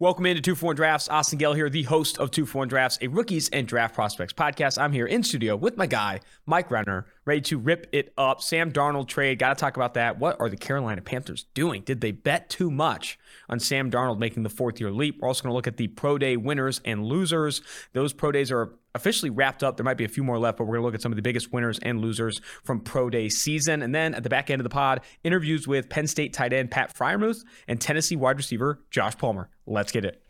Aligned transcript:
Welcome 0.00 0.26
into 0.26 0.40
Two 0.40 0.54
One 0.54 0.76
Drafts. 0.76 1.08
Austin 1.08 1.40
Gayle 1.40 1.54
here, 1.54 1.68
the 1.68 1.82
host 1.82 2.18
of 2.18 2.30
Two 2.30 2.46
One 2.46 2.68
Drafts, 2.68 2.98
a 3.02 3.08
rookies 3.08 3.48
and 3.48 3.66
draft 3.66 3.96
prospects 3.96 4.32
podcast. 4.32 4.80
I'm 4.80 4.92
here 4.92 5.06
in 5.06 5.24
studio 5.24 5.56
with 5.56 5.76
my 5.76 5.86
guy, 5.86 6.20
Mike 6.46 6.70
Renner, 6.70 7.06
ready 7.28 7.42
to 7.42 7.58
rip 7.58 7.86
it 7.92 8.12
up. 8.16 8.40
Sam 8.40 8.72
Darnold 8.72 9.06
trade. 9.06 9.38
Got 9.38 9.50
to 9.50 9.60
talk 9.60 9.76
about 9.76 9.94
that. 9.94 10.18
What 10.18 10.40
are 10.40 10.48
the 10.48 10.56
Carolina 10.56 11.02
Panthers 11.02 11.44
doing? 11.52 11.82
Did 11.82 12.00
they 12.00 12.10
bet 12.10 12.48
too 12.48 12.70
much 12.70 13.18
on 13.50 13.60
Sam 13.60 13.90
Darnold 13.90 14.18
making 14.18 14.44
the 14.44 14.48
fourth 14.48 14.80
year 14.80 14.90
leap? 14.90 15.18
We're 15.20 15.28
also 15.28 15.42
going 15.42 15.52
to 15.52 15.54
look 15.54 15.66
at 15.66 15.76
the 15.76 15.88
pro 15.88 16.16
day 16.16 16.38
winners 16.38 16.80
and 16.86 17.04
losers. 17.04 17.60
Those 17.92 18.14
pro 18.14 18.32
days 18.32 18.50
are 18.50 18.72
officially 18.94 19.28
wrapped 19.28 19.62
up. 19.62 19.76
There 19.76 19.84
might 19.84 19.98
be 19.98 20.06
a 20.06 20.08
few 20.08 20.24
more 20.24 20.38
left, 20.38 20.56
but 20.56 20.64
we're 20.64 20.76
going 20.76 20.82
to 20.82 20.86
look 20.86 20.94
at 20.94 21.02
some 21.02 21.12
of 21.12 21.16
the 21.16 21.22
biggest 21.22 21.52
winners 21.52 21.78
and 21.80 22.00
losers 22.00 22.40
from 22.64 22.80
pro 22.80 23.10
day 23.10 23.28
season. 23.28 23.82
And 23.82 23.94
then 23.94 24.14
at 24.14 24.22
the 24.22 24.30
back 24.30 24.48
end 24.48 24.60
of 24.60 24.64
the 24.64 24.70
pod, 24.70 25.02
interviews 25.22 25.68
with 25.68 25.90
Penn 25.90 26.06
State 26.06 26.32
tight 26.32 26.54
end 26.54 26.70
Pat 26.70 26.96
Freiermuth 26.96 27.44
and 27.68 27.78
Tennessee 27.78 28.16
wide 28.16 28.38
receiver 28.38 28.80
Josh 28.90 29.18
Palmer. 29.18 29.50
Let's 29.66 29.92
get 29.92 30.06
it. 30.06 30.22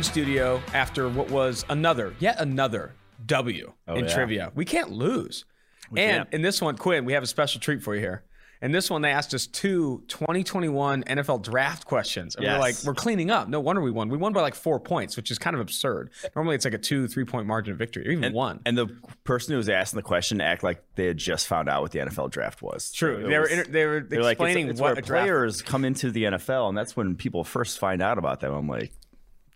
In 0.00 0.04
studio 0.04 0.62
after 0.72 1.10
what 1.10 1.30
was 1.30 1.62
another, 1.68 2.14
yet 2.20 2.40
another 2.40 2.94
W 3.26 3.70
Oh, 3.86 3.94
in 3.96 4.06
yeah. 4.06 4.14
trivia. 4.14 4.52
We 4.54 4.64
can't 4.64 4.90
lose. 4.90 5.44
and 5.90 5.98
can't. 5.98 6.28
in 6.32 6.40
this 6.40 6.62
one, 6.62 6.78
Quinn, 6.78 7.04
we 7.04 7.12
have 7.12 7.22
a 7.22 7.26
special 7.26 7.60
treat 7.60 7.82
for 7.82 7.94
you 7.94 8.00
here. 8.00 8.24
In 8.62 8.72
this 8.72 8.88
one, 8.90 9.02
they 9.02 9.10
asked 9.10 9.34
us 9.34 9.46
two 9.46 10.02
2021 10.08 11.02
NFL 11.04 11.42
draft 11.42 11.84
questions. 11.84 12.34
And 12.34 12.46
we're 12.46 12.58
like, 12.58 12.76
we're 12.84 12.94
cleaning 12.94 13.30
up. 13.30 13.48
No 13.48 13.60
wonder 13.60 13.82
we 13.82 13.90
won. 13.90 14.08
We 14.08 14.16
won 14.16 14.32
by 14.32 14.40
like 14.40 14.54
four 14.54 14.80
points, 14.80 15.16
which 15.18 15.30
is 15.30 15.38
kind 15.38 15.54
of 15.54 15.60
absurd. 15.60 16.10
Normally 16.34 16.54
it's 16.56 16.64
like 16.64 16.72
a 16.74 16.78
two, 16.78 17.06
three 17.06 17.24
point 17.26 17.46
margin 17.46 17.72
of 17.72 17.78
victory, 17.78 18.06
or 18.08 18.10
even 18.12 18.24
And, 18.24 18.34
one. 18.34 18.60
and 18.64 18.78
the 18.78 18.86
person 19.24 19.52
who 19.52 19.58
was 19.58 19.68
asking 19.68 19.98
the 19.98 20.02
question 20.02 20.40
act 20.40 20.62
like 20.62 20.82
they 20.94 21.06
had 21.06 21.18
just 21.18 21.46
found 21.46 21.68
out 21.68 21.82
what 21.82 21.90
the 21.92 21.98
NFL 21.98 22.30
draft 22.30 22.62
was. 22.62 22.90
True. 22.90 23.26
They 23.28 23.38
were, 23.38 23.46
inter- 23.46 23.70
they 23.70 23.84
were 23.84 24.00
they're 24.00 24.22
like, 24.22 24.38
it's- 24.38 24.46
explaining 24.48 24.68
it's, 24.70 24.80
what 24.80 24.92
where 24.94 24.98
a 24.98 25.02
draft 25.02 25.24
players 25.26 25.60
come 25.62 25.84
into 25.84 26.10
the 26.10 26.24
NFL, 26.24 26.70
and 26.70 26.76
that's 26.78 26.96
when 26.96 27.16
people 27.16 27.44
first 27.44 27.78
find 27.78 28.00
out 28.00 28.16
about 28.16 28.40
them. 28.40 28.54
I'm 28.54 28.66
like, 28.68 28.92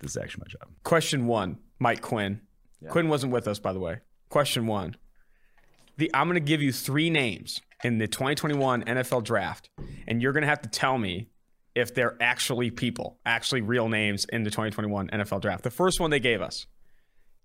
this 0.04 0.12
is 0.12 0.22
actually 0.22 0.44
my 0.46 0.50
job. 0.50 0.70
Question 0.84 1.26
one, 1.26 1.58
Mike 1.78 2.02
Quinn. 2.02 2.40
Quinn 2.88 3.08
wasn't 3.08 3.32
with 3.32 3.48
us, 3.48 3.58
by 3.58 3.72
the 3.72 3.80
way. 3.80 4.00
Question 4.28 4.66
one. 4.66 4.96
The 5.96 6.10
I'm 6.12 6.26
going 6.26 6.34
to 6.34 6.40
give 6.40 6.60
you 6.60 6.72
three 6.72 7.08
names 7.08 7.60
in 7.82 7.98
the 7.98 8.06
2021 8.06 8.84
NFL 8.84 9.24
draft, 9.24 9.70
and 10.06 10.20
you're 10.20 10.32
going 10.32 10.42
to 10.42 10.48
have 10.48 10.62
to 10.62 10.68
tell 10.68 10.98
me 10.98 11.28
if 11.74 11.94
they're 11.94 12.16
actually 12.20 12.70
people, 12.70 13.18
actually 13.24 13.62
real 13.62 13.88
names 13.88 14.26
in 14.26 14.42
the 14.42 14.50
2021 14.50 15.08
NFL 15.08 15.40
draft. 15.40 15.64
The 15.64 15.70
first 15.70 16.00
one 16.00 16.10
they 16.10 16.20
gave 16.20 16.42
us 16.42 16.66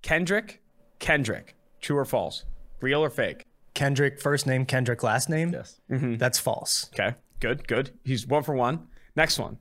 Kendrick, 0.01 0.61
Kendrick. 0.99 1.55
True 1.81 1.97
or 1.97 2.05
false? 2.05 2.43
Real 2.81 3.03
or 3.03 3.09
fake? 3.09 3.45
Kendrick, 3.73 4.19
first 4.19 4.45
name, 4.45 4.65
Kendrick, 4.65 5.03
last 5.03 5.29
name. 5.29 5.51
Yes. 5.53 5.79
Mm-hmm. 5.89 6.15
That's 6.15 6.39
false. 6.39 6.89
Okay, 6.93 7.15
good, 7.39 7.67
good. 7.67 7.91
He's 8.03 8.27
one 8.27 8.43
for 8.43 8.53
one. 8.53 8.87
Next 9.15 9.39
one 9.39 9.57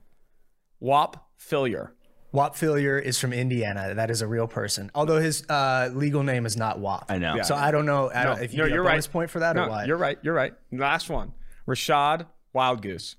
Whop 0.79 1.29
Philyor. 1.39 1.91
Whop 2.31 2.55
Philyor 2.55 3.01
is 3.01 3.19
from 3.19 3.33
Indiana. 3.33 3.95
That 3.95 4.11
is 4.11 4.21
a 4.21 4.27
real 4.27 4.47
person. 4.47 4.91
Although 4.93 5.17
his 5.19 5.43
uh, 5.49 5.89
legal 5.93 6.21
name 6.23 6.45
is 6.45 6.55
not 6.55 6.79
Wap. 6.79 7.05
I 7.09 7.17
know. 7.17 7.41
So 7.41 7.55
I 7.55 7.71
don't 7.71 7.85
know 7.87 8.11
I 8.11 8.23
No, 8.23 8.35
don't, 8.35 8.43
if 8.43 8.53
you 8.53 8.59
no, 8.59 8.65
get 8.65 8.73
you're 8.73 8.83
a 8.83 8.87
bonus 8.89 9.07
right. 9.07 9.11
point 9.13 9.29
for 9.31 9.39
that 9.39 9.55
No, 9.55 9.63
or 9.65 9.69
what. 9.69 9.87
you're 9.87 9.97
right. 9.97 10.19
You're 10.21 10.35
right. 10.35 10.53
Last 10.71 11.09
one 11.09 11.33
Rashad 11.67 12.27
Wild 12.53 12.81
Goose. 12.83 13.15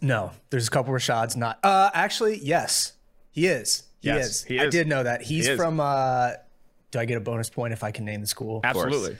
No, 0.00 0.32
there's 0.50 0.66
a 0.68 0.70
couple 0.70 0.92
Rashads 0.92 1.36
not. 1.36 1.58
Uh, 1.62 1.90
actually, 1.94 2.38
yes, 2.42 2.92
he 3.30 3.46
is. 3.46 3.84
He 4.00 4.08
Yes, 4.08 4.26
is. 4.26 4.44
he 4.44 4.58
I 4.60 4.68
did 4.68 4.88
know 4.88 5.02
that. 5.04 5.22
He's 5.22 5.46
is. 5.48 5.56
from. 5.56 5.78
Uh, 5.78 6.32
do 6.90 6.98
I 6.98 7.04
get 7.04 7.16
a 7.16 7.20
bonus 7.20 7.50
point 7.50 7.72
if 7.72 7.82
I 7.84 7.90
can 7.92 8.04
name 8.04 8.20
the 8.20 8.26
school? 8.26 8.60
Absolutely. 8.64 9.16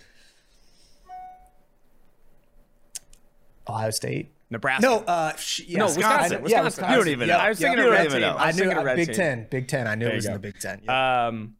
Ohio 3.68 3.90
State. 3.90 4.32
Nebraska. 4.52 4.86
No, 4.86 4.98
uh, 4.98 5.34
sh- 5.36 5.60
yeah, 5.66 5.78
No, 5.78 5.84
Wisconsin. 5.86 6.04
Wisconsin, 6.06 6.42
know- 6.42 6.48
yeah, 6.48 6.62
Wisconsin. 6.62 6.90
You 6.92 6.96
don't 6.98 7.08
even 7.08 7.28
Yeah, 7.28 7.36
know. 7.36 7.40
I 7.42 7.48
was 7.48 7.58
thinking 7.58 7.78
yeah. 7.78 7.84
of 7.84 7.86
You 7.86 7.92
red 7.92 8.02
don't 8.04 8.12
team. 8.12 8.20
know. 8.20 8.36
I 8.36 8.42
I 8.42 8.50
knew 8.52 8.58
thinking 8.58 8.72
of 8.72 8.78
uh, 8.78 8.84
red 8.84 8.96
Big 8.96 9.06
team. 9.08 9.14
Ten. 9.16 9.46
Big 9.50 9.68
Ten. 9.68 9.86
I 9.86 9.94
knew 9.96 10.06
it 10.06 10.14
was 10.14 10.26
in 10.26 10.32
the 10.34 10.38
Big 10.38 10.58
Ten. 10.60 10.80
Yeah. 10.84 11.26
Um, 11.26 11.54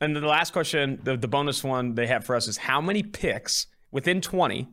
and 0.00 0.14
then 0.14 0.22
the 0.22 0.28
last 0.28 0.52
question, 0.52 1.00
the, 1.02 1.16
the 1.16 1.26
bonus 1.28 1.64
one 1.64 1.94
they 1.94 2.06
have 2.06 2.24
for 2.24 2.36
us 2.36 2.46
is 2.48 2.56
how 2.58 2.80
many 2.80 3.02
picks 3.02 3.66
within 3.90 4.20
20, 4.20 4.68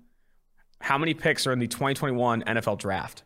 how 0.81 0.97
many 0.97 1.13
picks 1.13 1.47
are 1.47 1.53
in 1.53 1.59
the 1.59 1.68
2021 1.68 2.44
NFL 2.44 2.78
draft? 2.78 3.24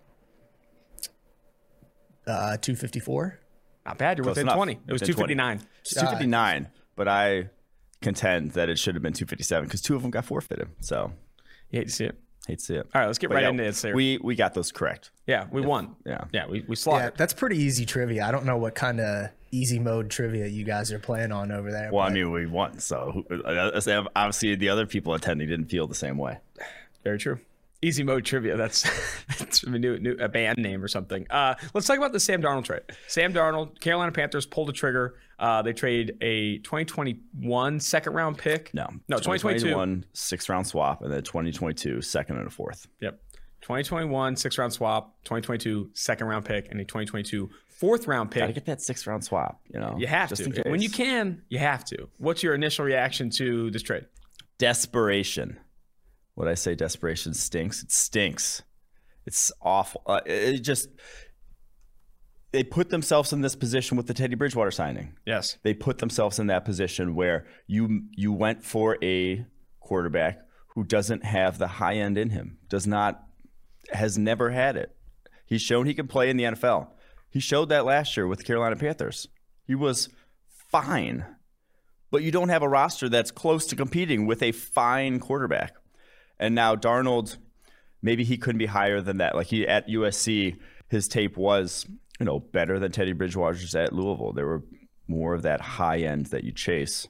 Uh, 2.25 2.57
254. 2.57 3.39
Not 3.85 3.97
bad. 3.97 4.17
You're 4.17 4.25
Close 4.25 4.31
within 4.35 4.47
enough. 4.47 4.55
20. 4.57 4.71
It 4.73 4.91
was 4.91 5.01
Within 5.01 5.15
20. 5.15 5.33
259. 5.35 5.67
It's 5.81 5.93
259, 5.93 6.67
but 6.95 7.07
I 7.07 7.49
contend 8.01 8.51
that 8.51 8.69
it 8.69 8.77
should 8.77 8.95
have 8.95 9.01
been 9.01 9.13
257 9.13 9.63
because 9.65 9.81
two 9.81 9.95
of 9.95 10.01
them 10.01 10.11
got 10.11 10.25
forfeited. 10.25 10.67
So 10.81 11.13
Yeah, 11.71 11.77
You 11.77 11.79
hate 11.79 11.87
to 11.87 11.93
see 11.93 12.05
it. 12.05 12.15
Hate 12.47 12.59
to 12.59 12.65
see 12.65 12.75
it. 12.75 12.87
All 12.95 13.01
right, 13.01 13.07
let's 13.07 13.19
get 13.19 13.29
But 13.29 13.35
right 13.35 13.43
yeah, 13.43 13.49
into 13.49 13.63
it, 13.65 13.75
sir. 13.75 13.93
We 13.93 14.17
we 14.23 14.35
got 14.35 14.53
those 14.53 14.71
correct. 14.71 15.11
yeah, 15.27 15.45
we 15.51 15.61
won. 15.61 15.95
yeah. 16.05 16.23
Yeah, 16.31 16.47
we, 16.47 16.63
we 16.67 16.75
Yeah, 16.87 17.09
that's 17.15 17.33
pretty 17.33 17.57
easy 17.57 17.85
trivia. 17.85 18.25
I 18.25 18.31
don't 18.31 18.45
know 18.45 18.57
what 18.57 18.73
kind 18.75 18.99
of 18.99 19.29
easy 19.51 19.79
mode 19.79 20.09
trivia 20.09 20.47
you 20.47 20.63
guys 20.63 20.91
are 20.91 20.99
playing 20.99 21.31
on 21.31 21.51
over 21.51 21.71
there. 21.71 21.91
Well, 21.91 22.03
I 22.03 22.07
but- 22.09 22.13
mean, 22.13 22.31
we 22.31 22.45
won. 22.47 22.79
So 22.79 23.23
who- 23.29 23.43
uh, 23.43 23.79
obviously, 24.15 24.55
the 24.55 24.69
other 24.69 24.85
people 24.85 25.13
attending 25.13 25.47
didn't 25.47 25.67
feel 25.67 25.87
the 25.87 25.95
same 25.95 26.17
way. 26.17 26.39
Very 27.03 27.17
true. 27.19 27.39
Easy 27.81 28.03
mode 28.03 28.25
trivia. 28.25 28.57
That's 28.57 28.83
that's 29.37 29.63
a 29.63 29.69
new, 29.69 29.99
new 29.99 30.13
a 30.19 30.27
band 30.27 30.57
name 30.57 30.83
or 30.83 30.87
something. 30.87 31.27
Uh, 31.29 31.55
let's 31.73 31.85
talk 31.85 31.97
about 31.97 32.11
the 32.11 32.19
Sam 32.19 32.41
Darnold 32.41 32.63
trade. 32.63 32.81
Sam 33.07 33.33
Darnold, 33.33 33.79
Carolina 33.79 34.11
Panthers 34.11 34.45
pulled 34.45 34.69
a 34.69 34.73
trigger. 34.73 35.15
Uh, 35.37 35.61
they 35.61 35.73
trade 35.73 36.17
a 36.21 36.57
2021 36.59 37.79
second 37.79 38.13
round 38.13 38.37
pick. 38.37 38.73
No, 38.73 38.87
no, 39.07 39.17
2022. 39.17 39.59
2021 39.59 40.05
six 40.13 40.49
round 40.49 40.65
swap, 40.65 41.03
and 41.03 41.11
then 41.11 41.21
2022 41.21 42.01
second 42.01 42.37
and 42.37 42.47
a 42.47 42.49
fourth. 42.49 42.87
Yep. 42.99 43.21
2021 43.61 44.35
six 44.35 44.57
round 44.57 44.73
swap, 44.73 45.15
2022 45.25 45.91
second 45.93 46.27
round 46.27 46.45
pick, 46.45 46.71
and 46.71 46.79
a 46.79 46.83
2022 46.83 47.49
fourth 47.69 48.07
round 48.07 48.31
Gotta 48.31 48.53
get 48.53 48.65
that 48.65 48.81
six 48.81 49.05
round 49.05 49.23
swap. 49.23 49.61
You 49.71 49.79
know, 49.79 49.95
You 49.99 50.07
have 50.07 50.29
just 50.29 50.43
to. 50.43 50.69
When 50.69 50.81
you 50.81 50.89
can, 50.89 51.43
you 51.49 51.59
have 51.59 51.85
to. 51.85 52.07
What's 52.17 52.41
your 52.41 52.55
initial 52.55 52.85
reaction 52.85 53.29
to 53.31 53.69
this 53.71 53.83
trade? 53.83 54.05
desperation. 54.57 55.57
What 56.37 56.47
I 56.47 56.53
say, 56.53 56.75
desperation 56.75 57.33
stinks. 57.33 57.81
It 57.81 57.91
stinks. 57.91 58.61
It's 59.25 59.51
awful. 59.59 60.03
Uh, 60.05 60.21
it 60.23 60.59
just 60.59 60.87
they 62.51 62.63
put 62.63 62.91
themselves 62.91 63.33
in 63.33 63.41
this 63.41 63.55
position 63.55 63.97
with 63.97 64.05
the 64.05 64.13
Teddy 64.13 64.35
Bridgewater 64.35 64.69
signing. 64.69 65.17
Yes. 65.25 65.57
They 65.63 65.73
put 65.73 65.97
themselves 65.97 66.37
in 66.37 66.45
that 66.45 66.63
position 66.63 67.15
where 67.15 67.47
you 67.65 68.03
you 68.11 68.31
went 68.31 68.63
for 68.63 68.99
a 69.03 69.47
quarterback 69.79 70.41
who 70.75 70.83
doesn't 70.83 71.25
have 71.25 71.57
the 71.57 71.65
high 71.65 71.95
end 71.95 72.19
in 72.19 72.29
him. 72.29 72.59
Does 72.69 72.85
not 72.85 73.23
has 73.91 74.19
never 74.19 74.51
had 74.51 74.77
it. 74.77 74.95
He's 75.47 75.63
shown 75.63 75.87
he 75.87 75.95
can 75.95 76.07
play 76.07 76.29
in 76.29 76.37
the 76.37 76.43
NFL. 76.43 76.89
He 77.31 77.39
showed 77.39 77.69
that 77.69 77.83
last 77.83 78.15
year 78.15 78.27
with 78.27 78.37
the 78.37 78.45
Carolina 78.45 78.75
Panthers. 78.75 79.27
He 79.65 79.73
was 79.73 80.09
fine. 80.69 81.25
But 82.11 82.21
you 82.21 82.29
don't 82.29 82.49
have 82.49 82.61
a 82.61 82.69
roster 82.69 83.09
that's 83.09 83.31
close 83.31 83.65
to 83.65 83.75
competing 83.75 84.27
with 84.27 84.43
a 84.43 84.51
fine 84.51 85.19
quarterback. 85.19 85.73
And 86.39 86.55
now 86.55 86.75
Darnold, 86.75 87.37
maybe 88.01 88.23
he 88.23 88.37
couldn't 88.37 88.59
be 88.59 88.67
higher 88.67 89.01
than 89.01 89.17
that. 89.17 89.35
Like 89.35 89.47
he 89.47 89.67
at 89.67 89.87
USC, 89.87 90.57
his 90.89 91.07
tape 91.07 91.37
was, 91.37 91.85
you 92.19 92.25
know, 92.25 92.39
better 92.39 92.79
than 92.79 92.91
Teddy 92.91 93.13
Bridgewater's 93.13 93.75
at 93.75 93.93
Louisville. 93.93 94.33
There 94.33 94.47
were 94.47 94.63
more 95.07 95.33
of 95.33 95.43
that 95.43 95.61
high 95.61 95.99
end 95.99 96.27
that 96.27 96.43
you 96.43 96.51
chase 96.51 97.07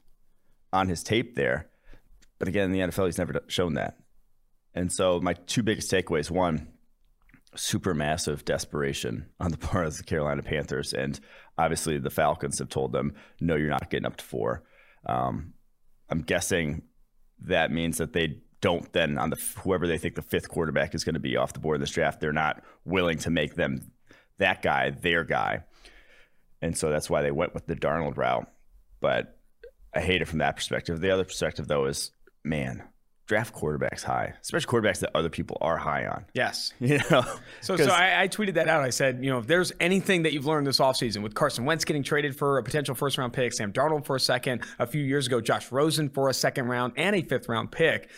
on 0.72 0.88
his 0.88 1.04
tape 1.04 1.36
there. 1.36 1.70
But 2.40 2.48
again, 2.48 2.66
in 2.66 2.72
the 2.72 2.80
NFL, 2.80 3.06
he's 3.06 3.18
never 3.18 3.42
shown 3.48 3.74
that. 3.76 3.98
And 4.74 4.92
so 4.92 5.20
my 5.20 5.34
two 5.34 5.64
biggest 5.64 5.92
takeaways: 5.92 6.30
one, 6.30 6.68
super 7.56 7.94
massive 7.94 8.46
desperation 8.46 9.28
on 9.40 9.52
the 9.52 9.58
part 9.68 9.88
of 9.88 9.98
the 9.98 10.04
Carolina 10.04 10.44
Panthers, 10.44 10.94
and 10.94 11.20
obviously 11.58 11.98
the 11.98 12.12
Falcons 12.12 12.60
have 12.60 12.70
told 12.70 12.92
them, 12.92 13.16
"No, 13.42 13.56
you're 13.56 13.70
not 13.70 13.90
getting 13.90 14.06
up 14.06 14.18
to 14.18 14.26
four. 14.26 14.64
Um, 15.06 15.54
I'm 16.10 16.22
guessing 16.22 16.84
that 17.40 17.72
means 17.72 17.98
that 17.98 18.14
they 18.14 18.42
don't 18.62 18.92
then 18.94 19.18
on 19.18 19.30
the 19.30 19.38
whoever 19.60 19.88
they 19.88 19.98
think 19.98 20.16
the 20.16 20.22
fifth 20.22 20.50
quarterback 20.50 20.96
is 20.96 21.04
going 21.04 21.14
to 21.14 21.20
be 21.20 21.38
off 21.38 21.54
the 21.54 21.60
board 21.60 21.76
in 21.76 21.82
this 21.82 21.92
draft, 21.92 22.20
they're 22.20 22.34
not 22.34 22.64
willing 22.86 23.18
to 23.20 23.30
make 23.30 23.56
them 23.56 23.92
that 24.40 24.62
guy 24.62 24.90
their 24.90 25.24
guy, 25.24 25.64
and 26.62 26.78
so 26.78 26.90
that's 26.90 27.10
why 27.10 27.22
they 27.22 27.32
went 27.32 27.54
with 27.54 27.66
the 27.68 27.76
Darnold 27.76 28.18
route. 28.18 28.48
But 29.00 29.38
I 29.94 30.02
hate 30.02 30.22
it 30.22 30.28
from 30.28 30.40
that 30.40 30.56
perspective. 30.56 31.00
The 31.02 31.12
other 31.12 31.24
perspective, 31.24 31.68
though, 31.68 31.86
is 31.86 32.12
man, 32.44 32.84
draft 33.28 33.54
quarterbacks 33.54 34.04
high, 34.04 34.34
especially 34.42 34.68
quarterbacks 34.68 35.00
that 35.00 35.12
other 35.14 35.30
people 35.30 35.58
are 35.62 35.78
high 35.78 36.08
on. 36.08 36.26
Yes. 36.34 36.74
You 36.80 37.00
know, 37.12 37.24
So, 37.62 37.76
so 37.76 37.92
I, 37.92 38.24
I 38.24 38.28
tweeted 38.28 38.54
that 38.54 38.68
out. 38.70 38.84
I 38.84 38.90
said, 38.90 39.24
you 39.24 39.30
know, 39.30 39.40
if 39.40 39.48
there's 39.48 39.74
anything 39.80 40.24
that 40.24 40.34
you've 40.34 40.46
learned 40.46 40.66
this 40.66 40.80
offseason 40.80 41.22
with 41.22 41.34
Carson 41.36 41.66
Wentz 41.66 41.84
getting 41.84 42.04
traded 42.04 42.38
for 42.38 42.58
a 42.58 42.64
potential 42.64 42.96
first 42.96 43.18
round 43.18 43.34
pick, 43.34 43.54
Sam 43.54 43.74
Darnold 43.74 44.06
for 44.06 44.16
a 44.16 44.20
second, 44.20 44.64
a 44.80 44.88
few 44.88 45.04
years 45.04 45.28
ago, 45.28 45.42
Josh 45.42 45.72
Rosen 45.72 46.10
for 46.10 46.30
a 46.30 46.34
second 46.34 46.68
round 46.68 46.94
and 46.96 47.16
a 47.16 47.22
fifth 47.22 47.50
round 47.50 47.72
pick, 47.72 48.10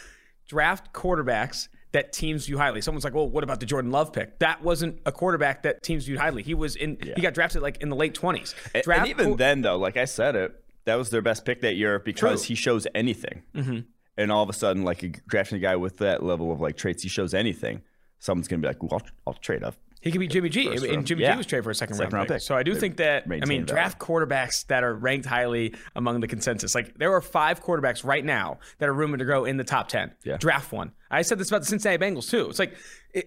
draft 0.49 0.91
quarterbacks 0.91 1.69
that 1.91 2.11
teams 2.11 2.45
view 2.45 2.57
highly. 2.57 2.81
Someone's 2.81 3.03
like, 3.03 3.13
well, 3.13 3.29
what 3.29 3.43
about 3.43 3.59
the 3.59 3.65
Jordan 3.65 3.91
Love 3.91 4.11
pick? 4.11 4.39
That 4.39 4.61
wasn't 4.61 4.99
a 5.05 5.11
quarterback 5.11 5.63
that 5.63 5.81
teams 5.81 6.05
viewed 6.05 6.19
highly. 6.19 6.43
He 6.43 6.53
was 6.53 6.75
in, 6.75 6.97
he 7.15 7.21
got 7.21 7.33
drafted 7.33 7.61
like 7.61 7.77
in 7.77 7.89
the 7.89 7.95
late 7.95 8.13
20s. 8.13 8.53
And- 8.73 8.83
Draft 8.83 8.99
and 9.01 9.09
even 9.09 9.37
then, 9.37 9.61
though, 9.61 9.77
like 9.77 9.95
I 9.95 10.05
said, 10.05 10.35
it 10.35 10.63
that 10.85 10.95
was 10.95 11.09
their 11.11 11.21
best 11.21 11.45
pick 11.45 11.61
that 11.61 11.75
year 11.75 11.99
because 11.99 12.41
True. 12.41 12.47
he 12.47 12.55
shows 12.55 12.87
anything. 12.95 13.43
Mm-hmm. 13.55 13.79
And 14.17 14.31
all 14.31 14.43
of 14.43 14.49
a 14.49 14.53
sudden, 14.53 14.83
like 14.83 15.03
a, 15.03 15.09
drafting 15.27 15.57
a 15.57 15.61
guy 15.61 15.75
with 15.75 15.97
that 15.97 16.23
level 16.23 16.51
of 16.51 16.59
like 16.59 16.77
traits, 16.77 17.03
he 17.03 17.09
shows 17.09 17.33
anything. 17.33 17.81
Someone's 18.19 18.47
gonna 18.47 18.61
be 18.61 18.67
like, 18.67 18.81
well, 18.81 18.93
I'll, 18.93 19.09
I'll 19.27 19.33
trade 19.33 19.63
up. 19.63 19.75
He 20.01 20.11
could 20.11 20.19
be 20.19 20.27
Jimmy 20.27 20.49
G, 20.49 20.65
First 20.67 20.83
and 20.85 20.93
round. 20.95 21.07
Jimmy 21.07 21.23
Yeah. 21.23 21.33
G 21.33 21.37
was 21.37 21.45
traded 21.45 21.65
for 21.65 21.71
a 21.71 21.75
second, 21.75 21.95
Second 21.95 22.13
round, 22.13 22.27
pick. 22.29 22.35
pick. 22.35 22.41
So 22.41 22.55
I 22.55 22.63
do 22.63 22.73
think 22.75 22.97
that 22.97 23.25
I 23.29 23.45
mean 23.45 23.65
draft 23.65 23.99
quarterbacks 23.99 24.65
that 24.67 24.83
are 24.83 24.93
ranked 24.95 25.25
highly 25.25 25.75
among 25.95 26.21
the 26.21 26.27
consensus. 26.27 26.73
Like 26.73 26.97
there 26.97 27.13
are 27.13 27.21
five 27.21 27.61
quarterbacks 27.63 28.05
right 28.05 28.23
now 28.23 28.59
that 28.77 28.87
are 28.87 28.93
rumored 28.93 29.19
to 29.19 29.25
go 29.25 29.43
in 29.45 29.57
the 29.57 29.63
top 29.65 29.89
ten. 29.89 30.11
Yeah. 30.23 30.37
Draft 30.37 30.71
one. 30.71 30.93
I 31.11 31.23
said 31.23 31.37
this 31.39 31.49
about 31.49 31.61
the 31.61 31.65
Cincinnati 31.67 31.97
Bengals 32.03 32.29
too. 32.29 32.49
It's 32.49 32.59
like, 32.59 32.75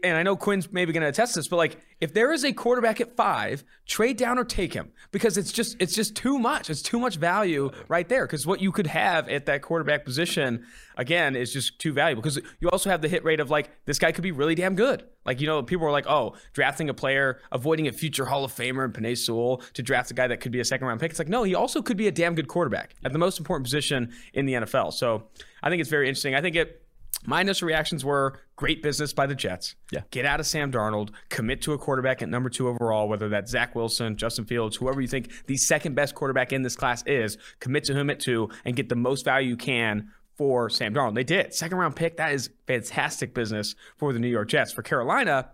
and 0.03 0.17
I 0.17 0.23
know 0.23 0.37
Quinn's 0.37 0.73
maybe 0.73 0.93
going 0.93 1.03
to 1.03 1.09
attest 1.09 1.35
this, 1.35 1.49
but 1.49 1.57
like 1.57 1.79
if 2.01 2.15
there 2.15 2.33
is 2.33 2.45
a 2.45 2.53
quarterback 2.53 3.01
at 3.01 3.17
five, 3.17 3.65
trade 3.87 4.17
down 4.17 4.39
or 4.39 4.45
take 4.45 4.73
him 4.73 4.93
because 5.11 5.37
it's 5.37 5.51
just 5.51 5.77
it's 5.81 5.95
just 5.95 6.15
too 6.15 6.39
much. 6.39 6.71
It's 6.71 6.83
too 6.83 7.01
much 7.01 7.17
value 7.17 7.71
right 7.89 8.09
there 8.09 8.27
because 8.27 8.47
what 8.47 8.61
you 8.61 8.71
could 8.71 8.87
have 8.87 9.29
at 9.29 9.47
that 9.47 9.63
quarterback 9.63 10.05
position 10.05 10.65
again 10.97 11.35
is 11.35 11.53
just 11.53 11.79
too 11.79 11.93
valuable 11.93 12.23
because 12.23 12.41
you 12.61 12.69
also 12.71 12.91
have 12.91 13.03
the 13.03 13.09
hit 13.09 13.25
rate 13.25 13.41
of 13.41 13.51
like 13.51 13.71
this 13.85 13.99
guy 13.99 14.13
could 14.13 14.23
be 14.23 14.33
really 14.33 14.55
damn 14.55 14.77
good. 14.77 15.05
Like 15.25 15.41
you 15.41 15.47
know 15.47 15.63
people 15.63 15.87
are 15.87 15.93
like 15.93 16.07
oh 16.07 16.35
drafting 16.53 16.89
a 16.89 16.95
player 16.95 17.41
avoiding 17.51 17.89
a 17.89 17.93
future 17.93 18.25
Hall 18.25 18.45
of 18.45 18.53
Famer 18.53 18.85
in 18.85 18.93
Penei 18.93 19.19
Sewell 19.19 19.63
to 19.75 19.83
draft 19.83 20.11
a 20.11 20.15
guy 20.15 20.29
that 20.29 20.41
could 20.41 20.53
be 20.53 20.61
a 20.61 20.65
second 20.65 20.87
round 20.87 21.01
pick. 21.01 21.11
It's 21.11 21.19
like 21.19 21.29
no 21.29 21.43
he 21.43 21.55
also 21.55 21.83
could 21.83 21.97
be 21.97 22.07
a 22.07 22.13
damn 22.13 22.35
good 22.35 22.49
quarterback 22.49 22.95
at 23.05 23.13
the 23.13 23.19
most 23.19 23.39
important 23.39 23.65
position 23.65 24.13
in 24.33 24.47
the 24.47 24.55
NFL. 24.55 24.93
So 24.93 25.25
I 25.63 25.71
think 25.71 25.81
it's 25.81 25.91
very 25.91 26.09
interesting. 26.09 26.35
I 26.35 26.41
think 26.41 26.57
it. 26.57 26.79
My 27.25 27.41
initial 27.41 27.69
reactions 27.69 28.05
were 28.05 28.41
great 28.57 28.83
business 28.83 29.13
by 29.13 29.27
the 29.27 29.35
Jets. 29.35 29.77
Yeah. 29.91 30.03
Get 30.11 30.27
out 30.27 30.41
of 30.41 30.47
Sam 30.47 30.73
Darnold, 30.73 31.11
commit 31.29 31.63
to 31.63 31.73
a 31.73 31.79
quarterback 31.79 32.23
at 32.23 32.29
number 32.29 32.51
two 32.51 32.69
overall, 32.69 33.09
whether 33.09 33.29
that's 33.29 33.51
Zach 33.51 33.75
Wilson, 33.75 34.17
Justin 34.17 34.45
Fields, 34.45 34.77
whoever 34.77 35.01
you 35.01 35.09
think 35.09 35.31
the 35.47 35.57
second 35.57 35.95
best 35.95 36.15
quarterback 36.15 36.53
in 36.53 36.63
this 36.63 36.77
class 36.77 37.05
is, 37.07 37.39
commit 37.61 37.85
to 37.85 37.95
him 37.95 38.11
at 38.11 38.19
two 38.19 38.49
and 38.65 38.75
get 38.75 38.89
the 38.89 38.97
most 38.97 39.25
value 39.25 39.51
you 39.51 39.57
can 39.57 40.11
for 40.37 40.69
Sam 40.69 40.95
Darnold. 40.95 41.15
They 41.15 41.25
did. 41.25 41.55
Second 41.55 41.79
round 41.79 41.95
pick, 41.95 42.17
that 42.17 42.33
is 42.33 42.51
fantastic 42.67 43.35
business 43.35 43.75
for 43.99 44.13
the 44.13 44.19
New 44.19 44.29
York 44.29 44.49
Jets. 44.49 44.73
For 44.73 44.83
Carolina, 44.83 45.51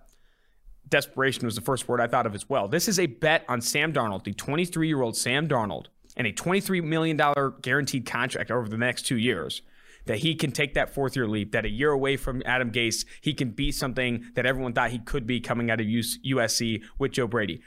desperation 0.88 1.44
was 1.44 1.54
the 1.54 1.60
first 1.60 1.88
word 1.88 2.00
I 2.00 2.06
thought 2.06 2.26
of 2.26 2.34
as 2.34 2.48
well. 2.48 2.68
This 2.68 2.88
is 2.88 2.98
a 2.98 3.06
bet 3.06 3.44
on 3.48 3.60
Sam 3.60 3.92
Darnold, 3.92 4.24
the 4.24 4.32
23 4.32 4.88
year 4.88 5.02
old 5.02 5.16
Sam 5.16 5.48
Darnold, 5.48 5.86
and 6.16 6.26
a 6.26 6.32
$23 6.32 6.82
million 6.82 7.20
guaranteed 7.60 8.06
contract 8.06 8.50
over 8.50 8.68
the 8.68 8.78
next 8.78 9.02
two 9.02 9.18
years. 9.18 9.62
That 10.08 10.18
he 10.18 10.34
can 10.34 10.52
take 10.52 10.74
that 10.74 10.92
fourth 10.92 11.14
year 11.14 11.28
leap, 11.28 11.52
that 11.52 11.64
a 11.64 11.70
year 11.70 11.90
away 11.90 12.16
from 12.16 12.42
Adam 12.44 12.72
Gase, 12.72 13.06
he 13.20 13.32
can 13.32 13.50
be 13.50 13.70
something 13.70 14.24
that 14.34 14.44
everyone 14.44 14.72
thought 14.72 14.90
he 14.90 14.98
could 14.98 15.26
be 15.26 15.40
coming 15.40 15.70
out 15.70 15.80
of 15.80 15.86
USC 15.86 16.82
with 16.98 17.12
Joe 17.12 17.26
Brady. 17.26 17.62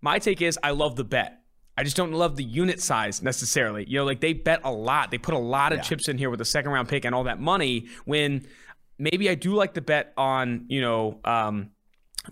My 0.00 0.18
take 0.18 0.42
is 0.42 0.58
I 0.62 0.70
love 0.70 0.96
the 0.96 1.04
bet. 1.04 1.42
I 1.78 1.84
just 1.84 1.96
don't 1.96 2.12
love 2.12 2.36
the 2.36 2.44
unit 2.44 2.80
size 2.80 3.22
necessarily. 3.22 3.84
You 3.86 3.98
know, 3.98 4.04
like 4.04 4.20
they 4.20 4.32
bet 4.32 4.60
a 4.64 4.72
lot. 4.72 5.10
They 5.10 5.18
put 5.18 5.34
a 5.34 5.38
lot 5.38 5.72
of 5.72 5.82
chips 5.82 6.08
in 6.08 6.16
here 6.16 6.30
with 6.30 6.40
a 6.40 6.44
second 6.44 6.72
round 6.72 6.88
pick 6.88 7.04
and 7.04 7.14
all 7.14 7.24
that 7.24 7.38
money 7.38 7.88
when 8.06 8.46
maybe 8.98 9.28
I 9.28 9.34
do 9.34 9.54
like 9.54 9.74
the 9.74 9.82
bet 9.82 10.12
on, 10.16 10.64
you 10.68 10.80
know, 10.80 11.20
um, 11.24 11.70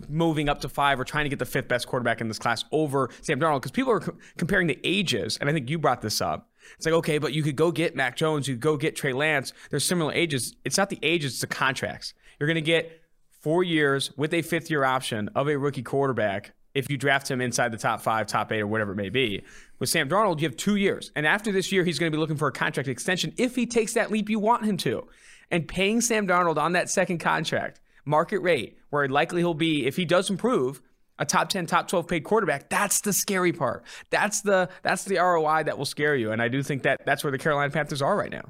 moving 0.09 0.49
up 0.49 0.61
to 0.61 0.69
five 0.69 0.99
or 0.99 1.03
trying 1.03 1.25
to 1.25 1.29
get 1.29 1.39
the 1.39 1.45
fifth 1.45 1.67
best 1.67 1.87
quarterback 1.87 2.21
in 2.21 2.27
this 2.27 2.39
class 2.39 2.65
over 2.71 3.09
Sam 3.21 3.39
Darnold 3.39 3.57
because 3.57 3.71
people 3.71 3.91
are 3.91 3.99
co- 3.99 4.17
comparing 4.37 4.67
the 4.67 4.79
ages, 4.83 5.37
and 5.37 5.49
I 5.49 5.53
think 5.53 5.69
you 5.69 5.79
brought 5.79 6.01
this 6.01 6.21
up. 6.21 6.49
It's 6.77 6.85
like 6.85 6.95
okay, 6.95 7.17
but 7.17 7.33
you 7.33 7.43
could 7.43 7.55
go 7.55 7.71
get 7.71 7.95
Mac 7.95 8.15
Jones, 8.15 8.47
you 8.47 8.55
could 8.55 8.61
go 8.61 8.77
get 8.77 8.95
Trey 8.95 9.13
Lance. 9.13 9.53
They're 9.69 9.79
similar 9.79 10.13
ages. 10.13 10.55
It's 10.63 10.77
not 10.77 10.89
the 10.89 10.99
ages, 11.03 11.33
it's 11.33 11.41
the 11.41 11.47
contracts. 11.47 12.13
You're 12.39 12.47
going 12.47 12.55
to 12.55 12.61
get 12.61 13.01
four 13.41 13.63
years 13.63 14.11
with 14.17 14.33
a 14.33 14.41
fifth 14.41 14.69
year 14.69 14.83
option 14.83 15.29
of 15.35 15.47
a 15.47 15.57
rookie 15.57 15.83
quarterback 15.83 16.53
if 16.73 16.89
you 16.89 16.97
draft 16.97 17.31
him 17.31 17.41
inside 17.41 17.71
the 17.71 17.77
top 17.77 18.01
five, 18.01 18.27
top 18.27 18.51
eight, 18.51 18.61
or 18.61 18.67
whatever 18.67 18.91
it 18.91 18.97
may 18.97 19.09
be. 19.09 19.43
With 19.79 19.89
Sam 19.89 20.09
Darnold, 20.09 20.41
you 20.41 20.47
have 20.47 20.57
two 20.57 20.75
years, 20.75 21.11
and 21.15 21.25
after 21.25 21.51
this 21.51 21.71
year, 21.71 21.83
he's 21.83 21.97
going 21.97 22.11
to 22.11 22.15
be 22.15 22.19
looking 22.19 22.37
for 22.37 22.47
a 22.47 22.51
contract 22.51 22.89
extension 22.89 23.33
if 23.37 23.55
he 23.55 23.65
takes 23.65 23.93
that 23.93 24.11
leap 24.11 24.29
you 24.29 24.39
want 24.39 24.65
him 24.65 24.77
to. 24.77 25.07
And 25.51 25.67
paying 25.67 26.01
Sam 26.01 26.27
Darnold 26.27 26.57
on 26.57 26.73
that 26.73 26.89
second 26.89 27.19
contract 27.19 27.79
market 28.03 28.39
rate, 28.39 28.77
where 28.89 29.07
likely 29.07 29.41
he'll 29.41 29.53
be, 29.53 29.85
if 29.85 29.95
he 29.95 30.05
does 30.05 30.29
improve, 30.29 30.81
a 31.17 31.25
top 31.25 31.49
10, 31.49 31.65
top 31.65 31.87
12 31.87 32.07
paid 32.07 32.23
quarterback. 32.23 32.69
That's 32.69 33.01
the 33.01 33.13
scary 33.13 33.53
part. 33.53 33.83
That's 34.09 34.41
the 34.41 34.69
that's 34.83 35.05
the 35.05 35.17
ROI 35.17 35.63
that 35.63 35.77
will 35.77 35.85
scare 35.85 36.15
you. 36.15 36.31
And 36.31 36.41
I 36.41 36.47
do 36.47 36.61
think 36.61 36.83
that 36.83 37.05
that's 37.05 37.23
where 37.23 37.31
the 37.31 37.37
Carolina 37.37 37.71
Panthers 37.71 38.01
are 38.01 38.17
right 38.17 38.31
now. 38.31 38.49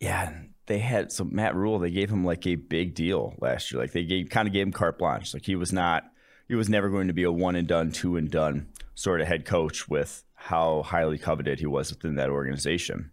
Yeah, 0.00 0.32
they 0.66 0.78
had 0.78 1.10
so 1.12 1.24
Matt 1.24 1.54
Rhule. 1.54 1.78
They 1.78 1.90
gave 1.90 2.10
him 2.10 2.24
like 2.24 2.46
a 2.46 2.54
big 2.54 2.94
deal 2.94 3.34
last 3.40 3.72
year. 3.72 3.80
Like 3.80 3.92
they 3.92 4.04
gave 4.04 4.30
kind 4.30 4.46
of 4.46 4.52
gave 4.54 4.66
him 4.66 4.72
carte 4.72 4.98
blanche. 4.98 5.34
Like 5.34 5.44
he 5.44 5.56
was 5.56 5.72
not, 5.72 6.04
he 6.48 6.54
was 6.54 6.68
never 6.68 6.88
going 6.88 7.08
to 7.08 7.12
be 7.12 7.24
a 7.24 7.32
one 7.32 7.56
and 7.56 7.66
done, 7.66 7.90
two 7.90 8.16
and 8.16 8.30
done 8.30 8.68
sort 8.94 9.20
of 9.20 9.26
head 9.26 9.44
coach 9.44 9.88
with 9.88 10.22
how 10.34 10.82
highly 10.82 11.18
coveted 11.18 11.58
he 11.58 11.66
was 11.66 11.90
within 11.90 12.14
that 12.16 12.30
organization. 12.30 13.10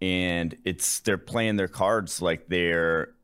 And 0.00 0.56
it's 0.64 1.00
they're 1.00 1.16
playing 1.18 1.56
their 1.56 1.68
cards 1.68 2.20
like 2.20 2.48
they're 2.48 3.14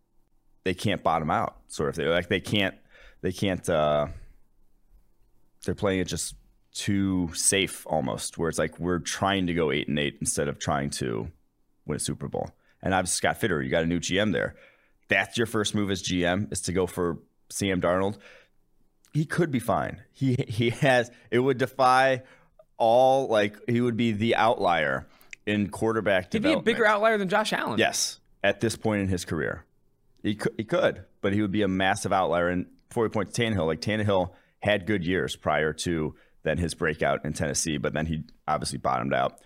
they 0.62 0.74
can't 0.74 1.02
bottom 1.02 1.30
out 1.30 1.56
sort 1.66 1.88
of 1.88 1.96
thing. 1.96 2.06
Like 2.06 2.28
they 2.28 2.40
can't 2.40 2.76
they 3.20 3.32
can't. 3.32 3.68
uh 3.68 4.06
They're 5.68 5.74
playing 5.74 6.00
it 6.00 6.06
just 6.06 6.34
too 6.72 7.28
safe 7.34 7.86
almost, 7.86 8.38
where 8.38 8.48
it's 8.48 8.58
like 8.58 8.78
we're 8.78 9.00
trying 9.00 9.48
to 9.48 9.52
go 9.52 9.70
eight 9.70 9.86
and 9.86 9.98
eight 9.98 10.16
instead 10.18 10.48
of 10.48 10.58
trying 10.58 10.88
to 10.88 11.30
win 11.84 11.96
a 11.96 11.98
Super 11.98 12.26
Bowl. 12.26 12.52
And 12.80 12.94
obviously 12.94 13.16
Scott 13.18 13.36
Fitter, 13.36 13.60
you 13.60 13.68
got 13.68 13.82
a 13.82 13.86
new 13.86 14.00
GM 14.00 14.32
there. 14.32 14.54
That's 15.08 15.36
your 15.36 15.46
first 15.46 15.74
move 15.74 15.90
as 15.90 16.02
GM 16.02 16.50
is 16.50 16.62
to 16.62 16.72
go 16.72 16.86
for 16.86 17.18
Sam 17.50 17.82
Darnold. 17.82 18.16
He 19.12 19.26
could 19.26 19.50
be 19.50 19.58
fine. 19.58 20.00
He 20.10 20.36
he 20.48 20.70
has 20.70 21.10
it 21.30 21.40
would 21.40 21.58
defy 21.58 22.22
all 22.78 23.28
like 23.28 23.58
he 23.68 23.82
would 23.82 23.98
be 23.98 24.12
the 24.12 24.34
outlier 24.34 25.06
in 25.44 25.68
quarterback 25.68 26.32
He'd 26.32 26.42
be 26.42 26.54
a 26.54 26.60
bigger 26.60 26.86
outlier 26.86 27.18
than 27.18 27.28
Josh 27.28 27.52
Allen. 27.52 27.78
Yes, 27.78 28.20
at 28.42 28.60
this 28.62 28.74
point 28.74 29.02
in 29.02 29.08
his 29.08 29.26
career, 29.26 29.66
he 30.22 30.34
could, 30.34 30.54
he 30.56 30.64
could, 30.64 31.04
but 31.20 31.34
he 31.34 31.42
would 31.42 31.52
be 31.52 31.60
a 31.60 31.68
massive 31.68 32.10
outlier. 32.10 32.48
And 32.48 32.64
before 32.88 33.02
we 33.02 33.10
point 33.10 33.34
to 33.34 33.42
Tannehill, 33.42 33.66
like 33.66 33.82
Tannehill 33.82 34.30
had 34.60 34.86
good 34.86 35.04
years 35.04 35.36
prior 35.36 35.72
to 35.72 36.14
then 36.44 36.58
his 36.58 36.74
breakout 36.74 37.24
in 37.24 37.32
Tennessee, 37.32 37.76
but 37.78 37.92
then 37.92 38.06
he 38.06 38.22
obviously 38.46 38.78
bottomed 38.78 39.12
out 39.14 39.40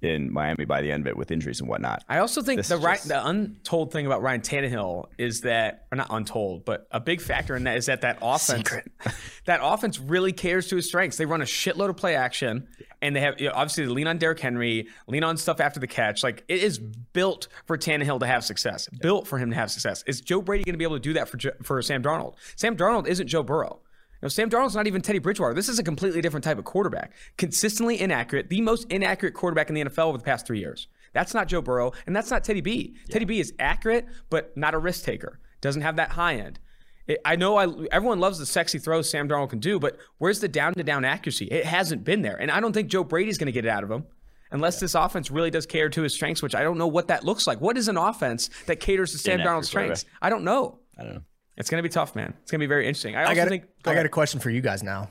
in 0.00 0.32
Miami 0.32 0.64
by 0.64 0.80
the 0.80 0.92
end 0.92 1.02
of 1.02 1.08
it 1.08 1.16
with 1.16 1.30
injuries 1.32 1.58
and 1.60 1.68
whatnot. 1.68 2.04
I 2.08 2.18
also 2.18 2.40
think 2.40 2.58
This 2.58 2.68
the 2.68 2.76
right, 2.76 2.96
just- 2.98 3.08
the 3.08 3.26
untold 3.26 3.92
thing 3.92 4.06
about 4.06 4.22
Ryan 4.22 4.40
Tannehill 4.42 5.06
is 5.18 5.40
that, 5.40 5.86
or 5.90 5.96
not 5.96 6.06
untold, 6.10 6.64
but 6.64 6.86
a 6.92 7.00
big 7.00 7.20
factor 7.20 7.56
in 7.56 7.64
that 7.64 7.76
is 7.76 7.86
that 7.86 8.02
that 8.02 8.18
offense, 8.22 8.70
that 9.46 9.58
offense 9.60 9.98
really 9.98 10.32
cares 10.32 10.68
to 10.68 10.76
his 10.76 10.86
strengths. 10.86 11.16
They 11.16 11.26
run 11.26 11.42
a 11.42 11.46
shitload 11.46 11.88
of 11.90 11.96
play 11.96 12.14
action, 12.14 12.68
and 13.02 13.16
they 13.16 13.20
have 13.20 13.40
you 13.40 13.48
know, 13.48 13.54
obviously 13.56 13.86
they 13.86 13.90
lean 13.90 14.06
on 14.06 14.18
Derrick 14.18 14.38
Henry, 14.38 14.86
lean 15.08 15.24
on 15.24 15.36
stuff 15.36 15.58
after 15.60 15.80
the 15.80 15.88
catch. 15.88 16.22
Like 16.22 16.44
it 16.46 16.62
is 16.62 16.78
built 16.78 17.48
for 17.66 17.76
Tannehill 17.76 18.20
to 18.20 18.26
have 18.26 18.44
success, 18.44 18.88
built 19.00 19.26
for 19.26 19.38
him 19.38 19.50
to 19.50 19.56
have 19.56 19.70
success. 19.70 20.04
Is 20.06 20.20
Joe 20.20 20.40
Brady 20.40 20.62
going 20.62 20.74
to 20.74 20.78
be 20.78 20.84
able 20.84 20.96
to 20.96 21.00
do 21.02 21.14
that 21.14 21.28
for 21.28 21.38
for 21.64 21.82
Sam 21.82 22.04
Darnold? 22.04 22.34
Sam 22.54 22.76
Darnold 22.76 23.08
isn't 23.08 23.26
Joe 23.26 23.42
Burrow. 23.42 23.80
You 24.20 24.26
know, 24.26 24.28
Sam 24.30 24.50
Darnold's 24.50 24.74
not 24.74 24.88
even 24.88 25.00
Teddy 25.00 25.20
Bridgewater. 25.20 25.54
This 25.54 25.68
is 25.68 25.78
a 25.78 25.84
completely 25.84 26.20
different 26.20 26.42
type 26.42 26.58
of 26.58 26.64
quarterback. 26.64 27.12
Consistently 27.36 28.00
inaccurate, 28.00 28.48
the 28.48 28.60
most 28.60 28.90
inaccurate 28.90 29.34
quarterback 29.34 29.68
in 29.68 29.76
the 29.76 29.84
NFL 29.84 30.06
over 30.06 30.18
the 30.18 30.24
past 30.24 30.44
three 30.44 30.58
years. 30.58 30.88
That's 31.12 31.34
not 31.34 31.46
Joe 31.46 31.62
Burrow, 31.62 31.92
and 32.06 32.16
that's 32.16 32.30
not 32.30 32.42
Teddy 32.42 32.60
B. 32.60 32.96
Teddy 33.08 33.24
B 33.24 33.38
is 33.38 33.52
accurate, 33.60 34.06
but 34.28 34.56
not 34.56 34.74
a 34.74 34.78
risk 34.78 35.04
taker. 35.04 35.38
Doesn't 35.60 35.82
have 35.82 35.96
that 35.96 36.10
high 36.10 36.34
end. 36.34 36.58
It, 37.06 37.20
I 37.24 37.36
know 37.36 37.56
I, 37.56 37.68
everyone 37.92 38.18
loves 38.18 38.38
the 38.38 38.46
sexy 38.46 38.78
throws 38.78 39.08
Sam 39.08 39.28
Darnold 39.28 39.50
can 39.50 39.60
do, 39.60 39.78
but 39.78 39.96
where's 40.18 40.40
the 40.40 40.48
down 40.48 40.74
to 40.74 40.82
down 40.82 41.04
accuracy? 41.04 41.46
It 41.46 41.64
hasn't 41.64 42.04
been 42.04 42.22
there, 42.22 42.36
and 42.36 42.50
I 42.50 42.60
don't 42.60 42.72
think 42.72 42.88
Joe 42.88 43.04
Brady's 43.04 43.38
going 43.38 43.46
to 43.46 43.52
get 43.52 43.64
it 43.64 43.68
out 43.68 43.84
of 43.84 43.90
him 43.90 44.04
unless 44.50 44.80
this 44.80 44.94
offense 44.94 45.30
really 45.30 45.50
does 45.50 45.66
cater 45.66 45.90
to 45.90 46.02
his 46.02 46.14
strengths, 46.14 46.42
which 46.42 46.54
I 46.54 46.62
don't 46.62 46.78
know 46.78 46.86
what 46.86 47.08
that 47.08 47.24
looks 47.24 47.46
like. 47.46 47.60
What 47.60 47.76
is 47.76 47.88
an 47.88 47.96
offense 47.96 48.50
that 48.66 48.80
caters 48.80 49.12
to 49.12 49.18
Sam 49.18 49.38
Darnold's 49.46 49.68
strengths? 49.68 50.04
I 50.20 50.30
don't 50.30 50.44
know. 50.44 50.80
I 50.98 51.04
don't 51.04 51.14
know. 51.14 51.22
It's 51.58 51.68
going 51.68 51.82
to 51.82 51.88
be 51.88 51.92
tough, 51.92 52.14
man. 52.16 52.32
It's 52.42 52.50
going 52.50 52.60
to 52.60 52.62
be 52.62 52.68
very 52.68 52.86
interesting. 52.86 53.16
I 53.16 53.22
also 53.22 53.32
I 53.32 53.34
got, 53.34 53.48
think. 53.48 53.64
I 53.84 53.94
got 53.94 54.06
a 54.06 54.08
question 54.08 54.40
for 54.40 54.48
you 54.48 54.60
guys 54.60 54.82
now. 54.82 55.10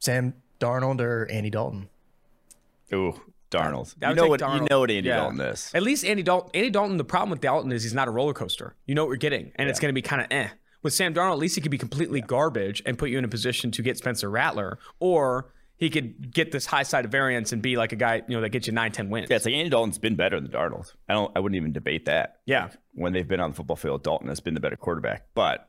Sam 0.00 0.34
Darnold 0.60 1.00
or 1.00 1.28
Andy 1.30 1.50
Dalton? 1.50 1.88
Ooh, 2.92 3.14
Darnold. 3.50 3.94
I 4.02 4.10
You 4.10 4.14
know 4.16 4.22
take 4.22 4.30
what 4.30 4.40
you 4.40 4.66
know 4.68 4.80
what 4.80 4.90
Andy 4.90 5.08
Yeah. 5.08 5.16
Dalton 5.16 5.40
is. 5.40 5.70
At 5.74 5.82
least 5.82 6.04
Andy 6.04 6.22
Dalton. 6.22 6.50
Andy 6.54 6.70
Dalton. 6.70 6.96
The 6.96 7.04
problem 7.04 7.30
with 7.30 7.40
Dalton 7.40 7.72
is 7.72 7.82
he's 7.82 7.94
not 7.94 8.08
a 8.08 8.10
roller 8.10 8.34
coaster. 8.34 8.74
You 8.86 8.94
know 8.94 9.04
what 9.04 9.10
you're 9.10 9.16
getting, 9.18 9.52
and 9.56 9.68
it's 9.68 9.80
going 9.80 9.90
to 9.90 9.94
be 9.94 10.02
kind 10.02 10.22
of 10.22 10.28
eh. 10.30 10.48
With 10.82 10.92
Sam 10.92 11.14
Darnold, 11.14 11.32
at 11.32 11.38
least 11.38 11.54
he 11.54 11.62
could 11.62 11.70
be 11.70 11.78
completely 11.78 12.20
garbage 12.20 12.82
and 12.84 12.98
put 12.98 13.08
you 13.08 13.16
in 13.16 13.24
a 13.24 13.28
position 13.28 13.70
to 13.70 13.80
get 13.82 13.96
Spencer 13.96 14.28
Rattler, 14.30 14.78
or 15.00 15.50
he 15.76 15.90
could 15.90 16.32
get 16.32 16.52
this 16.52 16.66
high 16.66 16.84
side 16.84 17.04
of 17.04 17.10
variance 17.10 17.52
and 17.52 17.60
be 17.60 17.76
like 17.76 17.92
a 17.92 17.96
guy, 17.96 18.22
you 18.28 18.36
know, 18.36 18.40
that 18.40 18.50
gets 18.50 18.66
you 18.66 18.72
nine, 18.72 18.92
10 18.92 19.10
wins. 19.10 19.28
Yeah, 19.28 19.36
it's 19.36 19.44
like 19.44 19.54
Andy 19.54 19.70
Dalton's 19.70 19.98
been 19.98 20.14
better 20.14 20.40
than 20.40 20.50
Darnold. 20.50 20.92
I 21.08 21.14
don't. 21.14 21.32
I 21.36 21.40
wouldn't 21.40 21.56
even 21.56 21.72
debate 21.72 22.04
that. 22.06 22.40
Yeah. 22.46 22.68
when 22.92 23.12
they've 23.12 23.26
been 23.26 23.40
on 23.40 23.50
the 23.50 23.56
football 23.56 23.76
field, 23.76 24.02
Dalton 24.04 24.28
has 24.28 24.40
been 24.40 24.54
the 24.54 24.60
better 24.60 24.76
quarterback. 24.76 25.26
But 25.34 25.68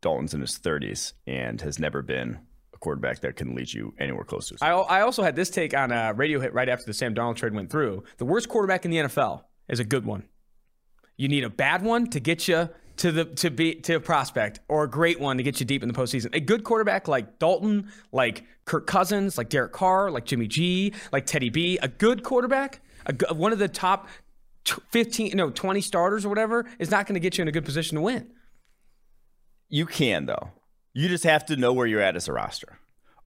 Dalton's 0.00 0.34
in 0.34 0.40
his 0.40 0.58
30s 0.58 1.12
and 1.26 1.60
has 1.60 1.78
never 1.78 2.02
been 2.02 2.38
a 2.74 2.78
quarterback 2.78 3.20
that 3.20 3.36
can 3.36 3.54
lead 3.54 3.72
you 3.72 3.94
anywhere 3.98 4.24
close 4.24 4.48
to. 4.48 4.56
I, 4.62 4.70
I 4.70 5.00
also 5.02 5.22
had 5.22 5.36
this 5.36 5.50
take 5.50 5.74
on 5.74 5.92
a 5.92 6.12
radio 6.14 6.40
hit 6.40 6.54
right 6.54 6.68
after 6.68 6.86
the 6.86 6.94
Sam 6.94 7.14
Darnold 7.14 7.36
trade 7.36 7.54
went 7.54 7.70
through. 7.70 8.04
The 8.16 8.24
worst 8.24 8.48
quarterback 8.48 8.84
in 8.84 8.90
the 8.90 8.98
NFL 8.98 9.44
is 9.68 9.80
a 9.80 9.84
good 9.84 10.06
one. 10.06 10.24
You 11.16 11.28
need 11.28 11.44
a 11.44 11.50
bad 11.50 11.82
one 11.82 12.08
to 12.10 12.20
get 12.20 12.48
you 12.48 12.68
to 12.96 13.12
the 13.12 13.24
to 13.24 13.50
be 13.50 13.74
to 13.76 13.94
a 13.94 14.00
prospect, 14.00 14.60
or 14.68 14.84
a 14.84 14.90
great 14.90 15.20
one 15.20 15.36
to 15.36 15.42
get 15.42 15.60
you 15.60 15.66
deep 15.66 15.82
in 15.82 15.88
the 15.88 15.94
postseason. 15.94 16.34
A 16.34 16.40
good 16.40 16.64
quarterback 16.64 17.08
like 17.08 17.38
Dalton, 17.38 17.90
like 18.12 18.44
Kirk 18.64 18.86
Cousins, 18.86 19.38
like 19.38 19.48
Derek 19.48 19.72
Carr, 19.72 20.10
like 20.10 20.24
Jimmy 20.24 20.46
G, 20.46 20.92
like 21.12 21.26
Teddy 21.26 21.50
B. 21.50 21.78
A 21.82 21.88
good 21.88 22.22
quarterback, 22.22 22.80
a, 23.06 23.34
one 23.34 23.52
of 23.52 23.58
the 23.58 23.68
top 23.68 24.08
fifteen, 24.90 25.36
no, 25.36 25.50
twenty 25.50 25.80
starters 25.80 26.24
or 26.24 26.28
whatever, 26.28 26.66
is 26.78 26.90
not 26.90 27.06
going 27.06 27.14
to 27.14 27.20
get 27.20 27.38
you 27.38 27.42
in 27.42 27.48
a 27.48 27.52
good 27.52 27.64
position 27.64 27.96
to 27.96 28.02
win. 28.02 28.30
You 29.68 29.86
can 29.86 30.26
though. 30.26 30.50
You 30.94 31.08
just 31.08 31.24
have 31.24 31.46
to 31.46 31.56
know 31.56 31.72
where 31.72 31.86
you're 31.86 32.02
at 32.02 32.16
as 32.16 32.28
a 32.28 32.32
roster. 32.32 32.78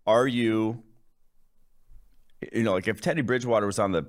Are 0.07 0.27
you, 0.27 0.85
you 2.53 2.63
know, 2.63 2.75
like 2.75 2.87
if 2.87 3.01
Teddy 3.01 3.23
Bridgewater 3.23 3.67
was 3.67 3.79
on 3.79 3.93
the 3.93 4.07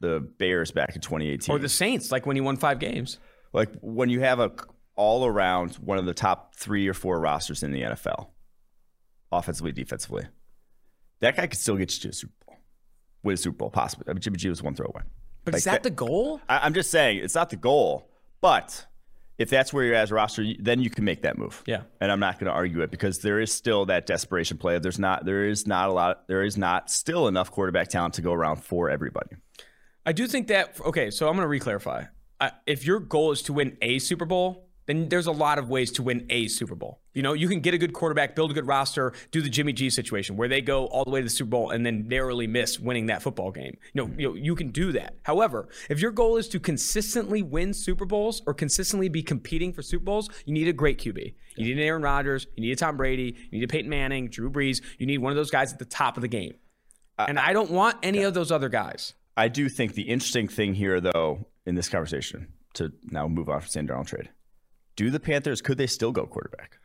the 0.00 0.20
Bears 0.38 0.72
back 0.72 0.94
in 0.94 1.00
2018, 1.00 1.54
Or 1.54 1.58
the 1.58 1.68
Saints, 1.68 2.12
like 2.12 2.26
when 2.26 2.36
he 2.36 2.42
won 2.42 2.56
five 2.56 2.78
games. 2.78 3.18
like 3.52 3.70
when 3.80 4.10
you 4.10 4.20
have 4.20 4.40
a 4.40 4.50
all 4.96 5.26
around 5.26 5.74
one 5.74 5.98
of 5.98 6.06
the 6.06 6.14
top 6.14 6.54
three 6.54 6.88
or 6.88 6.94
four 6.94 7.20
rosters 7.20 7.62
in 7.62 7.70
the 7.70 7.82
NFL, 7.82 8.28
offensively, 9.30 9.72
defensively, 9.72 10.26
that 11.20 11.36
guy 11.36 11.46
could 11.46 11.58
still 11.58 11.76
get 11.76 11.94
you 11.94 12.00
to 12.00 12.08
a 12.08 12.12
Super 12.12 12.34
Bowl, 12.46 12.56
with 13.22 13.34
a 13.34 13.42
Super 13.42 13.56
Bowl, 13.56 13.70
possibly. 13.70 14.06
I 14.08 14.12
mean, 14.12 14.20
Jimmy 14.20 14.38
G 14.38 14.48
was 14.48 14.62
one 14.62 14.74
throw 14.74 14.86
away. 14.86 15.02
But 15.44 15.54
is 15.54 15.66
Like 15.66 15.74
that 15.74 15.82
the 15.82 15.90
goal? 15.90 16.40
I, 16.48 16.58
I'm 16.58 16.74
just 16.74 16.90
saying 16.90 17.18
it's 17.18 17.34
not 17.34 17.50
the 17.50 17.56
goal, 17.56 18.10
but 18.40 18.86
if 19.38 19.50
that's 19.50 19.72
where 19.72 19.84
you're 19.84 19.94
at 19.94 20.04
as 20.04 20.10
a 20.10 20.14
roster, 20.14 20.44
then 20.58 20.80
you 20.80 20.90
can 20.90 21.04
make 21.04 21.22
that 21.22 21.36
move. 21.38 21.62
Yeah. 21.66 21.82
And 22.00 22.10
I'm 22.10 22.20
not 22.20 22.38
going 22.38 22.46
to 22.46 22.52
argue 22.52 22.80
it 22.80 22.90
because 22.90 23.18
there 23.18 23.38
is 23.38 23.52
still 23.52 23.86
that 23.86 24.06
desperation 24.06 24.56
play. 24.56 24.78
There's 24.78 24.98
not 24.98 25.24
there 25.24 25.44
is 25.44 25.66
not 25.66 25.88
a 25.88 25.92
lot 25.92 26.26
there 26.26 26.42
is 26.42 26.56
not 26.56 26.90
still 26.90 27.28
enough 27.28 27.50
quarterback 27.50 27.88
talent 27.88 28.14
to 28.14 28.22
go 28.22 28.32
around 28.32 28.62
for 28.62 28.88
everybody. 28.88 29.36
I 30.04 30.12
do 30.12 30.26
think 30.26 30.48
that 30.48 30.80
okay. 30.80 31.10
So 31.10 31.28
I'm 31.28 31.34
going 31.34 31.44
to 31.44 31.48
re-clarify. 31.48 32.04
Uh, 32.38 32.50
if 32.66 32.86
your 32.86 33.00
goal 33.00 33.32
is 33.32 33.42
to 33.42 33.52
win 33.52 33.76
a 33.82 33.98
Super 33.98 34.24
Bowl, 34.24 34.65
then 34.86 35.08
there's 35.08 35.26
a 35.26 35.32
lot 35.32 35.58
of 35.58 35.68
ways 35.68 35.92
to 35.92 36.02
win 36.02 36.26
a 36.30 36.48
Super 36.48 36.74
Bowl. 36.74 37.00
You 37.12 37.22
know, 37.22 37.32
you 37.32 37.48
can 37.48 37.60
get 37.60 37.74
a 37.74 37.78
good 37.78 37.92
quarterback, 37.92 38.34
build 38.34 38.50
a 38.50 38.54
good 38.54 38.66
roster, 38.66 39.12
do 39.30 39.40
the 39.40 39.48
Jimmy 39.48 39.72
G 39.72 39.90
situation 39.90 40.36
where 40.36 40.48
they 40.48 40.60
go 40.60 40.86
all 40.86 41.04
the 41.04 41.10
way 41.10 41.20
to 41.20 41.24
the 41.24 41.30
Super 41.30 41.50
Bowl 41.50 41.70
and 41.70 41.84
then 41.84 42.06
narrowly 42.08 42.46
miss 42.46 42.78
winning 42.78 43.06
that 43.06 43.22
football 43.22 43.50
game. 43.50 43.76
You 43.92 44.04
know, 44.04 44.14
you, 44.16 44.28
know, 44.28 44.34
you 44.34 44.54
can 44.54 44.70
do 44.70 44.92
that. 44.92 45.16
However, 45.22 45.68
if 45.88 46.00
your 46.00 46.10
goal 46.10 46.36
is 46.36 46.48
to 46.48 46.60
consistently 46.60 47.42
win 47.42 47.74
Super 47.74 48.04
Bowls 48.04 48.42
or 48.46 48.54
consistently 48.54 49.08
be 49.08 49.22
competing 49.22 49.72
for 49.72 49.82
Super 49.82 50.04
Bowls, 50.04 50.28
you 50.44 50.52
need 50.52 50.68
a 50.68 50.72
great 50.72 50.98
QB. 50.98 51.34
You 51.56 51.64
need 51.64 51.78
an 51.78 51.84
Aaron 51.84 52.02
Rodgers, 52.02 52.46
you 52.54 52.62
need 52.62 52.72
a 52.72 52.76
Tom 52.76 52.96
Brady, 52.96 53.34
you 53.50 53.58
need 53.58 53.64
a 53.64 53.68
Peyton 53.68 53.88
Manning, 53.88 54.28
Drew 54.28 54.50
Brees. 54.50 54.82
You 54.98 55.06
need 55.06 55.18
one 55.18 55.32
of 55.32 55.36
those 55.36 55.50
guys 55.50 55.72
at 55.72 55.78
the 55.78 55.84
top 55.84 56.16
of 56.16 56.20
the 56.20 56.28
game. 56.28 56.54
And 57.18 57.38
I 57.38 57.52
don't 57.52 57.70
want 57.70 57.96
any 58.02 58.22
of 58.24 58.34
those 58.34 58.52
other 58.52 58.68
guys. 58.68 59.14
I 59.36 59.48
do 59.48 59.68
think 59.68 59.94
the 59.94 60.02
interesting 60.02 60.48
thing 60.48 60.74
here, 60.74 61.00
though, 61.00 61.46
in 61.64 61.74
this 61.74 61.88
conversation, 61.88 62.48
to 62.74 62.92
now 63.10 63.26
move 63.28 63.48
on 63.48 63.60
from 63.60 63.68
Sam 63.68 63.88
Darnold 63.88 64.06
trade, 64.06 64.28
do 64.96 65.10
the 65.10 65.20
Panthers 65.20 65.62
could 65.62 65.78
they 65.78 65.86
still 65.86 66.12
go 66.12 66.26
quarterback? 66.26 66.78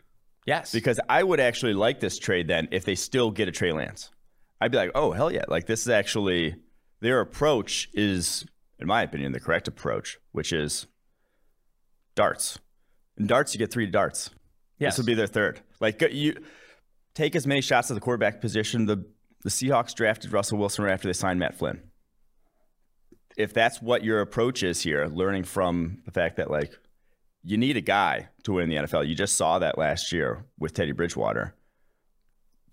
Yes. 0.45 0.71
Because 0.71 0.99
I 1.09 1.23
would 1.23 1.39
actually 1.39 1.73
like 1.73 1.99
this 1.99 2.19
trade 2.19 2.47
then 2.47 2.67
if 2.71 2.85
they 2.85 2.95
still 2.95 3.31
get 3.31 3.47
a 3.47 3.51
Trey 3.51 3.71
Lance. 3.71 4.09
I'd 4.59 4.71
be 4.71 4.77
like, 4.77 4.91
oh 4.93 5.11
hell 5.11 5.31
yeah! 5.31 5.45
Like 5.47 5.65
this 5.65 5.81
is 5.81 5.89
actually 5.89 6.55
their 6.99 7.19
approach 7.19 7.89
is, 7.93 8.45
in 8.79 8.87
my 8.87 9.01
opinion, 9.01 9.31
the 9.31 9.39
correct 9.39 9.67
approach, 9.67 10.19
which 10.31 10.53
is 10.53 10.85
darts. 12.15 12.59
In 13.17 13.25
darts, 13.25 13.53
you 13.53 13.57
get 13.57 13.71
three 13.71 13.87
darts. 13.87 14.29
Yes. 14.77 14.93
This 14.93 14.99
would 14.99 15.07
be 15.07 15.15
their 15.15 15.27
third. 15.27 15.61
Like 15.79 16.01
you 16.11 16.37
take 17.15 17.35
as 17.35 17.47
many 17.47 17.61
shots 17.61 17.89
at 17.89 17.95
the 17.95 18.01
quarterback 18.01 18.39
position. 18.39 18.85
The 18.85 19.05
the 19.43 19.49
Seahawks 19.49 19.95
drafted 19.95 20.31
Russell 20.31 20.59
Wilson 20.59 20.85
right 20.85 20.93
after 20.93 21.07
they 21.07 21.13
signed 21.13 21.39
Matt 21.39 21.57
Flynn. 21.57 21.81
If 23.37 23.53
that's 23.53 23.81
what 23.81 24.03
your 24.03 24.21
approach 24.21 24.61
is 24.61 24.81
here, 24.81 25.07
learning 25.07 25.45
from 25.45 26.03
the 26.05 26.11
fact 26.11 26.37
that 26.37 26.51
like 26.51 26.73
you 27.43 27.57
need 27.57 27.77
a 27.77 27.81
guy 27.81 28.29
to 28.43 28.53
win 28.53 28.69
the 28.69 28.75
NFL. 28.75 29.07
You 29.07 29.15
just 29.15 29.35
saw 29.35 29.59
that 29.59 29.77
last 29.77 30.11
year 30.11 30.45
with 30.59 30.73
Teddy 30.73 30.91
Bridgewater. 30.91 31.55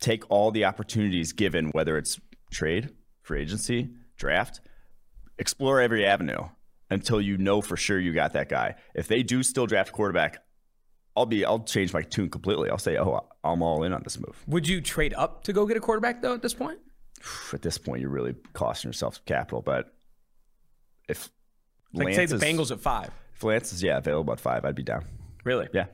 Take 0.01 0.25
all 0.31 0.51
the 0.51 0.65
opportunities 0.65 1.33
given, 1.33 1.69
whether 1.71 1.97
it's 1.97 2.21
trade, 2.51 2.91
free 3.23 3.43
agency, 3.43 3.91
draft, 4.17 4.61
explore 5.39 5.81
every 5.81 6.05
avenue 6.07 6.49
until 6.91 7.21
you 7.21 7.37
know 7.37 7.61
for 7.61 7.77
sure 7.77 7.99
you 7.99 8.13
got 8.13 8.33
that 8.35 8.49
guy. 8.49 8.77
If 8.95 9.09
they 9.09 9.23
do 9.23 9.43
still 9.43 9.67
draft 9.67 9.93
quarterback, 9.93 10.43
I'll 11.17 11.27
be 11.27 11.45
I'll 11.45 11.61
change 11.61 11.93
my 11.93 12.03
tune 12.03 12.31
completely. 12.31 12.71
I'll 12.71 12.79
say, 12.79 12.97
oh, 12.97 13.27
I'm 13.43 13.63
all 13.63 13.83
in 13.83 13.93
on 13.93 14.03
this 14.05 14.19
move. 14.19 14.43
Would 14.47 14.69
you 14.69 14.81
trade 14.81 15.15
up 15.15 15.43
to 15.45 15.53
go 15.53 15.67
get 15.67 15.77
a 15.77 15.81
quarterback 15.81 16.23
though 16.23 16.35
at 16.35 16.43
this 16.43 16.55
point? 16.55 16.79
At 17.53 17.63
this 17.63 17.79
point, 17.79 18.01
you're 18.01 18.11
really 18.11 18.37
costing 18.53 18.89
yourself 18.89 19.25
capital. 19.25 19.61
But 19.61 19.93
if 21.09 21.29
Like 21.93 22.05
Lance 22.05 22.17
say 22.17 22.27
the 22.27 22.37
is, 22.37 22.43
Bengals 22.43 22.71
at 22.71 22.81
five. 22.81 23.11
If 23.39 23.45
Lance 23.45 23.73
is 23.73 23.83
yeah 23.83 23.97
available 23.99 24.33
at 24.33 24.41
five, 24.41 24.65
I'd 24.65 24.75
be 24.75 24.83
down. 24.83 25.05
Really? 25.45 25.69
Yeah. 25.73 25.87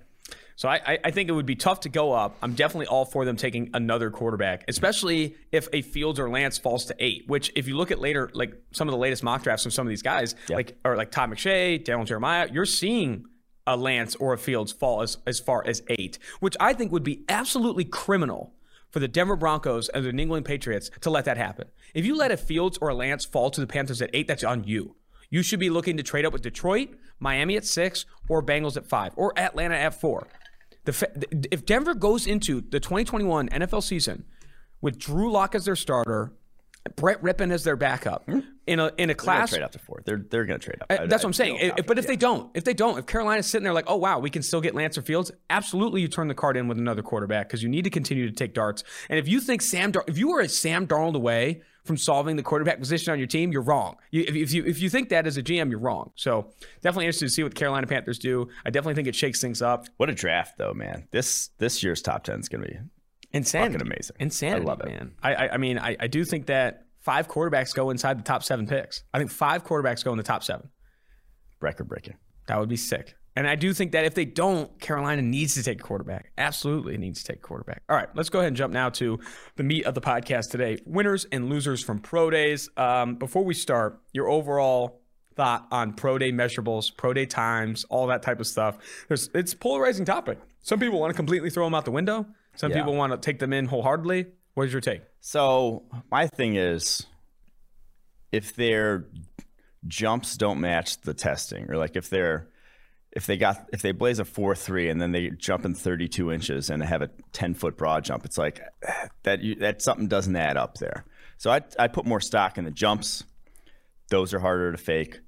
So 0.56 0.68
I, 0.68 0.80
I- 0.86 0.98
I 1.04 1.10
think 1.10 1.28
it 1.28 1.32
would 1.32 1.46
be 1.46 1.56
tough 1.56 1.80
to 1.80 1.88
go 1.88 2.12
up. 2.12 2.36
I'm 2.42 2.54
definitely 2.54 2.86
all 2.86 3.04
for 3.04 3.24
them 3.24 3.36
taking 3.36 3.70
another 3.74 4.10
quarterback, 4.10 4.64
especially 4.68 5.34
if 5.52 5.68
a 5.72 5.82
Fields 5.82 6.18
or 6.18 6.30
Lance 6.30 6.58
falls 6.58 6.86
to 6.86 6.94
eight. 6.98 7.24
Which, 7.28 7.52
if 7.54 7.68
you 7.68 7.76
look 7.76 7.90
at 7.90 7.98
later, 8.00 8.30
like 8.32 8.54
some 8.72 8.88
of 8.88 8.92
the 8.92 8.98
latest 8.98 9.22
mock 9.22 9.42
drafts 9.42 9.62
from 9.64 9.72
some 9.72 9.86
of 9.86 9.90
these 9.90 10.02
guys, 10.02 10.34
like 10.56 10.76
or 10.84 10.96
like 10.96 11.10
Todd 11.10 11.30
McShay, 11.30 11.84
Daniel 11.84 12.04
Jeremiah, 12.06 12.48
you're 12.50 12.66
seeing 12.66 13.24
a 13.66 13.76
Lance 13.76 14.14
or 14.16 14.32
a 14.32 14.38
Fields 14.38 14.72
fall 14.72 15.02
as 15.02 15.18
as 15.26 15.40
far 15.40 15.66
as 15.66 15.82
eight, 15.88 16.18
which 16.40 16.56
I 16.60 16.72
think 16.72 16.92
would 16.92 17.04
be 17.04 17.24
absolutely 17.28 17.84
criminal 17.84 18.54
for 18.90 19.00
the 19.00 19.08
Denver 19.08 19.34
Broncos 19.36 19.88
and 19.88 20.04
the 20.04 20.12
New 20.12 20.22
England 20.22 20.44
Patriots 20.46 20.88
to 21.00 21.10
let 21.10 21.24
that 21.24 21.36
happen. 21.36 21.66
If 21.94 22.06
you 22.06 22.16
let 22.16 22.30
a 22.30 22.36
Fields 22.36 22.78
or 22.80 22.90
a 22.90 22.94
Lance 22.94 23.24
fall 23.24 23.50
to 23.50 23.60
the 23.60 23.66
Panthers 23.66 24.00
at 24.00 24.10
eight, 24.14 24.28
that's 24.28 24.44
on 24.44 24.62
you. 24.64 24.94
You 25.30 25.42
should 25.42 25.60
be 25.60 25.70
looking 25.70 25.96
to 25.96 26.02
trade 26.02 26.24
up 26.24 26.32
with 26.32 26.42
Detroit, 26.42 26.90
Miami 27.18 27.56
at 27.56 27.64
six, 27.64 28.06
or 28.28 28.42
Bengals 28.42 28.76
at 28.76 28.86
five, 28.86 29.12
or 29.16 29.36
Atlanta 29.38 29.76
at 29.76 30.00
four. 30.00 30.26
The 30.84 31.46
if 31.50 31.64
Denver 31.64 31.94
goes 31.94 32.26
into 32.26 32.60
the 32.60 32.80
2021 32.80 33.48
NFL 33.48 33.82
season 33.82 34.24
with 34.80 34.98
Drew 34.98 35.30
Lock 35.32 35.54
as 35.54 35.64
their 35.64 35.76
starter, 35.76 36.32
Brett 36.96 37.22
Rypien 37.22 37.50
as 37.50 37.64
their 37.64 37.76
backup 37.76 38.24
hmm. 38.26 38.40
in 38.66 38.78
a 38.78 38.86
in 38.86 38.88
a 38.88 38.88
They're 38.88 39.06
gonna 39.06 39.14
class, 39.14 39.50
trade 39.50 39.62
up 39.62 39.72
to 39.72 39.78
four. 39.78 40.02
They're 40.04 40.22
they're 40.28 40.44
gonna 40.44 40.58
trade 40.58 40.76
up. 40.82 40.86
Eh, 40.90 40.98
I- 41.00 41.06
That's 41.06 41.24
I 41.24 41.26
what 41.26 41.30
I'm 41.30 41.32
saying. 41.32 41.56
but 41.56 41.68
if 41.68 41.86
confident, 41.86 42.06
they 42.06 42.16
don't, 42.16 42.50
if 42.54 42.64
they 42.64 42.74
don't, 42.74 42.98
if 42.98 43.06
Carolina's 43.06 43.46
sitting 43.46 43.64
there 43.64 43.72
like, 43.72 43.86
oh 43.88 43.96
wow, 43.96 44.18
we 44.18 44.28
can 44.28 44.42
still 44.42 44.60
get 44.60 44.74
Lancer 44.74 45.00
Fields, 45.00 45.32
absolutely, 45.48 46.02
you 46.02 46.08
turn 46.08 46.28
the 46.28 46.34
card 46.34 46.58
in 46.58 46.68
with 46.68 46.78
another 46.78 47.02
quarterback 47.02 47.48
because 47.48 47.62
you 47.62 47.70
need 47.70 47.84
to 47.84 47.90
continue 47.90 48.28
to 48.28 48.34
take 48.34 48.52
darts. 48.52 48.84
And 49.08 49.18
if 49.18 49.26
you 49.26 49.40
think 49.40 49.62
Sam, 49.62 49.92
Dar- 49.92 50.04
if 50.06 50.18
you 50.18 50.32
are 50.32 50.40
a 50.40 50.48
Sam 50.48 50.86
Darnold 50.86 51.14
away 51.14 51.62
from 51.84 51.96
solving 51.96 52.36
the 52.36 52.42
quarterback 52.42 52.78
position 52.78 53.12
on 53.12 53.18
your 53.18 53.26
team, 53.28 53.52
you're 53.52 53.62
wrong. 53.62 53.96
You, 54.10 54.22
if, 54.26 54.34
if 54.34 54.52
you 54.52 54.64
if 54.64 54.80
you 54.80 54.88
think 54.88 55.10
that 55.10 55.26
as 55.26 55.36
a 55.36 55.42
GM, 55.42 55.70
you're 55.70 55.78
wrong. 55.78 56.12
So 56.16 56.50
definitely 56.82 57.06
interested 57.06 57.26
to 57.26 57.30
see 57.30 57.42
what 57.42 57.52
the 57.54 57.58
Carolina 57.58 57.86
Panthers 57.86 58.18
do. 58.18 58.48
I 58.64 58.70
definitely 58.70 58.94
think 58.94 59.08
it 59.08 59.14
shakes 59.14 59.40
things 59.40 59.60
up. 59.62 59.86
What 59.98 60.08
a 60.10 60.14
draft, 60.14 60.56
though, 60.58 60.72
man. 60.74 61.06
This 61.10 61.50
this 61.58 61.82
year's 61.82 62.00
top 62.02 62.24
ten 62.24 62.40
is 62.40 62.48
gonna 62.48 62.64
be 62.66 62.76
insane, 63.32 63.72
Fucking 63.72 63.86
amazing. 63.86 64.16
insane. 64.18 64.54
I 64.54 64.58
love 64.58 64.80
it. 64.80 64.86
man. 64.86 65.12
I, 65.22 65.34
I, 65.34 65.48
I 65.54 65.56
mean, 65.58 65.78
I, 65.78 65.96
I 66.00 66.06
do 66.06 66.24
think 66.24 66.46
that 66.46 66.86
five 67.00 67.28
quarterbacks 67.28 67.74
go 67.74 67.90
inside 67.90 68.18
the 68.18 68.22
top 68.22 68.42
seven 68.42 68.66
picks. 68.66 69.04
I 69.12 69.18
think 69.18 69.30
five 69.30 69.64
quarterbacks 69.64 70.02
go 70.04 70.12
in 70.12 70.16
the 70.16 70.22
top 70.24 70.42
seven. 70.42 70.70
record 71.60 71.88
breaking. 71.88 72.16
That 72.46 72.58
would 72.60 72.68
be 72.68 72.76
sick. 72.76 73.14
And 73.36 73.48
I 73.48 73.56
do 73.56 73.72
think 73.74 73.92
that 73.92 74.04
if 74.04 74.14
they 74.14 74.24
don't, 74.24 74.78
Carolina 74.80 75.20
needs 75.20 75.54
to 75.54 75.62
take 75.64 75.80
a 75.80 75.82
quarterback. 75.82 76.30
Absolutely 76.38 76.96
needs 76.96 77.22
to 77.24 77.32
take 77.32 77.38
a 77.38 77.46
quarterback. 77.46 77.82
All 77.88 77.96
right, 77.96 78.08
let's 78.14 78.28
go 78.28 78.38
ahead 78.38 78.48
and 78.48 78.56
jump 78.56 78.72
now 78.72 78.90
to 78.90 79.18
the 79.56 79.64
meat 79.64 79.84
of 79.86 79.94
the 79.94 80.00
podcast 80.00 80.50
today 80.50 80.78
winners 80.86 81.26
and 81.32 81.48
losers 81.50 81.82
from 81.82 81.98
pro 81.98 82.30
days. 82.30 82.68
Um, 82.76 83.16
before 83.16 83.44
we 83.44 83.54
start, 83.54 84.00
your 84.12 84.28
overall 84.28 85.00
thought 85.34 85.66
on 85.72 85.94
pro 85.94 86.16
day 86.16 86.30
measurables, 86.30 86.96
pro 86.96 87.12
day 87.12 87.26
times, 87.26 87.84
all 87.90 88.06
that 88.06 88.22
type 88.22 88.38
of 88.38 88.46
stuff. 88.46 88.78
There's, 89.08 89.28
it's 89.34 89.52
a 89.52 89.56
polarizing 89.56 90.04
topic. 90.04 90.38
Some 90.62 90.78
people 90.78 91.00
want 91.00 91.10
to 91.10 91.16
completely 91.16 91.50
throw 91.50 91.64
them 91.66 91.74
out 91.74 91.84
the 91.84 91.90
window, 91.90 92.26
some 92.54 92.70
Yeah. 92.70 92.78
people 92.78 92.94
want 92.94 93.12
to 93.12 93.18
take 93.18 93.40
them 93.40 93.52
in 93.52 93.66
wholeheartedly. 93.66 94.26
What 94.54 94.66
is 94.68 94.72
your 94.72 94.80
take? 94.80 95.02
So 95.20 95.82
my 96.08 96.28
thing 96.28 96.54
is, 96.54 97.04
if 98.30 98.54
their 98.54 99.06
jumps 99.88 100.36
don't 100.36 100.60
match 100.60 101.00
the 101.00 101.14
testing, 101.14 101.68
or 101.68 101.76
like 101.76 101.96
if 101.96 102.08
they're 102.08 102.48
if 103.14 103.26
they 103.26 103.36
got 103.36 103.68
if 103.72 103.82
they 103.82 103.92
blaze 103.92 104.18
a 104.18 104.24
four 104.24 104.54
three 104.54 104.88
and 104.88 105.00
then 105.00 105.12
they 105.12 105.30
jump 105.30 105.64
in 105.64 105.74
thirty 105.74 106.08
two 106.08 106.32
inches 106.32 106.68
and 106.68 106.82
have 106.82 107.02
a 107.02 107.10
ten 107.32 107.54
foot 107.54 107.76
broad 107.76 108.04
jump, 108.04 108.24
it's 108.24 108.38
like 108.38 108.60
that 109.22 109.40
you, 109.40 109.54
that 109.56 109.82
something 109.82 110.08
doesn't 110.08 110.34
add 110.34 110.56
up 110.56 110.78
there. 110.78 111.04
So 111.36 111.50
I 111.50 111.60
I 111.78 111.88
put 111.88 112.06
more 112.06 112.20
stock 112.20 112.58
in 112.58 112.64
the 112.64 112.70
jumps. 112.70 113.24
Those 114.10 114.34
are 114.34 114.40
harder 114.40 114.72
to 114.72 114.78
fake. 114.78 115.20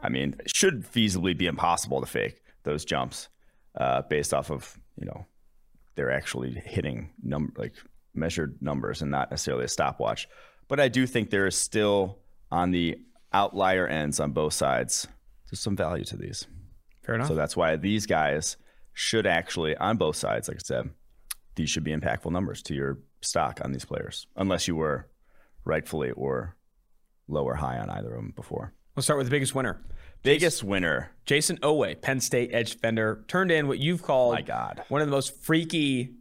I 0.00 0.08
mean, 0.08 0.36
it 0.38 0.54
should 0.54 0.84
feasibly 0.86 1.36
be 1.36 1.46
impossible 1.46 2.00
to 2.00 2.06
fake 2.06 2.40
those 2.62 2.84
jumps 2.84 3.28
uh, 3.76 4.02
based 4.02 4.32
off 4.32 4.50
of 4.50 4.78
you 4.96 5.06
know 5.06 5.26
they're 5.94 6.12
actually 6.12 6.52
hitting 6.64 7.10
number 7.22 7.52
like 7.56 7.74
measured 8.14 8.56
numbers 8.60 9.02
and 9.02 9.10
not 9.10 9.30
necessarily 9.30 9.64
a 9.64 9.68
stopwatch. 9.68 10.28
But 10.66 10.80
I 10.80 10.88
do 10.88 11.06
think 11.06 11.30
there 11.30 11.46
is 11.46 11.56
still 11.56 12.18
on 12.50 12.70
the 12.70 12.98
outlier 13.32 13.86
ends 13.86 14.20
on 14.20 14.32
both 14.32 14.54
sides, 14.54 15.06
there's 15.50 15.60
some 15.60 15.76
value 15.76 16.04
to 16.04 16.16
these. 16.16 16.46
Fair 17.08 17.14
enough. 17.14 17.28
So 17.28 17.34
that's 17.34 17.56
why 17.56 17.76
these 17.76 18.04
guys 18.04 18.58
should 18.92 19.26
actually, 19.26 19.74
on 19.78 19.96
both 19.96 20.14
sides, 20.16 20.46
like 20.46 20.58
I 20.58 20.60
said, 20.62 20.90
these 21.54 21.70
should 21.70 21.84
be 21.84 21.96
impactful 21.96 22.30
numbers 22.30 22.62
to 22.64 22.74
your 22.74 22.98
stock 23.22 23.60
on 23.64 23.72
these 23.72 23.86
players, 23.86 24.26
unless 24.36 24.68
you 24.68 24.76
were 24.76 25.08
rightfully 25.64 26.10
or 26.10 26.54
low 27.26 27.44
or 27.44 27.54
high 27.54 27.78
on 27.78 27.88
either 27.88 28.10
of 28.10 28.16
them 28.16 28.34
before. 28.36 28.74
Let's 28.94 29.06
start 29.06 29.16
with 29.16 29.26
the 29.26 29.30
biggest 29.30 29.54
winner. 29.54 29.82
Biggest 30.22 30.62
winner. 30.62 31.10
Jayson 31.24 31.58
Oweh, 31.60 31.98
Penn 31.98 32.20
State 32.20 32.50
edge 32.52 32.72
defender, 32.72 33.24
turned 33.26 33.50
in 33.50 33.68
what 33.68 33.78
you've 33.78 34.02
called 34.02 34.34
My 34.34 34.42
God. 34.42 34.82
one 34.88 35.00
of 35.00 35.06
the 35.06 35.12
most 35.12 35.34
freaky 35.42 36.12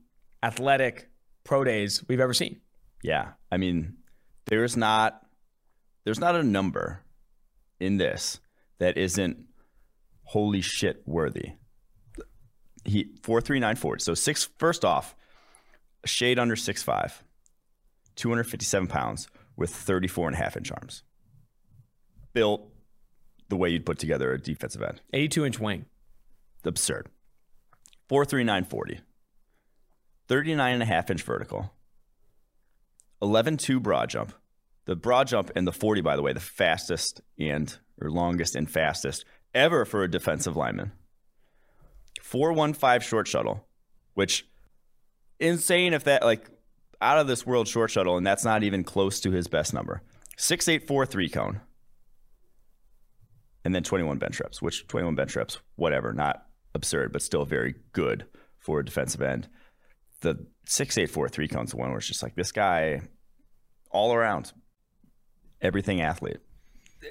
athletic 0.42 1.10
pro 1.44 1.66
days 1.66 2.02
we've 2.08 2.22
ever 2.22 2.34
seen. 2.34 2.62
Yeah. 3.04 3.32
I 3.52 3.58
mean, 3.58 3.98
there's 4.46 4.78
not 4.78 5.22
there's 6.06 6.20
not 6.20 6.36
a 6.36 6.44
number 6.44 7.04
in 7.82 7.98
this 7.98 8.40
that 8.80 8.98
isn't 8.98 9.44
holy 10.28 10.62
shit 10.62 11.02
worthy. 11.06 11.54
He 12.86 13.08
four 13.24 13.42
three 13.42 13.60
nine 13.60 13.76
forward. 13.76 14.02
So 14.02 14.14
six 14.14 14.50
first 14.58 14.86
off, 14.86 15.16
a 16.04 16.08
shade 16.08 16.40
under 16.40 16.56
six 16.56 16.84
five, 16.84 17.24
257 18.16 18.88
pounds 18.88 19.28
with 19.56 19.74
34 19.74 20.28
and 20.30 20.36
a 20.36 20.40
half 20.40 20.58
inch 20.58 20.72
arms. 20.72 21.04
Built 22.34 22.70
the 23.50 23.56
way 23.56 23.70
you'd 23.70 23.86
put 23.86 24.00
together 24.00 24.32
a 24.32 24.40
defensive 24.40 24.82
end. 24.82 25.02
82 25.14 25.46
inch 25.46 25.60
wing. 25.60 25.86
Absurd. 26.64 27.08
43940. 28.10 29.02
39 30.28 30.74
and 30.74 30.84
a 30.84 30.86
half 30.86 31.10
inch 31.10 31.24
vertical. 31.24 31.72
11 33.22 33.58
2 33.58 33.80
broad 33.80 34.10
jump. 34.10 34.34
The 34.86 34.96
broad 34.96 35.28
jump 35.28 35.52
and 35.56 35.68
the 35.68 35.74
40, 35.74 36.02
by 36.02 36.16
the 36.16 36.22
way, 36.22 36.34
the 36.34 36.40
fastest 36.40 37.22
and 37.40 37.76
or 38.02 38.10
longest 38.12 38.56
and 38.56 38.70
fastest 38.70 39.26
ever 39.54 39.86
for 39.86 40.04
a 40.04 40.10
defensive 40.10 40.56
lineman. 40.56 40.92
415 42.22 43.02
short 43.02 43.28
shuttle, 43.28 43.66
which 44.14 44.46
insane 45.40 45.94
if 45.94 46.04
that 46.06 46.24
like 46.24 46.50
out 47.02 47.20
of 47.20 47.28
this 47.28 47.46
world 47.46 47.68
short 47.68 47.92
shuttle, 47.92 48.18
and 48.18 48.26
that's 48.26 48.44
not 48.44 48.64
even 48.64 48.84
close 48.84 49.20
to 49.22 49.32
his 49.32 49.48
best 49.48 49.74
number. 49.74 50.02
6843 50.38 51.30
cone. 51.30 51.62
And 53.64 53.76
then 53.76 53.84
21 53.84 54.18
bench 54.18 54.40
reps, 54.40 54.62
which 54.62 54.88
21 54.88 55.16
bench 55.16 55.36
reps, 55.36 55.60
whatever, 55.76 56.14
not 56.14 56.46
absurd, 56.74 57.12
but 57.12 57.22
still 57.22 57.44
very 57.44 57.76
good 57.92 58.26
for 58.60 58.80
a 58.80 58.86
defensive 58.86 59.22
end. 59.22 59.50
The 60.22 60.46
6843 60.66 61.48
cone's 61.48 61.72
the 61.72 61.78
one 61.78 61.90
where 61.90 61.98
it's 61.98 62.08
just 62.08 62.24
like 62.24 62.36
this 62.36 62.52
guy 62.52 63.02
all 63.92 64.14
around, 64.14 64.54
everything 65.62 66.02
athlete. 66.02 66.38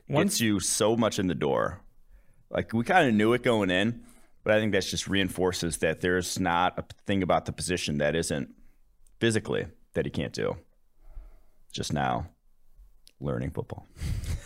Once 0.09 0.35
Gets 0.35 0.41
you 0.41 0.61
so 0.61 0.97
much 0.97 1.19
in 1.19 1.27
the 1.27 1.35
door. 1.35 1.81
Like 2.51 2.73
we 2.73 2.85
kind 2.85 3.09
of 3.09 3.15
knew 3.15 3.33
it 3.33 3.43
going 3.43 3.71
in, 3.71 4.03
but 4.45 4.55
I 4.55 4.61
think 4.61 4.73
that 4.73 4.85
just 4.85 5.09
reinforces 5.09 5.79
that 5.79 6.01
there's 6.01 6.39
not 6.39 6.79
a 6.79 6.85
thing 7.07 7.23
about 7.23 7.47
the 7.47 7.53
position 7.53 7.99
that 7.99 8.15
isn't 8.15 8.51
physically 9.19 9.67
that 9.95 10.05
he 10.05 10.11
can't 10.11 10.33
do. 10.33 10.57
Just 11.73 11.93
now 11.93 12.29
learning 13.21 13.51
football. 13.51 13.87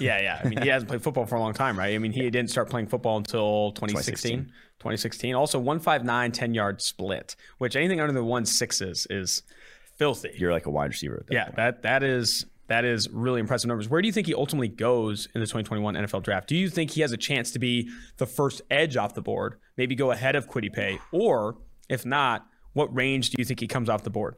Yeah, 0.00 0.18
yeah. 0.22 0.40
I 0.42 0.48
mean, 0.48 0.62
he 0.62 0.68
hasn't 0.68 0.88
played 0.88 1.02
football 1.02 1.26
for 1.26 1.34
a 1.34 1.40
long 1.40 1.52
time, 1.52 1.78
right? 1.78 1.94
I 1.94 1.98
mean, 1.98 2.12
he 2.12 2.22
didn't 2.30 2.48
start 2.48 2.70
playing 2.70 2.86
football 2.86 3.18
until 3.18 3.72
2016. 3.72 4.46
2016. 4.78 5.34
Also, 5.34 5.58
159, 5.58 6.32
10 6.32 6.54
yard 6.54 6.80
split, 6.80 7.36
which 7.58 7.76
anything 7.76 8.00
under 8.00 8.14
the 8.14 8.24
one 8.24 8.46
sixes 8.46 9.06
is 9.10 9.42
filthy. 9.96 10.30
You're 10.34 10.52
like 10.52 10.64
a 10.64 10.70
wide 10.70 10.88
receiver 10.88 11.18
at 11.18 11.26
that 11.26 11.34
yeah, 11.34 11.44
point. 11.44 11.56
that 11.56 11.82
that 11.82 12.02
is 12.02 12.46
that 12.70 12.84
is 12.84 13.08
really 13.10 13.40
impressive 13.40 13.66
numbers. 13.66 13.88
Where 13.88 14.00
do 14.00 14.06
you 14.06 14.12
think 14.12 14.28
he 14.28 14.34
ultimately 14.34 14.68
goes 14.68 15.26
in 15.34 15.40
the 15.40 15.46
2021 15.46 15.96
NFL 15.96 16.22
draft? 16.22 16.48
Do 16.48 16.54
you 16.54 16.70
think 16.70 16.92
he 16.92 17.00
has 17.00 17.10
a 17.10 17.16
chance 17.16 17.50
to 17.50 17.58
be 17.58 17.90
the 18.18 18.26
first 18.26 18.62
edge 18.70 18.96
off 18.96 19.14
the 19.14 19.20
board, 19.20 19.58
maybe 19.76 19.96
go 19.96 20.12
ahead 20.12 20.36
of 20.36 20.48
Kwity 20.48 20.72
Paye, 20.72 21.00
or 21.10 21.58
if 21.88 22.06
not, 22.06 22.46
what 22.72 22.94
range 22.94 23.30
do 23.30 23.36
you 23.40 23.44
think 23.44 23.58
he 23.58 23.66
comes 23.66 23.88
off 23.88 24.04
the 24.04 24.10
board? 24.10 24.36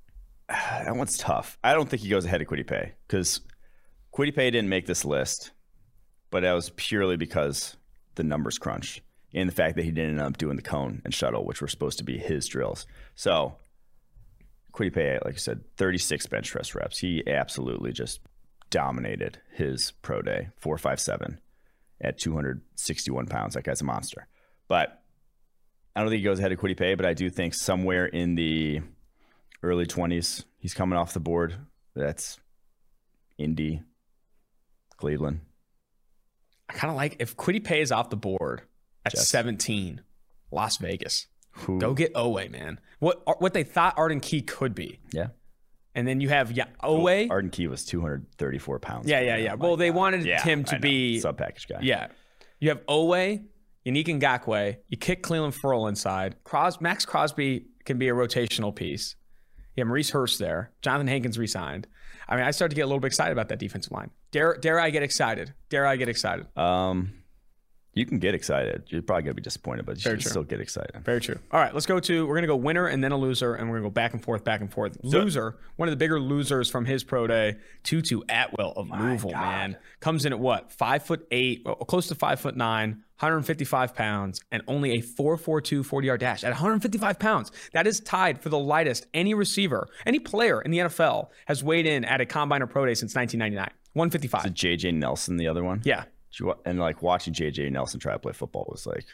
that 0.50 0.94
one's 0.94 1.16
tough. 1.16 1.56
I 1.64 1.72
don't 1.72 1.88
think 1.88 2.02
he 2.02 2.10
goes 2.10 2.26
ahead 2.26 2.42
of 2.42 2.46
Kwity 2.46 2.66
Paye 2.66 2.92
because 3.08 3.40
Kwity 4.14 4.36
Paye 4.36 4.50
didn't 4.50 4.68
make 4.68 4.84
this 4.84 5.06
list, 5.06 5.52
but 6.30 6.42
that 6.42 6.52
was 6.52 6.68
purely 6.76 7.16
because 7.16 7.74
the 8.16 8.22
numbers 8.22 8.58
crunched 8.58 9.00
and 9.32 9.48
the 9.48 9.54
fact 9.54 9.76
that 9.76 9.86
he 9.86 9.90
didn't 9.90 10.10
end 10.10 10.20
up 10.20 10.36
doing 10.36 10.56
the 10.56 10.62
cone 10.62 11.00
and 11.06 11.14
shuttle, 11.14 11.46
which 11.46 11.62
were 11.62 11.68
supposed 11.68 11.96
to 11.96 12.04
be 12.04 12.18
his 12.18 12.46
drills. 12.46 12.86
So 13.14 13.56
Kwity 14.76 14.92
Paye, 14.92 15.18
like 15.24 15.34
I 15.34 15.38
said, 15.38 15.64
36 15.76 16.26
bench 16.26 16.50
press 16.52 16.74
reps. 16.74 16.98
He 16.98 17.22
absolutely 17.26 17.92
just 17.92 18.20
dominated 18.70 19.40
his 19.52 19.92
pro 20.02 20.20
day, 20.20 20.48
457 20.58 21.40
at 22.00 22.18
261 22.18 23.26
pounds. 23.26 23.54
That 23.54 23.64
guy's 23.64 23.80
a 23.80 23.84
monster. 23.84 24.28
But 24.68 25.02
I 25.94 26.00
don't 26.00 26.10
think 26.10 26.18
he 26.18 26.24
goes 26.24 26.38
ahead 26.38 26.52
of 26.52 26.58
Kwity 26.58 26.76
Paye, 26.76 26.94
but 26.94 27.06
I 27.06 27.14
do 27.14 27.30
think 27.30 27.54
somewhere 27.54 28.06
in 28.06 28.34
the 28.34 28.82
early 29.62 29.86
20s, 29.86 30.44
he's 30.58 30.74
coming 30.74 30.98
off 30.98 31.14
the 31.14 31.20
board. 31.20 31.54
That's 31.94 32.38
Indy, 33.38 33.82
Cleveland. 34.98 35.40
I 36.68 36.74
kind 36.74 36.90
of 36.90 36.96
like 36.96 37.16
if 37.20 37.36
Kwity 37.36 37.64
Paye 37.64 37.80
is 37.80 37.92
off 37.92 38.10
the 38.10 38.16
board 38.16 38.62
at 39.06 39.12
Jets. 39.12 39.28
17, 39.28 40.02
Las 40.50 40.76
Vegas. 40.78 41.28
Who, 41.64 41.78
Go 41.78 41.94
get 41.94 42.12
Oweh, 42.14 42.50
man. 42.50 42.80
What 42.98 43.40
what 43.40 43.52
they 43.54 43.64
thought 43.64 43.94
Arden 43.96 44.20
Key 44.20 44.42
could 44.42 44.74
be. 44.74 45.00
yeah. 45.12 45.28
And 45.94 46.06
then 46.06 46.20
you 46.20 46.28
have 46.28 46.52
yeah, 46.52 46.66
Oweh. 46.82 47.30
Arden 47.30 47.50
Key 47.50 47.68
was 47.68 47.84
234 47.86 48.78
pounds. 48.80 49.08
Yeah, 49.08 49.20
yeah, 49.20 49.36
yeah. 49.36 49.54
Well, 49.54 49.76
they 49.78 49.90
wanted 49.90 50.24
Yeah, 50.26 50.42
him 50.42 50.62
to 50.64 50.78
be 50.78 51.20
sub 51.20 51.38
package 51.38 51.66
guy. 51.68 51.78
Yeah. 51.80 52.08
You 52.60 52.68
have 52.68 52.84
Oweh, 52.86 53.42
Yannick 53.86 54.06
Ngakoue. 54.06 54.76
You 54.88 54.96
kick 54.98 55.22
Clelin 55.22 55.54
Ferrell 55.54 55.86
inside. 55.88 56.36
Cros- 56.44 56.80
Maxx 56.82 57.06
Crosby 57.06 57.66
can 57.86 57.96
be 57.98 58.08
a 58.08 58.12
rotational 58.12 58.74
piece. 58.74 59.16
You 59.74 59.82
have 59.82 59.88
Maurice 59.88 60.10
Hurst 60.10 60.38
there. 60.38 60.72
Jonathan 60.82 61.06
Hankins 61.06 61.38
resigned. 61.38 61.86
I 62.28 62.36
mean, 62.36 62.44
I 62.44 62.50
started 62.50 62.74
to 62.74 62.76
get 62.76 62.82
a 62.82 62.86
little 62.86 63.00
bit 63.00 63.06
excited 63.08 63.32
about 63.32 63.48
that 63.48 63.58
defensive 63.58 63.92
line. 63.92 64.10
Dare, 64.32 64.56
dare 64.58 64.78
I 64.80 64.90
get 64.90 65.02
excited? 65.02 65.54
Dare 65.70 65.86
I 65.86 65.96
get 65.96 66.08
excited? 66.10 66.46
Um, 66.58 67.12
you 67.96 68.04
can 68.06 68.18
get 68.18 68.34
excited. 68.34 68.84
You're 68.88 69.02
probably 69.02 69.22
gonna 69.24 69.34
be 69.34 69.42
disappointed, 69.42 69.86
but 69.86 69.96
you 69.96 70.02
Very 70.02 70.16
should 70.16 70.22
true. 70.22 70.30
still 70.30 70.42
get 70.44 70.60
excited. 70.60 70.94
Very 71.02 71.20
true. 71.20 71.38
All 71.50 71.58
right, 71.58 71.72
let's 71.72 71.86
go 71.86 71.98
to. 71.98 72.26
We're 72.26 72.34
gonna 72.36 72.46
go 72.46 72.54
winner 72.56 72.86
and 72.86 73.02
then 73.02 73.10
a 73.10 73.16
loser, 73.16 73.54
and 73.54 73.68
we're 73.68 73.76
gonna 73.78 73.88
go 73.88 73.92
back 73.92 74.12
and 74.12 74.22
forth, 74.22 74.44
back 74.44 74.60
and 74.60 74.70
forth. 74.70 74.98
Loser, 75.02 75.56
one 75.76 75.88
of 75.88 75.92
the 75.92 75.96
bigger 75.96 76.20
losers 76.20 76.70
from 76.70 76.84
his 76.84 77.02
pro 77.02 77.26
day, 77.26 77.56
Tutu 77.82 78.20
Atwell 78.28 78.72
of 78.76 78.90
Louisville, 78.90 79.32
man, 79.32 79.76
comes 80.00 80.26
in 80.26 80.32
at 80.32 80.38
what 80.38 80.70
five 80.72 81.02
foot 81.04 81.26
eight, 81.30 81.64
close 81.88 82.06
to 82.08 82.14
five 82.14 82.38
foot 82.38 82.54
nine, 82.54 83.02
155 83.20 83.94
pounds, 83.94 84.42
and 84.52 84.62
only 84.68 84.98
a 84.98 85.00
4.42 85.00 85.82
40 85.84 86.06
yard 86.06 86.20
dash 86.20 86.44
at 86.44 86.50
155 86.50 87.18
pounds. 87.18 87.50
That 87.72 87.86
is 87.86 88.00
tied 88.00 88.42
for 88.42 88.50
the 88.50 88.58
lightest 88.58 89.06
any 89.14 89.32
receiver, 89.32 89.88
any 90.04 90.18
player 90.18 90.60
in 90.60 90.70
the 90.70 90.78
NFL 90.80 91.30
has 91.46 91.64
weighed 91.64 91.86
in 91.86 92.04
at 92.04 92.20
a 92.20 92.26
combine 92.26 92.60
or 92.62 92.66
pro 92.66 92.84
day 92.84 92.92
since 92.92 93.14
1999. 93.14 93.70
155. 93.94 94.44
Is 94.44 94.52
JJ 94.52 94.92
Nelson, 94.92 95.38
the 95.38 95.48
other 95.48 95.64
one. 95.64 95.80
Yeah. 95.84 96.04
And 96.64 96.78
like 96.78 97.02
watching 97.02 97.34
JJ 97.34 97.70
Nelson 97.72 98.00
try 98.00 98.12
to 98.12 98.18
play 98.18 98.32
football 98.32 98.66
was 98.70 98.86
like 98.86 99.04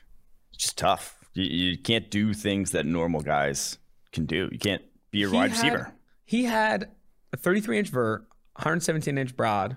just 0.56 0.76
tough. 0.78 1.18
You, 1.34 1.44
you 1.44 1.78
can't 1.78 2.10
do 2.10 2.34
things 2.34 2.72
that 2.72 2.84
normal 2.86 3.20
guys 3.20 3.78
can 4.12 4.26
do. 4.26 4.48
You 4.52 4.58
can't 4.58 4.82
be 5.10 5.22
a 5.22 5.28
He 5.28 5.34
wide 5.34 5.50
had- 5.50 5.56
receiver. 5.64 5.92
He 6.24 6.44
had 6.44 6.88
a 7.32 7.36
33 7.36 7.78
inch 7.78 7.88
vert, 7.90 8.26
117 8.56 9.18
inch 9.18 9.36
broad, 9.36 9.76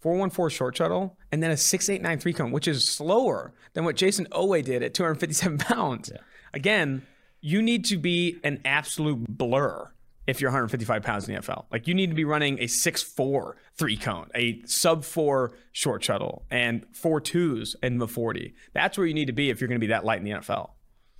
414 0.00 0.54
short 0.56 0.76
shuttle, 0.76 1.16
and 1.30 1.42
then 1.42 1.50
a 1.50 1.56
6893 1.56 2.32
cone, 2.32 2.52
which 2.52 2.66
is 2.68 2.88
slower 2.88 3.52
than 3.74 3.84
what 3.84 3.96
Jayson 3.96 4.26
Oweh 4.32 4.64
did 4.64 4.82
at 4.82 4.94
257 4.94 5.58
pounds. 5.58 6.10
Again, 6.54 7.06
you 7.40 7.60
need 7.62 7.84
to 7.86 7.96
be 7.98 8.38
an 8.44 8.60
absolute 8.64 9.24
blur 9.28 9.90
if 10.30 10.40
you're 10.40 10.50
155 10.50 11.02
pounds 11.02 11.28
in 11.28 11.34
the 11.34 11.40
NFL. 11.40 11.64
Like 11.70 11.86
you 11.86 11.94
need 11.94 12.08
to 12.10 12.16
be 12.16 12.24
running 12.24 12.58
a 12.58 12.64
6'4 12.64 13.52
three 13.76 13.96
cone, 13.96 14.28
a 14.34 14.62
sub 14.66 15.04
four 15.04 15.52
short 15.72 16.02
shuttle, 16.04 16.44
and 16.50 16.86
four 16.92 17.20
twos 17.20 17.76
in 17.82 17.98
the 17.98 18.08
40. 18.08 18.54
That's 18.72 18.96
where 18.96 19.06
you 19.06 19.14
need 19.14 19.26
to 19.26 19.32
be 19.32 19.50
if 19.50 19.60
you're 19.60 19.68
going 19.68 19.80
to 19.80 19.86
be 19.86 19.88
that 19.92 20.04
light 20.04 20.18
in 20.18 20.24
the 20.24 20.30
NFL. 20.32 20.70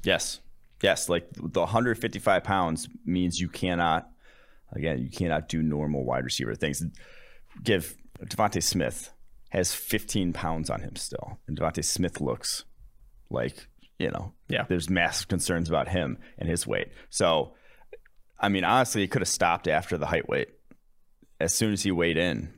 Yes. 0.02 0.40
Yes. 0.82 1.08
Like 1.08 1.28
the 1.34 1.60
155 1.60 2.44
pounds 2.44 2.88
means 3.04 3.40
you 3.40 3.48
cannot, 3.48 4.08
again, 4.72 5.00
you 5.02 5.10
cannot 5.10 5.48
do 5.48 5.62
normal 5.62 6.04
wide 6.04 6.24
receiver 6.24 6.54
things. 6.54 6.82
Give 7.62 7.96
DeVonta 8.24 8.62
Smith 8.62 9.12
has 9.50 9.74
15 9.74 10.32
pounds 10.32 10.70
on 10.70 10.80
him 10.80 10.96
still. 10.96 11.38
And 11.48 11.58
DeVonta 11.58 11.84
Smith 11.84 12.20
looks 12.20 12.64
like, 13.30 13.66
you 13.98 14.10
know, 14.10 14.32
Yeah. 14.48 14.64
there's 14.68 14.88
massive 14.88 15.28
concerns 15.28 15.68
about 15.68 15.88
him 15.88 16.18
and 16.38 16.48
his 16.48 16.66
weight. 16.66 16.88
So, 17.08 17.54
I 18.40 18.48
mean, 18.48 18.64
honestly, 18.64 19.02
he 19.02 19.08
could 19.08 19.22
have 19.22 19.28
stopped 19.28 19.68
after 19.68 19.98
the 19.98 20.06
height 20.06 20.28
weight. 20.28 20.48
As 21.38 21.54
soon 21.54 21.72
as 21.72 21.82
he 21.82 21.90
weighed 21.90 22.16
in, 22.16 22.52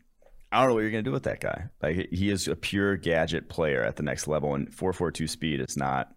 I 0.50 0.60
don't 0.60 0.68
know 0.68 0.74
what 0.74 0.80
you're 0.80 0.90
going 0.90 1.04
to 1.04 1.08
do 1.08 1.12
with 1.12 1.24
that 1.24 1.40
guy. 1.40 1.66
Like, 1.82 2.08
he 2.10 2.30
is 2.30 2.48
a 2.48 2.56
pure 2.56 2.96
gadget 2.96 3.48
player 3.48 3.82
at 3.82 3.96
the 3.96 4.02
next 4.02 4.26
level, 4.26 4.54
and 4.54 4.72
442 4.72 5.26
speed 5.26 5.60
is 5.60 5.76
not 5.76 6.12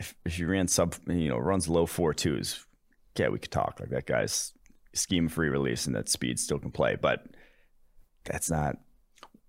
if, 0.00 0.14
if 0.24 0.38
you 0.38 0.46
ran 0.48 0.66
sub, 0.66 0.94
you 1.06 1.28
know, 1.28 1.36
runs 1.36 1.68
low 1.68 1.86
four 1.86 2.14
twos, 2.14 2.66
yeah, 3.16 3.28
we 3.28 3.38
could 3.38 3.50
talk 3.50 3.78
like 3.78 3.90
that 3.90 4.06
guy's 4.06 4.52
scheme 4.94 5.28
free 5.28 5.50
release 5.50 5.86
and 5.86 5.94
that 5.94 6.08
speed 6.08 6.40
still 6.40 6.58
can 6.58 6.70
play, 6.70 6.96
but 6.96 7.26
that's 8.24 8.50
not. 8.50 8.76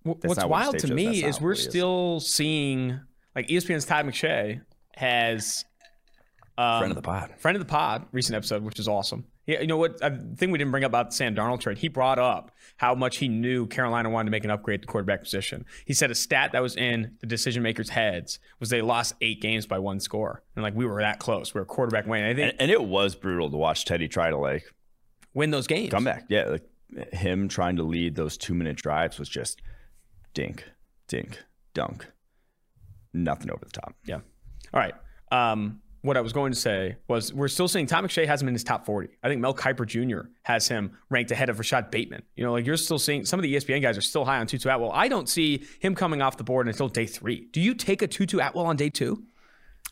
That's 0.03 0.25
What's 0.25 0.39
not 0.39 0.49
wild 0.49 0.77
stage 0.77 0.89
to 0.89 0.95
me 0.95 1.23
is 1.23 1.39
we're 1.39 1.51
what 1.51 1.57
he 1.57 1.63
is. 1.63 1.69
still 1.69 2.19
seeing 2.19 2.99
like 3.33 3.47
ESPN's 3.47 3.85
Todd 3.85 4.05
McShay 4.05 4.61
has 4.95 5.63
um, 6.57 6.79
Friend 6.79 6.91
of 6.91 6.95
the 6.95 7.01
pod. 7.01 7.31
friend 7.37 7.55
of 7.55 7.59
the 7.61 7.69
pod 7.69 8.05
recent 8.11 8.35
episode, 8.35 8.63
which 8.63 8.79
is 8.79 8.87
awesome. 8.87 9.25
Yeah, 9.47 9.61
you 9.61 9.67
know 9.67 9.77
what? 9.77 9.97
A 10.01 10.15
thing 10.35 10.51
we 10.51 10.57
didn't 10.59 10.71
bring 10.71 10.83
up 10.83 10.91
about 10.91 11.09
the 11.09 11.15
Sam 11.15 11.35
Darnold 11.35 11.59
trade. 11.61 11.79
He 11.79 11.87
brought 11.87 12.19
up 12.19 12.51
how 12.77 12.93
much 12.93 13.17
he 13.17 13.27
knew 13.27 13.65
Carolina 13.67 14.09
wanted 14.09 14.25
to 14.27 14.31
make 14.31 14.43
an 14.45 14.51
upgrade 14.51 14.75
at 14.79 14.81
the 14.81 14.87
quarterback 14.87 15.21
position. 15.23 15.65
He 15.85 15.93
said 15.93 16.11
a 16.11 16.15
stat 16.15 16.51
that 16.51 16.61
was 16.61 16.75
in 16.75 17.15
the 17.21 17.27
decision 17.27 17.63
makers' 17.63 17.89
heads 17.89 18.39
was 18.59 18.69
they 18.69 18.81
lost 18.81 19.15
eight 19.21 19.41
games 19.41 19.65
by 19.65 19.79
one 19.79 19.99
score, 19.99 20.43
and 20.55 20.63
like 20.63 20.75
we 20.75 20.85
were 20.85 21.01
that 21.01 21.19
close. 21.19 21.53
We 21.53 21.59
were 21.61 21.65
quarterback 21.65 22.05
winning. 22.05 22.29
I 22.29 22.33
think 22.35 22.51
And, 22.51 22.61
and 22.61 22.71
it 22.71 22.83
was 22.83 23.15
brutal 23.15 23.49
to 23.49 23.57
watch 23.57 23.85
Teddy 23.85 24.07
try 24.07 24.29
to 24.29 24.37
like 24.37 24.63
win 25.33 25.49
those 25.51 25.67
games. 25.67 25.89
come 25.89 26.03
back. 26.03 26.25
Yeah, 26.29 26.43
like 26.45 26.63
him 27.13 27.47
trying 27.47 27.77
to 27.77 27.83
lead 27.83 28.15
those 28.15 28.37
two 28.37 28.53
minute 28.53 28.75
drives 28.77 29.17
was 29.17 29.27
just 29.29 29.61
dink, 30.33 30.65
dink, 31.07 31.39
dunk. 31.73 32.05
Nothing 33.13 33.49
over 33.51 33.65
the 33.65 33.71
top. 33.71 33.95
Yeah. 34.05 34.19
All 34.73 34.79
right. 34.79 34.93
Um, 35.31 35.81
what 36.01 36.17
I 36.17 36.21
was 36.21 36.33
going 36.33 36.51
to 36.51 36.57
say 36.57 36.95
was 37.07 37.31
we're 37.33 37.47
still 37.47 37.67
seeing 37.67 37.85
Tom 37.85 38.05
McShay 38.05 38.25
has 38.25 38.41
him 38.41 38.47
in 38.47 38.55
his 38.55 38.63
top 38.63 38.85
40. 38.85 39.09
I 39.21 39.27
think 39.27 39.39
Mel 39.39 39.53
Kiper 39.53 39.85
Jr. 39.85 40.29
has 40.43 40.67
him 40.67 40.97
ranked 41.09 41.31
ahead 41.31 41.49
of 41.49 41.59
Rashod 41.59 41.91
Bateman. 41.91 42.23
You 42.35 42.43
know, 42.43 42.53
like 42.53 42.65
you're 42.65 42.77
still 42.77 42.97
seeing 42.99 43.23
some 43.25 43.39
of 43.39 43.43
the 43.43 43.53
ESPN 43.53 43.81
guys 43.81 43.97
are 43.97 44.01
still 44.01 44.25
high 44.25 44.39
on 44.39 44.47
Tutu 44.47 44.67
Atwell. 44.69 44.91
I 44.91 45.07
don't 45.07 45.29
see 45.29 45.63
him 45.79 45.93
coming 45.93 46.21
off 46.21 46.37
the 46.37 46.43
board 46.43 46.67
until 46.67 46.87
day 46.87 47.05
three. 47.05 47.47
Do 47.51 47.61
you 47.61 47.75
take 47.75 48.01
a 48.01 48.07
Tutu 48.07 48.39
Atwell 48.39 48.65
on 48.65 48.75
day 48.75 48.89
two? 48.89 49.23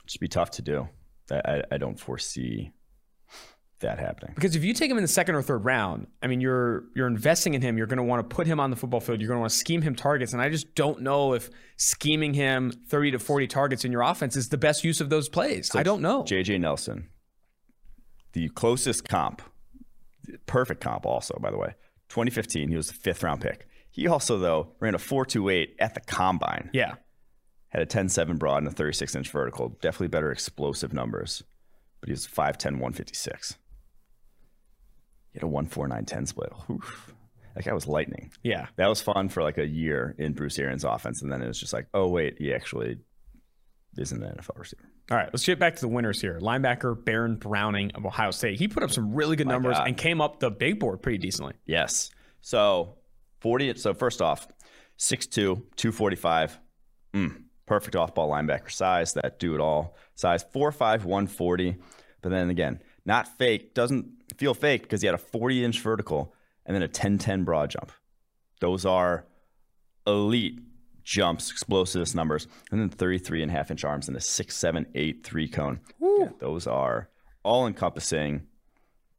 Just 0.06 0.20
be 0.20 0.28
tough 0.28 0.52
to 0.52 0.62
do. 0.64 0.90
I, 1.32 1.62
I 1.72 1.78
don't 1.78 2.00
foresee 2.00 2.72
that 3.80 4.00
happening. 4.00 4.34
Because 4.36 4.56
if 4.56 4.64
you 4.64 4.74
take 4.74 4.90
him 4.90 4.98
in 4.98 5.04
the 5.04 5.08
second 5.08 5.36
or 5.36 5.42
third 5.42 5.66
round, 5.66 6.08
I 6.22 6.28
mean, 6.28 6.42
you're 6.42 6.86
you're 6.96 7.08
investing 7.08 7.54
in 7.54 7.62
him. 7.62 7.78
You're 7.78 7.88
going 7.88 7.98
to 7.98 8.04
want 8.04 8.28
to 8.28 8.36
put 8.36 8.48
him 8.48 8.60
on 8.60 8.70
the 8.70 8.76
football 8.76 9.00
field. 9.00 9.22
You're 9.22 9.28
going 9.28 9.38
to 9.38 9.42
want 9.42 9.52
to 9.52 9.58
scheme 9.58 9.82
him 9.82 9.96
targets, 9.96 10.34
and 10.34 10.42
I 10.42 10.50
just 10.50 10.76
don't 10.76 11.02
know 11.02 11.34
if 11.34 11.50
scheming 11.78 12.34
him 12.34 12.72
30 12.72 13.12
to 13.12 13.20
40 13.20 13.48
targets 13.48 13.86
in 13.86 13.92
your 13.92 14.02
offense 14.02 14.36
is 14.36 14.50
the 14.50 14.58
best 14.58 14.84
use 14.84 15.02
of 15.02 15.10
those 15.10 15.30
plays. 15.30 15.76
I 15.76 15.84
don't 15.84 16.02
know. 16.02 16.24
JJ 16.24 16.60
Nelson, 16.60 17.10
the 18.34 18.50
closest 18.50 19.08
comp, 19.08 19.42
perfect 20.46 20.82
comp 20.82 21.06
also, 21.06 21.38
by 21.42 21.52
the 21.52 21.58
way. 21.58 21.76
2015, 22.10 22.70
he 22.70 22.76
was 22.76 22.88
the 22.88 22.94
fifth 22.94 23.24
round 23.24 23.42
pick. 23.42 23.68
He 23.92 24.08
also, 24.08 24.38
though, 24.38 24.74
ran 24.80 24.96
a 24.96 24.98
4.28 24.98 25.70
at 25.80 25.94
the 25.94 26.02
combine, 26.02 26.70
yeah. 26.74 26.96
had 27.70 27.82
a 27.82 27.86
10.7 27.86 28.38
broad 28.38 28.58
and 28.58 28.68
a 28.68 28.72
36 28.72 29.16
inch 29.16 29.30
vertical. 29.30 29.70
Definitely 29.82 30.08
better 30.08 30.32
explosive 30.32 30.94
numbers, 30.94 31.44
but 32.00 32.08
he 32.08 32.14
was 32.14 32.28
5'10, 32.28 32.74
156. 32.74 33.58
He 35.32 35.40
had 35.40 35.48
a 35.48 35.52
1.4910 35.52 36.28
split. 36.28 36.52
Oof. 36.70 37.14
That 37.56 37.66
guy 37.66 37.74
was 37.74 37.88
lightning. 37.88 38.32
Yeah. 38.44 38.68
That 38.78 38.88
was 38.88 39.02
fun 39.02 39.30
for 39.30 39.44
like 39.44 39.58
a 39.58 39.68
year 39.68 40.16
in 40.18 40.34
Bruce 40.34 40.58
Arians' 40.60 40.84
offense. 40.84 41.22
And 41.22 41.32
then 41.32 41.42
it 41.42 41.48
was 41.48 41.60
just 41.60 41.74
like, 41.74 41.88
oh, 41.94 42.08
wait, 42.08 42.38
he 42.40 42.54
actually 42.54 42.98
isn't 43.98 44.24
an 44.24 44.36
NFL 44.36 44.58
receiver. 44.58 44.90
All 45.12 45.18
right, 45.18 45.30
let's 45.34 45.46
get 45.46 45.58
back 45.58 45.76
to 45.76 45.82
the 45.82 45.88
winners 45.88 46.22
here. 46.22 46.40
Linebacker 46.40 47.04
Baron 47.04 47.36
Browning 47.36 47.92
of 47.96 48.06
Ohio 48.06 48.30
State. 48.32 48.60
He 48.60 48.68
put 48.68 48.84
up 48.84 48.92
some 48.92 49.14
really 49.14 49.36
good 49.36 49.48
numbers 49.48 49.78
God. 49.78 49.88
and 49.88 49.98
came 49.98 50.22
up 50.22 50.40
the 50.40 50.52
big 50.52 50.80
board 50.80 51.02
pretty 51.02 51.18
decently. 51.18 51.56
Yes. 51.66 52.12
So 52.42 52.96
40. 53.40 53.76
So 53.76 53.94
first 53.96 54.22
off, 54.22 54.48
6'2, 55.00 55.32
245. 55.76 56.60
Mm, 57.14 57.44
perfect 57.66 57.96
off 57.96 58.14
ball 58.14 58.30
linebacker 58.30 58.70
size. 58.72 59.14
That 59.14 59.40
do 59.40 59.56
it 59.56 59.62
all 59.62 59.98
size. 60.14 60.44
4'5, 60.44 61.04
140. 61.06 61.78
But 62.22 62.30
then 62.30 62.52
again, 62.52 62.80
not 63.06 63.28
fake. 63.40 63.74
Doesn't 63.74 64.12
feel 64.40 64.54
fake 64.54 64.84
because 64.84 65.02
he 65.02 65.06
had 65.06 65.16
a 65.16 65.20
40 65.20 65.66
inch 65.66 65.82
vertical 65.82 66.34
and 66.66 66.74
then 66.74 66.82
a 66.82 66.88
10 66.88 67.18
10 67.18 67.44
broad 67.44 67.70
jump. 67.70 67.92
Those 68.62 68.86
are 68.86 69.26
elite 70.08 70.62
jumps, 71.04 71.52
explosiveness 71.52 72.16
numbers. 72.16 72.48
And 72.72 72.80
then 72.80 72.90
33 72.90 73.44
and 73.44 73.52
a 73.52 73.54
half 73.54 73.70
inch 73.70 73.84
arms 73.84 74.08
and 74.08 74.16
a 74.16 74.22
6, 74.22 74.56
7, 74.56 74.86
8, 74.96 75.24
3 75.24 75.48
cone. 75.50 75.80
Yeah, 76.00 76.30
those 76.40 76.68
are 76.68 77.10
all 77.44 77.68
encompassing. 77.68 78.48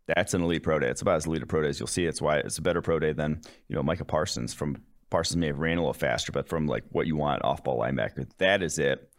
That's 0.06 0.32
an 0.34 0.42
elite 0.42 0.62
pro 0.62 0.78
day. 0.78 0.88
It's 0.88 1.02
about 1.02 1.16
as 1.16 1.26
elite 1.26 1.42
a 1.42 1.46
pro 1.46 1.62
day 1.62 1.68
as 1.68 1.78
you'll 1.78 1.86
see. 1.86 2.06
It's 2.06 2.22
why 2.22 2.38
it's 2.38 2.58
a 2.58 2.62
better 2.62 2.80
pro 2.80 2.98
day 2.98 3.12
than 3.12 3.42
you 3.68 3.76
know 3.76 3.82
Micah 3.82 4.04
Parsons. 4.04 4.54
From 4.54 4.82
Parsons 5.10 5.36
may 5.36 5.48
have 5.48 5.58
ran 5.58 5.76
a 5.76 5.82
little 5.82 5.92
faster, 5.92 6.32
but 6.32 6.48
from 6.48 6.66
like 6.66 6.84
what 6.90 7.06
you 7.06 7.16
want 7.16 7.44
off 7.44 7.62
ball 7.62 7.78
linebacker, 7.78 8.26
that 8.38 8.62
is 8.62 8.78
it. 8.78 9.12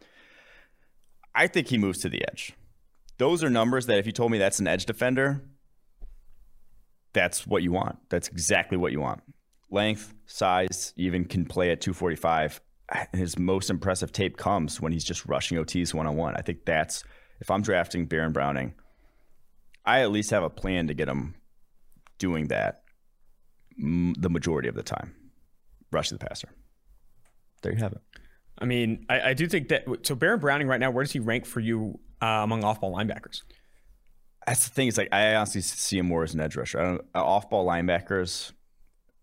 I 1.34 1.46
think 1.46 1.68
he 1.68 1.78
moves 1.78 2.00
to 2.00 2.08
the 2.08 2.22
edge. 2.28 2.54
Those 3.18 3.44
are 3.44 3.50
numbers 3.50 3.86
that 3.86 3.98
if 3.98 4.06
you 4.06 4.12
told 4.12 4.32
me 4.32 4.38
that's 4.38 4.58
an 4.58 4.66
edge 4.66 4.84
defender, 4.84 5.42
that's 7.12 7.46
what 7.46 7.62
you 7.62 7.72
want. 7.72 7.98
That's 8.08 8.28
exactly 8.28 8.78
what 8.78 8.92
you 8.92 9.00
want. 9.00 9.22
Length, 9.70 10.14
size, 10.26 10.92
even 10.96 11.24
can 11.24 11.44
play 11.44 11.70
at 11.70 11.80
245. 11.80 12.60
His 13.14 13.38
most 13.38 13.70
impressive 13.70 14.12
tape 14.12 14.36
comes 14.36 14.80
when 14.80 14.92
he's 14.92 15.04
just 15.04 15.24
rushing 15.26 15.58
OTs 15.58 15.94
one 15.94 16.06
on 16.06 16.16
one. 16.16 16.34
I 16.36 16.42
think 16.42 16.64
that's 16.64 17.04
if 17.40 17.50
I'm 17.50 17.62
drafting 17.62 18.06
Baron 18.06 18.32
Browning, 18.32 18.74
I 19.84 20.02
at 20.02 20.12
least 20.12 20.30
have 20.30 20.42
a 20.42 20.50
plan 20.50 20.88
to 20.88 20.94
get 20.94 21.08
him 21.08 21.34
doing 22.18 22.48
that 22.48 22.82
the 23.78 24.28
majority 24.30 24.68
of 24.68 24.74
the 24.74 24.82
time. 24.82 25.14
Rush 25.90 26.10
the 26.10 26.18
passer. 26.18 26.48
There 27.62 27.72
you 27.72 27.78
have 27.78 27.92
it. 27.92 28.00
I 28.58 28.64
mean, 28.64 29.06
I, 29.08 29.30
I 29.30 29.34
do 29.34 29.48
think 29.48 29.68
that. 29.68 29.84
So 30.02 30.14
Baron 30.14 30.40
Browning 30.40 30.68
right 30.68 30.80
now, 30.80 30.90
where 30.90 31.02
does 31.02 31.12
he 31.12 31.18
rank 31.18 31.46
for 31.46 31.60
you 31.60 31.98
uh, 32.20 32.26
among 32.42 32.64
off-ball 32.64 32.94
linebackers? 32.94 33.42
That's 34.46 34.66
the 34.68 34.74
thing. 34.74 34.88
Is 34.88 34.98
like 34.98 35.08
I 35.12 35.34
honestly 35.34 35.60
see 35.60 35.98
him 35.98 36.06
more 36.06 36.22
as 36.22 36.34
an 36.34 36.40
edge 36.40 36.56
rusher. 36.56 36.80
I 36.80 36.82
don't, 36.84 37.02
off-ball 37.14 37.66
linebackers, 37.66 38.52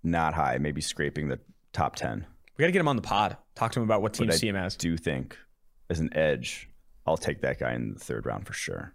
not 0.03 0.33
high. 0.33 0.57
Maybe 0.59 0.81
scraping 0.81 1.27
the 1.27 1.39
top 1.73 1.95
ten. 1.95 2.25
We 2.57 2.63
got 2.63 2.67
to 2.67 2.71
get 2.71 2.79
him 2.79 2.87
on 2.87 2.95
the 2.95 3.01
pod. 3.01 3.37
Talk 3.55 3.71
to 3.73 3.79
him 3.79 3.83
about 3.85 4.01
what 4.01 4.13
teams 4.13 4.27
But 4.33 4.39
see 4.39 4.47
him 4.47 4.55
as. 4.55 4.75
do 4.75 4.97
think 4.97 5.37
as 5.89 5.99
an 5.99 6.09
edge, 6.15 6.69
I'll 7.05 7.17
take 7.17 7.41
that 7.41 7.59
guy 7.59 7.73
in 7.73 7.93
the 7.93 7.99
third 7.99 8.25
round 8.25 8.45
for 8.47 8.53
sure. 8.53 8.93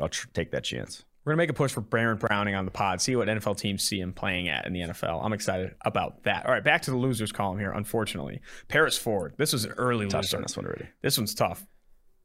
I'll 0.00 0.08
tr- 0.08 0.28
take 0.32 0.50
that 0.52 0.64
chance. 0.64 1.04
We're 1.24 1.32
gonna 1.32 1.38
make 1.42 1.50
a 1.50 1.54
push 1.54 1.72
for 1.72 1.80
Baron 1.80 2.18
Browning 2.18 2.54
on 2.54 2.66
the 2.66 2.70
pod. 2.70 3.00
See 3.00 3.16
what 3.16 3.28
NFL 3.28 3.56
teams 3.56 3.82
see 3.82 3.98
him 3.98 4.12
playing 4.12 4.48
at 4.48 4.66
in 4.66 4.72
the 4.74 4.80
NFL. 4.80 5.24
I'm 5.24 5.32
excited 5.32 5.74
about 5.82 6.24
that. 6.24 6.44
All 6.46 6.52
right, 6.52 6.62
back 6.62 6.82
to 6.82 6.90
the 6.90 6.96
losers 6.98 7.32
column 7.32 7.58
here. 7.58 7.70
Unfortunately, 7.72 8.40
Paris 8.68 8.98
Ford. 8.98 9.34
This 9.38 9.52
was 9.54 9.64
an 9.64 9.72
early 9.72 10.06
Touched 10.06 10.32
loser. 10.32 10.36
on 10.36 10.42
this 10.42 10.56
one 10.56 10.66
already. 10.66 10.86
This 11.00 11.16
one's 11.16 11.34
tough. 11.34 11.64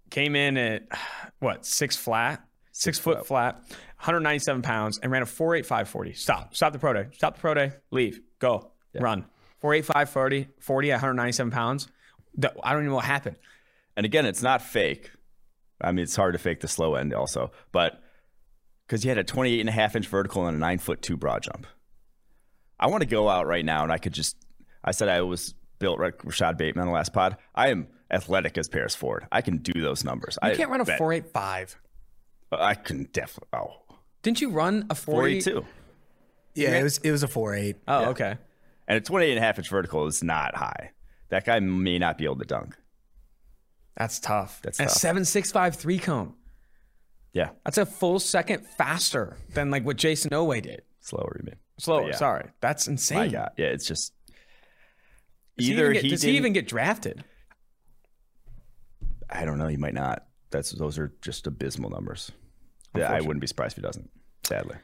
Came 0.10 0.36
in 0.36 0.58
at 0.58 0.84
what 1.39 1.65
six 1.65 1.96
flat, 1.96 2.44
six, 2.80 2.98
foot 2.98 3.28
flat, 3.28 3.56
197 3.98 4.62
pounds, 4.62 5.00
and 5.00 5.12
ran 5.12 5.22
a 5.22 5.26
48540. 5.26 6.13
Stop. 6.13 6.56
Stop 6.56 6.74
the 6.74 6.80
pro 6.80 6.94
day. 6.94 7.08
Stop 7.13 7.36
the 7.36 7.42
pro 7.42 7.54
day. 7.54 7.74
Leave. 7.92 8.22
Go. 8.39 8.72
Run. 8.96 9.26
485 9.60 10.10
40, 10.10 10.48
40 10.60 10.92
at 10.92 10.96
197 10.96 11.52
pounds. 11.52 11.88
I 12.63 12.72
don't 12.72 12.82
even 12.82 12.89
know 12.89 12.96
what 12.96 13.06
happened. 13.06 13.36
And 13.98 14.06
again, 14.06 14.26
it's 14.26 14.42
not 14.42 14.62
fake. 14.62 15.12
I 15.82 15.92
mean, 15.92 16.04
it's 16.04 16.15
hard 16.15 16.34
to 16.34 16.39
fake 16.39 16.62
the 16.62 16.68
slow 16.68 16.96
end 16.96 17.13
also, 17.13 17.52
but 17.72 18.02
because 18.88 19.04
he 19.04 19.10
had 19.10 19.18
a 19.18 19.24
28 19.24 19.60
and 19.60 19.70
a 19.70 19.74
half 19.74 19.96
inch 19.96 20.08
vertical 20.08 20.48
and 20.48 20.56
a 20.56 20.60
nine 20.60 20.78
foot 20.80 21.02
two 21.02 21.18
broad 21.18 21.44
jump. 21.44 21.68
I 22.80 22.88
want 22.88 23.02
to 23.02 23.08
go 23.08 23.28
out 23.28 23.46
right 23.46 23.65
now 23.65 23.84
and 23.84 23.92
I 23.92 23.98
could 23.98 24.13
just, 24.13 24.38
I 24.84 24.92
said 24.92 25.10
I 25.10 25.22
was 25.22 25.54
built 25.80 26.00
like 26.00 26.24
Rashod 26.24 26.58
Bateman 26.58 26.84
on 26.84 26.88
the 26.88 26.94
last 26.94 27.12
pod. 27.12 27.36
I 27.54 27.70
am 27.70 27.88
athletic 28.10 28.58
as 28.58 28.70
Paris 28.70 28.96
Ford. 28.96 29.28
I 29.32 29.42
can 29.42 29.58
do 29.58 29.82
those 29.82 30.06
numbers. 30.06 30.38
You 30.42 30.50
I 30.50 30.56
can't 30.56 30.70
run 30.70 30.80
a 30.80 30.86
bet. 30.86 30.98
485. 30.98 31.78
I 32.52 32.76
can 32.76 33.04
definitely, 33.14 33.50
oh, 33.54 33.74
Didn't 34.24 34.42
you 34.42 34.50
run 34.50 34.86
a 34.90 34.96
40? 34.96 35.42
42. 35.42 35.66
Yeah, 36.56 36.80
it 36.80 36.84
was 36.84 36.98
it 37.00 37.12
was 37.12 37.24
a 37.24 37.28
four 37.28 37.54
eight. 37.56 37.78
Oh, 37.88 38.06
okay. 38.10 38.36
And 38.88 38.98
a 38.98 39.02
28 39.02 39.30
and 39.32 39.40
a 39.40 39.42
half 39.42 39.58
inch 39.60 39.70
vertical 39.70 40.08
is 40.08 40.24
not 40.24 40.56
high. 40.56 40.92
That 41.30 41.46
guy 41.46 41.60
may 41.60 42.00
not 42.00 42.18
be 42.18 42.26
able 42.26 42.38
to 42.38 42.46
dunk. 42.46 42.76
That's 43.96 44.20
tough. 44.20 44.60
That's 44.64 44.80
and 44.80 44.90
tough. 44.90 44.96
a 44.96 45.00
7653 45.00 46.00
cone. 46.00 46.34
Yeah, 47.32 47.50
That's 47.64 47.78
a 47.78 47.86
full 47.86 48.20
second 48.20 48.66
faster 48.66 49.38
than 49.54 49.70
like 49.70 49.86
what 49.86 49.98
Jayson 49.98 50.32
Oweh 50.32 50.62
did. 50.64 50.82
slower, 51.02 51.38
you 51.40 51.46
mean. 51.46 51.56
Slower, 51.78 52.08
yeah. 52.10 52.16
sorry. 52.16 52.50
That's 52.60 52.88
insane. 52.88 53.18
My 53.20 53.28
God. 53.28 53.52
Yeah, 53.56 53.68
it's 53.68 53.86
just 53.88 54.12
Does 55.58 55.68
he 55.68 55.74
either 55.74 55.84
even 55.92 55.94
get, 55.94 56.04
he 56.04 56.10
does 56.10 56.22
he 56.24 56.28
didn't- 56.32 56.38
even 56.40 56.54
get 56.54 56.68
drafted? 56.68 57.24
I 59.30 59.46
don't 59.46 59.60
know. 59.60 59.68
He 59.68 59.78
might 59.78 59.94
not. 59.94 60.26
That's 60.50 60.72
those 60.72 60.98
are 60.98 61.14
just 61.22 61.46
abysmal 61.46 61.92
numbers. 61.92 62.32
Yeah, 62.95 63.12
I 63.12 63.21
wouldn't 63.21 63.41
be 63.41 63.47
surprised 63.47 63.73
if 63.73 63.78
he 63.78 63.82
doesn't. 63.82 64.10
Sadly, 64.43 64.75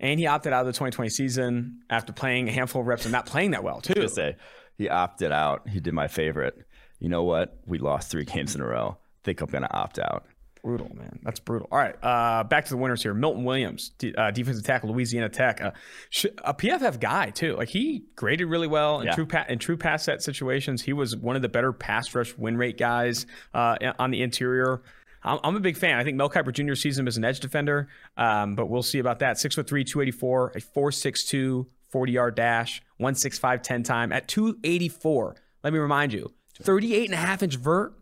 And 0.00 0.20
he 0.20 0.26
opted 0.26 0.52
out 0.52 0.60
of 0.60 0.66
the 0.66 0.72
2020 0.72 1.08
season 1.08 1.80
after 1.88 2.12
playing 2.12 2.48
a 2.48 2.52
handful 2.52 2.82
of 2.82 2.86
reps 2.86 3.04
and 3.04 3.12
not 3.12 3.26
playing 3.26 3.52
that 3.52 3.64
well, 3.64 3.80
too. 3.82 3.94
to 3.94 4.08
say 4.08 4.36
he 4.76 4.88
opted 4.88 5.32
out. 5.32 5.68
He 5.68 5.80
did 5.80 5.94
my 5.94 6.08
favorite. 6.08 6.66
You 6.98 7.08
know 7.08 7.22
what? 7.22 7.58
We 7.66 7.78
lost 7.78 8.10
three 8.10 8.24
games 8.24 8.54
in 8.54 8.60
a 8.60 8.66
row. 8.66 8.98
Think 9.24 9.40
I'm 9.40 9.48
gonna 9.50 9.68
opt 9.70 9.98
out. 9.98 10.26
Brutal, 10.64 10.90
man. 10.94 11.20
That's 11.22 11.38
brutal. 11.40 11.68
All 11.70 11.78
right, 11.78 11.94
uh, 12.02 12.42
back 12.44 12.64
to 12.64 12.70
the 12.70 12.76
winners 12.76 13.02
here. 13.02 13.14
Milton 13.14 13.44
Williams, 13.44 13.90
d- 13.98 14.12
uh, 14.18 14.32
defensive 14.32 14.64
tackle, 14.64 14.90
Louisiana 14.90 15.28
Tech, 15.28 15.60
uh, 15.62 15.70
sh- 16.10 16.26
a 16.44 16.52
PFF 16.52 16.98
guy 17.00 17.30
too. 17.30 17.54
Like 17.56 17.68
he 17.68 18.04
graded 18.16 18.48
really 18.48 18.66
well 18.66 19.00
in 19.00 19.06
Yeah. 19.06 19.14
true 19.14 19.26
pa- 19.26 19.46
in 19.48 19.58
true 19.60 19.76
pass 19.76 20.02
set 20.02 20.20
situations. 20.22 20.82
He 20.82 20.92
was 20.92 21.16
one 21.16 21.36
of 21.36 21.42
the 21.42 21.48
better 21.48 21.72
pass 21.72 22.12
rush 22.14 22.36
win 22.36 22.56
rate 22.56 22.76
guys 22.76 23.24
uh, 23.54 23.76
on 24.00 24.10
the 24.10 24.20
interior. 24.20 24.82
I'm, 25.22 25.38
I'm 25.42 25.56
a 25.56 25.60
big 25.60 25.76
fan. 25.76 25.98
I 25.98 26.04
think 26.04 26.16
Mel 26.16 26.30
Kiper 26.30 26.52
Jr. 26.52 26.74
sees 26.74 26.98
him 26.98 27.08
as 27.08 27.16
an 27.16 27.24
edge 27.24 27.40
defender, 27.40 27.88
um, 28.16 28.54
but 28.54 28.66
we'll 28.66 28.82
see 28.82 28.98
about 28.98 29.18
that. 29.20 29.38
Six 29.38 29.54
foot 29.54 29.68
three, 29.68 29.84
284, 29.84 30.52
a 30.56 30.60
4.62 30.60 31.66
40 31.88 32.12
yard 32.12 32.34
dash, 32.34 32.82
165 32.98 33.62
10 33.62 33.82
time 33.82 34.12
at 34.12 34.28
284. 34.28 35.36
Let 35.64 35.72
me 35.72 35.78
remind 35.78 36.12
you, 36.12 36.32
38 36.62 37.06
and 37.06 37.14
a 37.14 37.16
half 37.16 37.42
inch 37.42 37.56
vert, 37.56 37.92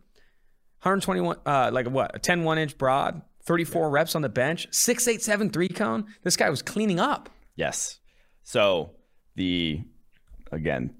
121, 0.82 1.38
uh, 1.46 1.70
like 1.72 1.88
what, 1.88 2.14
a 2.14 2.18
10 2.18 2.44
1 2.44 2.58
inch 2.58 2.78
broad, 2.78 3.22
34 3.44 3.90
reps 3.90 4.14
on 4.14 4.22
the 4.22 4.28
bench, 4.28 4.68
687 4.72 5.50
three 5.50 5.68
cone. 5.68 6.06
This 6.22 6.36
guy 6.36 6.50
was 6.50 6.62
cleaning 6.62 7.00
up. 7.00 7.30
Yes. 7.54 8.00
So 8.42 8.90
the 9.34 9.80
again, 10.52 10.94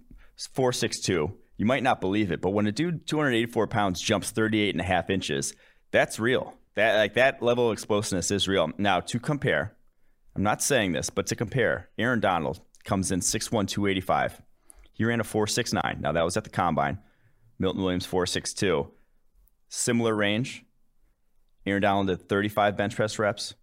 four 0.55 0.73
six 0.73 1.01
two. 1.01 1.35
You 1.59 1.65
might 1.65 1.83
not 1.83 2.03
believe 2.03 2.31
it, 2.31 2.43
but 2.43 2.51
when 2.51 2.67
a 2.67 2.73
dude 2.73 3.07
284 3.07 3.67
pounds 3.69 4.01
jumps 4.01 4.31
38 4.31 4.75
and 4.75 4.81
a 4.81 4.85
half 4.85 5.09
inches, 5.09 5.55
that's 5.97 6.21
real. 6.21 6.55
That 6.75 6.97
like 6.97 7.15
that 7.15 7.43
level 7.43 7.69
of 7.69 7.73
explosiveness 7.73 8.31
is 8.31 8.47
real. 8.47 8.71
Now 8.77 9.01
to 9.01 9.19
compare, 9.19 9.75
I'm 10.35 10.43
not 10.43 10.63
saying 10.63 10.93
this, 10.93 11.09
but 11.09 11.27
to 11.29 11.37
compare, 11.37 11.89
Aaron 11.99 12.21
Donald 12.21 12.61
comes 12.85 13.11
in 13.11 13.21
6'1", 13.21 13.67
285. 13.67 14.43
He 14.93 15.05
ran 15.05 15.21
a 15.21 15.25
4.69. 15.25 16.01
Now 16.01 16.13
that 16.13 16.25
was 16.25 16.37
at 16.37 16.45
the 16.45 16.51
combine. 16.51 16.99
Milton 17.59 17.83
Williams 17.83 18.07
4.62. 18.07 18.91
Similar 19.71 20.15
range. 20.15 20.65
Aaron 21.65 21.83
Donald 21.83 22.09
did 22.09 22.29
35 22.29 22.77
bench 22.77 22.95
press 22.95 23.19
reps. 23.19 23.55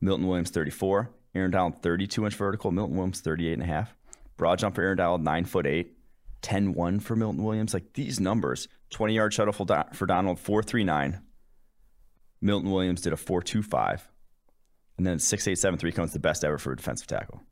Milton 0.00 0.26
Williams 0.26 0.50
34. 0.50 1.10
Aaron 1.36 1.52
Donald 1.52 1.82
32 1.82 2.24
inch 2.24 2.34
vertical. 2.34 2.72
Milton 2.72 2.96
Williams 2.96 3.20
38 3.20 3.52
and 3.52 3.62
a 3.62 3.66
half. 3.66 3.94
Broad 4.36 4.58
jump 4.58 4.74
for 4.74 4.82
Aaron 4.82 4.98
Donald 4.98 5.22
9 5.22 5.44
foot 5.44 5.66
8. 5.66 5.92
10 6.42 6.74
1 6.74 7.00
for 7.00 7.16
Milton 7.16 7.44
Williams. 7.44 7.74
Like 7.74 7.92
these 7.94 8.20
numbers 8.20 8.68
20 8.90 9.14
yard 9.14 9.32
shuttle 9.32 9.52
for, 9.52 9.66
for 9.92 10.06
Donald 10.06 10.38
439. 10.38 11.22
Milton 12.46 12.70
Williams 12.70 13.00
did 13.02 13.12
a 13.12 13.16
425. 13.16 14.08
And 14.96 15.06
then 15.06 15.18
6873 15.18 15.92
cones 15.92 16.12
the 16.14 16.18
best 16.18 16.42
ever 16.44 16.56
for 16.56 16.72
a 16.72 16.76
defensive 16.76 17.06
tackle 17.06 17.42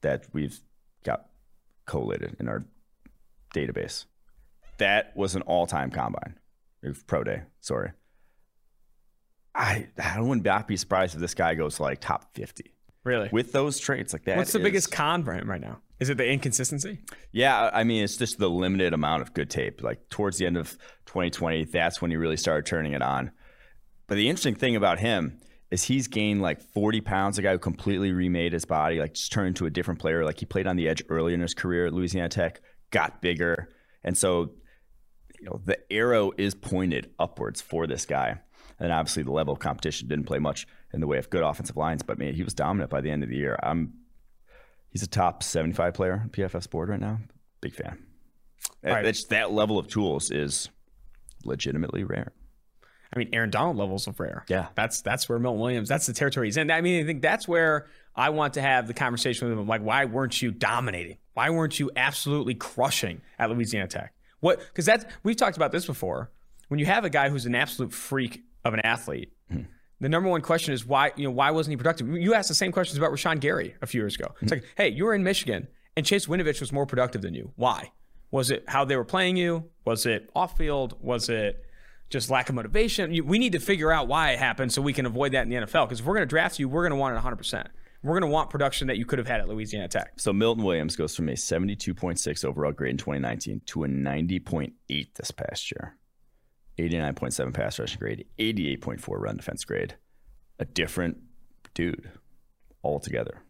that 0.00 0.24
we've 0.32 0.58
got 1.04 1.26
collated 1.84 2.36
in 2.40 2.48
our 2.48 2.64
database. 3.54 4.06
That 4.78 5.14
was 5.16 5.34
an 5.34 5.42
all 5.42 5.66
time 5.66 5.90
combine. 5.90 6.38
Pro 7.06 7.24
day, 7.24 7.42
sorry. 7.60 7.90
I 9.54 9.88
I 10.02 10.20
wouldn't 10.20 10.44
not 10.46 10.68
be 10.68 10.76
surprised 10.76 11.14
if 11.14 11.20
this 11.20 11.34
guy 11.34 11.54
goes 11.54 11.76
to 11.76 11.82
like 11.82 12.00
top 12.00 12.34
50 12.34 12.72
Really? 13.04 13.28
with 13.32 13.52
those 13.52 13.78
traits 13.78 14.12
like 14.12 14.24
that. 14.24 14.36
What's 14.36 14.52
the 14.52 14.58
is- 14.58 14.64
biggest 14.64 14.92
con 14.92 15.24
for 15.24 15.32
him 15.32 15.50
right 15.50 15.60
now? 15.60 15.80
Is 15.98 16.10
it 16.10 16.18
the 16.18 16.26
inconsistency? 16.30 17.00
Yeah, 17.32 17.70
I 17.72 17.84
mean, 17.84 18.04
it's 18.04 18.18
just 18.18 18.38
the 18.38 18.50
limited 18.50 18.92
amount 18.92 19.22
of 19.22 19.32
good 19.32 19.48
tape. 19.48 19.82
Like 19.82 20.10
towards 20.10 20.36
the 20.36 20.44
end 20.46 20.58
of 20.58 20.72
2020, 21.06 21.64
that's 21.64 22.02
when 22.02 22.10
he 22.10 22.18
really 22.18 22.36
started 22.36 22.66
turning 22.66 22.92
it 22.92 23.00
on. 23.00 23.30
But 24.06 24.16
the 24.16 24.28
interesting 24.28 24.54
thing 24.54 24.76
about 24.76 24.98
him 24.98 25.40
is 25.70 25.84
he's 25.84 26.06
gained 26.06 26.42
like 26.42 26.60
40 26.60 27.00
pounds. 27.00 27.38
A 27.38 27.42
guy 27.42 27.52
who 27.52 27.58
completely 27.58 28.12
remade 28.12 28.52
his 28.52 28.64
body, 28.64 29.00
like 29.00 29.14
just 29.14 29.32
turned 29.32 29.48
into 29.48 29.66
a 29.66 29.70
different 29.70 30.00
player. 30.00 30.24
Like 30.24 30.38
he 30.38 30.46
played 30.46 30.66
on 30.66 30.76
the 30.76 30.88
edge 30.88 31.02
early 31.08 31.34
in 31.34 31.40
his 31.40 31.54
career 31.54 31.86
at 31.86 31.92
Louisiana 31.92 32.28
Tech, 32.28 32.60
got 32.90 33.20
bigger, 33.20 33.68
and 34.04 34.16
so 34.16 34.52
you 35.40 35.46
know 35.46 35.60
the 35.64 35.78
arrow 35.92 36.32
is 36.38 36.54
pointed 36.54 37.10
upwards 37.18 37.60
for 37.60 37.86
this 37.86 38.06
guy. 38.06 38.40
And 38.78 38.92
obviously, 38.92 39.22
the 39.22 39.32
level 39.32 39.54
of 39.54 39.58
competition 39.58 40.06
didn't 40.06 40.26
play 40.26 40.38
much 40.38 40.66
in 40.92 41.00
the 41.00 41.06
way 41.06 41.18
of 41.18 41.30
good 41.30 41.42
offensive 41.42 41.76
lines, 41.76 42.02
but 42.02 42.18
man, 42.18 42.34
he 42.34 42.42
was 42.42 42.54
dominant 42.54 42.90
by 42.90 43.00
the 43.00 43.10
end 43.10 43.22
of 43.22 43.30
the 43.30 43.36
year. 43.36 43.58
I'm 43.62 43.94
he's 44.90 45.02
a 45.02 45.06
top 45.06 45.42
75 45.42 45.94
player 45.94 46.20
on 46.22 46.30
PFF 46.30 46.70
board 46.70 46.88
right 46.90 47.00
now. 47.00 47.18
Big 47.60 47.74
fan. 47.74 47.98
Right. 48.82 49.24
that 49.30 49.52
level 49.52 49.78
of 49.78 49.88
tools 49.88 50.30
is 50.30 50.68
legitimately 51.44 52.04
rare. 52.04 52.32
I 53.16 53.20
mean, 53.20 53.30
Aaron 53.32 53.50
Donald 53.50 53.76
levels 53.76 54.06
of 54.06 54.20
rare. 54.20 54.44
Yeah. 54.48 54.66
That's 54.74 55.00
that's 55.00 55.28
where 55.28 55.38
Milton 55.38 55.60
Williams, 55.60 55.88
that's 55.88 56.06
the 56.06 56.12
territory 56.12 56.48
he's 56.48 56.56
in. 56.56 56.70
I 56.70 56.82
mean, 56.82 57.02
I 57.02 57.06
think 57.06 57.22
that's 57.22 57.48
where 57.48 57.86
I 58.14 58.30
want 58.30 58.54
to 58.54 58.60
have 58.60 58.86
the 58.86 58.94
conversation 58.94 59.48
with 59.48 59.58
him. 59.58 59.66
Like, 59.66 59.82
why 59.82 60.04
weren't 60.04 60.40
you 60.40 60.50
dominating? 60.50 61.16
Why 61.34 61.50
weren't 61.50 61.80
you 61.80 61.90
absolutely 61.96 62.54
crushing 62.54 63.22
at 63.38 63.50
Louisiana 63.50 63.88
Tech? 63.88 64.14
What 64.40 64.58
because 64.58 64.84
that's 64.84 65.06
we've 65.22 65.36
talked 65.36 65.56
about 65.56 65.72
this 65.72 65.86
before. 65.86 66.30
When 66.68 66.78
you 66.78 66.86
have 66.86 67.04
a 67.04 67.10
guy 67.10 67.28
who's 67.28 67.46
an 67.46 67.54
absolute 67.54 67.92
freak 67.92 68.42
of 68.64 68.74
an 68.74 68.80
athlete, 68.80 69.32
hmm. 69.50 69.62
the 70.00 70.08
number 70.08 70.28
one 70.28 70.40
question 70.40 70.74
is 70.74 70.84
why, 70.84 71.12
you 71.16 71.24
know, 71.24 71.30
why 71.30 71.52
wasn't 71.52 71.72
he 71.72 71.76
productive? 71.76 72.08
You 72.08 72.34
asked 72.34 72.48
the 72.48 72.54
same 72.54 72.72
questions 72.72 72.98
about 72.98 73.12
Rashan 73.12 73.38
Gary 73.40 73.76
a 73.80 73.86
few 73.86 74.00
years 74.00 74.16
ago. 74.16 74.34
It's 74.42 74.50
hmm. 74.50 74.56
like, 74.56 74.64
hey, 74.76 74.88
you 74.88 75.04
were 75.04 75.14
in 75.14 75.22
Michigan 75.22 75.68
and 75.96 76.04
Chase 76.04 76.26
Winovich 76.26 76.60
was 76.60 76.72
more 76.72 76.84
productive 76.84 77.22
than 77.22 77.34
you. 77.34 77.52
Why? 77.56 77.92
Was 78.30 78.50
it 78.50 78.64
how 78.66 78.84
they 78.84 78.96
were 78.96 79.04
playing 79.04 79.36
you? 79.36 79.70
Was 79.84 80.04
it 80.04 80.28
off 80.34 80.58
field? 80.58 80.96
Was 81.00 81.28
it 81.28 81.64
just 82.10 82.30
lack 82.30 82.48
of 82.48 82.54
motivation? 82.54 83.26
We 83.26 83.38
need 83.38 83.52
to 83.52 83.60
figure 83.60 83.92
out 83.92 84.08
why 84.08 84.30
it 84.30 84.38
happened 84.38 84.72
so 84.72 84.82
we 84.82 84.92
can 84.92 85.06
avoid 85.06 85.32
that 85.32 85.42
in 85.42 85.48
the 85.48 85.56
NFL. 85.56 85.88
Because 85.88 86.00
if 86.00 86.06
we're 86.06 86.14
going 86.14 86.26
to 86.26 86.30
draft 86.30 86.58
you, 86.58 86.68
we're 86.68 86.82
going 86.82 86.90
to 86.90 86.96
want 86.96 87.16
it 87.16 87.22
100%. 87.22 87.66
We're 88.02 88.12
going 88.12 88.30
to 88.30 88.32
want 88.32 88.50
production 88.50 88.86
that 88.88 88.98
you 88.98 89.04
could 89.04 89.18
have 89.18 89.26
had 89.26 89.40
at 89.40 89.48
Louisiana 89.48 89.88
Tech. 89.88 90.12
So 90.16 90.32
Milton 90.32 90.62
Williams 90.62 90.94
goes 90.94 91.16
from 91.16 91.28
a 91.28 91.32
72.6 91.32 92.44
overall 92.44 92.72
grade 92.72 92.92
in 92.92 92.96
2019 92.98 93.62
to 93.66 93.84
a 93.84 93.88
90.8 93.88 95.14
this 95.14 95.30
past 95.30 95.72
year. 95.72 95.96
89.7 96.78 97.54
pass 97.54 97.78
rushing 97.78 97.98
grade, 97.98 98.26
88.4 98.38 99.18
run 99.18 99.36
defense 99.36 99.64
grade. 99.64 99.96
A 100.58 100.64
different 100.64 101.18
dude 101.74 102.10
altogether. 102.84 103.42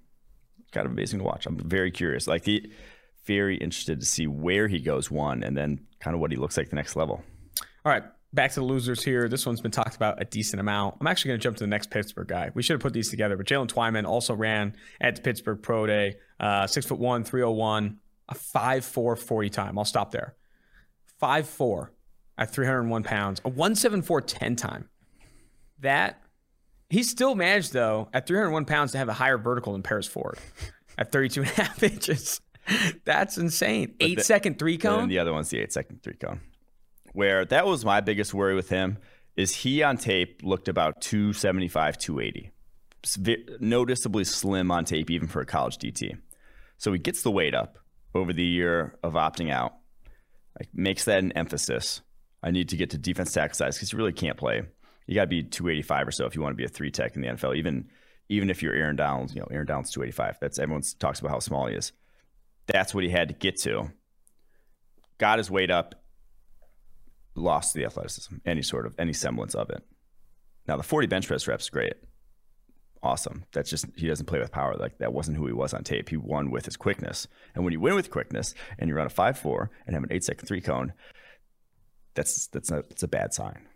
Kind 0.73 0.87
of 0.87 0.93
amazing 0.93 1.19
to 1.19 1.25
watch. 1.25 1.47
I'm 1.47 1.59
very 1.59 1.91
curious. 1.91 2.27
Like 2.27 2.45
he 2.45 2.73
very 3.25 3.57
interested 3.57 4.01
to 4.01 4.07
see 4.07 4.27
where 4.27 4.69
he 4.69 4.79
goes 4.79 5.11
one 5.11 5.43
and 5.43 5.57
then 5.57 5.81
kind 6.01 6.15
of 6.15 6.21
what 6.21 6.31
he 6.31 6.37
looks 6.37 6.57
like 6.57 6.71
the 6.71 6.77
next 6.77 6.97
level. 6.97 7.23
All 7.85 7.93
right, 7.93 8.05
back 8.33 8.51
to 8.53 8.61
the 8.61 8.67
losers 8.67 9.03
here. 9.03 9.29
This 9.29 9.47
one's 9.47 9.61
been 9.61 9.71
talked 9.71 9.97
about 9.97 10.21
a 10.21 10.25
decent 10.25 10.61
amount. 10.61 10.97
I'm 11.01 11.07
actually 11.07 11.31
going 11.31 11.41
to 11.41 11.43
jump 11.43 11.57
to 11.59 11.65
the 11.65 11.69
next 11.69 11.91
Pittsburgh 11.91 12.29
guy. 12.29 12.51
We 12.55 12.63
should 12.63 12.75
have 12.75 12.81
put 12.83 12.93
these 12.93 13.09
together, 13.11 13.37
but 13.37 13.47
Jalen 13.47 13.69
Twyman 13.69 14.05
also 14.07 14.35
ran 14.35 14.75
at 15.01 15.17
the 15.17 15.23
Pittsburgh 15.23 15.63
Pro 15.63 15.87
Day. 15.87 16.17
Uh, 16.39 16.67
six 16.67 16.87
foot 16.87 16.99
one, 16.99 17.25
301, 17.25 17.99
a 18.29 18.35
5'4 18.35 19.19
40 19.19 19.51
time. 19.51 19.79
I'll 19.79 19.85
stop 19.85 20.11
there. 20.11 20.35
5'4 21.23 21.89
at 22.39 22.53
301 22.53 23.03
pounds, 23.03 23.41
a 23.45 23.49
174 23.49 24.21
10 24.21 24.57
time. 24.57 24.89
That 25.81 26.21
he 26.91 27.03
still 27.03 27.35
managed 27.35 27.73
though 27.73 28.09
at 28.13 28.27
301 28.27 28.65
pounds 28.67 28.93
to 28.93 28.99
have 28.99 29.09
a 29.09 29.13
higher 29.15 29.39
vertical 29.39 29.73
than 29.73 29.83
Paris 29.83 30.07
Ford 30.07 30.39
at 30.99 31.13
32 31.13 31.43
and 31.43 31.51
a 31.51 31.55
half 31.55 31.83
inches. 31.83 32.41
That's 33.05 33.39
insane. 33.39 33.95
Eight 34.01 34.19
the- 34.19 34.25
second 34.25 34.59
three 34.59 34.77
cone. 34.79 34.99
then 35.01 35.09
the 35.09 35.19
other 35.21 35.33
one's 35.33 35.49
the 35.51 35.59
eight 35.61 35.73
second 35.73 36.03
three 36.03 36.15
cone. 36.17 36.41
Where 37.17 37.47
that 37.47 37.65
was 37.65 37.83
my 37.83 38.03
biggest 38.03 38.35
worry 38.35 38.55
with 38.55 38.69
him 38.69 38.99
is 39.37 39.55
he 39.55 39.83
on 39.83 39.97
tape 39.97 40.43
looked 40.45 40.69
about 40.69 41.01
275, 41.01 41.97
280. 41.97 42.51
Noticeably 43.59 44.25
slim 44.25 44.71
on 44.71 44.85
tape, 44.85 45.11
even 45.11 45.27
for 45.27 45.41
a 45.41 45.47
college 45.47 45.79
DT. 45.79 46.19
So 46.77 46.93
he 46.93 46.99
gets 46.99 47.23
the 47.23 47.31
weight 47.31 47.55
up 47.55 47.79
over 48.15 48.35
the 48.35 48.45
year 48.45 48.99
of 49.03 49.15
opting 49.15 49.51
out, 49.51 49.77
like 50.61 50.69
makes 50.75 51.07
that 51.07 51.21
an 51.21 51.33
emphasis. 51.33 52.03
I 52.43 52.51
need 52.51 52.69
to 52.69 52.77
get 52.77 52.91
to 52.91 52.99
defense 52.99 53.33
tackle 53.33 53.55
size 53.55 53.77
because 53.77 53.93
you 53.93 53.97
really 53.97 54.13
can't 54.13 54.37
play. 54.37 54.61
You 55.07 55.15
got 55.15 55.23
to 55.23 55.27
be 55.27 55.43
285 55.43 56.09
or 56.09 56.11
so 56.11 56.27
if 56.27 56.37
you 56.37 56.43
want 56.43 56.53
to 56.53 56.59
be 56.59 56.67
a 56.67 56.69
three 56.69 56.91
tech 56.91 57.17
in 57.17 57.23
the 57.23 57.29
NFL. 57.29 57.57
Even 57.57 57.89
even 58.29 58.51
if 58.51 58.63
you're 58.63 58.75
Aaron 58.75 58.97
Donald, 58.97 59.35
you 59.35 59.41
know 59.41 59.49
Aaron 59.51 59.67
Donald's 59.67 59.91
285. 59.93 60.37
That's 60.39 60.59
everyone 60.59 60.83
talks 60.99 61.21
about 61.21 61.31
how 61.31 61.39
small 61.39 61.67
he 61.67 61.77
is. 61.77 61.93
That's 62.67 62.95
what 62.95 63.05
he 63.05 63.11
had 63.11 63.29
to 63.29 63.35
get 63.35 63.59
to. 63.61 63.91
Got 65.17 65.39
his 65.39 65.51
weight 65.51 65.71
up, 65.71 65.95
lost 67.37 67.75
the 67.75 67.85
athleticism, 67.85 68.37
any 68.45 68.63
sort 68.63 68.87
of 68.87 68.95
any 68.99 69.13
semblance 69.13 69.55
of 69.55 69.71
it. 69.71 69.83
Now 70.67 70.77
the 70.77 70.83
40 70.83 71.07
bench 71.07 71.27
press 71.29 71.47
reps, 71.47 71.69
great, 71.71 71.93
awesome. 73.03 73.45
That's 73.53 73.71
just 73.71 73.87
he 73.97 74.09
doesn't 74.09 74.27
play 74.27 74.41
with 74.41 74.51
power. 74.51 74.75
Like 74.77 74.99
that 74.99 75.13
wasn't 75.13 75.37
who 75.37 75.47
he 75.47 75.53
was 75.53 75.73
on 75.75 75.85
tape. 75.85 76.09
He 76.09 76.17
won 76.17 76.51
with 76.51 76.65
his 76.65 76.77
quickness. 76.77 77.29
And 77.55 77.63
when 77.65 77.73
you 77.73 77.81
win 77.81 77.95
with 77.95 78.11
quickness 78.11 78.55
and 78.79 78.89
you 78.89 78.97
run 78.97 79.07
a 79.07 79.11
five 79.11 79.39
four 79.39 79.71
and 79.87 79.95
have 79.95 80.03
an 80.03 80.11
eight 80.13 80.25
second 80.25 80.47
three 80.47 80.61
cone, 80.61 80.93
that's 82.15 82.49
that's 82.49 82.71
a 82.71 82.83
that's 82.89 83.03
a 83.03 83.09
bad 83.09 83.33
sign. 83.35 83.67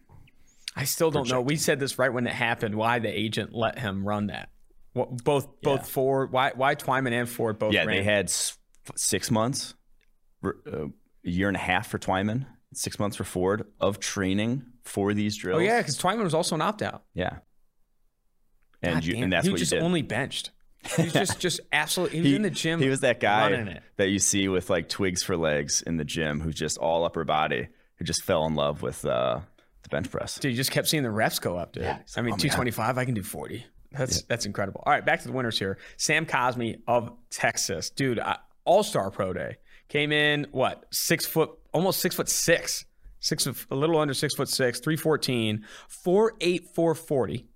I 0.76 0.84
still 0.84 1.10
don't 1.10 1.28
know. 1.28 1.40
We 1.40 1.56
said 1.56 1.80
this 1.80 1.98
right 1.98 2.12
when 2.12 2.26
it 2.26 2.32
happened. 2.32 2.74
Why 2.76 2.98
the 3.00 3.08
agent 3.08 3.52
let 3.52 3.78
him 3.78 4.06
run 4.06 4.28
that? 4.28 4.50
What, 4.92 5.22
both 5.24 5.60
both 5.62 5.80
Yeah. 5.80 5.84
Ford. 5.86 6.32
Why 6.32 6.52
why 6.54 6.74
Twyman 6.74 7.12
and 7.12 7.28
Ford 7.28 7.58
both? 7.58 7.72
yeah, 7.72 7.84
ran. 7.84 7.96
they 7.98 8.02
had 8.04 8.26
s- 8.26 8.56
six 8.96 9.30
months, 9.30 9.74
uh, 10.44 10.50
a 10.86 10.88
year 11.22 11.48
and 11.48 11.56
a 11.56 11.60
half 11.60 11.88
for 11.88 11.98
Twyman, 11.98 12.46
six 12.72 12.98
months 12.98 13.16
for 13.16 13.24
Ford 13.24 13.66
of 13.80 13.98
training 14.00 14.64
for 14.84 15.14
these 15.14 15.36
drills. 15.36 15.60
Oh 15.60 15.64
yeah, 15.64 15.78
because 15.78 15.98
Twyman 15.98 16.22
was 16.24 16.34
also 16.34 16.54
an 16.54 16.62
opt 16.62 16.82
out. 16.82 17.02
yeah. 17.14 17.38
And 18.82 19.04
you, 19.04 19.12
damn, 19.14 19.24
and 19.24 19.32
that's 19.32 19.46
he 19.46 19.52
what 19.52 19.58
just 19.58 19.74
only 19.74 20.00
benched. 20.02 20.52
He 20.96 21.02
was 21.02 21.12
just 21.12 21.38
just 21.38 21.60
absolutely. 21.72 22.18
He 22.20 22.22
was 22.24 22.32
in 22.32 22.42
the 22.42 22.50
gym. 22.50 22.80
He 22.80 22.88
was 22.88 23.00
that 23.00 23.20
guy 23.20 23.80
that 23.96 24.08
you 24.08 24.18
see 24.18 24.48
with 24.48 24.70
like 24.70 24.88
twigs 24.88 25.22
for 25.22 25.36
legs 25.36 25.82
in 25.82 25.98
the 25.98 26.04
gym, 26.04 26.40
who's 26.40 26.54
just 26.54 26.78
all 26.78 27.04
upper 27.04 27.24
body, 27.24 27.68
who 27.96 28.04
just 28.06 28.22
fell 28.24 28.46
in 28.46 28.54
love 28.54 28.80
with 28.80 29.04
uh, 29.04 29.40
the 29.82 29.88
bench 29.90 30.10
press. 30.10 30.38
Dude, 30.38 30.52
you 30.52 30.56
just 30.56 30.70
kept 30.70 30.88
seeing 30.88 31.02
the 31.02 31.10
reps 31.10 31.38
go 31.38 31.58
up, 31.58 31.72
dude. 31.72 31.82
Yeah, 31.82 31.98
I 32.16 32.22
mean, 32.22 32.32
oh 32.32 32.36
two 32.38 32.48
twenty 32.48 32.70
five. 32.70 32.96
I 32.96 33.04
can 33.04 33.12
do 33.12 33.22
forty. 33.22 33.66
That's 33.92 34.22
that's 34.22 34.46
incredible. 34.46 34.82
All 34.86 34.92
right, 34.94 35.04
back 35.04 35.20
to 35.20 35.26
the 35.26 35.34
winners 35.34 35.58
here. 35.58 35.76
Sam 35.98 36.24
Cosmi 36.24 36.80
of 36.86 37.12
Texas, 37.28 37.90
dude. 37.90 38.18
Uh, 38.18 38.36
All 38.64 38.82
Star 38.82 39.10
Pro 39.10 39.34
Day 39.34 39.58
came 39.88 40.10
in 40.12 40.46
what 40.52 40.86
six 40.90 41.26
foot, 41.26 41.50
almost 41.72 42.00
six 42.00 42.14
foot 42.14 42.28
six, 42.28 42.84
six 43.20 43.46
of 43.46 43.66
a 43.70 43.74
little 43.74 43.98
under 43.98 44.14
six 44.14 44.34
foot 44.34 44.48
six, 44.48 44.80
314, 44.80 45.64
48440, 45.88 47.46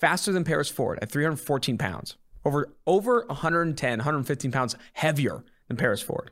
faster 0.00 0.32
than 0.32 0.44
Paris 0.44 0.68
Ford 0.68 0.98
at 1.02 1.10
314 1.10 1.78
pounds, 1.78 2.16
over 2.44 2.72
over 2.86 3.24
110, 3.28 3.98
115 3.98 4.52
pounds 4.52 4.76
heavier 4.94 5.44
than 5.68 5.76
Paris 5.76 6.02
Ford. 6.02 6.30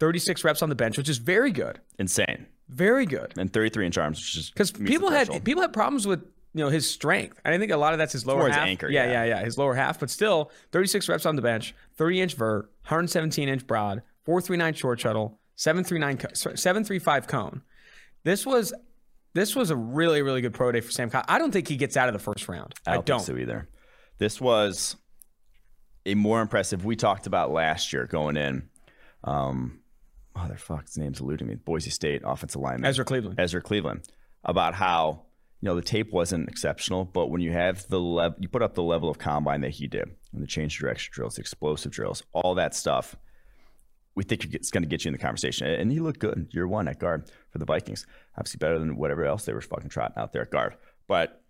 36 0.00 0.44
reps 0.44 0.62
on 0.62 0.68
the 0.68 0.74
bench, 0.74 0.98
which 0.98 1.08
is 1.08 1.18
very 1.18 1.52
good. 1.52 1.80
Insane. 1.98 2.46
Very 2.68 3.06
good. 3.06 3.32
And 3.38 3.52
33 3.52 3.86
inch 3.86 3.98
arms, 3.98 4.18
which 4.18 4.36
is 4.36 4.50
Because 4.50 4.72
people 4.72 5.10
had 5.10 5.44
people 5.44 5.62
had 5.62 5.72
problems 5.72 6.06
with 6.06 6.20
you 6.54 6.64
know 6.64 6.70
his 6.70 6.88
strength. 6.88 7.40
And 7.44 7.54
I 7.54 7.58
think 7.58 7.70
a 7.72 7.76
lot 7.76 7.92
of 7.92 7.98
that's 7.98 8.12
his 8.12 8.26
lower 8.26 8.48
half. 8.48 8.66
anchor, 8.66 8.88
yeah, 8.88 9.04
yeah. 9.04 9.12
yeah, 9.12 9.24
yeah, 9.24 9.44
his 9.44 9.58
lower 9.58 9.74
half. 9.74 10.00
But 10.00 10.10
still, 10.10 10.50
36 10.72 11.08
reps 11.08 11.26
on 11.26 11.36
the 11.36 11.42
bench, 11.42 11.74
30 11.96 12.20
inch 12.22 12.34
vert, 12.34 12.70
117 12.84 13.48
inch 13.48 13.66
broad, 13.66 14.02
439 14.24 14.74
short 14.74 15.00
shuttle, 15.00 15.38
739 15.56 16.34
735 16.34 17.26
cone. 17.26 17.62
This 18.24 18.46
was 18.46 18.72
this 19.34 19.54
was 19.54 19.70
a 19.70 19.76
really 19.76 20.22
really 20.22 20.40
good 20.40 20.54
pro 20.54 20.72
day 20.72 20.80
for 20.80 20.90
Sam 20.90 21.10
Cobb. 21.10 21.24
I 21.28 21.38
don't 21.38 21.52
think 21.52 21.68
he 21.68 21.76
gets 21.76 21.96
out 21.96 22.08
of 22.08 22.12
the 22.12 22.18
first 22.18 22.48
round. 22.48 22.74
I 22.86 22.94
don't. 22.94 23.06
think 23.06 23.20
so 23.22 23.36
either. 23.36 23.68
This 24.18 24.40
was 24.40 24.96
a 26.06 26.14
more 26.14 26.40
impressive. 26.40 26.84
We 26.84 26.96
talked 26.96 27.26
about 27.26 27.50
last 27.50 27.92
year 27.92 28.06
going 28.06 28.36
in. 28.36 28.68
Um, 29.24 29.80
motherfuck, 30.36 30.86
his 30.86 30.98
name's 30.98 31.20
eluding 31.20 31.48
me. 31.48 31.54
Boise 31.54 31.90
State 31.90 32.22
offensive 32.24 32.60
lineman 32.60 32.84
Ezra 32.86 33.04
Cleveland. 33.04 33.40
Ezra 33.40 33.60
Cleveland 33.60 34.08
about 34.44 34.74
how 34.74 35.22
you 35.60 35.66
know 35.66 35.74
the 35.74 35.82
tape 35.82 36.12
wasn't 36.12 36.48
exceptional, 36.48 37.04
but 37.04 37.28
when 37.28 37.40
you 37.40 37.52
have 37.52 37.88
the 37.88 38.00
level, 38.00 38.36
you 38.40 38.48
put 38.48 38.62
up 38.62 38.74
the 38.74 38.82
level 38.82 39.08
of 39.08 39.18
combine 39.18 39.62
that 39.62 39.70
he 39.70 39.86
did, 39.86 40.10
and 40.32 40.42
the 40.42 40.46
change 40.46 40.78
direction 40.78 41.10
drills, 41.14 41.36
the 41.36 41.40
explosive 41.40 41.92
drills, 41.92 42.22
all 42.32 42.54
that 42.54 42.74
stuff. 42.74 43.16
We 44.16 44.22
think 44.22 44.54
it's 44.54 44.70
going 44.70 44.84
to 44.84 44.88
get 44.88 45.04
you 45.04 45.08
in 45.08 45.12
the 45.12 45.18
conversation, 45.18 45.66
and 45.66 45.90
he 45.90 45.98
looked 45.98 46.20
good. 46.20 46.48
Year 46.52 46.68
one 46.68 46.86
at 46.86 47.00
guard 47.00 47.28
for 47.50 47.58
the 47.58 47.64
Vikings, 47.64 48.06
obviously 48.38 48.58
better 48.58 48.78
than 48.78 48.96
whatever 48.96 49.24
else 49.24 49.44
they 49.44 49.52
were 49.52 49.60
fucking 49.60 49.88
trotting 49.88 50.16
out 50.16 50.32
there 50.32 50.42
at 50.42 50.50
guard. 50.50 50.76
But 51.08 51.42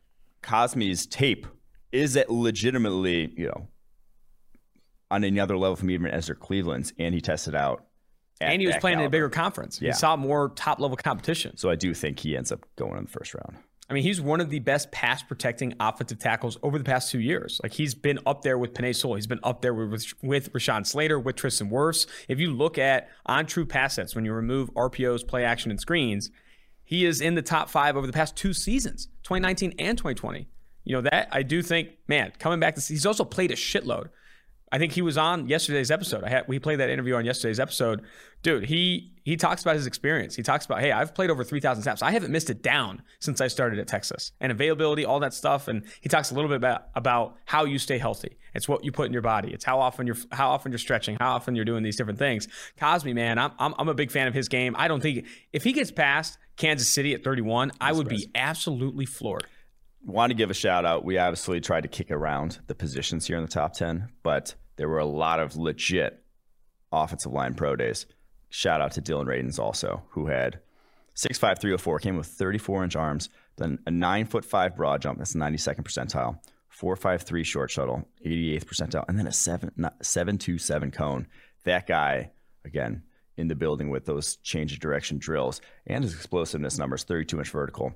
Cosmi's 0.43 1.07
tape 1.07 1.47
is 1.93 2.17
it 2.17 2.31
legitimately, 2.31 3.35
you 3.37 3.47
know, 3.47 3.69
on 5.11 5.25
another 5.25 5.57
level 5.57 5.77
from 5.77 5.91
even 5.91 6.07
Ezra 6.11 6.35
Cleveland's, 6.35 6.93
and 6.99 7.15
he 7.15 7.21
tested 7.21 7.55
out. 7.55 7.85
at 8.41 8.51
and 8.51 8.61
he 8.61 8.67
was 8.67 8.77
playing 8.77 8.99
in 8.99 9.05
a 9.05 9.11
bigger 9.11 9.29
conference. 9.29 9.81
Yeah. 9.81 9.91
He 9.91 9.95
saw 9.95 10.17
more 10.17 10.49
top 10.57 10.81
level 10.81 10.97
competition. 10.97 11.57
So 11.57 11.71
I 11.71 11.77
do 11.77 11.95
think 11.95 12.19
he 12.19 12.37
ends 12.37 12.51
up 12.51 12.65
going 12.77 12.97
in 12.97 13.05
the 13.05 13.11
first 13.11 13.35
round. 13.35 13.59
I 13.89 13.93
mean, 13.93 14.03
he's 14.03 14.21
one 14.21 14.41
of 14.41 14.49
the 14.49 14.61
best 14.61 14.91
pass 14.93 15.23
protecting 15.23 15.75
offensive 15.79 16.19
tackles 16.19 16.57
over 16.63 16.79
the 16.79 16.85
past 16.85 17.11
two 17.11 17.21
years. 17.21 17.61
Like 17.63 17.73
he's 17.73 17.95
been 17.95 18.19
up 18.25 18.43
there 18.43 18.57
with 18.57 18.73
Penei 18.73 18.95
Sewell. 18.95 19.17
He's 19.17 19.27
been 19.27 19.41
up 19.43 19.61
there 19.61 19.75
with 19.75 20.13
with 20.23 20.53
Rashawn 20.53 20.87
Slater, 20.87 21.19
with 21.19 21.37
Tristan 21.37 21.71
Wirfs. 21.71 22.07
If 22.29 22.39
you 22.39 22.51
look 22.53 22.79
at 22.79 23.09
on 23.27 23.45
true 23.47 23.67
pass 23.67 23.95
sets, 23.95 24.15
when 24.15 24.25
you 24.25 24.33
remove 24.33 24.73
RPOs, 24.75 25.27
play 25.27 25.45
action, 25.45 25.71
and 25.71 25.79
screens, 25.79 26.31
he 26.83 27.05
is 27.05 27.21
in 27.21 27.35
the 27.35 27.43
top 27.43 27.69
five 27.69 27.97
over 27.97 28.07
the 28.07 28.13
past 28.13 28.37
two 28.37 28.55
seasons, 28.55 29.07
2019 29.25 29.75
and 29.79 29.99
2020. 29.99 30.49
You 30.85 30.97
know 30.97 31.03
that 31.03 31.29
I 31.31 31.43
do 31.43 31.63
think, 31.63 31.91
man, 32.09 32.33
coming 32.39 32.61
back 32.61 32.75
to 32.77 32.81
he's 32.81 33.07
also 33.07 33.25
played 33.25 33.51
a 33.51 33.57
shitload. 33.57 34.09
I 34.75 34.79
think 34.79 34.91
he 34.91 35.03
was 35.03 35.17
on 35.17 35.47
yesterday's 35.47 35.93
episode. 35.93 36.25
I 36.25 36.31
had 36.31 36.49
we 36.49 36.59
played 36.59 36.81
that 36.81 36.91
interview 36.91 37.15
on 37.15 37.25
yesterday's 37.25 37.61
episode. 37.61 38.03
Dude, 38.43 38.65
he 38.65 39.13
he 39.23 39.37
talks 39.37 39.63
about 39.63 39.77
his 39.77 39.87
experience. 39.87 40.35
He 40.35 40.43
talks 40.43 40.67
about, 40.67 40.81
hey, 40.81 40.91
I've 40.91 41.15
played 41.15 41.31
over 41.31 41.45
3,000 41.45 41.85
snaps. 41.85 42.03
I 42.03 42.11
haven't 42.11 42.33
missed 42.33 42.51
it 42.51 42.61
down 42.61 43.01
since 43.21 43.41
I 43.41 43.47
started 43.47 43.79
at 43.79 43.87
Texas. 43.87 44.33
And 44.41 44.51
availability, 44.51 45.05
all 45.05 45.21
that 45.21 45.33
stuff. 45.33 45.69
And 45.69 45.85
he 46.01 46.09
talks 46.09 46.33
a 46.33 46.35
little 46.35 46.49
bit 46.49 46.57
about 46.57 46.89
about 46.97 47.37
how 47.45 47.65
you 47.67 47.79
stay 47.79 47.99
healthy. 47.99 48.37
It's 48.53 48.69
what 48.69 48.83
you 48.83 48.91
put 48.91 49.07
in 49.07 49.13
your 49.13 49.23
body. 49.23 49.55
It's 49.55 49.65
how 49.65 49.79
often 49.79 50.09
you're 50.09 50.17
how 50.33 50.51
often 50.51 50.73
you're 50.73 50.81
stretching, 50.81 51.19
how 51.21 51.37
often 51.37 51.55
you're 51.55 51.65
doing 51.65 51.85
these 51.85 51.97
different 51.97 52.19
things. 52.19 52.49
Cosmi, 52.77 53.15
man, 53.15 53.39
I'm 53.39 53.53
I'm, 53.61 53.77
I'm 53.79 53.89
a 53.89 53.95
big 53.95 54.11
fan 54.11 54.27
of 54.27 54.35
his 54.35 54.49
game. 54.49 54.75
I 54.77 54.89
don't 54.89 55.01
think 55.01 55.25
if 55.53 55.63
he 55.63 55.73
gets 55.73 55.93
past 55.93 56.37
Kansas 56.57 56.89
City 56.89 57.15
at 57.15 57.23
31, 57.23 57.71
I 57.81 57.93
would 57.93 58.09
be 58.09 58.29
absolutely 58.35 59.07
floored. 59.07 59.47
Want 60.05 60.31
to 60.31 60.35
give 60.35 60.51
a 60.51 60.55
shout 60.55 60.85
out. 60.85 61.05
We 61.05 61.17
obviously 61.17 61.61
tried 61.61 61.83
to 61.83 61.89
kick 61.89 62.11
around 62.11 62.59
the 62.67 62.75
positions 62.75 63.29
here 63.29 63.37
in 63.37 63.45
the 63.45 63.49
top 63.49 63.75
10, 63.75 64.09
but 64.25 64.57
there 64.77 64.89
were 64.89 64.99
a 64.99 65.07
lot 65.07 65.41
of 65.41 65.57
legit 65.57 66.23
offensive 66.93 67.33
line 67.33 67.55
pro 67.55 67.77
days. 67.77 68.07
Shout 68.51 68.81
out 68.81 68.93
to 68.93 69.01
Dillon 69.01 69.27
Radunz 69.27 69.59
also, 69.59 70.03
who 70.11 70.27
had 70.27 70.61
6'5, 71.17 71.61
304, 71.61 71.99
came 71.99 72.17
with 72.17 72.27
34 72.27 72.85
inch 72.85 72.97
arms, 72.97 73.29
then 73.57 73.79
a 73.87 73.91
9 73.91 74.27
foot 74.27 74.45
5 74.45 74.77
broad 74.77 75.03
jump, 75.03 75.19
that's 75.19 75.35
92nd 75.35 75.83
percentile, 75.83 76.39
453 76.69 77.45
short 77.45 77.71
shuttle, 77.71 78.09
88th 78.25 78.65
percentile, 78.65 79.05
and 79.09 79.19
then 79.19 79.27
a 79.27 79.33
7 79.33 79.71
727 80.03 80.91
cone. 80.91 81.27
That 81.65 81.87
guy, 81.87 82.33
again, 82.65 83.03
in 83.37 83.49
the 83.49 83.55
building 83.55 83.91
with 83.91 84.05
those 84.07 84.37
change 84.37 84.73
of 84.73 84.81
direction 84.81 85.19
drills 85.19 85.61
and 85.87 86.05
his 86.05 86.15
explosiveness 86.15 86.79
numbers, 86.79 87.05
32 87.05 87.39
inch 87.39 87.51
vertical. 87.51 87.95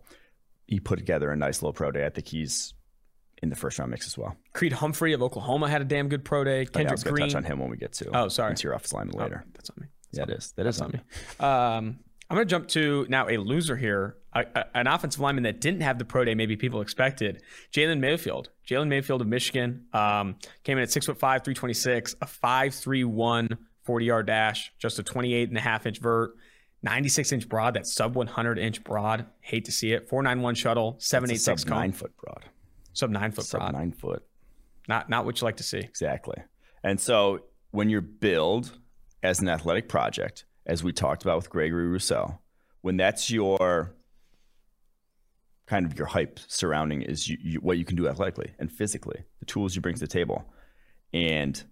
He 0.67 0.81
put 0.81 0.99
together 0.99 1.31
a 1.31 1.37
nice 1.37 1.62
little 1.62 1.73
pro 1.73 1.91
day. 1.91 2.05
I 2.05 2.11
think 2.11 2.29
he's 2.29 2.75
in 3.42 3.51
the 3.51 3.57
first 3.57 3.79
round 3.79 3.90
mix 3.90 4.07
as 4.07 4.16
well. 4.18 4.37
Creed 4.53 4.72
Humphrey 4.72 5.12
of 5.12 5.22
Oklahoma 5.22 5.68
had 5.68 5.81
a 5.81 5.85
damn 5.85 6.09
good 6.09 6.24
pro 6.24 6.44
day. 6.44 6.62
I 6.62 6.64
Kendrick 6.64 6.90
was 6.92 7.05
going 7.05 7.14
to 7.16 7.20
Green. 7.20 7.29
touch 7.31 7.37
on 7.37 7.44
him 7.44 7.59
when 7.59 7.70
we 7.70 7.77
get 7.77 7.92
to 7.94 8.11
Oh, 8.16 8.29
sorry. 8.29 8.51
into 8.51 8.64
your 8.64 8.74
office 8.74 8.92
line 8.92 9.09
later. 9.11 9.44
That's 9.55 9.70
on 9.70 9.77
me. 9.81 9.87
yeah, 10.12 10.24
it 10.24 10.31
is. 10.31 10.53
That 10.57 10.66
is 10.66 10.81
on 10.81 10.90
me. 10.92 11.01
Um, 11.44 12.01
I'm 12.31 12.35
going 12.37 12.46
to 12.46 12.51
jump 12.51 12.68
to 12.68 13.07
now 13.09 13.27
a 13.29 13.38
loser 13.38 13.74
here, 13.77 14.16
a, 14.35 14.44
a- 14.55 14.77
an 14.77 14.87
offensive 14.87 15.20
lineman 15.20 15.44
that 15.44 15.61
didn't 15.62 15.81
have 15.81 15.98
the 15.98 16.05
pro 16.05 16.24
day 16.24 16.35
maybe 16.35 16.57
people 16.57 16.81
expected. 16.83 17.42
Jalen 17.72 18.01
Mayfield. 18.01 18.51
Jalen 18.68 18.88
Mayfield 18.88 19.22
of 19.22 19.27
Michigan 19.29 19.87
um, 19.94 20.37
came 20.64 20.77
in 20.77 20.83
at 20.83 20.90
six 20.90 21.07
foot 21.07 21.18
five, 21.18 21.42
326, 21.42 22.16
a 22.20 22.27
5'3", 22.27 23.59
40 23.85 24.05
yard 24.05 24.27
dash, 24.27 24.72
just 24.79 24.98
a 24.98 25.03
28 25.03 25.48
and 25.48 25.57
a 25.57 25.61
half 25.62 25.87
inch 25.87 25.98
vert, 26.01 26.33
96 26.83 27.33
inch 27.33 27.48
broad, 27.48 27.74
that 27.74 27.87
sub 27.87 28.14
100 28.14 28.59
inch 28.59 28.85
broad. 28.85 29.24
Hate 29.40 29.64
to 29.64 29.72
see 29.72 29.92
it. 29.92 30.09
491 30.09 30.55
shuttle, 30.55 30.96
786 30.98 31.64
cone, 31.64 31.79
nine 31.79 31.92
foot 31.92 32.12
broad. 32.18 32.44
Sub 32.99 33.11
nine 33.11 33.31
foot 33.33 33.45
Sub 33.45 33.61
broad. 33.61 33.73
nine 33.73 33.93
foot. 33.93 34.23
Not 34.89 35.09
not 35.09 35.25
what 35.25 35.41
you 35.41 35.45
like 35.45 35.57
to 35.59 35.63
see. 35.63 35.79
Exactly. 35.79 36.37
And 36.83 37.01
so 37.01 37.41
when 37.71 37.89
you're 37.91 38.01
billed 38.01 38.73
as 39.23 39.41
an 39.41 39.49
athletic 39.49 39.89
project, 39.89 40.45
as 40.67 40.83
we 40.83 40.93
talked 40.93 41.23
about 41.23 41.37
with 41.37 41.51
Gregory 41.51 41.87
Rousseau, 41.89 42.39
when 42.83 42.97
that's 42.97 43.31
your 43.31 43.95
kind 45.67 45.85
of 45.85 45.99
your 45.99 46.07
hype 46.07 46.41
surrounding 46.47 47.03
is 47.03 47.29
you, 47.29 47.37
you, 47.43 47.59
what 47.61 47.77
you 47.79 47.85
can 47.85 47.97
do 47.97 48.09
athletically 48.09 48.53
and 48.59 48.73
physically, 48.73 49.23
the 49.41 49.45
tools 49.47 49.77
you 49.77 49.83
bring 49.83 49.95
to 49.95 50.01
the 50.01 50.07
table, 50.07 50.45
and 51.13 51.63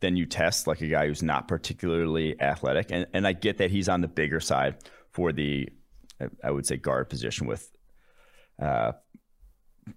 then 0.00 0.16
you 0.16 0.24
test 0.26 0.66
like 0.66 0.80
a 0.80 0.86
guy 0.86 1.06
who's 1.06 1.22
not 1.22 1.46
particularly 1.48 2.40
athletic, 2.40 2.90
and 2.90 3.06
and 3.12 3.26
I 3.26 3.32
get 3.32 3.58
that 3.58 3.70
he's 3.70 3.88
on 3.88 4.00
the 4.00 4.08
bigger 4.08 4.40
side 4.40 4.76
for 5.12 5.32
the, 5.32 5.68
I- 6.20 6.28
I 6.48 6.50
would 6.50 6.66
say 6.66 6.76
guard 6.76 7.08
position 7.10 7.46
with. 7.46 7.70
Uh, 8.60 8.90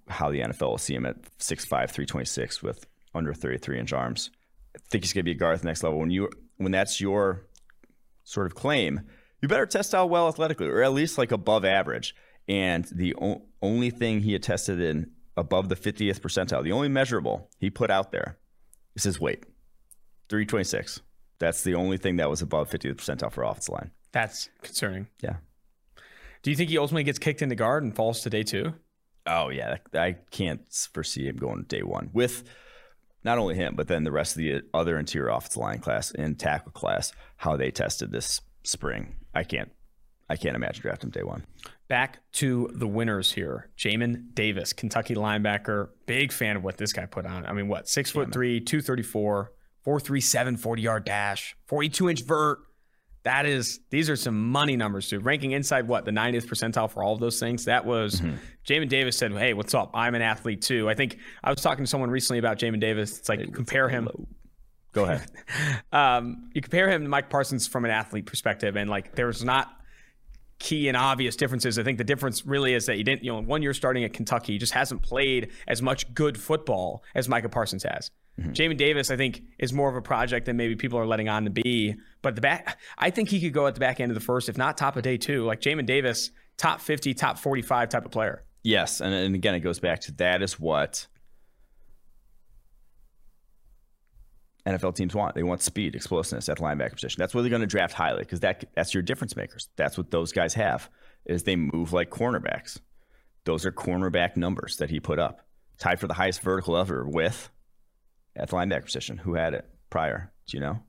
how 0.08 0.32
the 0.32 0.42
NFL 0.42 0.70
will 0.70 0.78
see 0.78 0.96
him 0.96 1.06
at 1.06 1.22
6'5", 1.40 1.68
326 1.68 2.62
with 2.64 2.86
under 3.14 3.34
33 3.34 3.80
inch 3.80 3.94
arms. 3.94 4.32
I 4.76 4.80
think 4.90 5.04
he's 5.04 5.14
going 5.14 5.22
to 5.22 5.26
be 5.26 5.32
a 5.32 5.36
guard 5.36 5.56
at 5.56 5.62
the 5.62 5.68
next 5.68 5.84
level. 5.84 6.00
When 6.00 6.12
you 6.12 6.30
when 6.58 6.72
that's 6.72 7.02
your 7.02 7.48
sort 8.24 8.46
of 8.46 8.56
claim, 8.56 9.02
you 9.42 9.48
better 9.48 9.66
test 9.66 9.94
out 9.96 10.10
well 10.10 10.28
athletically, 10.28 10.68
or 10.68 10.82
at 10.84 10.94
least 10.94 11.18
like 11.18 11.32
above 11.32 11.66
average. 11.66 12.16
And 12.48 12.86
the 12.92 13.16
o- 13.16 13.44
only 13.62 13.90
thing 13.90 14.22
he 14.22 14.34
had 14.34 14.44
tested 14.44 14.80
in 14.80 15.12
above 15.38 15.70
the 15.70 15.76
50th 15.76 16.20
percentile, 16.20 16.64
the 16.64 16.72
only 16.72 16.88
measurable 16.88 17.50
he 17.58 17.70
put 17.70 17.90
out 17.90 18.12
there, 18.12 18.38
is 18.96 19.04
his 19.04 19.20
weight, 19.20 19.44
326. 20.30 21.02
That's 21.40 21.64
the 21.64 21.76
only 21.76 21.98
thing 21.98 22.18
that 22.18 22.30
was 22.30 22.42
above 22.42 22.70
50th 22.70 22.96
percentile 22.96 23.32
for 23.32 23.44
offensive 23.44 23.74
line. 23.74 23.92
That's 24.12 24.50
concerning. 24.62 25.08
Yeah. 25.22 25.38
Do 26.44 26.50
you 26.52 26.56
think 26.56 26.70
he 26.70 26.78
ultimately 26.78 27.04
gets 27.04 27.20
kicked 27.20 27.42
into 27.42 27.56
guard 27.56 27.84
and 27.84 27.96
falls 27.96 28.22
to 28.22 28.30
day 28.30 28.44
two? 28.44 28.74
Oh 29.28 29.50
yeah, 29.50 29.78
I 29.94 30.18
can't 30.32 30.62
foresee 30.94 31.28
him 31.28 31.38
going 31.38 31.64
day 31.64 31.84
one 31.84 32.10
with 32.14 32.44
not 33.24 33.38
only 33.38 33.56
him, 33.56 33.76
but 33.76 33.88
then 33.88 34.04
the 34.04 34.12
rest 34.12 34.34
of 34.34 34.38
the 34.40 34.56
uh, 34.56 34.60
other 34.74 34.98
interior 34.98 35.30
offensive 35.30 35.62
line 35.62 35.80
class 35.80 36.12
and 36.12 36.40
tackle 36.40 36.72
class. 36.72 37.14
How 37.38 37.56
they 37.56 37.72
tested 37.72 38.12
this 38.12 38.42
spring, 38.64 39.16
I 39.34 39.44
can't, 39.44 39.72
I 40.30 40.36
can't 40.36 40.56
imagine 40.56 40.82
drafting 40.82 41.08
him 41.08 41.12
day 41.12 41.24
one. 41.24 41.46
Back 41.88 42.20
to 42.34 42.70
the 42.74 42.88
winners 42.88 43.34
here. 43.34 43.70
Jamin 43.78 44.34
Davis, 44.34 44.74
Kentucky 44.74 45.14
linebacker. 45.14 45.90
Big 46.06 46.32
fan 46.32 46.56
of 46.56 46.64
what 46.64 46.78
this 46.78 46.94
guy 46.94 47.06
put 47.06 47.26
on. 47.26 47.46
I 47.46 47.54
mean, 47.54 47.68
what? 47.68 47.90
Six 47.90 48.12
foot 48.12 48.32
three, 48.32 48.60
234, 48.62 49.52
437, 49.84 50.58
40 50.58 50.82
yard 50.82 51.06
dash, 51.06 51.56
42 51.68 52.10
inch 52.10 52.24
vert. 52.24 52.60
That 53.24 53.46
is, 53.46 53.80
these 53.92 54.10
are 54.10 54.16
some 54.16 54.50
money 54.50 54.76
numbers, 54.76 55.08
dude. 55.08 55.24
Ranking 55.24 55.52
inside 55.52 55.88
what? 55.88 56.06
The 56.06 56.12
90th 56.12 56.48
percentile 56.48 56.90
for 56.90 57.04
all 57.04 57.14
of 57.14 57.20
those 57.20 57.40
things. 57.40 57.66
That 57.66 57.86
was, 57.86 58.22
Jamin 58.66 58.90
Davis 58.90 59.16
said, 59.16 59.32
Hey, 59.32 59.54
what's 59.54 59.76
up? 59.76 59.92
I'm 59.94 60.16
an 60.16 60.24
athlete 60.24 60.64
too. 60.64 60.90
I 60.90 60.96
think 60.96 61.18
I 61.44 61.52
was 61.52 61.62
talking 61.62 61.86
to 61.86 61.90
someone 61.90 62.10
recently 62.10 62.40
about 62.40 62.58
Jamin 62.58 62.80
Davis. 62.80 63.20
It's 63.20 63.30
like, 63.30 63.54
compare 63.54 63.90
him. 63.90 64.08
Go 64.92 65.06
ahead. 65.06 65.28
um, 65.92 66.50
you 66.54 66.62
compare 66.62 66.90
him 66.90 67.04
to 67.04 67.10
Micah 67.10 67.28
Parsons 67.30 67.68
from 67.68 67.86
an 67.86 67.92
athlete 67.92 68.26
perspective, 68.26 68.76
and 68.76 68.90
like 68.90 69.16
there's 69.16 69.44
not 69.44 69.70
key 70.62 70.88
and 70.88 70.96
obvious 70.96 71.36
differences. 71.36 71.80
I 71.80 71.84
think 71.84 71.98
the 71.98 72.04
difference 72.04 72.46
really 72.46 72.74
is 72.74 72.86
that 72.86 72.96
he 72.96 73.04
didn't, 73.04 73.24
you 73.24 73.32
know, 73.32 73.42
one 73.42 73.62
year 73.62 73.74
starting 73.74 74.04
at 74.04 74.14
Kentucky, 74.14 74.54
he 74.54 74.60
just 74.60 74.74
hasn't 74.74 75.02
played 75.02 75.52
as 75.68 75.82
much 75.82 76.14
good 76.14 76.40
football 76.40 77.04
as 77.16 77.28
Micah 77.28 77.50
Parsons 77.50 77.84
has. 77.84 78.12
Mm-hmm. 78.42 78.52
Jamin 78.52 78.78
Davis, 78.78 79.12
I 79.12 79.18
think, 79.18 79.44
is 79.60 79.72
more 79.74 79.90
of 79.90 79.96
a 79.96 80.02
project 80.02 80.46
than 80.46 80.58
maybe 80.58 80.76
people 80.76 80.98
are 81.00 81.06
letting 81.06 81.30
on 81.30 81.46
to 81.46 81.50
be. 81.50 81.96
But 82.22 82.36
the 82.36 82.42
back, 82.42 82.80
I 82.98 83.10
think 83.10 83.30
he 83.30 83.40
could 83.40 83.54
go 83.54 83.68
at 83.68 83.74
the 83.74 83.80
back 83.80 84.00
end 84.00 84.12
of 84.12 84.16
the 84.16 84.22
first, 84.22 84.50
if 84.50 84.58
not 84.58 84.78
top 84.78 84.96
of 84.98 85.04
day 85.04 85.18
two. 85.18 85.46
Like 85.46 85.62
Jamin 85.62 85.86
Davis, 85.86 86.32
top 86.58 86.82
50, 86.82 87.14
top 87.14 87.38
45 87.38 87.90
type 87.90 88.06
of 88.06 88.12
player. 88.12 88.44
Yes, 88.64 89.02
and, 89.02 89.14
and 89.14 89.36
again, 89.36 89.56
it 89.56 89.62
goes 89.62 89.80
back 89.80 90.02
to 90.02 90.12
that 90.14 90.42
is 90.42 90.60
what 90.60 91.08
NFL 94.66 94.96
teams 94.96 95.16
want. 95.16 95.36
They 95.36 95.44
want 95.44 95.62
speed, 95.62 95.96
explosiveness 95.96 96.48
at 96.50 96.58
the 96.58 96.64
linebacker 96.64 96.94
position. 96.94 97.20
That's 97.20 97.34
what 97.34 97.42
they're 97.42 97.50
going 97.50 97.62
to 97.62 97.68
draft 97.68 97.94
highly 97.94 98.20
because 98.20 98.42
that 98.42 98.64
that's 98.76 98.94
your 98.94 99.04
difference 99.04 99.36
makers. 99.36 99.70
That's 99.76 99.98
what 99.98 100.12
those 100.12 100.32
guys 100.32 100.54
have 100.54 100.90
is 101.26 101.44
they 101.44 101.56
move 101.56 101.94
like 101.94 102.10
cornerbacks. 102.10 102.80
Those 103.46 103.66
are 103.66 103.72
cornerback 103.72 104.38
numbers 104.38 104.78
that 104.78 104.90
he 104.90 105.00
put 105.00 105.18
up, 105.18 105.42
tied 105.80 106.00
for 106.00 106.08
the 106.08 106.14
highest 106.14 106.42
vertical 106.42 106.78
ever 106.78 107.08
with 107.08 107.50
at 108.36 108.50
the 108.50 108.56
linebacker 108.56 108.86
position. 108.86 109.18
Who 109.18 109.34
had 109.36 109.54
it 109.54 109.66
prior? 109.90 110.32
Do 110.48 110.58
you 110.58 110.62
know? 110.62 110.80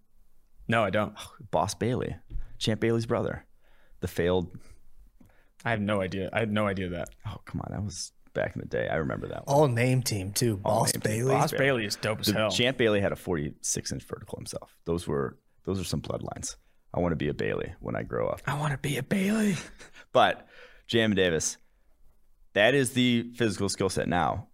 No, 0.69 0.85
I 0.85 0.91
don't. 0.91 1.15
Oh, 1.19 1.33
Boss 1.51 1.75
Bailey, 1.75 2.17
Champ 2.59 2.81
Bailey's 2.81 3.07
brother, 3.07 3.45
the 4.01 4.09
failed. 4.09 4.57
I 5.65 5.71
have 5.71 5.81
no 5.81 6.01
idea. 6.01 6.31
I 6.33 6.41
had 6.41 6.53
no 6.53 6.67
idea 6.67 6.89
that. 6.91 7.09
Oh 7.27 7.41
come 7.45 7.61
on, 7.61 7.73
that 7.73 7.83
was 7.85 8.13
back 8.35 8.55
in 8.55 8.61
the 8.61 8.67
day. 8.67 8.89
I 8.89 8.97
remember 8.97 9.29
that. 9.29 9.47
One. 9.47 9.57
All 9.57 9.69
name 9.69 10.03
team 10.03 10.33
too. 10.33 10.57
Boss 10.57 10.95
name 10.95 11.01
team. 11.01 11.13
Bailey. 11.13 11.35
Boss 11.35 11.53
Bailey 11.53 11.85
is 11.87 11.97
dope 11.97 12.21
as 12.21 12.27
The 12.27 12.35
hell. 12.35 12.51
Champ 12.51 12.79
Bailey 12.79 13.01
had 13.01 13.13
a 13.13 13.17
46 13.17 13.93
inch 13.93 14.03
vertical 14.05 14.39
himself. 14.39 14.75
Those 14.85 15.07
were 15.07 15.39
those 15.65 15.81
are 15.81 15.85
some 15.85 16.01
bloodlines. 16.01 16.57
I 16.95 17.01
want 17.01 17.13
to 17.13 17.17
be 17.17 17.29
a 17.29 17.35
Bailey 17.35 17.73
when 17.81 17.97
I 17.97 18.03
grow 18.03 18.29
up. 18.29 18.43
I 18.47 18.59
want 18.59 18.73
to 18.73 18.79
be 18.79 18.97
a 18.99 19.03
Bailey. 19.03 19.57
But 20.13 20.47
Jam 20.89 21.15
Davis, 21.15 21.57
that 22.53 22.75
is 22.75 22.93
the 22.93 23.33
physical 23.35 23.71
skill 23.71 23.89
set 23.89 24.09
now. 24.09 24.49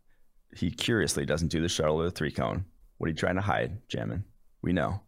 He 0.55 0.71
curiously 0.71 1.27
doesn't 1.27 1.49
do 1.49 1.61
the 1.61 1.69
shuttle 1.69 2.01
or 2.01 2.05
the 2.05 2.13
three 2.13 2.31
cone. 2.31 2.65
What 2.99 3.07
are 3.07 3.11
you 3.11 3.17
trying 3.17 3.37
to 3.37 3.41
hide, 3.41 3.79
Jammin? 3.89 4.25
We 4.63 4.73
know. 4.73 5.01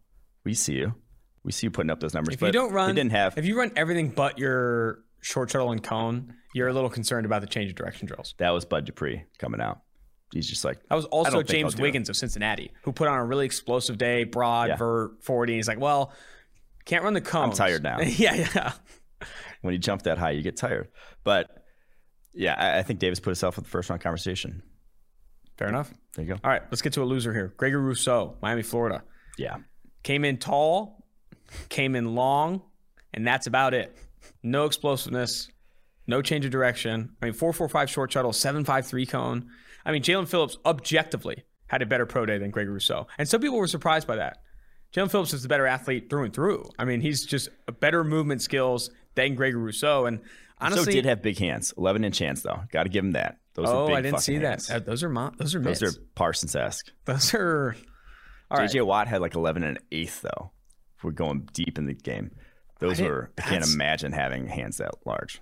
We 0.43 0.53
see 0.53 0.73
you. 0.73 0.95
We 1.43 1.51
see 1.51 1.67
you 1.67 1.71
putting 1.71 1.89
up 1.89 1.99
those 1.99 2.13
numbers. 2.13 2.35
If 2.35 2.39
but 2.39 2.47
you 2.47 2.51
don't 2.53 2.71
run, 2.71 2.95
didn't 2.95 3.11
have. 3.11 3.37
If 3.37 3.45
you 3.45 3.57
run 3.57 3.71
everything 3.75 4.09
but 4.09 4.37
your 4.39 4.99
short 5.21 5.51
shuttle 5.51 5.71
and 5.71 5.83
cone, 5.83 6.33
you're 6.53 6.67
a 6.67 6.73
little 6.73 6.89
concerned 6.89 7.25
about 7.25 7.41
the 7.41 7.47
change 7.47 7.69
of 7.69 7.75
direction 7.75 8.07
drills. 8.07 8.33
that 8.37 8.49
was 8.51 8.65
Bud 8.65 8.85
Dupree 8.85 9.23
coming 9.39 9.61
out. 9.61 9.81
He's 10.33 10.47
just 10.47 10.63
like 10.63 10.79
That 10.87 10.95
was 10.95 11.05
I 11.05 11.09
also 11.09 11.31
don't 11.31 11.47
James 11.47 11.73
it. 11.75 11.81
Wiggins 11.81 12.07
of 12.09 12.15
Cincinnati, 12.15 12.71
who 12.83 12.93
put 12.93 13.07
on 13.09 13.17
a 13.19 13.25
really 13.25 13.45
explosive 13.45 13.97
day, 13.97 14.23
broad, 14.23 14.69
Yeah. 14.69 14.77
vert, 14.77 15.23
40. 15.23 15.55
He's 15.55 15.67
like, 15.67 15.79
well, 15.79 16.13
can't 16.85 17.03
run 17.03 17.13
the 17.13 17.21
cones. 17.21 17.59
I'm 17.59 17.67
tired 17.67 17.83
now. 17.83 17.99
yeah, 18.01 18.47
yeah. 18.55 18.71
when 19.61 19.73
you 19.73 19.77
jump 19.79 20.03
that 20.03 20.17
high, 20.17 20.31
you 20.31 20.41
get 20.41 20.55
tired. 20.55 20.87
But 21.25 21.49
yeah, 22.33 22.55
I, 22.57 22.79
I 22.79 22.83
think 22.83 22.99
Davis 22.99 23.19
put 23.19 23.31
himself 23.31 23.57
in 23.57 23.63
the 23.65 23.69
first 23.69 23.89
round 23.89 24.01
conversation. 24.01 24.63
Fair 25.61 25.69
enough. 25.69 25.93
There 26.15 26.25
you 26.25 26.33
go. 26.33 26.39
All 26.43 26.49
right, 26.49 26.63
let's 26.71 26.81
get 26.81 26.93
to 26.93 27.03
a 27.03 27.05
loser 27.05 27.31
here. 27.33 27.53
Gregory 27.55 27.83
Rousseau, 27.83 28.35
Miami, 28.41 28.63
Florida. 28.63 29.03
Yeah. 29.37 29.57
Came 30.01 30.25
in 30.25 30.37
tall, 30.37 31.05
came 31.69 31.95
in 31.95 32.15
long, 32.15 32.63
and 33.13 33.27
that's 33.27 33.45
about 33.45 33.75
it. 33.75 33.95
No 34.41 34.65
explosiveness, 34.65 35.51
no 36.07 36.23
change 36.23 36.45
of 36.45 36.51
direction. 36.51 37.15
I 37.21 37.25
mean, 37.25 37.33
445 37.33 37.91
short 37.91 38.11
shuttle, 38.11 38.33
753 38.33 39.05
cone. 39.05 39.51
I 39.85 39.91
mean, 39.91 40.01
Jaelan 40.01 40.27
Phillips 40.27 40.57
objectively 40.65 41.43
had 41.67 41.83
a 41.83 41.85
better 41.85 42.07
pro 42.07 42.25
day 42.25 42.39
than 42.39 42.49
Gregory 42.49 42.73
Rousseau. 42.73 43.05
And 43.19 43.29
some 43.29 43.39
people 43.39 43.57
were 43.59 43.67
surprised 43.67 44.07
by 44.07 44.15
that. 44.15 44.41
Jaelan 44.93 45.11
Phillips 45.11 45.31
is 45.31 45.43
the 45.43 45.47
better 45.47 45.67
athlete 45.67 46.09
through 46.09 46.23
and 46.23 46.33
through. 46.33 46.67
I 46.79 46.85
mean, 46.85 47.01
he's 47.01 47.23
just 47.23 47.49
a 47.67 47.71
better 47.71 48.03
movement 48.03 48.41
skills 48.41 48.89
than 49.13 49.35
Gregory 49.35 49.61
Rousseau. 49.61 50.07
And 50.07 50.21
honestly, 50.59 50.85
so 50.85 50.91
did 50.91 51.05
have 51.05 51.21
big 51.21 51.37
hands, 51.37 51.71
11 51.77 52.03
inch 52.03 52.17
hands 52.17 52.41
though. 52.41 52.61
Got 52.71 52.83
to 52.83 52.89
give 52.89 53.05
him 53.05 53.11
that. 53.11 53.37
Those 53.53 53.67
are 53.67 53.75
oh, 53.75 53.93
I 53.93 54.01
didn't 54.01 54.19
see 54.19 54.39
fucking 54.39 54.59
that. 54.69 54.85
Those 54.85 55.03
are 55.03 55.09
mo- 55.09 55.31
those 55.37 55.55
are 55.55 55.59
mitts. 55.59 55.79
Those 55.81 55.97
are 55.97 56.01
Parsons 56.15 56.55
esque. 56.55 56.91
those 57.05 57.33
are. 57.33 57.75
All 58.49 58.57
right. 58.57 58.69
JJ 58.69 58.85
Watt 58.85 59.07
had 59.07 59.21
like 59.21 59.35
11 59.35 59.63
and 59.63 59.77
an 59.77 59.83
eighth 59.91 60.21
though. 60.21 60.51
If 60.97 61.03
we're 61.03 61.11
going 61.11 61.47
deep 61.53 61.77
in 61.77 61.85
the 61.85 61.93
game, 61.93 62.31
those 62.79 62.97
didn't- 62.97 63.11
were. 63.11 63.31
I 63.37 63.41
can't 63.41 63.65
imagine 63.73 64.11
having 64.11 64.47
hands 64.47 64.77
that 64.77 64.91
large. 65.05 65.41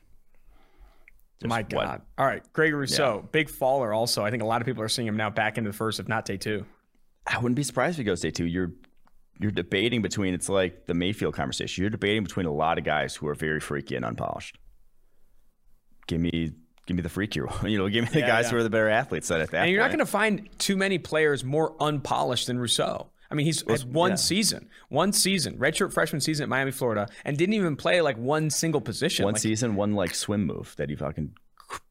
Just 1.41 1.49
My 1.49 1.61
what- 1.61 1.69
God. 1.69 2.01
All 2.17 2.25
right. 2.25 2.43
Greg 2.53 2.73
Rousseau, 2.73 3.27
big 3.31 3.49
faller 3.49 3.93
also. 3.93 4.23
I 4.25 4.31
think 4.31 4.43
a 4.43 4.45
lot 4.45 4.61
of 4.61 4.65
people 4.65 4.83
are 4.83 4.89
seeing 4.89 5.07
him 5.07 5.15
now 5.17 5.29
back 5.29 5.57
into 5.57 5.69
the 5.69 5.75
first, 5.77 5.99
if 5.99 6.07
not 6.07 6.25
day 6.25 6.37
two. 6.37 6.65
I 7.27 7.37
wouldn't 7.37 7.55
be 7.55 7.63
surprised 7.63 7.95
if 7.95 7.97
he 7.99 8.03
goes 8.03 8.21
day 8.21 8.31
two. 8.31 8.45
You're 8.45 8.71
you're 9.39 9.51
debating 9.51 10.01
between. 10.01 10.33
It's 10.33 10.49
like 10.49 10.85
the 10.85 10.93
Mayfield 10.93 11.33
conversation. 11.35 11.81
You're 11.81 11.89
debating 11.91 12.23
between 12.23 12.45
a 12.45 12.51
lot 12.53 12.77
of 12.77 12.83
guys 12.83 13.15
who 13.15 13.27
are 13.27 13.35
very 13.35 13.59
freaky 13.61 13.95
and 13.95 14.03
unpolished. 14.03 14.57
Give 16.07 16.19
me. 16.19 16.51
Give 16.89 16.95
me 16.95 17.03
the 17.03 17.09
freakier, 17.09 17.69
you 17.69 17.77
know. 17.77 17.87
Give 17.87 18.03
me 18.03 18.09
the 18.09 18.21
Yeah, 18.21 18.27
guys 18.27 18.45
yeah. 18.45 18.49
who 18.49 18.57
are 18.57 18.63
the 18.63 18.69
better 18.71 18.89
athletes. 18.89 19.27
That 19.27 19.41
At 19.41 19.51
that 19.51 19.61
And 19.61 19.71
you're 19.71 19.79
not 19.79 19.91
going 19.91 19.99
to 19.99 20.07
find 20.07 20.49
too 20.57 20.75
many 20.75 20.97
players 20.97 21.43
more 21.43 21.75
unpolished 21.79 22.47
than 22.47 22.57
Rousseau. 22.57 23.11
I 23.29 23.35
mean, 23.35 23.45
he's 23.45 23.61
uh, 23.61 23.73
had 23.73 23.93
one 23.93 24.13
yeah. 24.13 24.15
season, 24.15 24.69
one 24.87 25.13
season, 25.13 25.59
redshirt 25.59 25.93
freshman 25.93 26.19
season 26.19 26.45
at 26.45 26.49
Miami, 26.49 26.71
Florida, 26.71 27.07
and 27.25 27.37
didn't 27.37 27.53
even 27.53 27.75
play 27.75 28.01
like 28.01 28.17
one 28.17 28.49
single 28.49 28.81
position. 28.81 29.23
one 29.23 29.35
Like, 29.35 29.41
season, 29.43 29.75
one 29.75 29.93
like 29.93 30.15
swim 30.15 30.47
move 30.47 30.73
that 30.77 30.89
he 30.89 30.95
fucking 30.95 31.35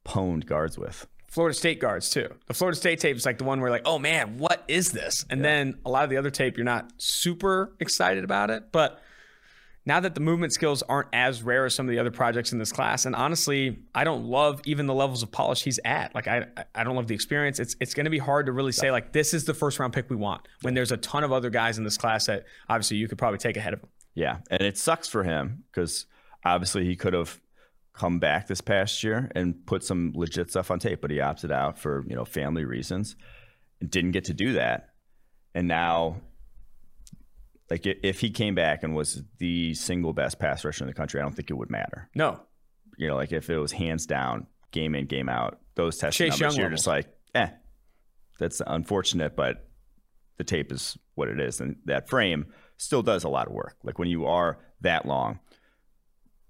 pwned 0.05 0.47
guards 0.47 0.77
with. 0.77 1.07
Florida 1.29 1.55
State 1.55 1.79
guards 1.79 2.11
too. 2.11 2.29
The 2.49 2.55
Florida 2.55 2.77
State 2.77 2.99
tape 2.99 3.17
is 3.17 3.25
like 3.25 3.39
the 3.39 3.45
one 3.45 3.61
where 3.61 3.71
like, 3.71 3.83
oh 3.85 4.01
man, 4.01 4.39
what 4.39 4.65
is 4.67 4.91
this? 4.91 5.25
And 5.31 5.45
then 5.45 5.79
a 5.87 5.91
lot 5.91 6.03
of 6.03 6.11
the 6.11 6.17
other 6.17 6.31
tape, 6.31 6.57
you're 6.57 6.65
not 6.65 6.91
super 6.97 7.77
excited 7.79 8.25
about 8.25 8.51
it. 8.51 8.73
But 8.73 9.01
now 9.89 10.01
that 10.01 10.15
the 10.15 10.21
movement 10.21 10.53
skills 10.53 10.83
aren't 10.83 11.09
as 11.15 11.43
rare 11.43 11.65
as 11.65 11.75
some 11.75 11.87
of 11.87 11.91
the 11.91 11.99
other 11.99 12.11
projects 12.11 12.53
in 12.53 12.59
this 12.59 12.71
class, 12.71 13.07
and 13.07 13.17
honestly, 13.17 13.79
I 13.95 14.05
don't 14.05 14.27
love 14.27 14.61
even 14.67 14.85
the 14.85 14.93
levels 14.93 15.23
of 15.23 15.33
polish 15.33 15.63
he's 15.63 15.81
at. 15.83 16.15
Like 16.15 16.29
I, 16.29 16.45
I 16.75 16.85
don't 16.85 16.95
love 16.95 17.07
the 17.07 17.15
experience. 17.15 17.59
It's 17.59 17.75
it's 17.81 17.95
going 17.95 18.05
to 18.05 18.11
be 18.11 18.19
hard 18.19 18.47
to 18.47 18.53
really 18.53 18.73
say 18.73 18.91
like 18.91 19.13
this 19.13 19.33
is 19.33 19.47
the 19.47 19.55
first 19.55 19.79
round 19.79 19.95
pick 19.95 20.11
we 20.11 20.17
want 20.17 20.47
when 20.61 20.75
there's 20.75 20.93
a 20.93 20.99
ton 20.99 21.25
of 21.25 21.33
other 21.33 21.49
guys 21.49 21.79
in 21.79 21.85
this 21.85 21.97
class 21.97 22.27
that 22.27 22.45
obviously 22.69 22.99
you 22.99 23.09
could 23.09 23.17
probably 23.17 23.39
take 23.39 23.57
ahead 23.57 23.73
of 23.73 23.81
him. 23.81 23.89
Yeah, 24.15 24.39
and 24.51 24.61
it 24.61 24.77
sucks 24.77 25.09
for 25.09 25.25
him 25.25 25.65
because 25.73 26.05
obviously 26.45 26.85
he 26.85 26.95
could 26.95 27.15
have 27.15 27.41
come 27.95 28.19
back 28.19 28.47
this 28.47 28.61
past 28.61 29.03
year 29.03 29.33
and 29.35 29.65
put 29.65 29.83
some 29.83 30.13
legit 30.15 30.51
stuff 30.51 30.71
on 30.71 30.81
tape, 30.81 31.01
but 31.01 31.11
he 31.11 31.19
opted 31.21 31.51
out 31.51 31.79
for 31.79 32.05
you 32.07 32.15
know 32.15 32.27
family 32.27 32.67
reasons 32.67 33.17
and 33.81 33.91
didn't 33.91 34.11
get 34.11 34.25
to 34.25 34.35
do 34.35 34.53
that. 34.53 34.91
And 35.55 35.67
now, 35.67 36.21
like 37.71 37.85
if 37.85 38.21
he 38.21 38.31
came 38.31 38.55
back 38.55 38.83
and 38.83 38.95
was 38.95 39.23
the 39.39 39.75
single 39.75 40.13
best 40.13 40.39
pass 40.39 40.65
rusher 40.65 40.85
in 40.85 40.89
the 40.89 40.95
country, 40.95 41.21
I 41.21 41.23
don't 41.23 41.35
think 41.35 41.51
it 41.51 41.55
would 41.55 41.71
matter. 41.71 42.09
No, 42.15 42.41
You 42.97 43.09
know, 43.09 43.17
like 43.17 43.33
if 43.33 43.51
it 43.51 43.59
was 43.59 43.73
hands 43.73 44.07
down, 44.07 44.47
game 44.71 44.95
in, 44.95 45.07
game 45.07 45.29
out, 45.29 45.61
those 45.75 45.99
testing 45.99 46.31
Chase 46.31 46.41
numbers, 46.41 46.57
Young 46.57 46.63
you're 46.63 46.71
just 46.71 46.87
like, 46.87 47.09
eh, 47.35 47.49
that's 48.39 48.63
unfortunate, 48.67 49.37
but 49.37 49.69
the 50.39 50.45
tape 50.45 50.73
is 50.73 50.97
what 51.15 51.29
it 51.29 51.41
is, 51.41 51.61
and 51.61 51.77
that 51.85 52.09
frame 52.09 52.47
still 52.77 53.03
does 53.03 53.25
a 53.25 53.29
lot 53.29 53.49
of 53.49 53.53
work. 53.53 53.77
Like 53.83 53.99
when 53.99 54.09
you 54.09 54.27
are 54.27 54.59
that 54.81 55.05
long 55.05 55.41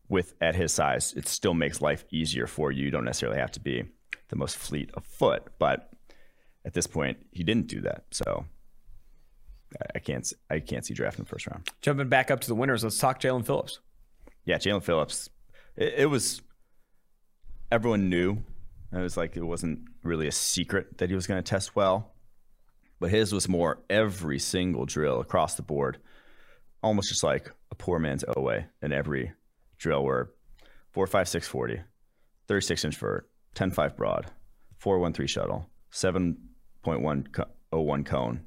with 0.08 0.34
at 0.40 0.54
his 0.54 0.72
size, 0.72 1.12
it 1.14 1.26
still 1.26 1.54
makes 1.54 1.80
life 1.80 2.04
easier 2.10 2.46
for 2.46 2.70
you. 2.70 2.84
You 2.84 2.90
don't 2.90 3.04
necessarily 3.04 3.38
have 3.38 3.52
to 3.52 3.60
be 3.60 3.84
the 4.28 4.36
most 4.36 4.56
fleet 4.56 4.90
of 4.94 5.04
foot, 5.04 5.42
but 5.58 5.90
at 6.64 6.74
this 6.74 6.86
point, 6.86 7.18
he 7.32 7.42
didn't 7.44 7.66
do 7.66 7.80
that, 7.82 8.04
so 8.10 8.44
I- 9.94 9.98
can't 9.98 10.32
I 10.50 10.60
can't 10.60 10.84
see 10.86 10.94
drafting 10.94 11.24
the 11.24 11.28
first 11.28 11.46
round. 11.46 11.68
jumping 11.82 12.08
back 12.08 12.30
up 12.30 12.40
to 12.40 12.48
the 12.48 12.54
winners, 12.54 12.82
let's 12.84 12.98
talk 12.98 13.20
Jaelan 13.20 13.44
Phillips. 13.44 13.80
Yeah, 14.44 14.56
Jaelan 14.58 14.82
Phillips. 14.82 15.28
It, 15.76 15.94
it 15.98 16.06
was 16.06 16.40
everyone 17.70 18.08
knew. 18.08 18.38
It 18.92 18.98
was 18.98 19.16
like 19.16 19.36
it 19.36 19.42
wasn't 19.44 19.80
really 20.02 20.26
a 20.26 20.32
secret 20.32 20.98
that 20.98 21.10
he 21.10 21.14
was 21.14 21.26
going 21.26 21.42
to 21.42 21.48
test 21.48 21.76
well, 21.76 22.14
but 23.00 23.10
his 23.10 23.32
was 23.32 23.48
more 23.48 23.80
every 23.90 24.38
single 24.38 24.86
drill 24.86 25.20
across 25.20 25.56
the 25.56 25.62
board, 25.62 25.98
almost 26.82 27.10
just 27.10 27.22
like 27.22 27.52
a 27.70 27.74
poor 27.74 27.98
man's 27.98 28.24
Oweh 28.24 28.64
in 28.80 28.92
every 28.92 29.32
drill. 29.76 30.02
Where 30.04 30.30
four 30.92 31.06
five 31.06 31.28
six 31.28 31.46
forty, 31.46 31.80
36 32.46 32.84
inch 32.86 32.96
vert, 32.96 33.28
10 33.54 33.72
5 33.72 33.94
broad, 33.98 34.30
413 34.78 35.26
shuttle, 35.26 35.66
7.1 35.92 37.32
co- 37.32 37.44
01 37.70 38.04
cone, 38.04 38.40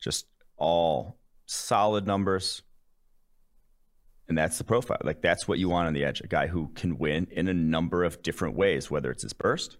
just 0.00 0.26
all 0.58 1.18
solid 1.46 2.06
numbers, 2.06 2.62
and 4.28 4.36
that's 4.36 4.58
the 4.58 4.64
profile. 4.64 4.98
Like 5.02 5.22
that's 5.22 5.48
what 5.48 5.58
you 5.58 5.68
want 5.68 5.86
on 5.86 5.94
the 5.94 6.04
edge. 6.04 6.20
A 6.20 6.26
guy 6.26 6.46
who 6.46 6.68
can 6.74 6.98
win 6.98 7.26
in 7.30 7.48
a 7.48 7.54
number 7.54 8.04
of 8.04 8.22
different 8.22 8.56
ways, 8.56 8.90
whether 8.90 9.10
it's 9.10 9.22
his 9.22 9.32
burst, 9.32 9.78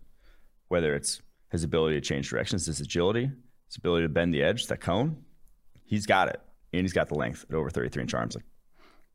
whether 0.68 0.94
it's 0.94 1.20
his 1.50 1.64
ability 1.64 1.96
to 1.96 2.00
change 2.00 2.30
directions, 2.30 2.66
his 2.66 2.80
agility, 2.80 3.30
his 3.66 3.76
ability 3.76 4.04
to 4.04 4.08
bend 4.08 4.32
the 4.32 4.42
edge, 4.42 4.66
that 4.66 4.80
cone. 4.80 5.24
He's 5.84 6.06
got 6.06 6.28
it. 6.28 6.40
And 6.72 6.82
he's 6.82 6.92
got 6.92 7.08
the 7.08 7.14
length 7.14 7.46
at 7.48 7.54
over 7.54 7.70
33 7.70 8.02
inch 8.02 8.14
arms. 8.14 8.34
Like 8.34 8.44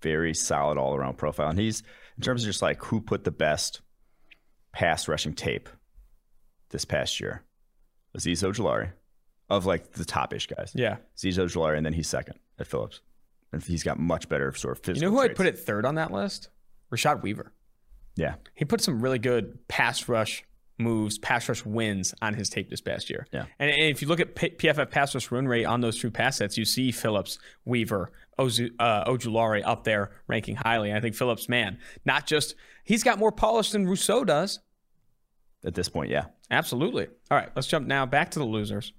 very 0.01 0.33
solid 0.33 0.77
all 0.77 0.95
around 0.95 1.17
profile. 1.17 1.49
And 1.49 1.59
he's 1.59 1.81
in 2.17 2.23
terms 2.23 2.43
of 2.43 2.47
just 2.47 2.61
like 2.61 2.83
who 2.83 3.01
put 3.01 3.23
the 3.23 3.31
best 3.31 3.81
pass 4.71 5.07
rushing 5.07 5.33
tape 5.33 5.69
this 6.69 6.85
past 6.85 7.19
year. 7.19 7.43
Azeez 8.15 8.43
Ojulari 8.43 8.91
of 9.49 9.65
like 9.65 9.91
the 9.93 10.05
top 10.05 10.33
ish 10.33 10.47
guys. 10.47 10.71
Yeah. 10.73 10.97
Azeez 11.17 11.37
Ojulari, 11.37 11.77
and 11.77 11.85
then 11.85 11.93
he's 11.93 12.07
second 12.07 12.39
at 12.59 12.67
Phillips. 12.67 13.01
And 13.51 13.61
he's 13.61 13.83
got 13.83 13.99
much 13.99 14.29
better 14.29 14.51
sort 14.53 14.77
of 14.77 14.83
physical. 14.83 15.03
You 15.03 15.11
know 15.11 15.21
who 15.21 15.23
I'd 15.23 15.35
put 15.35 15.45
it 15.45 15.59
third 15.59 15.85
on 15.85 15.95
that 15.95 16.11
list? 16.11 16.49
Rashad 16.91 17.21
Weaver. 17.21 17.53
Yeah. 18.15 18.35
He 18.55 18.65
put 18.65 18.81
some 18.81 19.01
really 19.01 19.19
good 19.19 19.67
pass 19.67 20.07
rush 20.07 20.43
moves, 20.79 21.17
pass 21.19 21.47
rush 21.47 21.63
wins 21.65 22.13
on 22.21 22.33
his 22.33 22.49
tape 22.49 22.69
this 22.69 22.81
past 22.81 23.09
year. 23.09 23.27
Yeah. 23.31 23.45
And, 23.59 23.69
and 23.69 23.81
if 23.81 24.01
you 24.01 24.07
look 24.07 24.19
at 24.19 24.35
P- 24.35 24.49
PFF 24.49 24.89
pass 24.89 25.13
rush 25.13 25.31
run 25.31 25.47
rate 25.47 25.65
on 25.65 25.81
those 25.81 25.99
two 25.99 26.09
pass 26.11 26.37
sets, 26.37 26.57
you 26.57 26.65
see 26.65 26.91
Phillips, 26.91 27.37
Weaver, 27.65 28.11
Ozu, 28.39 28.71
uh, 28.79 29.05
Ojulari 29.05 29.61
up 29.65 29.83
there 29.83 30.11
ranking 30.27 30.55
highly. 30.55 30.89
And 30.89 30.97
I 30.97 31.01
think 31.01 31.15
Phillips, 31.15 31.47
man, 31.47 31.77
not 32.05 32.25
just 32.25 32.55
he's 32.83 33.03
got 33.03 33.19
more 33.19 33.31
polish 33.31 33.71
than 33.71 33.87
Rousseau 33.87 34.23
does. 34.23 34.59
At 35.65 35.75
this 35.75 35.89
point, 35.89 36.09
yeah. 36.09 36.25
Absolutely. 36.51 37.07
All 37.31 37.37
right, 37.37 37.49
let's 37.55 37.67
jump 37.67 37.87
now 37.87 38.05
back 38.05 38.31
to 38.31 38.39
the 38.39 38.45
losers. 38.45 38.93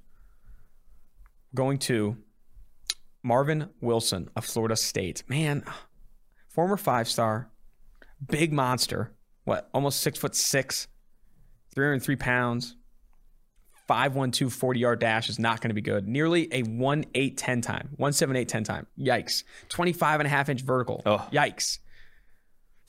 Going 1.54 1.78
to 1.80 2.16
Marvin 3.22 3.70
Wilson 3.80 4.28
of 4.36 4.44
Florida 4.44 4.76
State. 4.76 5.22
Man, 5.28 5.64
former 6.48 6.76
five 6.76 7.08
star, 7.08 7.50
big 8.26 8.52
monster. 8.52 9.12
What, 9.44 9.68
almost 9.74 10.00
six 10.00 10.18
foot 10.18 10.34
six, 10.34 10.88
303 11.74 12.16
pounds, 12.16 12.76
512 13.86 14.52
40 14.52 14.80
yard 14.80 15.00
dash 15.00 15.28
is 15.28 15.38
not 15.38 15.60
going 15.60 15.68
to 15.68 15.74
be 15.74 15.82
good. 15.82 16.08
Nearly 16.08 16.48
a 16.52 16.62
1 16.62 17.04
8 17.14 17.36
10 17.36 17.60
time, 17.60 17.90
1 17.96 18.12
7 18.12 18.36
8 18.36 18.48
10 18.48 18.64
time. 18.64 18.86
Yikes. 18.98 19.44
25 19.68 20.20
and 20.20 20.26
a 20.26 20.30
half 20.30 20.48
inch 20.48 20.62
vertical. 20.62 21.02
Oh. 21.04 21.28
Yikes. 21.32 21.78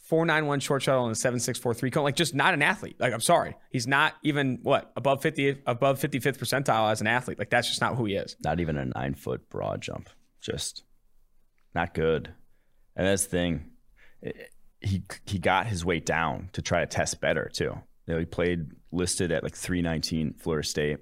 491 0.06 0.60
short 0.60 0.82
shuttle 0.84 1.04
and 1.06 1.12
a 1.12 1.16
7643 1.16 1.92
cone. 1.92 2.04
Like 2.04 2.16
just 2.16 2.34
not 2.36 2.54
an 2.54 2.62
athlete. 2.62 2.96
Like 3.00 3.14
I'm 3.14 3.22
sorry. 3.22 3.56
He's 3.72 3.88
not 3.88 4.14
even 4.24 4.60
what 4.64 4.92
above 4.96 5.22
50 5.22 5.62
above 5.66 6.00
55th 6.00 6.38
percentile 6.38 6.92
as 6.92 7.02
an 7.02 7.08
athlete. 7.08 7.40
Like 7.40 7.50
that's 7.50 7.68
just 7.68 7.82
not 7.82 7.96
who 7.96 8.06
he 8.06 8.16
is. 8.16 8.36
Not 8.44 8.60
even 8.60 8.78
a 8.78 8.86
nine 8.86 9.16
foot 9.16 9.50
broad 9.50 9.82
jump. 9.82 10.10
Just 10.42 10.84
not 11.74 11.94
good. 11.94 12.34
And 12.96 13.08
that's 13.08 13.24
the 13.26 13.30
thing. 13.30 13.66
It- 14.22 14.52
he 14.82 15.02
he 15.26 15.40
got 15.40 15.66
his 15.66 15.84
weight 15.84 16.06
down 16.06 16.50
to 16.54 16.62
try 16.62 16.82
to 16.82 16.86
test 16.86 17.20
better 17.20 17.50
too. 17.52 17.74
You 18.06 18.14
know, 18.14 18.20
he 18.20 18.26
played 18.26 18.68
listed 18.92 19.32
at 19.32 19.42
like 19.42 19.56
319 19.56 20.36
Florida 20.38 20.68
State, 20.68 20.98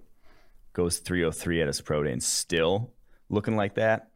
goes 0.72 0.99
303 0.99 1.62
at 1.62 1.68
his 1.68 1.82
pro 1.82 2.01
day, 2.04 2.14
and 2.14 2.24
still 2.24 2.93
looking 3.30 3.58
like 3.58 3.76
that. 3.76 4.08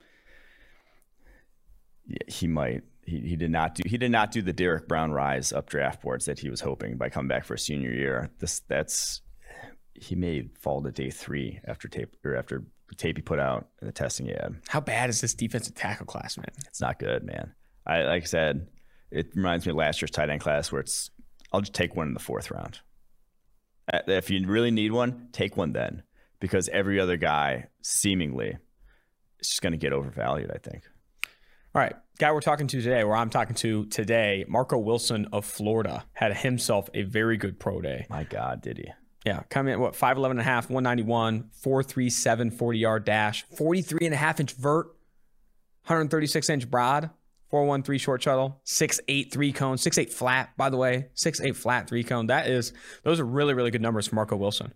Yeah, 2.05 2.17
he 2.27 2.47
might. 2.47 2.83
He, 3.07 3.21
he 3.21 3.35
did 3.37 3.51
not 3.51 3.73
do 3.73 3.83
he 3.85 3.97
did 3.97 4.11
not 4.11 4.31
do 4.31 4.41
the 4.41 4.51
Derrick 4.51 4.87
Brown 4.87 5.11
rise 5.13 5.53
up 5.53 5.69
draft 5.69 6.01
boards 6.01 6.25
that 6.25 6.39
he 6.39 6.49
was 6.49 6.59
hoping 6.59 6.97
by 6.97 7.09
coming 7.09 7.29
back 7.29 7.45
for 7.45 7.53
a 7.53 7.59
senior 7.59 7.91
year. 7.91 8.29
This 8.39 8.59
that's 8.67 9.21
he 9.93 10.13
may 10.15 10.49
fall 10.59 10.83
to 10.83 10.91
day 10.91 11.09
three 11.09 11.59
after 11.65 11.87
tape 11.87 12.15
or 12.25 12.35
after 12.35 12.65
tape 12.97 13.17
he 13.17 13.21
put 13.21 13.39
out 13.39 13.69
and 13.79 13.87
the 13.87 13.93
testing 13.93 14.25
he 14.25 14.33
had. 14.33 14.57
How 14.67 14.81
bad 14.81 15.09
is 15.09 15.21
this 15.21 15.33
defensive 15.33 15.73
tackle 15.73 16.05
class, 16.05 16.37
man? 16.37 16.51
It's 16.67 16.81
not 16.81 16.99
good, 16.99 17.23
man. 17.23 17.53
I 17.85 18.03
like 18.03 18.23
I 18.23 18.25
said, 18.25 18.67
it 19.09 19.27
reminds 19.35 19.65
me 19.65 19.71
of 19.71 19.77
last 19.77 20.01
year's 20.01 20.11
tight 20.11 20.29
end 20.29 20.41
class 20.41 20.69
where 20.71 20.81
it's 20.81 21.09
I'll 21.53 21.61
just 21.61 21.73
take 21.73 21.95
one 21.95 22.07
in 22.07 22.13
the 22.13 22.19
fourth 22.19 22.51
round. 22.51 22.81
Uh, 23.91 24.01
If 24.07 24.29
you 24.29 24.45
really 24.45 24.71
need 24.71 24.91
one, 24.91 25.29
take 25.31 25.55
one 25.55 25.71
then, 25.71 26.03
because 26.41 26.67
every 26.69 26.99
other 26.99 27.15
guy 27.15 27.69
seemingly 27.81 28.57
is 29.39 29.47
just 29.47 29.61
going 29.61 29.71
to 29.71 29.77
get 29.77 29.93
overvalued. 29.93 30.51
I 30.51 30.57
think. 30.57 30.83
All 31.73 31.81
right, 31.81 31.95
guy 32.17 32.31
we're 32.31 32.41
talking 32.41 32.67
to 32.67 32.81
today, 32.81 33.03
where 33.03 33.15
I'm 33.15 33.29
talking 33.29 33.55
to 33.57 33.85
today, 33.85 34.45
Marco 34.47 34.77
Wilson 34.77 35.27
of 35.31 35.45
Florida 35.45 36.05
had 36.13 36.35
himself 36.35 36.89
a 36.93 37.03
very 37.03 37.37
good 37.37 37.59
pro 37.59 37.81
day. 37.81 38.05
My 38.09 38.23
God, 38.23 38.61
did 38.61 38.77
he? 38.77 38.91
Yeah, 39.25 39.43
come 39.49 39.67
in 39.67 39.79
what 39.79 39.93
5'11 39.93 40.31
and 40.31 40.39
a 40.39 40.43
half, 40.43 40.69
191, 40.69 41.49
437 41.51 42.51
40 42.51 42.79
yard 42.79 43.05
dash, 43.05 43.45
43 43.57 43.99
and 44.03 44.13
a 44.13 44.17
half 44.17 44.39
inch 44.39 44.53
vert, 44.53 44.87
136 45.85 46.49
inch 46.49 46.69
broad, 46.71 47.09
413 47.49 47.99
short 47.99 48.21
shuttle, 48.21 48.61
6'8 48.65 49.31
three 49.31 49.51
cone, 49.51 49.77
6'8 49.77 50.11
flat, 50.11 50.55
by 50.57 50.69
the 50.69 50.77
way, 50.77 51.09
6'8 51.15 51.55
flat 51.55 51.87
three 51.87 52.03
cone. 52.03 52.27
That 52.27 52.47
is 52.47 52.73
those 53.03 53.19
are 53.19 53.25
really, 53.25 53.53
really 53.53 53.71
good 53.71 53.81
numbers 53.81 54.07
for 54.07 54.15
Marco 54.15 54.35
Wilson. 54.35 54.73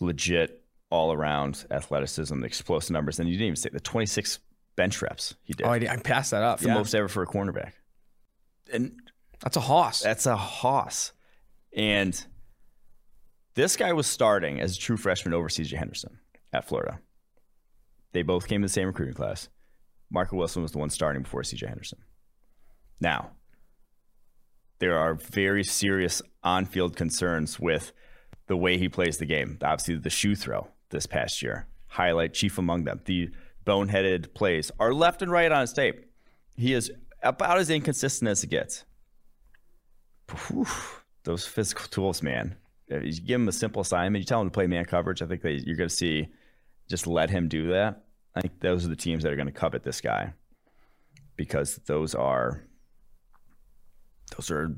Legit 0.00 0.62
all 0.90 1.12
around 1.12 1.66
athleticism, 1.70 2.40
the 2.40 2.46
explosive 2.46 2.92
numbers, 2.92 3.18
and 3.18 3.28
you 3.28 3.34
didn't 3.34 3.46
even 3.46 3.56
say 3.56 3.70
the 3.72 3.80
26 3.80 4.38
bench 4.76 5.00
reps 5.02 5.34
he 5.42 5.52
did. 5.52 5.66
Oh, 5.66 5.70
I, 5.70 5.78
did- 5.78 5.88
I 5.88 5.96
passed 5.96 6.30
that 6.32 6.42
up. 6.42 6.60
the 6.60 6.68
Yeah. 6.68 6.74
most 6.74 6.94
ever 6.94 7.08
for 7.08 7.22
a 7.22 7.26
cornerback. 7.26 7.72
And 8.72 8.92
That's 9.40 9.56
a 9.56 9.60
hoss. 9.60 10.00
That's 10.02 10.26
a 10.26 10.36
hoss. 10.36 11.12
And 11.76 12.24
this 13.54 13.76
guy 13.76 13.92
was 13.92 14.06
starting 14.06 14.60
as 14.60 14.76
a 14.76 14.80
true 14.80 14.96
freshman 14.96 15.34
over 15.34 15.48
CJ 15.48 15.76
Henderson 15.76 16.18
at 16.52 16.66
Florida. 16.66 16.98
They 18.12 18.22
both 18.22 18.46
came 18.48 18.56
in 18.56 18.62
the 18.62 18.68
same 18.68 18.86
recruiting 18.86 19.14
class. 19.14 19.48
Marco 20.10 20.36
Wilson 20.36 20.62
was 20.62 20.72
the 20.72 20.78
one 20.78 20.90
starting 20.90 21.22
before 21.22 21.42
CJ 21.42 21.66
Henderson. 21.68 21.98
Now, 23.00 23.30
there 24.78 24.96
are 24.98 25.14
very 25.14 25.64
serious 25.64 26.20
on 26.42 26.66
field 26.66 26.96
concerns 26.96 27.58
with 27.58 27.92
the 28.46 28.56
way 28.56 28.76
he 28.78 28.88
plays 28.88 29.18
the 29.18 29.26
game. 29.26 29.58
Obviously, 29.62 29.96
the 29.96 30.10
shoe 30.10 30.34
throw 30.36 30.68
this 30.90 31.06
past 31.06 31.42
year, 31.42 31.66
highlight 31.88 32.34
chief 32.34 32.58
among 32.58 32.84
them. 32.84 33.00
The 33.04 33.30
boneheaded 33.64 34.34
plays 34.34 34.70
are 34.78 34.92
left 34.92 35.22
and 35.22 35.30
right 35.30 35.50
on 35.50 35.62
his 35.62 35.72
tape. 35.72 36.04
He 36.56 36.72
is 36.72 36.92
about 37.22 37.58
as 37.58 37.70
inconsistent 37.70 38.28
as 38.28 38.44
it 38.44 38.48
gets. 38.48 38.84
Whew, 40.48 40.66
those 41.24 41.46
physical 41.46 41.86
tools, 41.88 42.22
man. 42.22 42.56
If 42.88 43.02
You 43.04 43.12
give 43.12 43.40
him 43.40 43.48
a 43.48 43.52
simple 43.52 43.82
assignment, 43.82 44.22
you 44.22 44.26
tell 44.26 44.40
him 44.40 44.48
to 44.48 44.52
play 44.52 44.66
man 44.66 44.84
coverage. 44.84 45.22
I 45.22 45.26
think 45.26 45.42
that 45.42 45.66
you're 45.66 45.76
going 45.76 45.88
to 45.88 45.94
see 45.94 46.28
just 46.88 47.06
let 47.06 47.30
him 47.30 47.48
do 47.48 47.68
that. 47.70 48.04
I 48.34 48.40
think 48.40 48.60
those 48.60 48.84
are 48.84 48.88
the 48.88 48.96
teams 48.96 49.22
that 49.22 49.32
are 49.32 49.36
going 49.36 49.46
to 49.46 49.52
covet 49.52 49.82
this 49.82 50.00
guy 50.00 50.34
because 51.36 51.76
those 51.86 52.14
are 52.14 52.64
those 54.36 54.50
are 54.50 54.76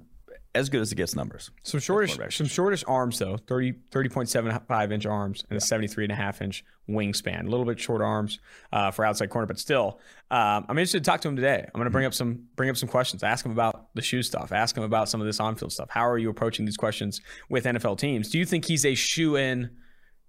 as 0.56 0.68
good 0.68 0.80
as 0.80 0.90
it 0.90 0.94
gets 0.96 1.14
numbers. 1.14 1.50
Some 1.62 1.80
shortish, 1.80 2.16
some 2.36 2.46
shortish 2.46 2.82
arms 2.86 3.18
though. 3.18 3.36
30, 3.36 3.72
30.75 3.90 4.92
inch 4.92 5.06
arms 5.06 5.44
and 5.50 5.56
a 5.56 5.60
73 5.60 6.04
and 6.04 6.12
a 6.12 6.16
half 6.16 6.40
inch 6.42 6.64
wingspan. 6.88 7.46
A 7.46 7.48
little 7.50 7.66
bit 7.66 7.78
short 7.78 8.00
arms 8.02 8.38
uh, 8.72 8.90
for 8.90 9.04
outside 9.04 9.30
corner, 9.30 9.46
but 9.46 9.58
still, 9.58 10.00
um, 10.30 10.64
I'm 10.68 10.78
interested 10.78 11.04
to 11.04 11.10
talk 11.10 11.20
to 11.22 11.28
him 11.28 11.36
today. 11.36 11.58
I'm 11.64 11.78
going 11.78 11.84
to 11.84 11.90
bring 11.90 12.06
up 12.06 12.14
some 12.14 12.46
bring 12.56 12.70
up 12.70 12.76
some 12.76 12.88
questions. 12.88 13.22
Ask 13.22 13.44
him 13.44 13.52
about 13.52 13.88
the 13.94 14.02
shoe 14.02 14.22
stuff. 14.22 14.50
Ask 14.52 14.76
him 14.76 14.82
about 14.82 15.08
some 15.08 15.20
of 15.20 15.26
this 15.26 15.38
on 15.40 15.54
field 15.56 15.72
stuff. 15.72 15.90
How 15.90 16.08
are 16.08 16.18
you 16.18 16.30
approaching 16.30 16.64
these 16.64 16.76
questions 16.76 17.20
with 17.48 17.64
NFL 17.64 17.98
teams? 17.98 18.30
Do 18.30 18.38
you 18.38 18.44
think 18.46 18.64
he's 18.64 18.84
a 18.84 18.94
shoe 18.94 19.36
in 19.36 19.70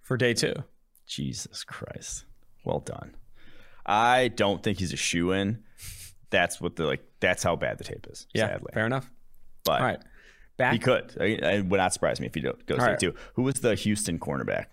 for 0.02 0.18
day 0.18 0.34
two? 0.34 0.54
Jesus 1.06 1.64
Christ. 1.64 2.26
Well 2.66 2.80
done. 2.82 3.16
I 3.86 4.28
don't 4.28 4.62
think 4.62 4.80
he's 4.80 4.92
a 4.94 4.98
shoe 4.98 5.32
in. 5.32 5.64
That's 6.30 6.60
what 6.60 6.76
the 6.76 6.86
like 6.86 7.04
that's 7.22 7.42
how 7.44 7.56
bad 7.56 7.78
the 7.78 7.86
tape 7.86 8.06
is, 8.10 8.28
Yeah, 8.34 8.48
sadly. 8.50 8.72
fair 8.74 8.86
enough. 8.86 9.10
But 9.64 9.80
All 9.82 9.86
right, 9.88 10.00
back. 10.58 10.74
he 10.74 10.80
could. 10.80 11.16
It 11.20 11.66
would 11.66 11.78
not 11.78 11.94
surprise 11.94 12.20
me 12.20 12.28
if 12.28 12.36
he 12.36 12.42
goes 12.42 12.54
All 12.72 12.78
day 12.78 12.84
right. 12.84 13.00
two. 13.00 13.14
Who 13.36 13.44
was 13.44 13.56
the 13.56 13.76
Houston 13.76 14.20
cornerback 14.20 14.66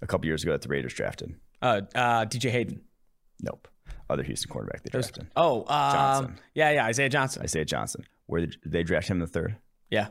a 0.00 0.06
couple 0.06 0.26
years 0.26 0.42
ago 0.42 0.52
that 0.52 0.62
the 0.62 0.68
Raiders 0.68 0.94
drafted? 0.94 1.34
uh, 1.60 1.82
uh, 1.94 2.24
DJ 2.26 2.50
Hayden. 2.50 2.80
Nope. 3.40 3.68
Other 4.10 4.22
Houston 4.24 4.50
cornerback 4.52 4.82
they 4.82 4.90
drafted. 4.90 5.26
Oh, 5.36 5.60
um, 5.60 5.66
Johnson. 5.92 6.38
yeah, 6.54 6.70
yeah, 6.70 6.86
Isaiah 6.86 7.08
Johnson. 7.08 7.42
Isaiah 7.42 7.64
Johnson. 7.64 8.04
Where 8.26 8.42
did 8.42 8.56
they 8.64 8.82
draft 8.82 9.08
him 9.08 9.16
in 9.16 9.20
the 9.20 9.26
third? 9.26 9.56
Yeah, 9.90 10.08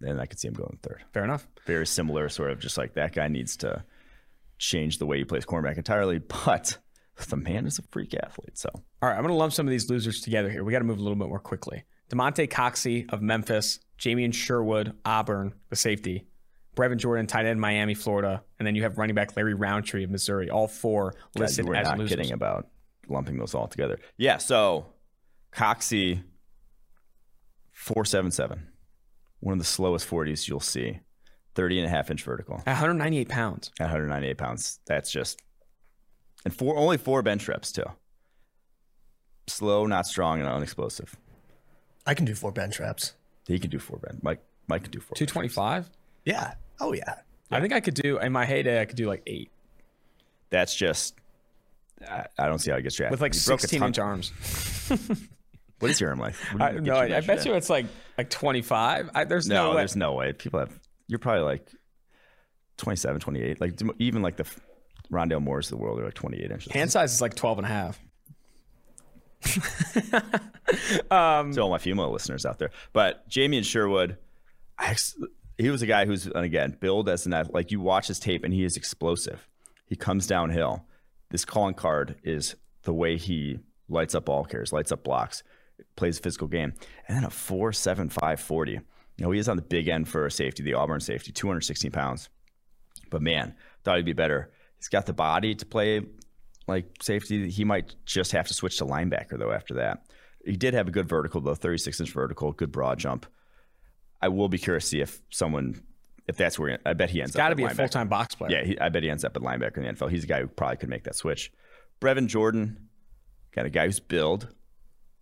Then 0.00 0.18
I 0.20 0.26
could 0.26 0.38
see 0.38 0.48
him 0.48 0.54
going 0.54 0.78
third. 0.82 1.02
fair 1.12 1.24
enough. 1.24 1.46
Very 1.66 1.86
similar, 1.86 2.28
sort 2.28 2.50
of 2.50 2.58
just 2.60 2.76
like 2.78 2.94
that 2.94 3.12
guy 3.12 3.28
needs 3.28 3.56
to 3.58 3.84
change 4.58 4.98
the 4.98 5.06
way 5.06 5.18
he 5.18 5.24
plays 5.24 5.44
cornerback 5.46 5.76
entirely. 5.76 6.18
But 6.18 6.78
the 7.28 7.36
man 7.36 7.66
is 7.66 7.78
a 7.78 7.82
freak 7.90 8.14
athlete. 8.14 8.58
So 8.58 8.68
All 8.74 8.82
right, 9.08 9.12
I'm 9.14 9.22
going 9.22 9.28
to 9.28 9.34
lump 9.34 9.52
some 9.52 9.66
of 9.66 9.70
these 9.70 9.88
losers 9.90 10.20
together 10.20 10.50
here. 10.50 10.64
We 10.64 10.72
got 10.72 10.78
to 10.80 10.84
move 10.84 10.98
a 10.98 11.02
little 11.02 11.16
bit 11.18 11.28
more 11.28 11.38
quickly. 11.40 11.84
Damonte 12.10 12.48
Coxie 12.48 13.10
of 13.12 13.22
Memphis, 13.22 13.80
Jamien 14.02 14.34
Sherwood, 14.34 14.94
Auburn, 15.04 15.54
the 15.70 15.76
safety, 15.76 16.26
Brevin 16.74 16.96
Jordan, 16.96 17.28
tight 17.28 17.46
end, 17.46 17.60
Miami, 17.60 17.94
Florida, 17.94 18.42
and 18.58 18.66
then 18.66 18.74
you 18.74 18.82
have 18.82 18.98
running 18.98 19.14
back 19.14 19.36
Larry 19.36 19.54
Rountree 19.54 20.02
of 20.02 20.10
Missouri. 20.10 20.50
All 20.50 20.66
four 20.66 21.12
God, 21.34 21.40
listed 21.40 21.66
we're 21.66 21.76
as 21.76 21.86
not 21.86 21.98
losers. 21.98 22.16
kidding 22.16 22.32
about 22.32 22.66
lumping 23.08 23.38
those 23.38 23.54
all 23.54 23.68
together. 23.68 24.00
Yeah. 24.16 24.38
So 24.38 24.86
Coxie, 25.52 26.22
four 27.70 28.04
seven 28.04 28.32
seven, 28.32 28.68
one 29.38 29.52
of 29.52 29.58
the 29.60 29.64
slowest 29.64 30.06
forties 30.06 30.48
you'll 30.48 30.58
see. 30.60 30.98
30 31.54 31.80
and 31.80 31.86
a 31.86 31.90
half 31.90 32.10
inch 32.10 32.22
vertical 32.22 32.56
At 32.66 32.72
198 32.80 33.28
pounds. 33.28 33.70
at 33.78 33.84
198 33.84 34.38
pounds. 34.38 34.80
That's 34.86 35.12
just 35.12 35.42
and 36.46 36.52
four 36.56 36.78
only 36.78 36.96
four 36.96 37.22
bench 37.22 37.46
reps 37.46 37.70
too. 37.70 37.84
Slow, 39.46 39.86
not 39.86 40.06
strong, 40.06 40.40
and 40.40 40.48
unexplosive. 40.48 41.14
I 42.06 42.14
can 42.14 42.24
do 42.24 42.34
four 42.34 42.52
bench 42.52 42.80
reps. 42.80 43.12
He 43.46 43.58
can 43.58 43.70
do 43.70 43.78
four 43.78 43.98
bench. 43.98 44.20
Mike 44.22 44.40
Mike 44.68 44.82
can 44.82 44.90
do 44.92 45.00
four. 45.00 45.14
bench 45.14 45.18
225. 45.30 45.90
Yeah. 46.24 46.54
Oh 46.80 46.92
yeah. 46.92 47.14
I 47.50 47.60
think 47.60 47.72
I 47.72 47.80
could 47.80 47.94
do 47.94 48.18
in 48.18 48.32
my 48.32 48.44
heyday. 48.46 48.80
I 48.80 48.84
could 48.86 48.96
do 48.96 49.06
like 49.06 49.22
eight 49.26 49.50
That's 50.50 50.74
just. 50.74 51.14
I, 52.08 52.26
I 52.38 52.48
don't 52.48 52.58
see 52.58 52.70
how 52.70 52.76
he 52.78 52.82
gets 52.82 52.96
drafted. 52.96 53.12
with 53.12 53.20
like 53.20 53.34
He 53.34 53.40
broke 53.46 53.60
a 53.60 53.68
16 53.68 53.82
inch 53.82 53.98
arms. 53.98 54.32
What 55.78 55.90
is 55.90 56.00
your 56.00 56.10
arm 56.10 56.20
like? 56.20 56.36
What 56.52 56.58
do 56.58 56.64
I, 56.64 56.70
no, 56.74 56.80
get 56.82 56.94
I, 56.96 57.16
I 57.16 57.20
bet 57.22 57.38
at? 57.40 57.44
you 57.46 57.54
it's 57.54 57.68
like 57.68 57.86
like 58.16 58.30
25. 58.30 59.10
There's 59.28 59.48
no, 59.48 59.54
No, 59.64 59.70
way. 59.70 59.76
there's 59.78 59.96
no 59.96 60.12
way. 60.12 60.32
People 60.32 60.60
have. 60.60 60.78
You're 61.08 61.18
probably 61.18 61.42
like 61.42 61.68
27, 62.76 63.20
28. 63.20 63.60
Like 63.60 63.80
even 63.98 64.22
like 64.22 64.36
the 64.36 64.46
Rondale 65.10 65.42
Moores 65.42 65.66
of 65.72 65.78
the 65.78 65.82
world 65.84 65.98
are 65.98 66.04
like 66.04 66.14
28 66.14 66.50
inches. 66.52 66.72
Hand 66.72 66.92
size 66.92 67.12
is 67.12 67.20
like 67.20 67.34
12 67.34 67.58
and 67.58 67.64
a 67.66 67.68
half. 67.68 67.98
Um, 71.10 71.52
to 71.52 71.60
all 71.60 71.68
my 71.68 71.78
female 71.78 72.10
listeners 72.10 72.46
out 72.46 72.58
there. 72.58 72.70
But 72.92 73.28
Jamien 73.28 73.64
Sherwood, 73.64 74.16
he 75.58 75.68
was 75.68 75.82
a 75.82 75.86
guy 75.86 76.06
who's 76.06 76.26
and 76.26 76.44
again 76.44 76.76
billed 76.80 77.08
as 77.08 77.26
an 77.26 77.34
like 77.50 77.70
you 77.70 77.80
watch 77.80 78.06
his 78.08 78.18
tape 78.18 78.42
and 78.44 78.54
he 78.54 78.64
is 78.64 78.76
explosive. 78.76 79.48
He 79.86 79.96
comes 79.96 80.26
downhill. 80.26 80.86
This 81.30 81.44
calling 81.44 81.74
card 81.74 82.16
is 82.22 82.56
the 82.84 82.94
way 82.94 83.18
he 83.18 83.58
lights 83.88 84.14
up 84.14 84.26
ball 84.26 84.44
carriers, 84.44 84.72
lights 84.72 84.92
up 84.92 85.04
blocks, 85.04 85.42
plays 85.96 86.18
a 86.18 86.22
physical 86.22 86.48
game, 86.48 86.72
and 87.06 87.16
then 87.16 87.24
a 87.24 87.30
four 87.30 87.72
seven 87.72 88.08
five 88.08 88.40
forty. 88.40 88.72
You 88.72 89.24
know 89.24 89.30
he 89.30 89.38
is 89.38 89.48
on 89.48 89.56
the 89.56 89.62
big 89.62 89.88
end 89.88 90.08
for 90.08 90.24
a 90.24 90.30
safety, 90.30 90.62
the 90.62 90.74
Auburn 90.74 91.00
safety, 91.00 91.32
two 91.32 91.48
hundred 91.48 91.62
sixteen 91.62 91.90
pounds. 91.90 92.30
But 93.10 93.20
man, 93.20 93.54
thought 93.84 93.96
he'd 93.96 94.06
be 94.06 94.14
better. 94.14 94.50
He's 94.78 94.88
got 94.88 95.06
the 95.06 95.12
body 95.12 95.54
to 95.54 95.66
play 95.66 96.00
like 96.72 96.86
safety. 97.00 97.50
He 97.50 97.64
might 97.64 97.94
just 98.04 98.32
have 98.32 98.48
to 98.48 98.54
switch 98.54 98.78
to 98.78 98.84
linebacker 98.84 99.38
though 99.38 99.52
after 99.52 99.74
that. 99.74 100.06
He 100.44 100.56
did 100.56 100.74
have 100.74 100.88
a 100.88 100.90
good 100.90 101.08
vertical 101.08 101.40
though, 101.40 101.54
36 101.54 102.00
inch 102.00 102.10
vertical, 102.12 102.52
good 102.52 102.72
broad 102.72 102.98
jump. 102.98 103.26
I 104.20 104.28
will 104.28 104.48
be 104.48 104.58
curious 104.58 104.84
to 104.84 104.88
see 104.88 105.00
if 105.00 105.20
someone, 105.30 105.82
if 106.26 106.36
that's 106.36 106.58
where 106.58 106.78
I 106.86 106.92
bet 106.94 107.10
he 107.10 107.20
ends 107.20 107.34
up. 107.34 107.38
Got 107.38 107.48
to 107.50 107.56
be 107.56 107.64
a 107.64 107.70
full 107.70 107.88
time 107.88 108.08
box 108.08 108.34
player. 108.34 108.58
Yeah, 108.58 108.64
he, 108.64 108.78
I 108.78 108.88
bet 108.88 109.02
he 109.02 109.10
ends 109.10 109.24
up 109.24 109.36
at 109.36 109.42
linebacker 109.42 109.78
in 109.78 109.84
the 109.84 109.92
NFL. 109.92 110.10
He's 110.10 110.24
a 110.24 110.28
guy 110.28 110.40
who 110.40 110.48
probably 110.48 110.76
could 110.76 110.88
make 110.88 111.04
that 111.04 111.16
switch. 111.16 111.52
Brevin 112.00 112.26
Jordan, 112.26 112.88
got 113.52 113.66
a 113.66 113.70
guy 113.70 113.86
who's 113.86 114.00
billed 114.00 114.48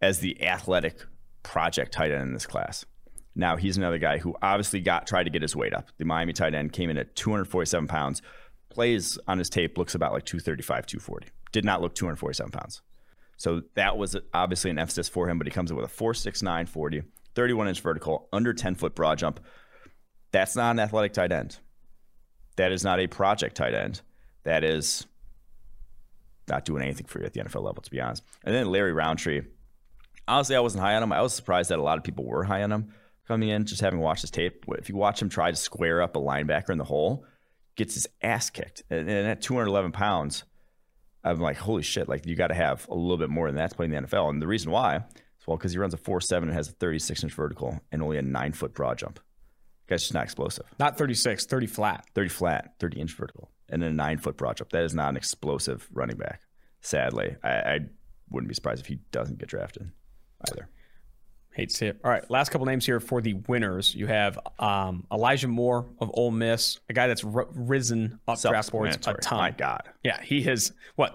as 0.01 0.21
the 0.21 0.43
athletic 0.43 1.01
project 1.43 1.93
tight 1.93 2.11
end 2.11 2.23
in 2.23 2.33
this 2.33 2.47
class. 2.47 2.85
Now 3.35 3.57
he's 3.57 3.77
another 3.77 3.99
guy 3.99 4.19
who 4.19 4.35
obviously 4.43 4.81
got 4.81 5.07
tried 5.07 5.25
to 5.25 5.31
get 5.31 5.43
his 5.43 5.55
weight 5.55 5.75
up. 5.75 5.89
The 5.99 6.05
Miami 6.05 6.33
tight 6.33 6.55
end 6.55 6.73
came 6.73 6.91
in 6.91 6.99
at 6.99 7.15
247 7.17 7.87
pounds. 7.87 8.23
Plays 8.71 9.19
on 9.27 9.39
his 9.39 9.49
tape 9.49 9.79
looks 9.79 9.95
about 9.95 10.13
like 10.13 10.25
235, 10.25 10.87
240. 10.87 11.29
Did 11.53 11.65
not 11.65 11.81
look 11.81 11.95
247 11.95 12.53
pounds. 12.53 12.83
So 13.37 13.63
that 13.75 13.97
was 13.97 14.17
obviously 14.35 14.71
an 14.71 14.79
emphasis 14.79 15.09
for 15.09 15.29
him, 15.29 15.39
but 15.39 15.47
he 15.47 15.51
comes 15.51 15.71
in 15.71 15.77
with 15.77 15.87
a 15.87 15.89
469 15.89 16.67
40, 16.67 17.03
31 17.35 17.69
inch 17.69 17.81
vertical, 17.81 18.29
under 18.33 18.53
10 18.53 18.75
foot 18.75 18.95
broad 18.95 19.19
jump. 19.19 19.41
That's 20.33 20.55
not 20.55 20.73
an 20.73 20.81
athletic 20.81 21.13
tight 21.13 21.33
end. 21.33 21.59
That 22.57 22.73
is 22.73 22.85
not 22.85 23.01
a 23.01 23.07
project 23.07 23.57
tight 23.57 23.75
end. 23.75 24.03
That 24.45 24.65
is 24.65 25.07
not 26.49 26.65
doing 26.65 26.83
anything 26.83 27.07
for 27.07 27.21
you 27.21 27.25
at 27.25 27.33
the 27.33 27.41
NFL 27.41 27.63
level, 27.63 27.83
to 27.83 27.91
be 27.91 28.01
honest. 28.01 28.23
And 28.45 28.55
then 28.55 28.71
Larry 28.71 28.93
Rountree. 28.93 29.43
Honestly, 30.29 30.55
I 30.55 30.61
wasn't 30.61 30.83
high 30.83 30.95
on 30.95 31.03
him. 31.03 31.13
I 31.13 31.23
was 31.23 31.33
surprised 31.33 31.71
that 31.71 31.79
a 31.79 31.83
lot 31.83 31.99
of 31.99 32.05
people 32.05 32.25
were 32.25 32.45
high 32.45 32.63
on 32.63 32.71
him 32.71 32.93
coming 33.27 33.49
in, 33.49 33.65
just 33.65 33.81
having 33.81 34.01
watched 34.01 34.23
his 34.23 34.31
tape. 34.31 34.65
If 34.69 34.89
you 34.89 34.97
watch 34.97 35.23
him 35.23 35.29
try 35.29 35.51
to 35.51 35.57
square 35.57 36.03
up 36.03 36.17
a 36.17 36.21
linebacker 36.21 36.71
in 36.71 36.79
the 36.79 36.85
hole, 36.85 37.25
gets 37.77 37.95
his 37.95 38.09
ass 38.23 38.51
kicked. 38.51 38.83
And, 38.91 39.09
at 39.09 39.41
211 39.41 39.93
pounds, 39.93 40.45
I'm 41.23 41.41
like, 41.41 41.57
holy 41.57 41.83
shit, 41.83 42.09
like 42.09 42.27
you 42.27 42.35
got 42.35 42.49
to 42.49 42.55
have 42.55 42.87
a 42.89 42.95
little 42.95 43.18
bit 43.18 43.31
more 43.31 43.47
than 43.49 43.57
that 43.57 43.71
to 43.71 43.77
play 43.77 43.87
in 43.87 43.91
the 43.91 43.99
NFL. 43.99 44.31
And 44.31 44.41
the 44.41 44.47
reason 44.47 44.71
why 44.71 44.97
is 44.97 45.47
well, 45.47 45.57
because 45.57 45.73
he 45.73 45.79
runs 45.79 45.95
a 45.95 45.99
4 45.99 46.21
7 46.21 46.49
and 46.49 46.57
has 46.57 46.68
a 46.68 46.73
36 46.73 47.25
inch 47.25 47.33
vertical 47.33 47.81
and 47.93 48.03
only 48.03 48.18
a 48.18 48.23
nine 48.23 48.53
foot 48.53 48.75
broad 48.75 48.99
jump. 48.99 49.21
Guy's 49.87 50.03
just 50.03 50.14
not 50.14 50.25
explosive. 50.25 50.66
Not 50.79 50.97
36, 50.97 51.47
30 51.47 51.66
flat. 51.66 52.07
30 52.14 52.29
flat, 52.29 52.75
30 52.79 53.01
inch 53.01 53.14
vertical, 53.14 53.51
and 53.68 53.83
then 53.83 53.91
a 53.91 53.95
nine 53.95 54.18
foot 54.18 54.37
broad 54.37 54.57
jump. 54.57 54.71
That 54.71 54.85
is 54.85 54.95
not 54.95 55.09
an 55.11 55.16
explosive 55.16 55.89
running 55.93 56.16
back. 56.16 56.43
Sadly, 56.81 57.37
I, 57.43 57.51
I 57.51 57.79
wouldn't 58.31 58.49
be 58.49 58.55
surprised 58.55 58.81
if 58.81 58.87
he 58.87 59.01
doesn't 59.11 59.39
get 59.39 59.49
drafted 59.49 59.91
either. 60.49 60.68
Hate 61.61 61.69
to 61.71 61.75
see 61.77 61.87
it. 61.87 62.01
All 62.05 62.11
right, 62.11 62.29
last 62.31 62.51
couple 62.51 62.67
names 62.67 62.85
here 62.87 63.01
for 63.01 63.21
the 63.21 63.35
winners. 63.49 63.95
You 63.95 64.07
have 64.07 64.39
um, 64.59 65.07
Elijah 65.13 65.49
Moore 65.49 65.87
of 66.01 66.11
Ole 66.15 66.31
Miss, 66.31 66.81
a 66.89 66.93
guy 66.93 67.07
that's 67.07 67.25
r- 67.25 67.49
risen 67.55 68.19
up 68.29 68.41
draft 68.41 68.71
boards 68.73 68.97
a 69.07 69.15
ton. 69.15 69.39
My 69.39 69.51
God. 69.53 69.83
Yeah, 70.03 70.21
he 70.23 70.43
has 70.43 70.73
what 70.97 71.11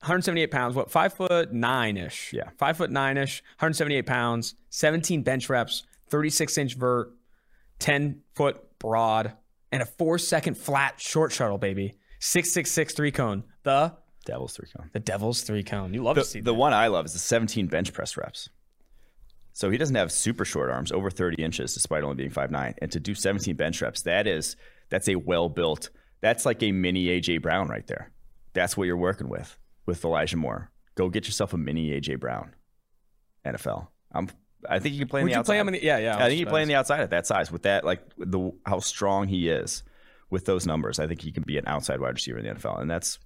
178 0.00 0.50
pounds, 0.50 0.74
what 0.76 0.90
five 0.90 1.12
foot 1.12 1.52
nine 1.52 1.96
ish. 1.96 2.32
Yeah. 2.32 2.50
five 2.56 2.76
foot 2.76 2.90
nine 2.90 3.16
ish, 3.16 3.42
178 3.58 4.06
pounds, 4.06 4.54
17 4.70 5.22
bench 5.22 5.48
reps, 5.48 5.82
36 6.10 6.56
inch 6.58 6.74
vert, 6.76 7.12
10 7.80 8.20
foot 8.34 8.78
broad, 8.78 9.32
and 9.72 9.82
a 9.82 9.86
four 9.86 10.18
second 10.18 10.56
flat 10.56 11.00
short 11.00 11.32
shuttle, 11.32 11.58
baby. 11.58 11.94
Six 12.20 12.52
six 12.52 12.70
six 12.70 12.94
three 12.94 13.10
cone. 13.12 13.44
The 13.64 13.94
Devils 14.24 14.52
three 14.54 14.68
cone. 14.76 14.90
the 14.92 15.00
Devils 15.00 15.42
three 15.42 15.62
cone. 15.62 15.94
You 15.94 16.02
love 16.02 16.16
The, 16.16 16.22
to 16.22 16.26
see 16.28 16.40
the 16.40 16.52
that. 16.52 16.54
one 16.54 16.72
I 16.74 16.88
love 16.88 17.06
is 17.06 17.12
the 17.14 17.18
17 17.18 17.66
bench 17.68 17.92
press 17.92 18.16
reps. 18.16 18.50
So 19.58 19.70
he 19.70 19.76
doesn't 19.76 19.96
have 19.96 20.12
super 20.12 20.44
short 20.44 20.70
arms, 20.70 20.92
over 20.92 21.10
30 21.10 21.42
inches, 21.42 21.74
despite 21.74 22.04
only 22.04 22.14
being 22.14 22.30
5'9". 22.30 22.74
And 22.80 22.92
to 22.92 23.00
do 23.00 23.12
17 23.12 23.56
bench 23.56 23.82
reps, 23.82 24.02
that 24.02 24.28
is 24.28 24.54
that's 24.88 25.08
a 25.08 25.16
well 25.16 25.48
built. 25.48 25.90
That's 26.20 26.46
like 26.46 26.62
a 26.62 26.70
mini 26.70 27.06
AJ 27.06 27.42
Brown 27.42 27.66
right 27.66 27.84
there. 27.88 28.12
That's 28.52 28.76
what 28.76 28.84
you're 28.84 28.96
working 28.96 29.28
with 29.28 29.58
with 29.84 30.04
Elijah 30.04 30.36
Moore. 30.36 30.70
Go 30.94 31.08
get 31.08 31.26
yourself 31.26 31.54
a 31.54 31.56
mini 31.56 31.90
AJ 31.90 32.20
Brown. 32.20 32.54
NFL. 33.44 33.88
I'm. 34.12 34.28
I 34.70 34.78
think 34.78 34.94
you 34.94 35.00
can 35.00 35.08
play. 35.08 35.22
in 35.22 35.24
Would 35.24 35.30
the 35.30 35.34
you 35.34 35.40
outside. 35.40 35.52
play 35.54 35.58
him 35.58 35.68
in 35.68 35.74
the? 35.74 35.82
Yeah, 35.82 35.98
yeah. 35.98 36.24
I 36.24 36.28
think 36.28 36.38
you 36.38 36.46
play 36.46 36.62
in 36.62 36.68
the 36.68 36.76
outside 36.76 37.00
at 37.00 37.10
that 37.10 37.26
size 37.26 37.50
with 37.50 37.62
that, 37.62 37.84
like 37.84 38.00
the 38.16 38.52
how 38.64 38.78
strong 38.78 39.26
he 39.26 39.48
is 39.48 39.82
with 40.30 40.44
those 40.44 40.68
numbers. 40.68 41.00
I 41.00 41.08
think 41.08 41.20
he 41.20 41.32
can 41.32 41.42
be 41.42 41.58
an 41.58 41.64
outside 41.66 42.00
wide 42.00 42.14
receiver 42.14 42.38
in 42.38 42.44
the 42.44 42.52
NFL, 42.52 42.80
and 42.80 42.88
that's 42.88 43.18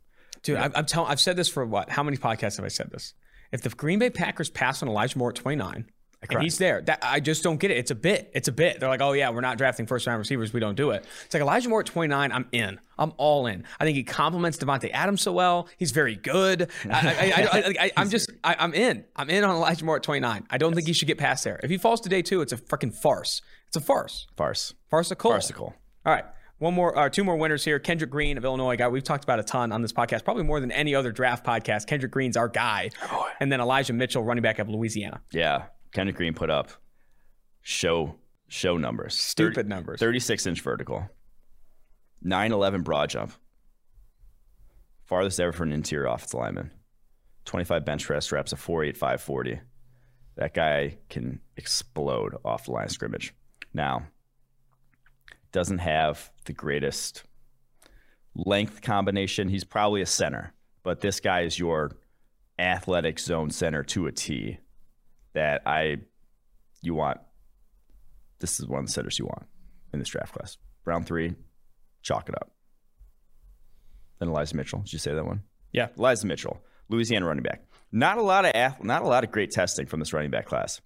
Dude, 0.42 0.56
I'm 0.56 0.86
telling. 0.86 1.10
I've 1.10 1.20
said 1.20 1.36
this 1.36 1.50
for 1.50 1.66
what? 1.66 1.90
How 1.90 2.02
many 2.02 2.16
podcasts 2.16 2.56
have 2.56 2.64
I 2.64 2.68
said 2.68 2.90
this? 2.90 3.12
If 3.52 3.60
the 3.60 3.68
Green 3.68 3.98
Bay 3.98 4.08
Packers 4.08 4.48
pass 4.48 4.82
on 4.82 4.88
Elijah 4.88 5.18
Moore 5.18 5.28
at 5.28 5.34
29, 5.34 5.90
and 6.30 6.42
he's 6.42 6.58
there, 6.58 6.80
that 6.82 7.00
I 7.02 7.20
just 7.20 7.42
don't 7.42 7.58
get 7.58 7.70
it. 7.70 7.78
It's 7.78 7.90
a 7.90 7.94
bit. 7.94 8.30
It's 8.34 8.48
a 8.48 8.52
bit. 8.52 8.80
They're 8.80 8.88
like, 8.88 9.00
oh 9.00 9.12
yeah, 9.12 9.30
we're 9.30 9.40
not 9.40 9.58
drafting 9.58 9.86
first 9.86 10.06
round 10.06 10.18
receivers. 10.18 10.52
We 10.52 10.60
don't 10.60 10.76
do 10.76 10.90
it. 10.90 11.04
It's 11.24 11.34
like 11.34 11.42
Elijah 11.42 11.68
Moore 11.68 11.80
at 11.80 11.86
29. 11.86 12.32
I'm 12.32 12.46
in. 12.52 12.78
I'm 12.98 13.12
all 13.16 13.46
in. 13.46 13.64
I 13.80 13.84
think 13.84 13.96
he 13.96 14.04
complements 14.04 14.58
Davante 14.58 14.90
Adams 14.92 15.22
so 15.22 15.32
well. 15.32 15.68
He's 15.78 15.90
very 15.90 16.16
good. 16.16 16.70
I, 16.88 17.90
am 17.96 18.08
just. 18.10 18.30
I, 18.44 18.56
I'm 18.58 18.74
in. 18.74 19.04
I'm 19.16 19.30
in 19.30 19.44
on 19.44 19.56
Elijah 19.56 19.84
Moore 19.84 19.96
at 19.96 20.02
29. 20.02 20.46
I 20.48 20.58
don't 20.58 20.74
think 20.74 20.86
he 20.86 20.92
should 20.92 21.08
get 21.08 21.18
past 21.18 21.44
there. 21.44 21.58
If 21.62 21.70
he 21.70 21.78
falls 21.78 22.00
to 22.02 22.08
day 22.08 22.22
two, 22.22 22.40
it's 22.40 22.52
a 22.52 22.56
freaking 22.56 22.94
farce. 22.94 23.42
It's 23.66 23.76
a 23.76 23.80
farce. 23.80 24.26
farce. 24.36 24.74
Farcical. 24.90 25.30
Farcical. 25.30 25.74
All 26.04 26.12
right. 26.12 26.24
One 26.62 26.74
more, 26.74 26.96
uh, 26.96 27.08
two 27.08 27.24
more 27.24 27.36
winners 27.36 27.64
here. 27.64 27.80
Kendrick 27.80 28.10
Green 28.10 28.38
of 28.38 28.44
Illinois, 28.44 28.76
guy 28.76 28.86
we've 28.86 29.02
talked 29.02 29.24
about 29.24 29.40
a 29.40 29.42
ton 29.42 29.72
on 29.72 29.82
this 29.82 29.92
podcast, 29.92 30.22
probably 30.22 30.44
more 30.44 30.60
than 30.60 30.70
any 30.70 30.94
other 30.94 31.10
draft 31.10 31.44
podcast. 31.44 31.88
Kendrick 31.88 32.12
Green's 32.12 32.36
our 32.36 32.46
guy, 32.46 32.90
and 33.40 33.50
then 33.50 33.60
Elijah 33.60 33.92
Mitchell, 33.92 34.22
running 34.22 34.42
back 34.42 34.60
of 34.60 34.68
Louisiana. 34.68 35.20
Yeah, 35.32 35.64
Kendrick 35.92 36.16
Green 36.16 36.34
put 36.34 36.50
up 36.50 36.70
show 37.60 38.16
show 38.48 38.76
numbers. 38.76 39.14
Stupid 39.14 39.68
numbers. 39.68 40.00
36 40.00 40.46
inch 40.46 40.60
vertical, 40.60 41.08
9'11 42.24 42.84
broad 42.84 43.10
jump, 43.10 43.32
farthest 45.04 45.40
ever 45.40 45.52
for 45.52 45.64
an 45.64 45.72
interior 45.72 46.06
offensive 46.06 46.40
lineman. 46.40 46.70
25 47.44 47.84
bench 47.84 48.06
press 48.06 48.30
reps, 48.30 48.52
a 48.52 48.56
4.85 48.56 49.20
40. 49.20 49.60
That 50.36 50.54
guy 50.54 50.98
can 51.08 51.40
explode 51.56 52.36
off 52.44 52.64
the 52.64 52.72
line 52.72 52.84
of 52.84 52.90
scrimmage. 52.90 53.34
Now, 53.74 54.06
doesn't 55.50 55.78
have 55.78 56.30
the 56.46 56.52
greatest 56.52 57.24
length 58.34 58.80
combination. 58.80 59.48
He's 59.48 59.64
probably 59.64 60.00
a 60.00 60.06
center, 60.06 60.54
but 60.82 61.00
this 61.00 61.20
guy 61.20 61.42
is 61.42 61.58
your 61.58 61.92
athletic 62.58 63.18
zone 63.18 63.50
center 63.50 63.82
to 63.82 64.06
a 64.06 64.12
T 64.12 64.58
that 65.34 65.62
I 65.66 65.98
you 66.82 66.94
want. 66.94 67.20
This 68.38 68.58
is 68.58 68.66
one 68.66 68.80
of 68.80 68.86
the 68.86 68.92
centers 68.92 69.18
you 69.18 69.26
want 69.26 69.46
in 69.92 69.98
this 69.98 70.08
draft 70.08 70.34
class. 70.34 70.56
Round 70.84 71.06
three, 71.06 71.34
chalk 72.02 72.28
it 72.28 72.34
up. 72.34 72.50
Then 74.18 74.28
Elijah 74.28 74.56
Mitchell. 74.56 74.80
Did 74.80 74.92
you 74.92 74.98
say 74.98 75.14
that 75.14 75.24
one? 75.24 75.42
Yeah. 75.72 75.88
Elijah 75.96 76.26
Mitchell, 76.26 76.60
Louisiana 76.88 77.26
running 77.26 77.42
back. 77.42 77.62
Not 77.92 78.18
a 78.18 78.22
lot 78.22 78.44
of 78.44 78.84
not 78.84 79.02
a 79.02 79.06
lot 79.06 79.22
of 79.22 79.30
great 79.30 79.50
testing 79.50 79.86
from 79.86 80.00
this 80.00 80.12
running 80.12 80.30
back 80.30 80.46
class. 80.46 80.80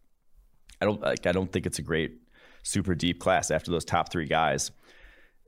I 0.80 0.84
don't 0.84 1.01
like. 1.01 1.26
I 1.26 1.32
don't 1.32 1.51
think 1.51 1.64
it's 1.66 1.78
a 1.78 1.82
great, 1.82 2.18
super 2.62 2.94
deep 2.94 3.20
class. 3.20 3.51
After 3.51 3.70
those 3.70 3.84
top 3.84 4.11
three 4.11 4.26
guys, 4.26 4.70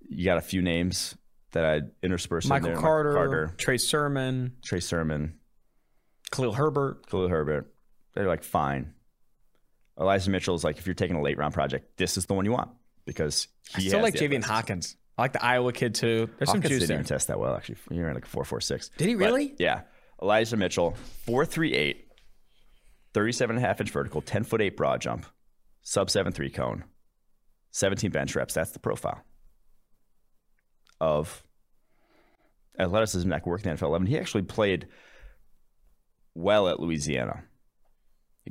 you 0.09 0.25
got 0.25 0.39
a 0.39 0.43
few 0.43 0.63
names 0.63 1.17
that 1.53 1.65
I 1.65 1.81
interspersed 2.03 2.47
in 2.47 2.51
Michael 2.51 2.69
there. 2.69 2.77
Carter, 2.77 3.13
Carter, 3.13 3.55
Trey 3.59 3.77
Sermon, 3.77 4.57
Trey 4.63 4.81
Sermon, 4.81 5.39
Khalil 6.31 6.53
Herbert. 6.53 7.07
Khalil 7.09 7.29
Herbert. 7.29 7.73
They're 8.15 8.27
like 8.27 8.43
fine. 8.45 8.95
Elijah 9.99 10.31
Mitchell's 10.31 10.65
like 10.65 10.79
if 10.79 10.87
you're 10.87 10.95
taking 10.95 11.17
a 11.17 11.23
late 11.23 11.39
round 11.39 11.55
project, 11.55 11.97
this 11.97 12.17
is 12.17 12.27
the 12.27 12.35
one 12.35 12.45
you 12.45 12.53
want 12.53 12.71
because 13.05 13.49
I 13.75 13.81
still 13.81 14.01
like 14.03 14.15
Javian. 14.15 14.45
Hawkins. 14.45 14.97
I 15.17 15.23
like 15.23 15.33
the 15.33 15.45
Iowa 15.45 15.73
kid 15.73 15.95
too. 15.97 16.31
There's 16.39 16.49
some 16.49 16.59
Hawkins 16.59 16.69
juice 16.71 16.79
didn't 16.81 16.89
there. 16.89 16.97
even 16.99 17.07
test 17.07 17.27
that 17.29 17.41
well 17.41 17.55
actually. 17.57 17.77
He 17.91 18.01
ran 18.01 18.15
like 18.15 18.25
a 18.25 18.29
four 18.29 18.45
four 18.45 18.61
six. 18.61 18.91
Did 18.97 19.09
he 19.09 19.15
But, 19.15 19.25
really? 19.27 19.55
yeah. 19.59 19.83
Elijah 20.23 20.57
Mitchell, 20.57 20.97
438, 21.27 22.07
37 23.15 23.57
and 23.57 23.65
a 23.65 23.69
half 23.69 23.81
inch 23.81 23.91
vertical, 23.91 24.21
10 24.21 24.45
foot 24.45 24.61
eight 24.61 24.77
broad 24.77 25.01
jump, 25.01 25.27
sub 25.83 26.11
seven 26.11 26.33
three 26.33 26.51
cone, 26.51 26.85
17 27.73 28.11
bench 28.11 28.35
reps. 28.37 28.55
That's 28.55 28.71
the 28.73 28.79
profile 28.81 29.23
of 31.01 31.43
athleticism 32.79 33.29
that 33.31 33.47
worked 33.47 33.65
in 33.67 33.75
the 33.75 33.77
NFL 33.81 33.89
11. 33.89 34.07
He 34.07 34.19
actually 34.19 34.43
played 34.43 34.87
well 36.35 36.69
at 36.69 36.81
Louisiana. 36.81 37.45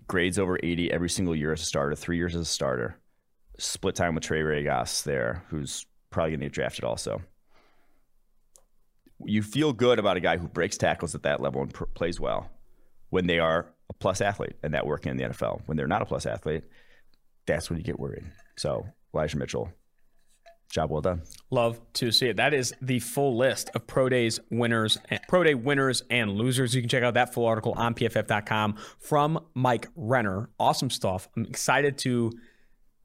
Grades 0.07 0.39
over 0.39 0.59
80 0.61 0.91
every 0.91 1.09
single 1.09 1.35
year 1.35 1.53
as 1.53 1.61
a 1.61 1.65
starter, 1.65 1.95
three 1.95 2.17
years 2.17 2.35
as 2.35 2.41
a 2.41 2.45
starter. 2.45 2.99
Split 3.57 3.95
time 3.95 4.15
with 4.15 4.23
Trey 4.23 4.41
Ragas 4.41 5.03
there, 5.03 5.43
who's 5.49 5.85
probably 6.09 6.31
going 6.31 6.41
to 6.41 6.45
get 6.45 6.53
drafted 6.53 6.83
also 6.83 7.21
you 9.25 9.41
feel 9.41 9.73
good 9.73 9.99
about 9.99 10.17
a 10.17 10.21
guy 10.21 10.37
who 10.37 10.47
breaks 10.47 10.77
tackles 10.77 11.15
at 11.15 11.23
that 11.23 11.41
level 11.41 11.61
and 11.61 11.73
pr- 11.73 11.85
plays 11.85 12.19
well 12.19 12.49
when 13.09 13.27
they 13.27 13.39
are 13.39 13.67
a 13.89 13.93
plus 13.93 14.21
athlete 14.21 14.55
and 14.63 14.73
that 14.73 14.85
working 14.85 15.11
in 15.11 15.17
the 15.17 15.23
NFL. 15.23 15.61
When 15.65 15.77
they're 15.77 15.87
not 15.87 16.01
a 16.01 16.05
plus 16.05 16.25
athlete, 16.25 16.63
that's 17.45 17.69
when 17.69 17.77
you 17.79 17.85
get 17.85 17.99
worried. 17.99 18.25
So 18.57 18.85
Elijah 19.13 19.37
Mitchell, 19.37 19.71
Job 20.69 20.89
well 20.91 21.01
done. 21.01 21.21
Love 21.49 21.79
to 21.93 22.11
see 22.11 22.27
it. 22.27 22.37
That 22.37 22.53
is 22.53 22.73
the 22.81 22.99
full 22.99 23.37
list 23.37 23.69
of 23.73 23.87
Pro 23.87 24.09
Days 24.09 24.39
winners, 24.51 24.97
and, 25.09 25.19
Pro 25.27 25.43
Day 25.43 25.53
winners 25.53 26.03
and 26.09 26.31
losers. 26.31 26.75
You 26.75 26.81
can 26.81 26.89
check 26.89 27.03
out 27.03 27.13
that 27.13 27.33
full 27.33 27.45
article 27.45 27.73
on 27.77 27.93
pff.com 27.93 28.75
from 28.99 29.39
Mike 29.53 29.87
Renner. 29.95 30.49
Awesome 30.59 30.89
stuff. 30.89 31.29
I'm 31.35 31.45
excited 31.45 31.97
to 31.99 32.31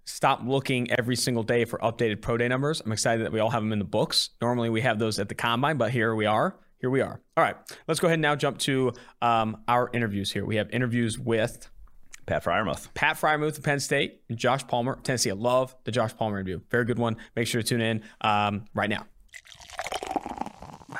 stop 0.04 0.40
looking 0.44 0.90
every 0.90 1.14
single 1.14 1.44
day 1.44 1.64
for 1.64 1.78
updated 1.78 2.20
Pro 2.20 2.36
Day 2.36 2.48
numbers. 2.48 2.82
I'm 2.84 2.92
excited 2.92 3.24
that 3.24 3.32
we 3.32 3.38
all 3.38 3.50
have 3.50 3.62
them 3.62 3.72
in 3.72 3.78
the 3.78 3.84
books. 3.84 4.30
Normally 4.40 4.68
we 4.68 4.80
have 4.80 4.98
those 4.98 5.18
at 5.18 5.28
the 5.28 5.34
combine, 5.34 5.76
but 5.76 5.92
here 5.92 6.14
we 6.14 6.26
are. 6.26 6.56
Here 6.78 6.90
we 6.90 7.00
are. 7.00 7.20
All 7.36 7.44
right, 7.44 7.54
let's 7.86 8.00
go 8.00 8.08
ahead 8.08 8.14
and 8.14 8.22
now 8.22 8.34
jump 8.34 8.58
to 8.58 8.92
um, 9.20 9.58
our 9.68 9.88
interviews 9.92 10.32
here. 10.32 10.44
We 10.44 10.56
have 10.56 10.68
interviews 10.70 11.16
with 11.16 11.70
Pat 12.32 12.44
Freiermuth. 12.44 12.88
Pat 12.94 13.16
Freiermuth 13.18 13.58
of 13.58 13.64
Penn 13.64 13.78
State 13.78 14.22
and 14.30 14.38
Josh 14.38 14.66
Palmer, 14.66 14.98
Tennessee. 15.02 15.30
I 15.30 15.34
love 15.34 15.76
the 15.84 15.92
Josh 15.92 16.16
Palmer 16.16 16.38
interview. 16.38 16.60
Very 16.70 16.86
good 16.86 16.98
one. 16.98 17.18
Make 17.36 17.46
sure 17.46 17.60
to 17.60 17.68
tune 17.68 17.82
in 17.82 18.02
um, 18.22 18.64
right 18.74 18.88
now. 18.88 19.06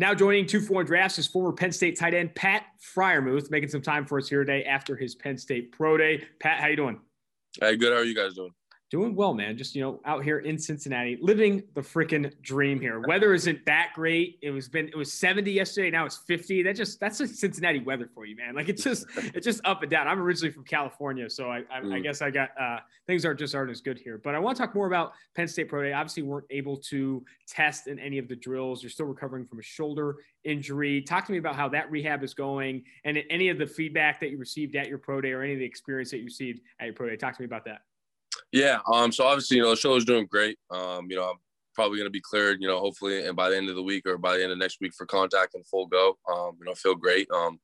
Now 0.00 0.14
joining 0.14 0.46
two 0.46 0.60
foreign 0.60 0.86
drafts 0.86 1.18
is 1.18 1.26
former 1.26 1.50
Penn 1.50 1.72
State 1.72 1.98
tight 1.98 2.14
end 2.14 2.32
Pat 2.36 2.66
Freiermuth, 2.80 3.50
making 3.50 3.68
some 3.68 3.82
time 3.82 4.06
for 4.06 4.18
us 4.18 4.28
here 4.28 4.44
today 4.44 4.62
after 4.62 4.94
his 4.94 5.16
Penn 5.16 5.36
State 5.36 5.72
pro 5.72 5.96
day. 5.96 6.22
Pat, 6.38 6.60
how 6.60 6.68
you 6.68 6.76
doing? 6.76 7.00
Hey, 7.60 7.76
good. 7.76 7.92
How 7.92 7.98
are 7.98 8.04
you 8.04 8.14
guys 8.14 8.34
doing? 8.34 8.52
Doing 8.90 9.14
well, 9.14 9.34
man. 9.34 9.58
Just 9.58 9.74
you 9.74 9.82
know, 9.82 10.00
out 10.06 10.24
here 10.24 10.38
in 10.38 10.58
Cincinnati, 10.58 11.18
living 11.20 11.62
the 11.74 11.82
freaking 11.82 12.32
dream 12.40 12.80
here. 12.80 13.00
Weather 13.00 13.34
isn't 13.34 13.66
that 13.66 13.90
great. 13.94 14.38
It 14.40 14.50
was 14.50 14.66
been 14.66 14.88
it 14.88 14.96
was 14.96 15.12
70 15.12 15.52
yesterday. 15.52 15.90
Now 15.90 16.06
it's 16.06 16.16
50. 16.16 16.62
That 16.62 16.74
just 16.74 16.98
that's 16.98 17.20
a 17.20 17.28
Cincinnati 17.28 17.80
weather 17.80 18.08
for 18.14 18.24
you, 18.24 18.34
man. 18.34 18.54
Like 18.54 18.70
it's 18.70 18.82
just 18.82 19.04
it's 19.16 19.44
just 19.44 19.60
up 19.66 19.82
and 19.82 19.90
down. 19.90 20.08
I'm 20.08 20.18
originally 20.18 20.50
from 20.50 20.64
California, 20.64 21.28
so 21.28 21.50
I 21.50 21.64
I, 21.70 21.80
mm. 21.80 21.92
I 21.92 21.98
guess 21.98 22.22
I 22.22 22.30
got 22.30 22.48
uh, 22.58 22.78
things 23.06 23.26
aren't 23.26 23.38
just 23.38 23.54
aren't 23.54 23.70
as 23.70 23.82
good 23.82 23.98
here. 23.98 24.16
But 24.24 24.34
I 24.34 24.38
want 24.38 24.56
to 24.56 24.62
talk 24.62 24.74
more 24.74 24.86
about 24.86 25.12
Penn 25.36 25.48
State 25.48 25.68
Pro 25.68 25.82
Day. 25.82 25.92
Obviously, 25.92 26.22
weren't 26.22 26.46
able 26.48 26.78
to 26.88 27.22
test 27.46 27.88
in 27.88 27.98
any 27.98 28.16
of 28.16 28.26
the 28.26 28.36
drills. 28.36 28.82
You're 28.82 28.88
still 28.88 29.04
recovering 29.04 29.44
from 29.44 29.58
a 29.58 29.62
shoulder 29.62 30.16
injury. 30.44 31.02
Talk 31.02 31.26
to 31.26 31.32
me 31.32 31.38
about 31.38 31.56
how 31.56 31.68
that 31.68 31.90
rehab 31.90 32.24
is 32.24 32.32
going, 32.32 32.84
and 33.04 33.18
any 33.28 33.50
of 33.50 33.58
the 33.58 33.66
feedback 33.66 34.18
that 34.20 34.30
you 34.30 34.38
received 34.38 34.76
at 34.76 34.88
your 34.88 34.96
pro 34.96 35.20
day, 35.20 35.32
or 35.32 35.42
any 35.42 35.52
of 35.52 35.58
the 35.58 35.66
experience 35.66 36.10
that 36.12 36.18
you 36.18 36.24
received 36.24 36.60
at 36.80 36.86
your 36.86 36.94
pro 36.94 37.10
day. 37.10 37.16
Talk 37.16 37.36
to 37.36 37.42
me 37.42 37.46
about 37.46 37.66
that. 37.66 37.82
Yeah. 38.52 38.78
Um. 38.90 39.12
So 39.12 39.24
obviously, 39.24 39.58
you 39.58 39.62
know, 39.62 39.70
the 39.70 39.76
show 39.76 39.94
is 39.96 40.04
doing 40.04 40.26
great. 40.26 40.58
Um. 40.70 41.06
You 41.10 41.16
know, 41.16 41.24
I'm 41.24 41.36
probably 41.74 41.98
going 41.98 42.06
to 42.06 42.10
be 42.10 42.20
cleared. 42.20 42.58
You 42.60 42.68
know, 42.68 42.78
hopefully, 42.78 43.26
and 43.26 43.36
by 43.36 43.50
the 43.50 43.56
end 43.56 43.68
of 43.68 43.76
the 43.76 43.82
week 43.82 44.06
or 44.06 44.18
by 44.18 44.36
the 44.36 44.42
end 44.42 44.52
of 44.52 44.58
next 44.58 44.78
week 44.80 44.92
for 44.96 45.06
contact 45.06 45.54
and 45.54 45.66
full 45.66 45.86
go. 45.86 46.16
Um. 46.28 46.56
You 46.58 46.66
know, 46.66 46.74
feel 46.74 46.94
great. 46.94 47.28
Um. 47.30 47.58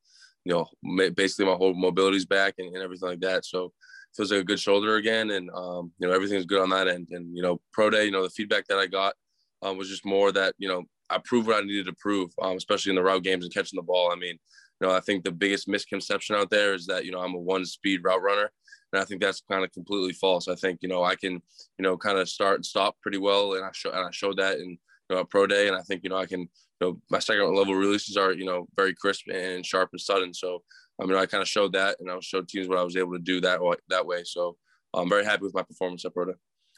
You 0.45 0.53
know, 0.53 1.11
basically 1.11 1.47
my 1.47 1.57
whole 1.57 1.72
mobility's 1.72 2.26
back 2.26 2.55
and, 2.59 2.74
and 2.74 2.82
everything 2.82 3.09
like 3.09 3.20
that. 3.20 3.47
So 3.47 3.72
feels 4.14 4.30
like 4.30 4.43
a 4.43 4.45
good 4.45 4.61
shoulder 4.61 4.97
again, 4.97 5.30
and 5.30 5.51
um. 5.51 5.93
You 5.99 6.09
know, 6.09 6.14
everything's 6.14 6.47
good 6.47 6.62
on 6.62 6.70
that 6.70 6.89
end. 6.89 7.09
And 7.11 7.35
you 7.37 7.43
know, 7.43 7.61
pro 7.72 7.91
day. 7.91 8.05
You 8.05 8.11
know, 8.11 8.22
the 8.22 8.30
feedback 8.30 8.66
that 8.66 8.78
I 8.78 8.87
got 8.87 9.14
um, 9.62 9.78
was 9.78 9.89
just 9.89 10.05
more 10.05 10.32
that 10.32 10.55
you 10.59 10.68
know 10.68 10.85
I 11.11 11.18
proved 11.24 11.49
what 11.49 11.62
I 11.62 11.66
needed 11.66 11.87
to 11.87 11.95
prove, 11.95 12.30
um, 12.43 12.57
especially 12.57 12.91
in 12.91 12.97
the 12.97 13.03
route 13.03 13.22
games 13.22 13.45
and 13.45 13.55
catching 13.55 13.76
the 13.76 13.82
ball. 13.82 14.12
I 14.12 14.16
mean, 14.16 14.39
you 14.80 14.87
know, 14.87 14.95
I 14.95 15.01
think 15.01 15.24
the 15.24 15.32
biggest 15.32 15.68
misconception 15.68 16.37
out 16.37 16.51
there 16.51 16.74
is 16.74 16.87
that 16.87 17.05
you 17.05 17.12
know 17.12 17.20
I'm 17.20 17.35
a 17.35 17.39
one 17.39 17.64
speed 17.64 18.01
route 18.05 18.22
runner 18.22 18.51
and 18.95 19.03
I 19.03 19.05
think 19.05 19.20
that's 19.20 19.42
kind 19.51 19.64
of 19.64 19.72
completely 19.72 20.12
false. 20.12 20.47
I 20.47 20.55
think 20.55 20.78
you 20.80 20.88
know 20.88 21.03
I 21.03 21.16
can 21.16 21.32
you 21.32 21.82
know 21.82 21.97
kind 21.97 22.16
of 22.16 22.28
start 22.28 22.57
and 22.57 22.66
stop 22.66 22.97
pretty 23.03 23.18
well, 23.18 23.55
and 23.55 23.64
I 23.64 23.70
show 23.72 23.90
and 23.90 24.07
I 24.07 24.11
showed 24.12 24.36
that 24.38 24.59
in 24.59 24.78
you 25.11 25.16
know, 25.16 25.24
pro 25.24 25.47
day, 25.47 25.66
and 25.66 25.76
I 25.76 25.82
think 25.82 26.05
you 26.05 26.11
know 26.11 26.16
I 26.16 26.26
can 26.26 26.40
you 26.40 26.49
know 26.80 27.01
my 27.11 27.18
second 27.18 27.55
level 27.55 27.74
releases 27.74 28.16
are 28.16 28.32
you 28.32 28.45
know 28.45 28.68
very 28.76 28.95
crisp 28.95 29.26
and 29.32 29.66
sharp 29.66 29.90
and 29.92 30.01
sudden. 30.01 30.32
So 30.32 30.62
I 31.03 31.07
mean 31.07 31.16
I 31.16 31.26
kind 31.26 31.42
of 31.42 31.49
showed 31.49 31.72
that, 31.72 31.97
and 31.99 32.11
I 32.11 32.16
showed 32.20 32.49
teams 32.49 32.68
what 32.68 32.78
I 32.78 32.84
was 32.84 32.97
able 32.97 33.12
to 33.12 33.18
do 33.18 33.40
that 33.40 33.61
way, 33.61 33.76
that 33.88 34.07
way. 34.07 34.22
So 34.24 34.57
I'm 34.95 35.09
very 35.09 35.24
happy 35.24 35.42
with 35.42 35.55
my 35.55 35.62
performance 35.62 36.05
at 36.05 36.14
pro 36.14 36.26
day. 36.26 36.32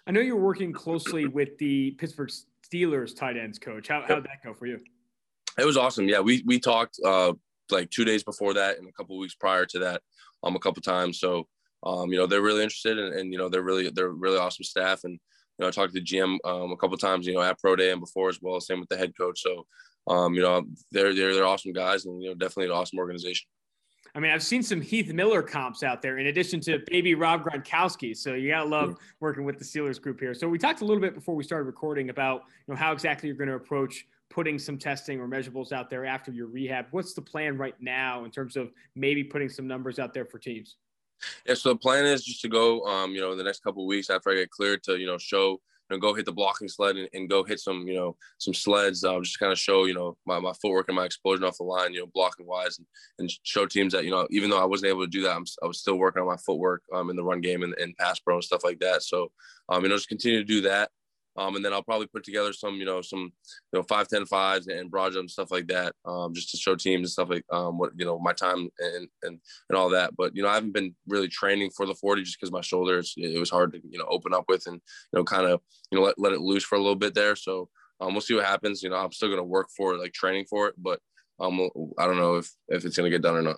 I 0.07 0.13
know 0.13 0.21
you're 0.21 0.37
working 0.37 0.73
closely 0.73 1.27
with 1.27 1.59
the 1.59 1.91
Pittsburgh 1.93 2.31
Steelers 2.65 3.15
tight 3.15 3.37
ends 3.37 3.59
coach. 3.59 3.89
How 3.89 4.03
how'd 4.09 4.25
that 4.25 4.43
go 4.43 4.55
for 4.55 4.67
you? 4.67 4.81
It 5.59 5.67
was 5.67 5.77
awesome. 5.77 6.09
Yeah, 6.09 6.21
we 6.21 6.43
we 6.47 6.61
talked 6.61 6.99
uh, 7.05 7.35
like 7.71 7.91
two 7.91 8.07
days 8.07 8.25
before 8.25 8.55
that 8.55 8.79
and 8.79 8.89
a 8.89 8.93
couple 8.93 9.19
weeks 9.19 9.35
prior 9.35 9.67
to 9.67 9.81
that 9.81 10.01
um 10.43 10.57
a 10.57 10.59
couple 10.59 10.81
times. 10.81 11.19
So 11.19 11.47
um, 11.85 12.13
you 12.13 12.19
know, 12.19 12.27
they're 12.27 12.43
really 12.43 12.63
interested 12.63 12.99
and, 12.99 13.15
and, 13.15 13.33
you 13.33 13.39
know, 13.39 13.49
they're 13.49 13.63
really, 13.63 13.91
they're 13.91 14.11
really 14.11 14.39
awesome 14.39 14.65
staff. 14.65 15.05
And, 15.05 15.15
you 15.15 15.63
know, 15.63 15.69
I 15.69 15.71
talked 15.71 15.95
to 15.95 16.01
the 16.01 16.05
GM 16.05 16.39
um, 16.45 16.73
a 16.73 16.77
couple 16.77 16.97
times, 16.97 17.27
you 17.27 17.35
know, 17.35 17.43
at 17.43 17.59
pro 17.59 17.77
day 17.77 17.91
and 17.91 18.01
before 18.01 18.29
as 18.29 18.41
well. 18.41 18.61
Same 18.61 18.81
with 18.81 18.89
the 18.89 18.97
head 18.97 19.13
coach. 19.17 19.43
So, 19.43 19.67
um, 20.09 20.35
you 20.35 20.43
know, 20.43 20.65
they're, 20.93 21.15
they're, 21.15 21.35
they're 21.35 21.47
awesome 21.47 21.73
guys 21.73 22.07
and, 22.07 22.23
you 22.23 22.29
know, 22.29 22.35
definitely 22.35 22.67
an 22.67 22.73
awesome 22.73 22.99
organization. 22.99 23.49
I 24.15 24.19
mean, 24.19 24.31
I've 24.31 24.43
seen 24.43 24.63
some 24.63 24.81
Heath 24.81 25.13
Miller 25.13 25.43
comps 25.43 25.83
out 25.83 26.01
there 26.01 26.17
in 26.17 26.29
addition 26.29 26.59
to 26.61 26.81
baby 26.87 27.15
Rob 27.15 27.45
Gronkowski. 27.45 28.17
So 28.17 28.33
you 28.33 28.49
gotta 28.49 28.67
love 28.67 28.97
working 29.21 29.45
with 29.45 29.59
the 29.59 29.65
Steelers 29.65 30.01
group 30.01 30.19
here. 30.19 30.33
So 30.33 30.49
we 30.49 30.59
talked 30.59 30.81
a 30.81 30.87
little 30.87 31.03
bit 31.03 31.15
before 31.15 31.35
we 31.35 31.45
started 31.45 31.65
recording 31.65 32.09
about 32.09 32.45
you 32.67 32.73
know 32.73 32.81
how 32.81 32.93
exactly 32.93 33.29
you're 33.29 33.37
going 33.37 33.51
to 33.51 33.57
approach 33.57 34.07
putting 34.31 34.59
some 34.59 34.79
testing 34.79 35.21
or 35.21 35.29
measurables 35.29 35.71
out 35.71 35.91
there 35.91 36.07
after 36.07 36.33
your 36.33 36.47
rehab. 36.47 36.87
What's 36.93 37.13
the 37.13 37.23
plan 37.23 37.59
right 37.59 37.75
now 37.79 38.25
in 38.25 38.31
terms 38.31 38.57
of 38.57 38.71
maybe 38.95 39.23
putting 39.23 39.51
some 39.51 39.67
numbers 39.67 39.99
out 39.99 40.15
there 40.15 40.25
for 40.25 40.39
teams? 40.39 40.77
Yeah, 41.47 41.55
so 41.55 41.71
the 41.71 41.77
plan 41.77 42.07
is 42.07 42.25
just 42.25 42.43
to 42.43 42.49
go, 42.49 42.83
um, 42.83 43.13
you 43.13 43.21
know, 43.21 43.33
in 43.33 43.39
the 43.39 43.45
next 43.45 43.63
couple 43.63 43.87
weeks 43.87 44.11
after 44.11 44.31
I 44.31 44.35
get 44.35 44.51
cleared 44.51 44.83
to, 44.85 44.99
you 44.99 45.07
know, 45.07 45.19
show, 45.19 45.61
you 45.91 45.97
know, 45.97 45.99
go 45.99 46.15
hit 46.15 46.27
the 46.27 46.33
blocking 46.33 46.69
sled 46.69 46.97
and, 46.97 47.09
and 47.15 47.29
go 47.29 47.45
hit 47.45 47.61
some, 47.61 47.87
you 47.87 47.95
know, 47.95 48.17
some 48.39 48.55
sleds, 48.55 49.05
uh, 49.05 49.19
just 49.21 49.39
kind 49.39 49.53
of 49.53 49.59
show, 49.59 49.85
you 49.85 49.95
know, 49.95 50.17
my, 50.27 50.39
my 50.39 50.53
footwork 50.61 50.89
and 50.89 50.97
my 50.97 51.05
explosion 51.05 51.45
off 51.45 51.59
the 51.59 51.65
line, 51.65 51.95
you 51.95 52.01
know, 52.01 52.11
blocking 52.13 52.47
wise 52.47 52.79
and, 52.79 52.87
and 53.19 53.31
show 53.45 53.67
teams 53.67 53.93
that, 53.93 54.05
you 54.05 54.11
know, 54.11 54.27
even 54.31 54.51
though 54.51 54.61
I 54.61 54.67
wasn't 54.67 54.91
able 54.91 55.03
to 55.03 55.11
do 55.11 55.23
that, 55.23 55.37
I'm, 55.37 55.45
I 55.63 55.67
was 55.67 55.81
still 55.81 55.97
working 55.97 56.21
on 56.21 56.29
my 56.29 56.37
footwork 56.37 56.83
um, 56.93 57.11
in 57.11 57.17
the 57.17 57.25
run 57.25 57.41
game 57.41 57.63
and, 57.63 57.75
and 57.75 57.97
pass 57.97 58.19
pro 58.19 58.35
and 58.35 58.45
stuff 58.45 58.65
like 58.65 58.81
that. 58.81 59.03
So, 59.03 59.31
um, 59.69 59.83
you 59.83 59.89
know, 59.89 59.97
just 59.97 60.09
continue 60.09 60.39
to 60.39 60.45
do 60.45 60.63
that. 60.63 60.91
Um, 61.39 61.57
and 61.57 61.65
then 61.65 61.73
I'll 61.73 61.83
probably 61.83 62.07
put 62.07 62.25
together 62.25 62.53
some, 62.53 62.77
you 62.77 62.85
know, 62.85 63.03
some, 63.03 63.33
you 63.73 63.79
know, 63.79 63.83
five, 63.83 64.09
10 64.09 64.27
fives 64.27 64.67
and 64.67 64.91
broad 64.91 65.13
jump 65.13 65.31
stuff 65.31 65.51
like 65.51 65.67
that, 65.69 65.95
um, 66.05 66.35
just 66.35 66.51
to 66.51 66.57
show 66.57 66.75
teams 66.75 67.01
and 67.01 67.11
stuff 67.11 67.31
like, 67.31 67.45
um, 67.53 67.79
what, 67.79 67.93
you 67.97 68.05
know, 68.05 68.19
my 68.19 68.33
time 68.33 68.69
and, 68.79 69.09
and, 69.23 69.39
and 69.69 69.77
all 69.79 69.91
that. 69.91 70.17
But, 70.17 70.35
you 70.35 70.43
know, 70.43 70.49
I 70.49 70.55
haven't 70.55 70.73
been 70.73 70.95
really 71.07 71.29
training 71.29 71.71
for 71.77 71.87
the 71.87 71.95
40 71.95 72.23
just 72.23 72.39
because 72.41 72.53
my 72.53 72.61
shoulders, 72.61 73.15
it 73.17 73.39
was 73.39 73.51
hard 73.51 73.73
to, 73.73 73.81
you 73.89 73.99
know, 73.99 74.07
open 74.09 74.35
up 74.35 74.45
with 74.49 74.67
and, 74.67 74.77
you 74.77 75.19
know, 75.19 75.25
kind 75.25 75.47
of, 75.47 75.61
you 75.91 75.99
know, 75.99 76.05
let, 76.05 76.19
let 76.19 76.33
it 76.33 76.41
loose 76.41 76.65
for 76.65 76.77
a 76.77 76.81
little 76.81 76.97
bit 76.97 77.15
there. 77.15 77.37
So, 77.37 77.69
um, 78.01 78.13
we'll 78.13 78.21
see 78.21 78.35
what 78.35 78.45
happens. 78.45 78.83
You 78.83 78.91
know, 78.91 78.97
I'm 78.97 79.13
still 79.13 79.29
going 79.29 79.39
to 79.39 79.45
work 79.45 79.69
for 79.77 79.95
it, 79.95 80.01
like 80.01 80.13
training 80.13 80.47
for 80.49 80.69
it, 80.69 80.75
but, 80.79 81.01
um, 81.39 81.69
I 81.99 82.07
don't 82.07 82.17
know 82.19 82.37
if, 82.37 82.51
if 82.69 82.85
it's 82.85 82.97
going 82.97 83.11
to 83.11 83.15
get 83.15 83.23
done 83.23 83.37
or 83.37 83.43
not. 83.43 83.57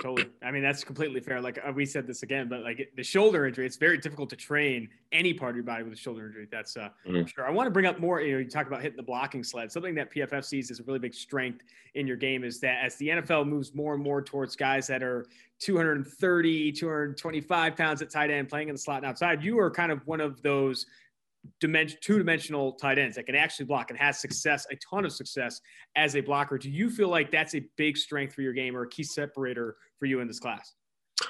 Totally. 0.00 0.28
I 0.42 0.50
mean, 0.50 0.62
that's 0.62 0.84
completely 0.84 1.20
fair. 1.20 1.40
Like 1.40 1.58
uh, 1.66 1.72
we 1.72 1.86
said 1.86 2.06
this 2.06 2.22
again, 2.22 2.48
but 2.50 2.60
like 2.60 2.92
the 2.96 3.02
shoulder 3.02 3.46
injury, 3.46 3.64
it's 3.64 3.78
very 3.78 3.96
difficult 3.96 4.28
to 4.28 4.36
train 4.36 4.90
any 5.10 5.32
part 5.32 5.50
of 5.50 5.56
your 5.56 5.64
body 5.64 5.84
with 5.84 5.92
a 5.94 5.96
shoulder 5.96 6.26
injury. 6.26 6.46
That's 6.50 6.76
uh, 6.76 6.90
mm-hmm. 7.06 7.24
sure. 7.24 7.46
I 7.46 7.50
want 7.50 7.66
to 7.66 7.70
bring 7.70 7.86
up 7.86 7.98
more. 7.98 8.20
You 8.20 8.32
know, 8.34 8.38
you 8.40 8.50
talk 8.50 8.66
about 8.66 8.82
hitting 8.82 8.98
the 8.98 9.02
blocking 9.02 9.42
sled. 9.42 9.72
Something 9.72 9.94
that 9.94 10.12
PFF 10.12 10.44
sees 10.44 10.70
as 10.70 10.80
a 10.80 10.82
really 10.82 10.98
big 10.98 11.14
strength 11.14 11.64
in 11.94 12.06
your 12.06 12.18
game 12.18 12.44
is 12.44 12.60
that 12.60 12.84
as 12.84 12.96
the 12.96 13.08
NFL 13.08 13.48
moves 13.48 13.74
more 13.74 13.94
and 13.94 14.02
more 14.02 14.20
towards 14.20 14.54
guys 14.54 14.86
that 14.88 15.02
are 15.02 15.24
230, 15.60 16.72
225 16.72 17.76
pounds 17.76 18.02
at 18.02 18.10
tight 18.10 18.30
end, 18.30 18.50
playing 18.50 18.68
in 18.68 18.74
the 18.74 18.78
slot 18.78 18.98
and 18.98 19.06
outside, 19.06 19.42
you 19.42 19.58
are 19.58 19.70
kind 19.70 19.90
of 19.90 20.06
one 20.06 20.20
of 20.20 20.42
those 20.42 20.84
dimension 21.60 21.98
two 22.02 22.18
dimensional 22.18 22.72
tight 22.72 22.98
ends 22.98 23.16
that 23.16 23.26
can 23.26 23.34
actually 23.34 23.66
block 23.66 23.90
and 23.90 23.98
has 23.98 24.20
success, 24.20 24.66
a 24.70 24.76
ton 24.76 25.04
of 25.04 25.12
success 25.12 25.60
as 25.96 26.16
a 26.16 26.20
blocker. 26.20 26.58
Do 26.58 26.70
you 26.70 26.90
feel 26.90 27.08
like 27.08 27.30
that's 27.30 27.54
a 27.54 27.64
big 27.76 27.96
strength 27.96 28.34
for 28.34 28.42
your 28.42 28.52
game 28.52 28.76
or 28.76 28.82
a 28.82 28.88
key 28.88 29.02
separator 29.02 29.76
for 29.98 30.06
you 30.06 30.20
in 30.20 30.28
this 30.28 30.40
class? 30.40 30.74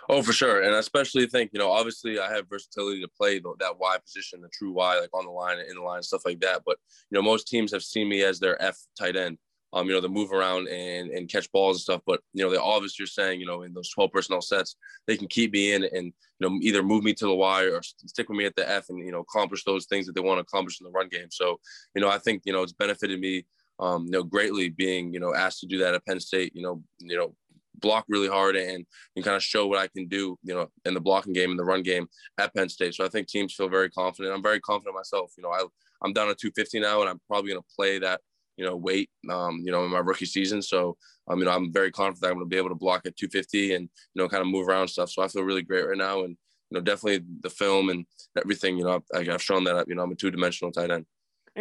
Oh, 0.08 0.20
for 0.20 0.32
sure, 0.32 0.62
and 0.62 0.74
I 0.74 0.78
especially 0.78 1.26
think 1.26 1.50
you 1.52 1.60
know, 1.60 1.70
obviously, 1.70 2.18
I 2.18 2.32
have 2.32 2.48
versatility 2.48 3.00
to 3.02 3.08
play 3.08 3.38
that 3.38 3.78
Y 3.78 3.96
position, 3.98 4.40
the 4.40 4.48
true 4.48 4.72
Y, 4.72 4.98
like 4.98 5.10
on 5.14 5.24
the 5.24 5.30
line 5.30 5.58
and 5.58 5.68
in 5.68 5.76
the 5.76 5.82
line, 5.82 6.02
stuff 6.02 6.22
like 6.24 6.40
that. 6.40 6.62
But 6.66 6.76
you 7.10 7.16
know, 7.16 7.22
most 7.22 7.46
teams 7.46 7.72
have 7.72 7.84
seen 7.84 8.08
me 8.08 8.22
as 8.22 8.40
their 8.40 8.60
F 8.60 8.76
tight 8.98 9.16
end, 9.16 9.38
um, 9.76 9.86
you 9.86 9.92
know, 9.92 10.00
they 10.00 10.08
move 10.08 10.32
around 10.32 10.68
and, 10.68 11.10
and 11.10 11.28
catch 11.28 11.52
balls 11.52 11.76
and 11.76 11.82
stuff. 11.82 12.00
But, 12.06 12.20
you 12.32 12.42
know, 12.42 12.58
obviously 12.62 13.04
are 13.04 13.06
saying, 13.06 13.40
you 13.40 13.46
know, 13.46 13.60
in 13.60 13.74
those 13.74 13.90
12 13.90 14.10
personnel 14.10 14.40
sets, 14.40 14.76
they 15.06 15.18
can 15.18 15.28
keep 15.28 15.52
me 15.52 15.74
in 15.74 15.84
and, 15.84 16.06
you 16.06 16.48
know, 16.48 16.58
either 16.62 16.82
move 16.82 17.04
me 17.04 17.12
to 17.12 17.26
the 17.26 17.34
Y 17.34 17.64
or 17.64 17.82
stick 17.82 18.30
with 18.30 18.38
me 18.38 18.46
at 18.46 18.56
the 18.56 18.66
F 18.66 18.86
and, 18.88 18.98
you 18.98 19.12
know, 19.12 19.20
accomplish 19.20 19.64
those 19.64 19.84
things 19.84 20.06
that 20.06 20.14
they 20.14 20.22
want 20.22 20.38
to 20.38 20.42
accomplish 20.42 20.80
in 20.80 20.86
the 20.86 20.90
run 20.90 21.08
game. 21.08 21.26
So, 21.30 21.60
you 21.94 22.00
know, 22.00 22.08
I 22.08 22.16
think, 22.16 22.42
you 22.46 22.54
know, 22.54 22.62
it's 22.62 22.72
benefited 22.72 23.20
me, 23.20 23.44
um, 23.78 24.06
you 24.06 24.12
know, 24.12 24.22
greatly 24.22 24.70
being, 24.70 25.12
you 25.12 25.20
know, 25.20 25.34
asked 25.34 25.60
to 25.60 25.66
do 25.66 25.76
that 25.80 25.92
at 25.92 26.06
Penn 26.06 26.20
State, 26.20 26.56
you 26.56 26.62
know, 26.62 26.82
you 27.00 27.18
know, 27.18 27.34
block 27.74 28.06
really 28.08 28.28
hard 28.28 28.56
and, 28.56 28.86
and 29.14 29.24
kind 29.26 29.36
of 29.36 29.42
show 29.42 29.66
what 29.66 29.78
I 29.78 29.88
can 29.88 30.08
do, 30.08 30.38
you 30.42 30.54
know, 30.54 30.70
in 30.86 30.94
the 30.94 31.00
blocking 31.00 31.34
game 31.34 31.50
and 31.50 31.58
the 31.58 31.64
run 31.64 31.82
game 31.82 32.08
at 32.38 32.54
Penn 32.54 32.70
State. 32.70 32.94
So 32.94 33.04
I 33.04 33.08
think 33.08 33.28
teams 33.28 33.52
feel 33.52 33.68
very 33.68 33.90
confident. 33.90 34.34
I'm 34.34 34.42
very 34.42 34.60
confident 34.60 34.96
myself. 34.96 35.32
You 35.36 35.42
know, 35.42 35.50
I, 35.50 35.64
I'm 36.02 36.14
down 36.14 36.30
at 36.30 36.38
250 36.38 36.80
now 36.80 37.02
and 37.02 37.10
I'm 37.10 37.20
probably 37.28 37.50
going 37.50 37.60
to 37.60 37.74
play 37.76 37.98
that 37.98 38.22
you 38.56 38.64
know, 38.64 38.76
weight, 38.76 39.10
um, 39.30 39.60
you 39.64 39.72
know, 39.72 39.84
in 39.84 39.90
my 39.90 39.98
rookie 39.98 40.26
season. 40.26 40.62
So, 40.62 40.96
I 41.28 41.32
um, 41.32 41.38
you 41.38 41.44
know, 41.44 41.52
I'm 41.52 41.72
very 41.72 41.90
confident 41.90 42.30
I'm 42.30 42.38
going 42.38 42.46
to 42.46 42.54
be 42.54 42.56
able 42.56 42.70
to 42.70 42.74
block 42.74 43.06
at 43.06 43.16
250 43.16 43.74
and, 43.74 43.88
you 44.14 44.22
know, 44.22 44.28
kind 44.28 44.42
of 44.42 44.48
move 44.48 44.68
around 44.68 44.88
stuff. 44.88 45.10
So 45.10 45.22
I 45.22 45.28
feel 45.28 45.42
really 45.42 45.62
great 45.62 45.86
right 45.86 45.98
now. 45.98 46.24
And, 46.24 46.36
you 46.70 46.78
know, 46.78 46.80
definitely 46.80 47.24
the 47.40 47.50
film 47.50 47.90
and 47.90 48.06
everything, 48.36 48.78
you 48.78 48.84
know, 48.84 49.02
I, 49.14 49.18
I've 49.18 49.42
shown 49.42 49.64
that, 49.64 49.88
you 49.88 49.94
know, 49.94 50.02
I'm 50.02 50.12
a 50.12 50.14
two 50.14 50.30
dimensional 50.30 50.72
tight 50.72 50.90
end. 50.90 51.06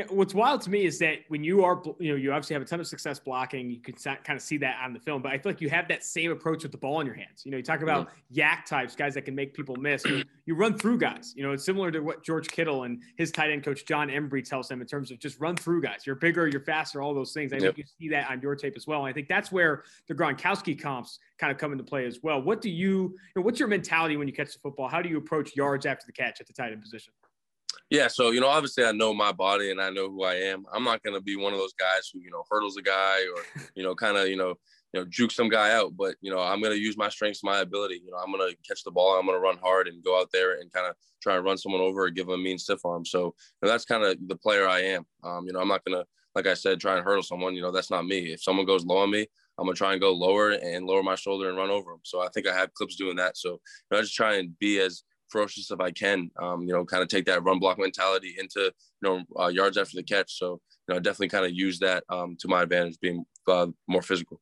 What's 0.09 0.33
wild 0.33 0.59
to 0.61 0.69
me 0.69 0.85
is 0.85 0.99
that 0.99 1.19
when 1.29 1.41
you 1.41 1.63
are, 1.63 1.81
you 1.99 2.11
know, 2.11 2.17
you 2.17 2.33
obviously 2.33 2.53
have 2.53 2.61
a 2.61 2.65
ton 2.65 2.81
of 2.81 2.87
success 2.87 3.17
blocking. 3.17 3.69
You 3.69 3.79
can 3.79 3.95
kind 3.95 4.35
of 4.35 4.41
see 4.41 4.57
that 4.57 4.77
on 4.83 4.91
the 4.91 4.99
film, 4.99 5.21
but 5.21 5.31
I 5.31 5.37
feel 5.37 5.53
like 5.53 5.61
you 5.61 5.69
have 5.69 5.87
that 5.87 6.03
same 6.03 6.31
approach 6.31 6.63
with 6.63 6.73
the 6.73 6.77
ball 6.77 6.99
in 6.99 7.07
your 7.07 7.15
hands. 7.15 7.43
You 7.45 7.51
know, 7.51 7.57
you 7.57 7.63
talk 7.63 7.81
about 7.81 8.09
mm-hmm. 8.09 8.39
YAC 8.39 8.65
types, 8.65 8.93
guys 8.93 9.13
that 9.13 9.21
can 9.21 9.35
make 9.35 9.53
people 9.53 9.77
miss. 9.77 10.03
You, 10.03 10.23
you, 10.45 10.55
run 10.55 10.77
through 10.77 10.97
guys. 10.97 11.33
You 11.37 11.43
know, 11.43 11.53
it's 11.53 11.63
similar 11.63 11.91
to 11.91 12.01
what 12.01 12.25
George 12.25 12.49
Kittle 12.49 12.83
and 12.83 13.01
his 13.17 13.31
tight 13.31 13.51
end 13.51 13.63
coach 13.63 13.85
John 13.85 14.09
Embree 14.09 14.43
tells 14.43 14.67
them 14.67 14.81
in 14.81 14.87
terms 14.87 15.11
of 15.11 15.19
just 15.19 15.39
run 15.39 15.55
through 15.55 15.81
guys. 15.81 16.05
You're 16.05 16.15
bigger, 16.15 16.45
you're 16.45 16.65
faster, 16.65 17.01
all 17.01 17.13
those 17.13 17.31
things. 17.31 17.53
I 17.53 17.57
yep. 17.57 17.63
think 17.63 17.77
you 17.77 17.83
see 17.97 18.09
that 18.09 18.29
on 18.29 18.41
your 18.41 18.57
tape 18.57 18.73
as 18.75 18.85
well. 18.85 18.99
And 18.99 19.09
I 19.09 19.13
think 19.13 19.29
that's 19.29 19.49
where 19.49 19.83
the 20.09 20.13
Gronkowski 20.13 20.77
comps 20.77 21.19
kind 21.37 21.53
of 21.53 21.57
come 21.57 21.71
into 21.71 21.85
play 21.85 22.05
as 22.05 22.19
well. 22.21 22.41
What 22.41 22.59
do 22.59 22.69
you, 22.69 22.89
you 22.89 23.17
know, 23.37 23.43
what's 23.43 23.59
your 23.59 23.69
mentality 23.69 24.17
when 24.17 24.27
you 24.27 24.33
catch 24.33 24.51
the 24.51 24.59
football? 24.59 24.89
How 24.89 25.01
do 25.01 25.07
you 25.07 25.17
approach 25.17 25.55
yards 25.55 25.85
after 25.85 26.05
the 26.05 26.13
catch 26.13 26.41
at 26.41 26.47
the 26.47 26.53
tight 26.53 26.73
end 26.73 26.81
position? 26.81 27.13
Yeah, 27.89 28.07
so 28.07 28.31
you 28.31 28.41
know, 28.41 28.47
obviously, 28.47 28.83
I 28.83 28.91
know 28.91 29.13
my 29.13 29.31
body 29.31 29.69
and 29.69 29.79
I 29.79 29.91
know 29.91 30.09
who 30.09 30.23
I 30.23 30.35
am. 30.35 30.65
I'm 30.73 30.83
not 30.83 31.03
gonna 31.03 31.21
be 31.21 31.35
one 31.35 31.53
of 31.53 31.59
those 31.59 31.73
guys 31.73 32.09
who 32.11 32.19
you 32.19 32.31
know 32.31 32.43
hurdles 32.49 32.77
a 32.77 32.81
guy 32.81 33.19
or 33.35 33.61
you 33.75 33.83
know 33.83 33.93
kind 33.93 34.17
of 34.17 34.27
you 34.27 34.35
know 34.35 34.55
you 34.91 34.99
know 34.99 35.05
juke 35.09 35.31
some 35.31 35.49
guy 35.49 35.71
out. 35.71 35.95
But 35.95 36.15
you 36.21 36.31
know, 36.31 36.39
I'm 36.39 36.61
gonna 36.61 36.75
use 36.75 36.97
my 36.97 37.09
strengths, 37.09 37.43
my 37.43 37.59
ability. 37.59 38.01
You 38.03 38.11
know, 38.11 38.17
I'm 38.17 38.31
gonna 38.31 38.51
catch 38.67 38.83
the 38.83 38.91
ball. 38.91 39.19
I'm 39.19 39.25
gonna 39.27 39.39
run 39.39 39.57
hard 39.61 39.87
and 39.87 40.03
go 40.03 40.19
out 40.19 40.29
there 40.33 40.59
and 40.59 40.71
kind 40.73 40.87
of 40.87 40.95
try 41.21 41.35
and 41.35 41.45
run 41.45 41.57
someone 41.57 41.81
over 41.81 42.05
or 42.05 42.09
give 42.09 42.25
them 42.25 42.39
a 42.39 42.43
mean 42.43 42.57
stiff 42.57 42.83
arm. 42.85 43.05
So 43.05 43.25
you 43.25 43.33
know, 43.61 43.69
that's 43.69 43.85
kind 43.85 44.03
of 44.03 44.17
the 44.27 44.35
player 44.35 44.67
I 44.67 44.81
am. 44.81 45.05
Um, 45.23 45.45
you 45.45 45.53
know, 45.53 45.59
I'm 45.59 45.67
not 45.67 45.85
gonna 45.85 46.05
like 46.33 46.47
I 46.47 46.55
said 46.55 46.79
try 46.79 46.95
and 46.95 47.05
hurdle 47.05 47.23
someone. 47.23 47.55
You 47.55 47.61
know, 47.61 47.71
that's 47.71 47.91
not 47.91 48.07
me. 48.07 48.33
If 48.33 48.41
someone 48.41 48.65
goes 48.65 48.83
low 48.83 48.97
on 48.97 49.11
me, 49.11 49.27
I'm 49.59 49.65
gonna 49.65 49.75
try 49.75 49.91
and 49.91 50.01
go 50.01 50.11
lower 50.11 50.51
and 50.51 50.87
lower 50.87 51.03
my 51.03 51.15
shoulder 51.15 51.49
and 51.49 51.57
run 51.57 51.69
over 51.69 51.91
them. 51.91 52.01
So 52.03 52.21
I 52.21 52.29
think 52.29 52.47
I 52.47 52.55
have 52.55 52.73
clips 52.73 52.95
doing 52.95 53.17
that. 53.17 53.37
So 53.37 53.51
you 53.51 53.59
know, 53.91 53.99
I 53.99 54.01
just 54.01 54.15
try 54.15 54.37
and 54.37 54.57
be 54.57 54.79
as 54.79 55.03
ferocious 55.29 55.71
if 55.71 55.79
I 55.79 55.91
can. 55.91 56.31
Um, 56.41 56.61
you 56.63 56.73
know, 56.73 56.85
kind 56.85 57.03
of 57.03 57.09
take 57.09 57.25
that 57.25 57.43
run 57.43 57.59
block 57.59 57.77
mentality 57.79 58.35
into 58.39 58.59
you 58.61 58.71
know 59.01 59.23
uh, 59.39 59.47
yards 59.47 59.77
after 59.77 59.97
the 59.97 60.03
catch. 60.03 60.37
So 60.37 60.61
you 60.87 60.95
know, 60.95 60.99
definitely 60.99 61.29
kind 61.29 61.45
of 61.45 61.51
use 61.51 61.79
that 61.79 62.03
um, 62.09 62.35
to 62.39 62.47
my 62.47 62.63
advantage, 62.63 62.99
being 62.99 63.25
uh, 63.47 63.67
more 63.87 64.01
physical. 64.01 64.41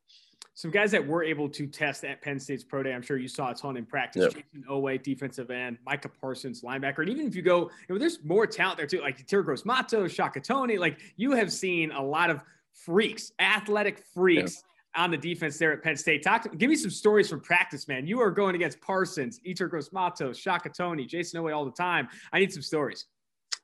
Some 0.55 0.69
guys 0.69 0.91
that 0.91 1.05
were 1.05 1.23
able 1.23 1.49
to 1.49 1.65
test 1.65 2.05
at 2.05 2.21
Penn 2.21 2.39
State's 2.39 2.63
pro 2.63 2.83
day, 2.83 2.93
I'm 2.93 3.01
sure 3.01 3.17
you 3.17 3.27
saw 3.27 3.49
a 3.49 3.55
ton 3.55 3.75
in 3.75 3.87
practice. 3.87 4.21
Yep. 4.21 4.33
Jayson 4.33 4.63
Oweh, 4.69 5.01
defensive 5.01 5.49
end, 5.49 5.79
Micah 5.83 6.09
Parsons, 6.09 6.61
linebacker, 6.61 6.99
and 6.99 7.09
even 7.09 7.25
if 7.25 7.35
you 7.35 7.41
go, 7.41 7.71
you 7.89 7.95
know, 7.95 7.97
there's 7.97 8.23
more 8.23 8.45
talent 8.45 8.77
there 8.77 8.85
too, 8.85 9.01
like 9.01 9.17
Yetur 9.17 9.43
Gross-Matos, 9.43 10.11
Shaka 10.11 10.39
Toney. 10.39 10.77
Like 10.77 10.99
you 11.15 11.31
have 11.31 11.51
seen 11.51 11.91
a 11.91 12.03
lot 12.03 12.29
of 12.29 12.41
freaks, 12.71 13.31
athletic 13.39 14.03
freaks. 14.13 14.61
Yeah 14.63 14.69
on 14.95 15.11
the 15.11 15.17
defense 15.17 15.57
there 15.57 15.71
at 15.71 15.81
Penn 15.81 15.95
State. 15.95 16.23
Talk 16.23 16.43
to, 16.43 16.49
give 16.49 16.69
me 16.69 16.75
some 16.75 16.91
stories 16.91 17.29
from 17.29 17.41
practice, 17.41 17.87
man. 17.87 18.05
You 18.05 18.21
are 18.21 18.31
going 18.31 18.55
against 18.55 18.79
Parsons, 18.81 19.39
Yetur 19.45 19.69
Gross-Matos, 19.69 20.37
Shaka 20.37 20.69
Toney, 20.69 21.05
Jayson 21.05 21.41
Oweh 21.41 21.55
all 21.55 21.65
the 21.65 21.71
time. 21.71 22.07
I 22.31 22.39
need 22.39 22.53
some 22.53 22.61
stories. 22.61 23.05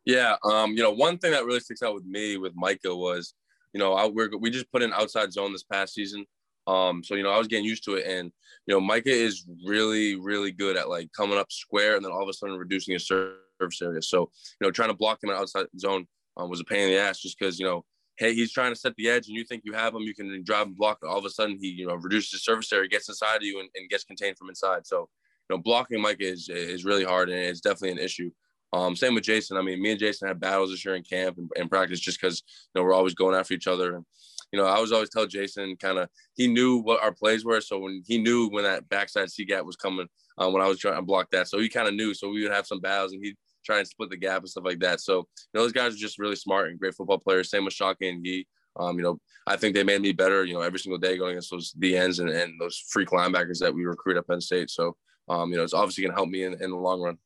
Yeah, 0.06 0.36
um, 0.44 0.72
you 0.72 0.82
know, 0.82 0.92
one 0.92 1.18
thing 1.18 1.32
that 1.32 1.46
really 1.46 1.60
sticks 1.60 1.84
out 1.84 1.94
with 1.94 2.06
me 2.06 2.38
with 2.38 2.54
Micah 2.56 2.96
was, 2.96 3.34
you 3.74 3.80
know, 3.80 3.94
I, 3.94 4.08
we 4.08 4.50
just 4.50 4.72
put 4.72 4.82
in 4.82 4.92
outside 4.94 5.32
zone 5.32 5.52
this 5.52 5.64
past 5.64 5.94
season. 5.94 6.26
Um, 6.68 7.04
so 7.04 7.16
you 7.16 7.24
know, 7.24 7.32
I 7.32 7.38
was 7.38 7.48
getting 7.48 7.66
used 7.66 7.84
to 7.86 7.96
it, 7.96 8.06
and 8.06 8.32
you 8.68 8.74
know, 8.74 8.80
Micah 8.80 9.10
is 9.10 9.46
really, 9.66 10.16
really 10.16 10.52
good 10.52 10.78
at 10.78 10.90
like 10.90 11.10
coming 11.16 11.38
up 11.38 11.52
square 11.52 11.96
and 11.96 12.06
then 12.06 12.12
all 12.12 12.22
of 12.22 12.30
a 12.30 12.34
sudden 12.34 12.58
reducing 12.58 12.94
his 12.94 13.08
service 13.08 13.82
area. 13.82 14.02
So 14.02 14.30
you 14.60 14.68
know, 14.68 14.72
trying 14.72 14.90
to 14.90 14.96
block 14.96 15.24
him 15.24 15.32
in 15.32 15.36
outside 15.36 15.66
zone 15.80 16.08
um, 16.38 16.50
was 16.50 16.60
a 16.60 16.64
pain 16.64 16.82
in 16.82 16.90
the 16.90 17.00
ass, 17.00 17.20
just 17.20 17.38
because 17.40 17.60
you 17.60 17.66
know 17.66 17.84
hey, 18.20 18.34
he's 18.34 18.51
trying 18.51 18.72
to 18.72 18.80
set 18.80 18.95
the 18.97 19.09
edge 19.09 19.28
and 19.28 19.36
you 19.36 19.45
think 19.45 19.63
you 19.65 19.74
have 19.74 19.95
him, 19.95 20.01
you 20.01 20.13
can 20.13 20.43
drive 20.43 20.67
and 20.67 20.78
block. 20.78 20.99
All 21.03 21.17
of 21.17 21.26
a 21.26 21.30
sudden, 21.30 21.57
he 21.59 21.70
you 21.70 21.88
know 21.88 21.95
reduces 21.95 22.32
his 22.32 22.43
surface 22.43 22.72
area, 22.72 22.88
gets 22.88 23.09
inside 23.09 23.38
of 23.38 23.43
you, 23.43 23.59
and, 23.59 23.70
and 23.76 23.89
gets 23.89 24.03
contained 24.03 24.38
from 24.38 24.49
inside. 24.49 24.86
So, 24.86 25.09
you 25.49 25.55
know, 25.55 25.61
blocking 25.63 26.01
Mike 26.01 26.17
is 26.20 26.49
is 26.49 26.86
really 26.86 27.05
hard 27.05 27.30
and 27.30 27.39
it's 27.39 27.61
definitely 27.61 27.91
an 27.91 28.05
issue. 28.05 28.30
Um, 28.72 28.95
same 28.95 29.15
with 29.15 29.24
Jayson. 29.24 29.57
I 29.57 29.63
mean, 29.63 29.82
me 29.82 29.91
and 29.91 29.99
Jayson 29.99 30.28
had 30.28 30.39
battles 30.39 30.70
this 30.70 30.86
year 30.86 30.93
in 30.93 31.01
camp 31.01 31.39
and, 31.39 31.49
and 31.57 31.70
practice 31.70 31.99
just 31.99 32.22
because 32.22 32.43
you 32.76 32.80
know 32.80 32.86
we're 32.86 32.93
always 32.93 33.15
going 33.15 33.36
after 33.36 33.55
each 33.55 33.67
other. 33.67 33.95
And 33.95 34.05
you 34.51 34.59
know, 34.59 34.67
I 34.67 34.80
was 34.80 34.91
always 34.91 35.09
tell 35.09 35.26
Jayson 35.26 35.78
kind 35.80 35.97
of 35.97 36.09
he 36.36 36.47
knew 36.47 36.78
what 36.78 37.01
our 37.01 37.13
plays 37.13 37.45
were, 37.45 37.61
so 37.61 37.80
when 37.80 38.03
he 38.05 38.17
knew 38.17 38.49
when 38.49 38.65
that 38.65 38.88
backside 38.89 39.32
C 39.32 39.45
gap 39.45 39.63
was 39.65 39.78
coming, 39.78 40.07
um, 40.38 40.53
when 40.53 40.61
I 40.61 40.67
was 40.67 40.80
trying 40.80 40.95
to 40.95 41.01
block 41.01 41.32
that, 41.32 41.47
so 41.47 41.59
he 41.59 41.70
kind 41.70 41.88
of 41.88 41.93
knew. 41.93 42.13
So 42.13 42.30
we 42.30 42.43
would 42.43 42.51
have 42.51 42.67
some 42.67 42.82
battles, 42.82 43.13
and 43.13 43.24
he'd 43.24 43.38
try 43.70 43.80
and 43.80 43.88
split 43.88 44.09
the 44.09 44.17
gap 44.17 44.39
and 44.39 44.49
stuff 44.49 44.63
like 44.65 44.80
that. 44.80 44.99
So 44.99 45.17
you 45.17 45.26
know, 45.53 45.61
those 45.61 45.72
guys 45.72 45.93
are 45.93 45.97
just 45.97 46.20
really 46.20 46.36
smart 46.36 46.70
and 46.70 46.80
great 46.80 46.95
football 46.95 47.20
players. 47.20 47.49
Same 47.49 47.65
with 47.65 47.74
Shaka 47.74 48.07
and 48.07 48.24
Gee. 48.24 48.47
Um, 48.80 48.97
you 48.97 49.03
know, 49.03 49.20
I 49.45 49.57
think 49.57 49.76
they 49.76 49.84
made 49.84 50.01
me 50.01 50.13
better, 50.13 50.45
you 50.45 50.53
know, 50.53 50.61
every 50.61 50.80
single 50.80 50.99
day 50.99 51.17
going 51.17 51.32
against 51.32 51.51
those 51.51 51.74
DNs 51.74 52.20
and, 52.20 52.30
and 52.30 52.53
those 52.59 52.84
freak 52.89 53.09
linebackers 53.09 53.59
that 53.59 53.74
we 53.74 53.84
recruit 53.84 54.17
at 54.17 54.28
Penn 54.28 54.41
State. 54.41 54.70
So, 54.70 54.95
um, 55.28 55.51
you 55.51 55.57
know, 55.57 55.63
it's 55.63 55.74
obviously 55.74 56.03
going 56.03 56.11
to 56.11 56.17
help 56.17 56.30
me 56.30 56.43
in, 56.43 56.53
in 56.61 56.72
the 56.72 56.78
long 56.78 57.01
run. 57.01 57.17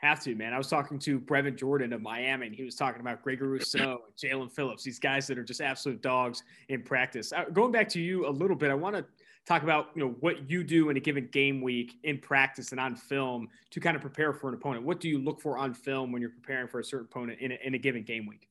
Have 0.00 0.22
to, 0.24 0.34
man. 0.36 0.52
I 0.52 0.58
was 0.58 0.68
talking 0.68 0.98
to 1.00 1.18
Brevin 1.18 1.56
Jordan 1.56 1.92
of 1.92 2.00
Miami, 2.00 2.46
and 2.46 2.54
he 2.54 2.62
was 2.62 2.76
talking 2.76 3.00
about 3.00 3.22
Gregory 3.22 3.48
Rousseau 3.48 4.02
Jaelan 4.22 4.52
Phillips, 4.52 4.84
these 4.84 5.00
guys 5.00 5.26
that 5.26 5.38
are 5.38 5.44
just 5.44 5.60
absolute 5.60 6.02
dogs 6.02 6.44
in 6.68 6.82
practice. 6.82 7.32
Uh, 7.32 7.44
going 7.52 7.72
back 7.72 7.88
to 7.90 8.00
you 8.00 8.28
a 8.28 8.30
little 8.30 8.56
bit, 8.56 8.70
I 8.70 8.74
want 8.74 8.94
to 8.94 9.04
talk 9.48 9.62
about 9.62 9.88
you 9.94 10.04
know 10.04 10.14
what 10.20 10.48
you 10.50 10.62
do 10.62 10.90
in 10.90 10.96
a 10.96 11.00
given 11.00 11.26
game 11.32 11.62
week 11.62 11.94
in 12.04 12.18
practice 12.18 12.70
and 12.72 12.80
on 12.80 12.94
film 12.94 13.48
to 13.70 13.80
kind 13.80 13.96
of 13.96 14.02
prepare 14.02 14.32
for 14.32 14.48
an 14.48 14.54
opponent. 14.54 14.84
What 14.84 15.00
do 15.00 15.08
you 15.08 15.18
look 15.18 15.40
for 15.40 15.56
on 15.56 15.72
film 15.72 16.12
when 16.12 16.20
you're 16.20 16.30
preparing 16.30 16.68
for 16.68 16.80
a 16.80 16.84
certain 16.84 17.06
opponent 17.10 17.40
in 17.40 17.52
a, 17.52 17.58
in 17.64 17.74
a 17.74 17.78
given 17.78 18.02
game 18.02 18.26
week? 18.26 18.48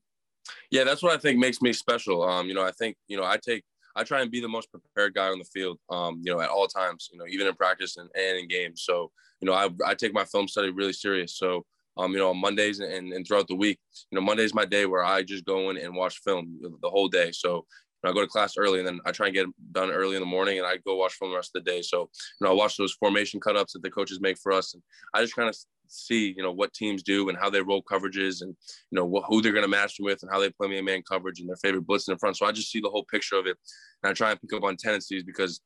Yeah, 0.72 0.84
that's 0.84 1.04
what 1.04 1.14
I 1.14 1.18
think 1.18 1.38
makes 1.40 1.62
me 1.62 1.72
special. 1.72 2.24
Um, 2.24 2.48
you 2.48 2.56
know, 2.56 2.64
I 2.64 2.72
think 2.72 2.98
you 3.08 3.16
know 3.16 3.24
I 3.24 3.38
take 3.38 3.64
I 3.96 4.04
try 4.04 4.22
and 4.22 4.32
be 4.32 4.42
the 4.42 4.48
most 4.48 4.72
prepared 4.72 5.14
guy 5.14 5.28
on 5.28 5.40
the 5.40 5.46
field. 5.46 5.80
Um, 5.90 6.22
you 6.24 6.34
know, 6.34 6.42
at 6.42 6.50
all 6.50 6.68
times. 6.68 7.10
You 7.12 7.20
know, 7.20 7.26
even 7.28 7.48
in 7.48 7.54
practice 7.54 7.98
and, 7.98 8.10
and 8.16 8.40
in 8.40 8.48
games. 8.48 8.82
So 8.84 9.12
you 9.40 9.46
know, 9.46 9.54
I 9.54 9.70
I 9.86 9.94
take 9.94 10.14
my 10.14 10.26
film 10.26 10.48
study 10.48 10.72
really 10.72 10.94
serious. 10.94 11.38
So 11.38 11.66
um, 11.98 12.12
you 12.12 12.20
know, 12.20 12.30
on 12.30 12.38
Mondays 12.38 12.80
and, 12.80 13.12
and 13.12 13.28
throughout 13.28 13.48
the 13.48 13.56
week, 13.56 13.80
you 14.12 14.16
know, 14.16 14.22
Monday's 14.22 14.54
my 14.54 14.66
day 14.66 14.86
where 14.86 15.04
I 15.04 15.24
just 15.24 15.46
go 15.46 15.70
in 15.70 15.78
and 15.78 15.96
watch 15.96 16.20
film 16.20 16.60
the 16.62 16.90
whole 16.90 17.08
day. 17.08 17.32
So 17.32 17.66
I 18.04 18.14
go 18.14 18.22
to 18.22 18.28
class 18.28 18.56
early 18.58 18.80
and 18.80 18.88
then 18.88 19.00
I 19.06 19.12
try 19.12 19.28
and 19.28 19.36
get 19.36 19.48
done 19.72 19.92
early 19.92 20.16
in 20.16 20.22
the 20.22 20.28
morning 20.28 20.60
and 20.60 20.68
I 20.68 20.78
go 20.78 20.96
watch 20.96 21.14
film 21.14 21.32
the 21.32 21.38
rest 21.38 21.52
of 21.56 21.64
the 21.64 21.72
day. 21.72 21.82
So, 21.82 22.02
you 22.02 22.46
know, 22.46 22.52
I 22.52 22.54
watch 22.54 22.78
those 22.78 22.94
formation 22.94 23.40
cutups 23.40 23.74
that 23.74 23.82
the 23.82 23.90
coaches 23.90 24.22
make 24.22 24.38
for 24.38 24.52
us. 24.52 24.74
And 24.74 24.84
I 25.14 25.22
just 25.22 25.36
kind 25.36 25.50
of 25.50 25.58
see, 25.88 26.34
you 26.38 26.44
know, 26.44 26.52
what 26.52 26.74
teams 26.74 27.02
do 27.02 27.30
and 27.30 27.38
how 27.38 27.50
they 27.50 27.62
roll 27.62 27.82
coverages 27.82 28.42
and, 28.42 28.56
you 28.92 28.96
know, 28.96 29.24
who 29.28 29.42
they're 29.42 29.52
going 29.52 29.64
to 29.64 29.70
match 29.70 29.98
them 29.98 30.06
with 30.06 30.22
and 30.22 30.32
how 30.32 30.40
they 30.40 30.50
play 30.52 30.68
me 30.68 30.78
a 30.78 30.84
man 30.84 31.02
coverage 31.10 31.40
and 31.40 31.50
their 31.50 31.58
favorite 31.58 31.88
blitz 31.88 32.08
in 32.08 32.14
the 32.14 32.20
front. 32.20 32.38
So 32.38 32.46
I 32.46 32.52
just 32.52 32.72
see 32.72 32.80
the 32.80 32.90
whole 32.90 33.06
picture 33.06 33.36
of 33.36 33.48
it. 33.48 33.58
And 34.04 34.12
I 34.12 34.14
try 34.14 34.32
and 34.32 34.40
pick 34.40 34.54
up 34.54 34.64
on 34.64 34.78
tendencies 34.78 35.24
because 35.24 35.62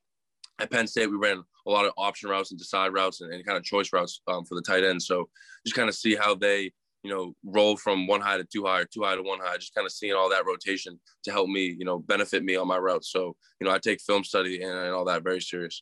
at 0.60 0.72
Penn 0.72 0.88
State, 0.88 1.10
we 1.10 1.18
ran 1.18 1.42
a 1.68 1.72
lot 1.72 1.86
of 1.86 1.94
option 1.98 2.30
routes 2.30 2.52
and 2.52 2.60
decide 2.60 2.94
routes 2.94 3.22
and, 3.22 3.34
and 3.34 3.46
kind 3.46 3.58
of 3.58 3.64
choice 3.64 3.92
routes 3.92 4.22
um, 4.28 4.46
for 4.46 4.56
the 4.56 4.62
tight 4.62 4.84
end. 4.84 5.02
So 5.02 5.30
just 5.66 5.76
kind 5.76 5.90
of 5.90 5.96
see 5.96 6.16
how 6.16 6.36
they, 6.36 6.72
you 7.04 7.12
know, 7.12 7.34
roll 7.44 7.76
from 7.78 8.08
one 8.08 8.22
high 8.22 8.38
to 8.38 8.44
two 8.44 8.66
high 8.66 8.82
or 8.82 8.86
two 8.86 9.04
high 9.04 9.16
to 9.16 9.24
one 9.24 9.40
high, 9.42 9.58
just 9.58 9.74
kind 9.74 9.86
of 9.86 9.92
seeing 9.92 10.14
all 10.14 10.30
that 10.30 10.46
rotation 10.46 11.00
to 11.24 11.32
help 11.32 11.50
me, 11.50 11.76
you 11.78 11.86
know, 11.86 12.00
benefit 12.00 12.44
me 12.44 12.56
on 12.56 12.68
my 12.68 12.78
routes. 12.78 13.12
So, 13.12 13.36
you 13.60 13.68
know, 13.68 13.74
I 13.74 13.80
take 13.80 14.02
film 14.02 14.24
study 14.24 14.62
and, 14.62 14.74
and 14.74 14.94
all 14.94 15.06
that 15.06 15.24
very 15.24 15.42
serious. 15.42 15.82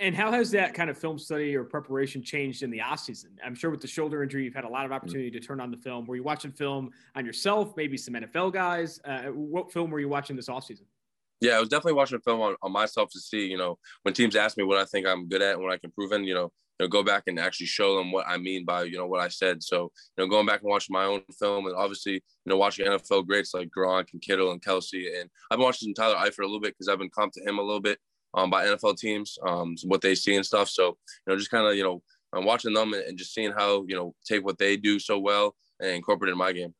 And 0.00 0.14
how 0.14 0.30
has 0.30 0.52
that 0.52 0.74
kind 0.74 0.90
of 0.90 0.96
film 0.96 1.18
study 1.18 1.56
or 1.56 1.64
preparation 1.64 2.22
changed 2.22 2.62
in 2.62 2.70
the 2.70 2.80
off 2.80 3.00
season? 3.00 3.30
I'm 3.44 3.54
sure 3.54 3.70
with 3.70 3.80
the 3.80 3.88
shoulder 3.88 4.22
injury, 4.22 4.44
you've 4.44 4.54
had 4.54 4.64
a 4.64 4.68
lot 4.68 4.84
of 4.84 4.92
mm. 4.92 4.94
opportunity 4.94 5.30
to 5.32 5.40
turn 5.40 5.60
on 5.60 5.72
the 5.72 5.76
film. 5.76 6.06
Were 6.06 6.14
you 6.14 6.22
watching 6.22 6.52
film 6.52 6.90
on 7.16 7.26
yourself, 7.26 7.76
maybe 7.76 7.96
some 7.96 8.14
NFL 8.14 8.52
guys? 8.52 9.00
Uh, 9.04 9.22
what 9.24 9.72
film 9.72 9.90
were 9.90 9.98
you 9.98 10.08
watching 10.08 10.36
this 10.36 10.48
off 10.48 10.64
season? 10.64 10.86
Yeah, 11.40 11.56
I 11.56 11.60
was 11.60 11.68
definitely 11.68 11.94
watching 11.94 12.20
film 12.20 12.40
on, 12.40 12.54
on 12.62 12.70
myself 12.70 13.10
to 13.10 13.18
see, 13.18 13.46
you 13.46 13.58
know, 13.58 13.76
when 14.02 14.14
teams 14.14 14.36
ask 14.36 14.56
me 14.56 14.62
what 14.62 14.78
I 14.78 14.84
think 14.84 15.04
I'm 15.04 15.28
good 15.28 15.42
at 15.42 15.54
and 15.54 15.62
what 15.62 15.72
I 15.72 15.78
can 15.78 15.90
prove 15.90 16.12
in, 16.12 16.22
you 16.22 16.34
know, 16.34 16.52
you 16.82 16.88
know, 16.88 16.90
go 16.90 17.04
back 17.04 17.24
and 17.28 17.38
actually 17.38 17.66
show 17.66 17.96
them 17.96 18.10
what 18.10 18.26
I 18.26 18.38
mean 18.38 18.64
by, 18.64 18.82
you 18.82 18.96
know, 18.96 19.06
what 19.06 19.20
I 19.20 19.28
said. 19.28 19.62
So, 19.62 19.92
you 20.16 20.24
know, 20.24 20.26
going 20.26 20.46
back 20.46 20.62
and 20.62 20.70
watching 20.70 20.92
my 20.92 21.04
own 21.04 21.22
film 21.38 21.66
and 21.66 21.76
obviously, 21.76 22.14
you 22.14 22.20
know, 22.46 22.56
watching 22.56 22.86
NFL 22.86 23.26
greats 23.26 23.54
like 23.54 23.70
Gronk 23.76 24.06
and 24.12 24.20
Kittle 24.20 24.50
and 24.50 24.60
Kelce. 24.60 25.20
And 25.20 25.30
I've 25.50 25.58
been 25.58 25.64
watching 25.64 25.94
Tyler 25.94 26.16
Eifert 26.16 26.40
a 26.40 26.46
little 26.46 26.60
bit 26.60 26.74
because 26.74 26.88
I've 26.88 26.98
been 26.98 27.10
comped 27.10 27.32
to 27.34 27.44
him 27.48 27.58
a 27.60 27.62
little 27.62 27.80
bit 27.80 27.98
um, 28.34 28.50
by 28.50 28.66
NFL 28.66 28.98
teams, 28.98 29.38
um, 29.46 29.76
what 29.84 30.00
they 30.00 30.16
see 30.16 30.34
and 30.34 30.44
stuff. 30.44 30.68
So, 30.68 30.88
you 30.88 30.94
know, 31.28 31.36
just 31.36 31.50
kind 31.50 31.66
of, 31.66 31.76
you 31.76 31.84
know, 31.84 32.02
I'm 32.32 32.44
watching 32.44 32.72
them 32.72 32.94
and 32.94 33.16
just 33.16 33.32
seeing 33.32 33.52
how, 33.52 33.84
you 33.86 33.94
know, 33.94 34.14
take 34.26 34.44
what 34.44 34.58
they 34.58 34.76
do 34.76 34.98
so 34.98 35.18
well 35.18 35.54
and 35.78 35.90
incorporate 35.90 36.30
it 36.30 36.32
in 36.32 36.38
my 36.38 36.52
game. 36.52 36.74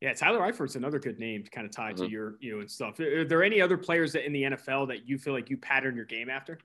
Yeah, 0.00 0.14
Tyler 0.14 0.40
Eifert's 0.40 0.76
another 0.76 1.00
good 1.00 1.18
name 1.18 1.42
to 1.42 1.50
kind 1.50 1.66
of 1.66 1.72
tie 1.72 1.92
mm-hmm. 1.92 2.04
to 2.04 2.10
your, 2.10 2.36
you 2.40 2.54
know, 2.54 2.60
and 2.60 2.70
stuff. 2.70 3.00
Are 3.00 3.24
there 3.24 3.42
any 3.42 3.60
other 3.60 3.76
players 3.76 4.12
that 4.12 4.24
in 4.24 4.32
the 4.32 4.44
NFL 4.44 4.86
that 4.88 5.08
you 5.08 5.18
feel 5.18 5.32
like 5.32 5.50
you 5.50 5.56
pattern 5.56 5.96
your 5.96 6.04
game 6.04 6.30
after? 6.30 6.58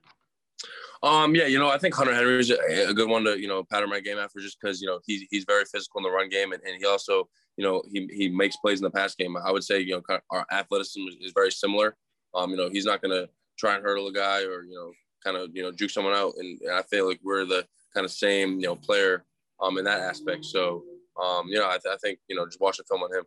Um, 1.02 1.34
yeah, 1.34 1.46
you 1.46 1.58
know, 1.58 1.68
I 1.68 1.76
think 1.76 1.94
Hunter 1.94 2.14
Henry 2.14 2.40
is 2.40 2.50
a 2.50 2.94
good 2.94 3.10
one 3.10 3.24
to, 3.24 3.38
you 3.38 3.46
know, 3.46 3.62
pattern 3.62 3.90
my 3.90 4.00
game 4.00 4.18
after 4.18 4.40
just 4.40 4.58
because, 4.58 4.80
you 4.80 4.86
know, 4.86 5.00
he's, 5.04 5.26
he's 5.30 5.44
very 5.44 5.64
physical 5.66 5.98
in 5.98 6.04
the 6.04 6.10
run 6.10 6.30
game 6.30 6.52
and, 6.52 6.62
and 6.62 6.76
he 6.78 6.86
also, 6.86 7.28
you 7.58 7.64
know, 7.64 7.82
he, 7.92 8.08
he 8.10 8.28
makes 8.28 8.56
plays 8.56 8.80
in 8.80 8.84
the 8.84 8.90
pass 8.90 9.14
game. 9.14 9.36
I 9.36 9.52
would 9.52 9.64
say, 9.64 9.80
you 9.80 10.02
know, 10.08 10.18
our 10.30 10.46
athleticism 10.50 11.02
is, 11.20 11.32
very 11.34 11.50
similar. 11.50 11.96
Um, 12.34 12.50
you 12.50 12.56
know, 12.56 12.70
he's 12.70 12.86
not 12.86 13.02
to 13.02 13.28
try 13.58 13.74
and 13.74 13.84
hurdle 13.84 14.06
a 14.06 14.12
guy 14.12 14.44
or, 14.44 14.62
you 14.62 14.74
know, 14.74 14.92
kind 15.22 15.36
of, 15.36 15.50
you 15.54 15.62
know, 15.62 15.70
juke 15.70 15.90
someone 15.90 16.14
out. 16.14 16.32
And, 16.38 16.58
and 16.62 16.72
I 16.72 16.82
feel 16.82 17.06
like 17.06 17.20
we're 17.22 17.44
the 17.44 17.66
kind 17.92 18.04
of 18.04 18.10
same, 18.10 18.58
you 18.58 18.66
know, 18.66 18.74
player 18.76 19.24
um, 19.60 19.76
in 19.78 19.84
that 19.84 20.00
aspect. 20.00 20.46
So, 20.46 20.84
um, 21.22 21.48
you 21.48 21.58
know, 21.58 21.66
I, 21.66 21.78
th- 21.82 21.94
I 21.94 21.96
think, 21.98 22.18
you 22.28 22.36
know, 22.36 22.46
just 22.46 22.60
watching 22.60 22.84
film 22.88 23.02
on 23.02 23.14
him. 23.14 23.24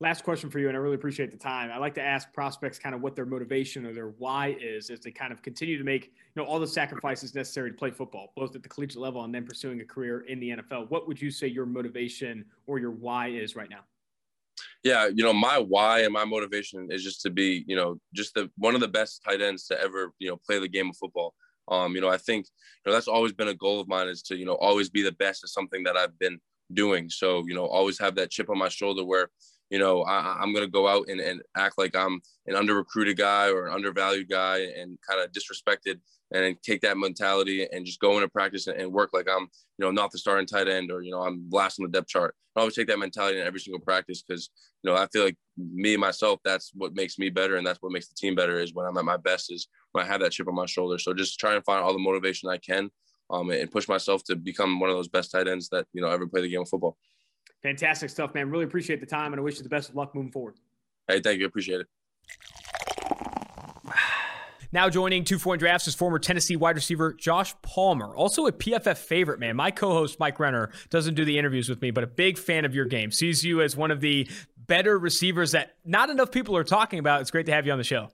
Last 0.00 0.24
question 0.24 0.50
for 0.50 0.58
you, 0.58 0.66
and 0.68 0.76
I 0.76 0.80
really 0.80 0.96
appreciate 0.96 1.30
the 1.30 1.38
time. 1.38 1.70
I 1.72 1.78
like 1.78 1.94
to 1.94 2.02
ask 2.02 2.32
prospects 2.32 2.80
kind 2.80 2.96
of 2.96 3.00
what 3.00 3.14
their 3.14 3.26
motivation 3.26 3.86
or 3.86 3.92
their 3.92 4.08
why 4.18 4.56
is 4.60 4.90
as 4.90 5.00
they 5.00 5.12
kind 5.12 5.32
of 5.32 5.40
continue 5.40 5.78
to 5.78 5.84
make 5.84 6.06
you 6.06 6.42
know 6.42 6.44
all 6.44 6.58
the 6.58 6.66
sacrifices 6.66 7.34
necessary 7.34 7.70
to 7.70 7.76
play 7.76 7.92
football, 7.92 8.32
both 8.36 8.56
at 8.56 8.62
the 8.64 8.68
collegiate 8.68 9.00
level 9.00 9.22
and 9.22 9.32
then 9.32 9.46
pursuing 9.46 9.80
a 9.80 9.84
career 9.84 10.22
in 10.22 10.40
the 10.40 10.50
NFL. 10.50 10.90
What 10.90 11.06
would 11.06 11.22
you 11.22 11.30
say 11.30 11.46
your 11.46 11.64
motivation 11.64 12.44
or 12.66 12.80
your 12.80 12.90
why 12.90 13.28
is 13.28 13.54
right 13.54 13.70
now? 13.70 13.80
Yeah, 14.82 15.06
you 15.06 15.24
know, 15.24 15.32
my 15.32 15.58
why 15.58 16.00
and 16.00 16.12
my 16.12 16.24
motivation 16.24 16.88
is 16.90 17.02
just 17.02 17.22
to 17.22 17.30
be, 17.30 17.64
you 17.66 17.76
know, 17.76 17.98
just 18.12 18.34
the 18.34 18.50
one 18.58 18.74
of 18.74 18.80
the 18.80 18.88
best 18.88 19.22
tight 19.24 19.40
ends 19.40 19.66
to 19.68 19.80
ever, 19.80 20.12
you 20.18 20.28
know, 20.28 20.38
play 20.44 20.58
the 20.58 20.68
game 20.68 20.90
of 20.90 20.96
football. 20.96 21.34
Um, 21.68 21.94
you 21.94 22.00
know, 22.00 22.10
I 22.10 22.18
think, 22.18 22.46
you 22.84 22.90
know, 22.90 22.94
that's 22.94 23.08
always 23.08 23.32
been 23.32 23.48
a 23.48 23.54
goal 23.54 23.80
of 23.80 23.88
mine 23.88 24.08
is 24.08 24.22
to, 24.24 24.36
you 24.36 24.44
know, 24.44 24.56
always 24.56 24.90
be 24.90 25.02
the 25.02 25.12
best 25.12 25.44
at 25.44 25.50
something 25.50 25.82
that 25.84 25.96
I've 25.96 26.18
been 26.18 26.38
doing. 26.74 27.08
So, 27.08 27.44
you 27.46 27.54
know, 27.54 27.66
always 27.66 27.98
have 28.00 28.16
that 28.16 28.30
chip 28.30 28.50
on 28.50 28.58
my 28.58 28.68
shoulder 28.68 29.04
where, 29.04 29.30
you 29.70 29.78
know, 29.78 30.02
I, 30.02 30.42
am 30.42 30.52
going 30.52 30.64
to 30.64 30.70
go 30.70 30.86
out 30.86 31.08
and, 31.08 31.20
and 31.20 31.42
act 31.56 31.78
like 31.78 31.96
I'm 31.96 32.20
an 32.46 32.54
under 32.54 32.74
recruited 32.74 33.16
guy 33.16 33.48
or 33.48 33.66
an 33.66 33.72
undervalued 33.72 34.28
guy 34.28 34.58
and 34.58 34.98
kind 35.08 35.20
of 35.20 35.32
disrespected 35.32 36.00
and 36.32 36.56
take 36.62 36.80
that 36.82 36.98
mentality 36.98 37.66
and 37.70 37.86
just 37.86 38.00
go 38.00 38.16
into 38.16 38.28
practice 38.28 38.66
and, 38.66 38.80
and, 38.80 38.92
work 38.92 39.10
like 39.12 39.26
I'm, 39.28 39.42
you 39.42 39.84
know, 39.84 39.90
not 39.90 40.10
the 40.10 40.18
starting 40.18 40.46
tight 40.46 40.68
end 40.68 40.90
or, 40.90 41.02
you 41.02 41.10
know, 41.10 41.22
I'm 41.22 41.48
last 41.50 41.78
on 41.78 41.84
the 41.84 41.92
depth 41.92 42.08
chart. 42.08 42.34
I 42.56 42.60
always 42.60 42.74
take 42.74 42.88
that 42.88 42.98
mentality 42.98 43.40
in 43.40 43.46
every 43.46 43.60
single 43.60 43.80
practice 43.80 44.22
because, 44.22 44.50
you 44.82 44.90
know, 44.90 44.96
I 44.96 45.06
feel 45.12 45.24
like 45.24 45.36
me, 45.56 45.96
myself, 45.96 46.40
that's 46.44 46.70
what 46.74 46.94
makes 46.94 47.18
me 47.18 47.30
better. 47.30 47.56
And 47.56 47.66
that's 47.66 47.82
what 47.82 47.92
makes 47.92 48.08
the 48.08 48.14
team 48.14 48.34
better 48.34 48.58
is 48.58 48.74
when 48.74 48.86
I'm 48.86 48.96
at 48.96 49.04
my 49.04 49.16
best 49.16 49.52
is 49.52 49.68
when 49.92 50.04
I 50.04 50.08
have 50.08 50.20
that 50.20 50.32
chip 50.32 50.48
on 50.48 50.54
my 50.54 50.66
shoulder. 50.66 50.98
So 50.98 51.14
just 51.14 51.38
try 51.38 51.54
and 51.54 51.64
find 51.64 51.82
all 51.82 51.92
the 51.92 51.98
motivation 51.98 52.48
I 52.48 52.58
can 52.58 52.90
um, 53.30 53.50
and 53.50 53.70
push 53.70 53.88
myself 53.88 54.22
to 54.24 54.36
become 54.36 54.80
one 54.80 54.90
of 54.90 54.96
those 54.96 55.08
best 55.08 55.32
tight 55.32 55.48
ends 55.48 55.68
that, 55.70 55.86
you 55.92 56.00
know, 56.00 56.08
ever 56.08 56.26
play 56.26 56.42
the 56.42 56.48
game 56.48 56.62
of 56.62 56.68
football. 56.68 56.96
Fantastic 57.62 58.10
stuff, 58.10 58.34
man. 58.34 58.50
Really 58.50 58.64
appreciate 58.64 59.00
the 59.00 59.06
time 59.06 59.32
and 59.32 59.40
I 59.40 59.42
wish 59.42 59.56
you 59.56 59.62
the 59.62 59.68
best 59.68 59.88
of 59.88 59.96
luck 59.96 60.14
moving 60.14 60.30
forward. 60.30 60.54
Hey, 61.08 61.20
thank 61.20 61.40
you. 61.40 61.46
Appreciate 61.46 61.80
it. 61.80 61.86
Now 64.72 64.90
joining 64.90 65.22
two 65.22 65.38
four 65.38 65.56
drafts 65.56 65.86
is 65.86 65.94
former 65.94 66.18
Tennessee 66.18 66.56
wide 66.56 66.74
receiver 66.74 67.12
Josh 67.12 67.54
Palmer, 67.62 68.12
also 68.16 68.48
a 68.48 68.52
PFF 68.52 68.96
favorite 68.96 69.38
man. 69.38 69.54
My 69.54 69.70
co-host 69.70 70.18
Mike 70.18 70.40
Renner 70.40 70.72
doesn't 70.90 71.14
do 71.14 71.24
the 71.24 71.38
interviews 71.38 71.68
with 71.68 71.80
me, 71.80 71.92
but 71.92 72.02
a 72.02 72.08
big 72.08 72.38
fan 72.38 72.64
of 72.64 72.74
your 72.74 72.84
game. 72.84 73.12
Sees 73.12 73.44
you 73.44 73.62
as 73.62 73.76
one 73.76 73.92
of 73.92 74.00
the 74.00 74.28
better 74.56 74.98
receivers 74.98 75.52
that 75.52 75.76
not 75.84 76.10
enough 76.10 76.32
people 76.32 76.56
are 76.56 76.64
talking 76.64 76.98
about. 76.98 77.20
It's 77.20 77.30
great 77.30 77.46
to 77.46 77.52
have 77.52 77.66
you 77.66 77.72
on 77.72 77.78
the 77.78 77.84
show. 77.84 78.08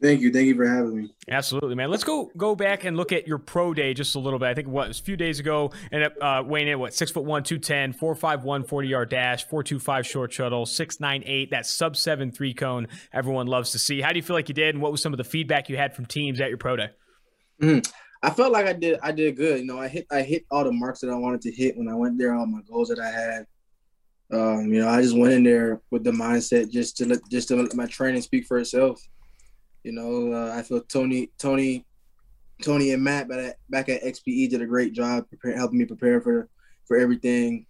Thank 0.00 0.20
you. 0.20 0.32
Thank 0.32 0.46
you 0.46 0.54
for 0.54 0.66
having 0.66 0.96
me. 0.96 1.14
Absolutely, 1.28 1.74
man. 1.74 1.90
Let's 1.90 2.04
go 2.04 2.30
go 2.36 2.54
back 2.54 2.84
and 2.84 2.96
look 2.96 3.10
at 3.10 3.26
your 3.26 3.38
pro 3.38 3.74
day 3.74 3.94
just 3.94 4.14
a 4.14 4.20
little 4.20 4.38
bit. 4.38 4.46
I 4.46 4.54
think 4.54 4.68
what 4.68 4.86
was 4.86 5.00
a 5.00 5.02
few 5.02 5.16
days 5.16 5.40
ago, 5.40 5.72
and 5.90 6.08
uh, 6.20 6.44
weighing 6.46 6.68
in 6.68 6.78
what 6.78 6.94
six 6.94 7.10
foot 7.10 7.24
one, 7.24 7.42
two 7.42 7.58
ten, 7.58 7.92
four 7.92 8.14
five 8.14 8.44
one, 8.44 8.62
40 8.62 8.88
yard 8.88 9.10
dash, 9.10 9.46
four 9.48 9.64
two 9.64 9.80
five 9.80 10.06
short 10.06 10.32
shuttle, 10.32 10.66
six 10.66 11.00
nine 11.00 11.24
eight, 11.26 11.50
that 11.50 11.66
sub 11.66 11.96
seven 11.96 12.30
three 12.30 12.54
cone. 12.54 12.86
Everyone 13.12 13.48
loves 13.48 13.72
to 13.72 13.78
see. 13.78 14.00
How 14.00 14.10
do 14.10 14.16
you 14.16 14.22
feel 14.22 14.36
like 14.36 14.48
you 14.48 14.54
did, 14.54 14.74
and 14.74 14.82
what 14.82 14.92
was 14.92 15.02
some 15.02 15.12
of 15.12 15.18
the 15.18 15.24
feedback 15.24 15.68
you 15.68 15.76
had 15.76 15.96
from 15.96 16.06
teams 16.06 16.40
at 16.40 16.48
your 16.48 16.58
pro 16.58 16.76
day? 16.76 16.90
Mm-hmm. 17.60 17.90
I 18.22 18.30
felt 18.30 18.52
like 18.52 18.66
I 18.66 18.72
did. 18.72 19.00
I 19.02 19.10
did 19.10 19.36
good. 19.36 19.60
You 19.60 19.66
know, 19.66 19.80
I 19.80 19.88
hit 19.88 20.06
I 20.12 20.22
hit 20.22 20.44
all 20.50 20.62
the 20.62 20.72
marks 20.72 21.00
that 21.00 21.10
I 21.10 21.16
wanted 21.16 21.40
to 21.42 21.50
hit 21.50 21.76
when 21.76 21.88
I 21.88 21.94
went 21.94 22.18
there. 22.18 22.34
All 22.34 22.46
my 22.46 22.60
goals 22.68 22.88
that 22.88 23.00
I 23.00 23.10
had. 23.10 23.46
Um, 24.30 24.72
you 24.72 24.82
know, 24.82 24.88
I 24.88 25.00
just 25.00 25.16
went 25.16 25.32
in 25.32 25.42
there 25.42 25.80
with 25.90 26.04
the 26.04 26.10
mindset 26.10 26.70
just 26.70 26.96
to 26.98 27.06
let 27.06 27.18
just 27.30 27.48
to 27.48 27.56
let 27.56 27.74
my 27.74 27.86
training 27.86 28.22
speak 28.22 28.46
for 28.46 28.58
itself. 28.58 29.00
You 29.84 29.92
know, 29.92 30.32
uh, 30.32 30.54
I 30.54 30.62
feel 30.62 30.80
Tony, 30.80 31.30
Tony, 31.38 31.86
Tony 32.62 32.92
and 32.92 33.02
Matt 33.02 33.28
back 33.28 33.38
at, 33.38 33.56
back 33.68 33.88
at 33.88 34.02
XPE 34.02 34.50
did 34.50 34.62
a 34.62 34.66
great 34.66 34.92
job 34.92 35.26
helping 35.54 35.78
me 35.78 35.84
prepare 35.84 36.20
for 36.20 36.48
for 36.86 36.96
everything. 36.96 37.66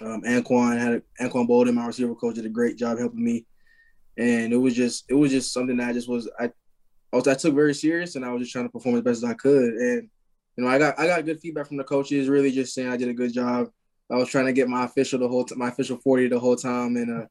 Um, 0.00 0.22
Anquan 0.22 0.78
had 0.78 0.92
a, 0.94 1.02
Anquan 1.22 1.46
Boldin, 1.46 1.74
my 1.74 1.86
receiver 1.86 2.14
coach, 2.14 2.36
did 2.36 2.46
a 2.46 2.50
great 2.50 2.78
job 2.78 2.98
helping 2.98 3.22
me, 3.22 3.44
and 4.16 4.52
it 4.52 4.56
was 4.56 4.74
just 4.74 5.04
it 5.08 5.14
was 5.14 5.30
just 5.30 5.52
something 5.52 5.76
that 5.76 5.90
I 5.90 5.92
just 5.92 6.08
was 6.08 6.30
I, 6.38 6.50
I 7.12 7.16
was 7.16 7.28
I 7.28 7.34
took 7.34 7.54
very 7.54 7.74
serious, 7.74 8.16
and 8.16 8.24
I 8.24 8.32
was 8.32 8.40
just 8.42 8.52
trying 8.52 8.66
to 8.66 8.72
perform 8.72 8.96
as 8.96 9.02
best 9.02 9.22
as 9.22 9.30
I 9.30 9.34
could, 9.34 9.74
and 9.74 10.08
you 10.56 10.64
know 10.64 10.68
I 10.68 10.78
got 10.78 10.98
I 10.98 11.06
got 11.06 11.24
good 11.26 11.40
feedback 11.40 11.66
from 11.66 11.76
the 11.76 11.84
coaches, 11.84 12.28
really 12.28 12.50
just 12.50 12.74
saying 12.74 12.88
I 12.88 12.96
did 12.96 13.08
a 13.08 13.14
good 13.14 13.32
job. 13.32 13.68
I 14.10 14.16
was 14.16 14.28
trying 14.28 14.46
to 14.46 14.52
get 14.52 14.68
my 14.68 14.84
official 14.84 15.18
the 15.18 15.28
whole 15.28 15.44
t- 15.44 15.54
my 15.54 15.68
official 15.68 15.98
forty 15.98 16.28
the 16.28 16.40
whole 16.40 16.56
time, 16.56 16.96
and 16.96 17.22
uh, 17.22 17.26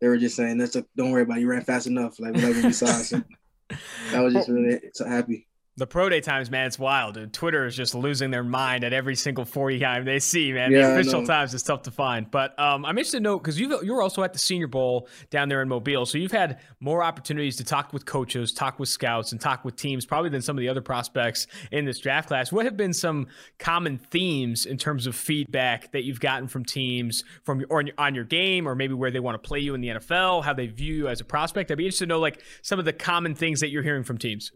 they 0.00 0.08
were 0.08 0.18
just 0.18 0.36
saying, 0.36 0.58
"That's 0.58 0.76
a, 0.76 0.84
don't 0.96 1.10
worry 1.10 1.22
about 1.22 1.38
it. 1.38 1.40
You 1.40 1.48
ran 1.48 1.62
fast 1.62 1.86
enough." 1.86 2.18
Like 2.20 2.34
whatever 2.34 2.62
we 2.62 2.72
saw. 2.72 2.86
So 2.86 3.22
I 4.12 4.20
was 4.20 4.34
just 4.34 4.48
really 4.48 4.80
so 4.92 5.06
happy. 5.06 5.46
The 5.76 5.88
pro 5.88 6.08
day 6.08 6.20
times, 6.20 6.52
man, 6.52 6.68
it's 6.68 6.78
wild. 6.78 7.14
Dude. 7.14 7.32
Twitter 7.32 7.66
is 7.66 7.74
just 7.74 7.96
losing 7.96 8.30
their 8.30 8.44
mind 8.44 8.84
at 8.84 8.92
every 8.92 9.16
single 9.16 9.44
40 9.44 9.80
time 9.80 10.04
they 10.04 10.20
see, 10.20 10.52
man. 10.52 10.70
Yeah, 10.70 10.86
the 10.86 11.00
official 11.00 11.26
times 11.26 11.52
is 11.52 11.64
tough 11.64 11.82
to 11.82 11.90
find. 11.90 12.30
But 12.30 12.56
um, 12.60 12.84
I'm 12.84 12.96
interested 12.96 13.18
to 13.18 13.22
know 13.24 13.38
because 13.38 13.58
you 13.58 13.82
you 13.82 13.92
were 13.92 14.02
also 14.02 14.22
at 14.22 14.32
the 14.32 14.38
Senior 14.38 14.68
Bowl 14.68 15.08
down 15.30 15.48
there 15.48 15.62
in 15.62 15.68
Mobile, 15.68 16.06
so 16.06 16.16
you've 16.16 16.30
had 16.30 16.60
more 16.78 17.02
opportunities 17.02 17.56
to 17.56 17.64
talk 17.64 17.92
with 17.92 18.06
coaches, 18.06 18.52
talk 18.52 18.78
with 18.78 18.88
scouts, 18.88 19.32
and 19.32 19.40
talk 19.40 19.64
with 19.64 19.74
teams 19.74 20.06
probably 20.06 20.30
than 20.30 20.42
some 20.42 20.56
of 20.56 20.60
the 20.60 20.68
other 20.68 20.80
prospects 20.80 21.48
in 21.72 21.84
this 21.84 21.98
draft 21.98 22.28
class. 22.28 22.52
What 22.52 22.66
have 22.66 22.76
been 22.76 22.92
some 22.92 23.26
common 23.58 23.98
themes 23.98 24.66
in 24.66 24.76
terms 24.76 25.08
of 25.08 25.16
feedback 25.16 25.90
that 25.90 26.04
you've 26.04 26.20
gotten 26.20 26.46
from 26.46 26.64
teams 26.64 27.24
from 27.42 27.64
or 27.68 27.82
on 27.98 28.14
your 28.14 28.24
game, 28.24 28.68
or 28.68 28.76
maybe 28.76 28.94
where 28.94 29.10
they 29.10 29.18
want 29.18 29.42
to 29.42 29.44
play 29.44 29.58
you 29.58 29.74
in 29.74 29.80
the 29.80 29.88
NFL, 29.88 30.44
how 30.44 30.52
they 30.52 30.68
view 30.68 30.94
you 30.94 31.08
as 31.08 31.20
a 31.20 31.24
prospect? 31.24 31.72
I'd 31.72 31.78
be 31.78 31.84
interested 31.84 32.04
to 32.04 32.10
know 32.10 32.20
like 32.20 32.40
some 32.62 32.78
of 32.78 32.84
the 32.84 32.92
common 32.92 33.34
things 33.34 33.58
that 33.58 33.70
you're 33.70 33.82
hearing 33.82 34.04
from 34.04 34.18
teams. 34.18 34.52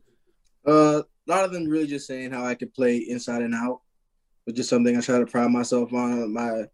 Uh, 0.66 1.02
a 1.02 1.30
lot 1.30 1.44
of 1.44 1.52
them 1.52 1.68
really 1.68 1.86
just 1.86 2.06
saying 2.06 2.30
how 2.30 2.44
I 2.44 2.54
could 2.54 2.72
play 2.74 2.96
inside 2.96 3.42
and 3.42 3.54
out, 3.54 3.80
which 4.44 4.58
is 4.58 4.68
something 4.68 4.96
I 4.96 5.00
try 5.00 5.18
to 5.18 5.26
pride 5.26 5.50
myself 5.50 5.92
on. 5.92 6.32
My 6.32 6.64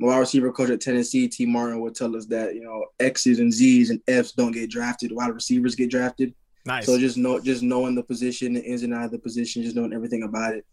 my 0.00 0.08
wide 0.08 0.18
receiver 0.18 0.52
coach 0.52 0.70
at 0.70 0.80
Tennessee, 0.80 1.28
Tee 1.28 1.46
Martin, 1.46 1.80
would 1.80 1.94
tell 1.94 2.16
us 2.16 2.26
that 2.26 2.54
you 2.54 2.62
know 2.62 2.84
X's 3.00 3.38
and 3.38 3.52
Z's 3.52 3.90
and 3.90 4.00
F's 4.08 4.32
don't 4.32 4.52
get 4.52 4.70
drafted. 4.70 5.12
Wide 5.12 5.34
receivers 5.34 5.74
get 5.74 5.90
drafted. 5.90 6.34
Nice. 6.66 6.86
So 6.86 6.98
just 6.98 7.16
know, 7.16 7.38
just 7.40 7.62
knowing 7.62 7.94
the 7.94 8.02
position, 8.02 8.54
the 8.54 8.64
ins 8.64 8.82
and 8.82 8.94
outs 8.94 9.06
of 9.06 9.10
the 9.12 9.18
position, 9.18 9.62
just 9.62 9.76
knowing 9.76 9.92
everything 9.92 10.22
about 10.22 10.54
it. 10.54 10.64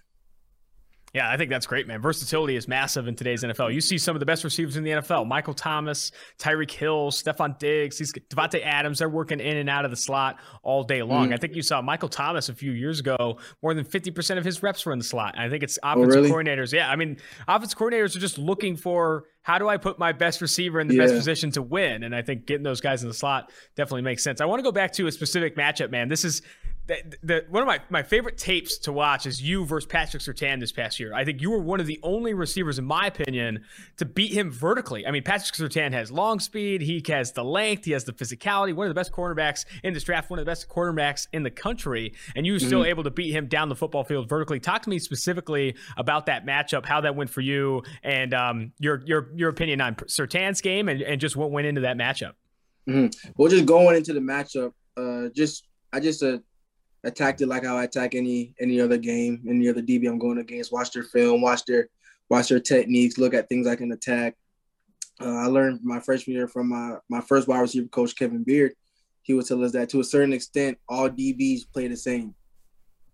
Yeah, 1.14 1.30
I 1.30 1.36
think 1.36 1.50
that's 1.50 1.66
great, 1.66 1.88
man. 1.88 2.02
Versatility 2.02 2.56
is 2.56 2.70
massive 2.70 3.08
in 3.08 3.16
today's 3.16 3.44
NFL. 3.44 3.74
You 3.74 3.82
see 3.82 3.98
some 3.98 4.16
of 4.16 4.22
the 4.22 4.26
best 4.26 4.46
receivers 4.46 4.78
in 4.78 4.84
the 4.84 4.92
NFL: 4.92 5.28
Michael 5.28 5.54
Thomas, 5.54 6.12
Tyreek 6.40 6.72
Hill, 6.72 7.12
Stefon 7.12 7.60
Diggs, 7.60 7.98
these 7.98 8.14
Davante 8.14 8.66
Adams. 8.66 9.00
They're 9.00 9.10
working 9.10 9.42
in 9.42 9.58
and 9.58 9.70
out 9.70 9.84
of 9.84 9.92
the 9.92 9.98
slot 9.98 10.40
all 10.64 10.84
day 10.84 11.04
long. 11.04 11.26
Mm-hmm. 11.26 11.34
I 11.34 11.38
think 11.38 11.56
you 11.56 11.64
saw 11.64 11.82
Michael 11.82 12.08
Thomas 12.08 12.48
a 12.48 12.54
few 12.54 12.72
years 12.72 13.02
ago. 13.02 13.40
More 13.62 13.74
than 13.74 13.84
fifty 13.84 14.10
percent 14.10 14.38
of 14.40 14.46
his 14.46 14.64
reps 14.64 14.86
were 14.86 14.94
in 14.94 15.00
the 15.00 15.06
slot. 15.06 15.38
I 15.38 15.50
think 15.50 15.64
it's 15.64 15.78
oh, 15.84 15.92
offensive 15.92 16.20
oh, 16.20 16.22
really? 16.22 16.32
coordinators. 16.32 16.72
Yeah, 16.72 16.90
I 16.90 16.96
mean, 16.96 17.18
offensive 17.46 17.78
coordinators 17.78 18.16
are 18.16 18.20
just 18.20 18.38
looking 18.38 18.78
for 18.78 19.26
how 19.42 19.58
do 19.58 19.68
I 19.68 19.78
put 19.78 20.00
my 20.00 20.14
best 20.14 20.40
receiver 20.40 20.80
in 20.80 20.88
the 20.88 20.96
yeah. 20.96 21.04
best 21.04 21.16
position 21.16 21.52
to 21.52 21.62
win? 21.62 22.04
And 22.04 22.16
I 22.16 22.22
think 22.22 22.46
getting 22.46 22.64
those 22.64 22.80
guys 22.80 23.02
in 23.02 23.10
the 23.10 23.14
slot 23.14 23.52
definitely 23.76 24.04
makes 24.04 24.24
sense. 24.24 24.40
I 24.40 24.46
want 24.46 24.60
to 24.60 24.64
go 24.64 24.72
back 24.72 24.94
to 24.94 25.08
a 25.08 25.12
specific 25.12 25.58
matchup, 25.58 25.90
man. 25.90 26.10
This 26.10 26.24
is 26.24 26.42
the, 26.88 27.18
the, 27.24 27.46
one 27.50 27.64
of 27.64 27.68
my, 27.68 27.80
my 27.90 28.04
favorite 28.04 28.38
tapes 28.38 28.78
to 28.80 28.92
watch 28.92 29.26
is 29.26 29.42
you 29.42 29.66
versus 29.66 29.88
Patrick 29.88 30.22
Surtain 30.22 30.60
this 30.60 30.72
past 30.72 31.00
year. 31.00 31.14
I 31.14 31.24
think 31.24 31.42
you 31.42 31.52
were 31.52 31.60
one 31.60 31.80
of 31.80 31.86
the 31.86 32.00
only 32.04 32.34
receivers, 32.34 32.80
in 32.80 32.86
my 32.86 33.08
opinion, 33.08 33.64
to 33.98 34.06
beat 34.06 34.34
him 34.34 34.52
vertically. 34.52 35.06
I 35.06 35.12
mean, 35.12 35.24
Patrick 35.24 35.54
Surtain 35.54 35.94
has 35.94 36.12
long 36.12 36.40
speed, 36.40 36.82
he 36.82 37.04
has 37.08 37.32
the 37.34 37.44
length, 37.44 37.86
he 37.86 37.92
has 37.92 38.04
the 38.04 38.14
physicality. 38.14 38.74
One 38.74 38.88
of 38.88 38.90
the 38.90 39.00
best 39.00 39.12
cornerbacks 39.12 39.66
in 39.84 39.94
this 39.94 40.04
draft, 40.04 40.30
one 40.30 40.40
of 40.40 40.46
the 40.46 40.50
best 40.50 40.68
cornerbacks 40.70 41.28
in 41.32 41.44
the 41.44 41.52
country, 41.52 42.14
and 42.36 42.46
you 42.46 42.54
were 42.54 42.60
still 42.60 42.82
mm-hmm. 42.82 42.90
able 42.90 43.04
to 43.04 43.12
beat 43.12 43.32
him 43.32 43.48
down 43.48 43.70
the 43.70 43.76
football 43.76 44.04
field 44.04 44.28
vertically. 44.28 44.60
Talk 44.60 44.82
to 44.84 44.90
me 44.90 45.00
specifically 45.00 45.76
about 45.98 46.26
that 46.26 46.46
matchup, 46.46 46.86
how 46.86 47.02
that 47.02 47.16
went 47.16 47.30
for 47.30 47.42
you, 47.42 47.84
and 48.04 48.34
um, 48.34 48.74
your 48.80 49.02
your 49.06 49.30
your 49.36 49.50
opinion 49.50 49.82
on 49.82 49.96
Surtain's 49.96 50.62
game, 50.62 50.90
and, 50.90 51.02
and 51.02 51.22
just 51.22 51.36
what 51.36 51.52
went 51.52 51.68
into 51.68 51.82
that 51.82 51.98
matchup. 51.98 52.34
Mm-hmm. 52.90 53.32
Well, 53.38 53.50
just 53.50 53.66
going 53.66 53.96
into 53.96 54.14
the 54.14 54.20
matchup, 54.20 54.74
uh, 54.98 55.30
just 55.36 55.68
I 55.94 56.00
just 56.00 56.24
uh, 56.24 56.40
attacked 57.04 57.42
it 57.42 57.48
like 57.48 57.66
how 57.66 57.78
I 57.78 57.84
attack 57.84 58.16
any 58.16 58.54
any 58.60 58.80
other 58.80 58.98
game, 58.98 59.44
any 59.48 59.68
other 59.70 59.82
DB 59.82 60.08
I'm 60.08 60.20
going 60.20 60.38
against. 60.38 60.72
Watch 60.72 60.92
their 60.92 61.04
film, 61.04 61.42
watch 61.42 61.66
their 61.66 61.90
watch 62.30 62.50
their 62.50 62.60
techniques, 62.60 63.18
look 63.18 63.34
at 63.34 63.50
things 63.50 63.68
I 63.68 63.76
can 63.76 63.92
attack. 63.92 64.36
Uh, 65.20 65.36
I 65.36 65.46
learned 65.46 65.82
my 65.84 66.00
freshman 66.00 66.36
year 66.36 66.48
from 66.48 66.70
my 66.70 66.98
my 67.10 67.22
first 67.22 67.48
wide 67.48 67.60
receiver 67.60 67.88
coach 67.88 68.16
Kevin 68.16 68.44
Beard. 68.44 68.74
He 69.24 69.34
would 69.34 69.46
tell 69.46 69.64
us 69.64 69.72
that 69.74 69.90
to 69.90 70.00
a 70.00 70.04
certain 70.04 70.34
extent, 70.34 70.78
all 70.90 71.10
DBs 71.10 71.72
play 71.72 71.88
the 71.88 71.98
same, 71.98 72.34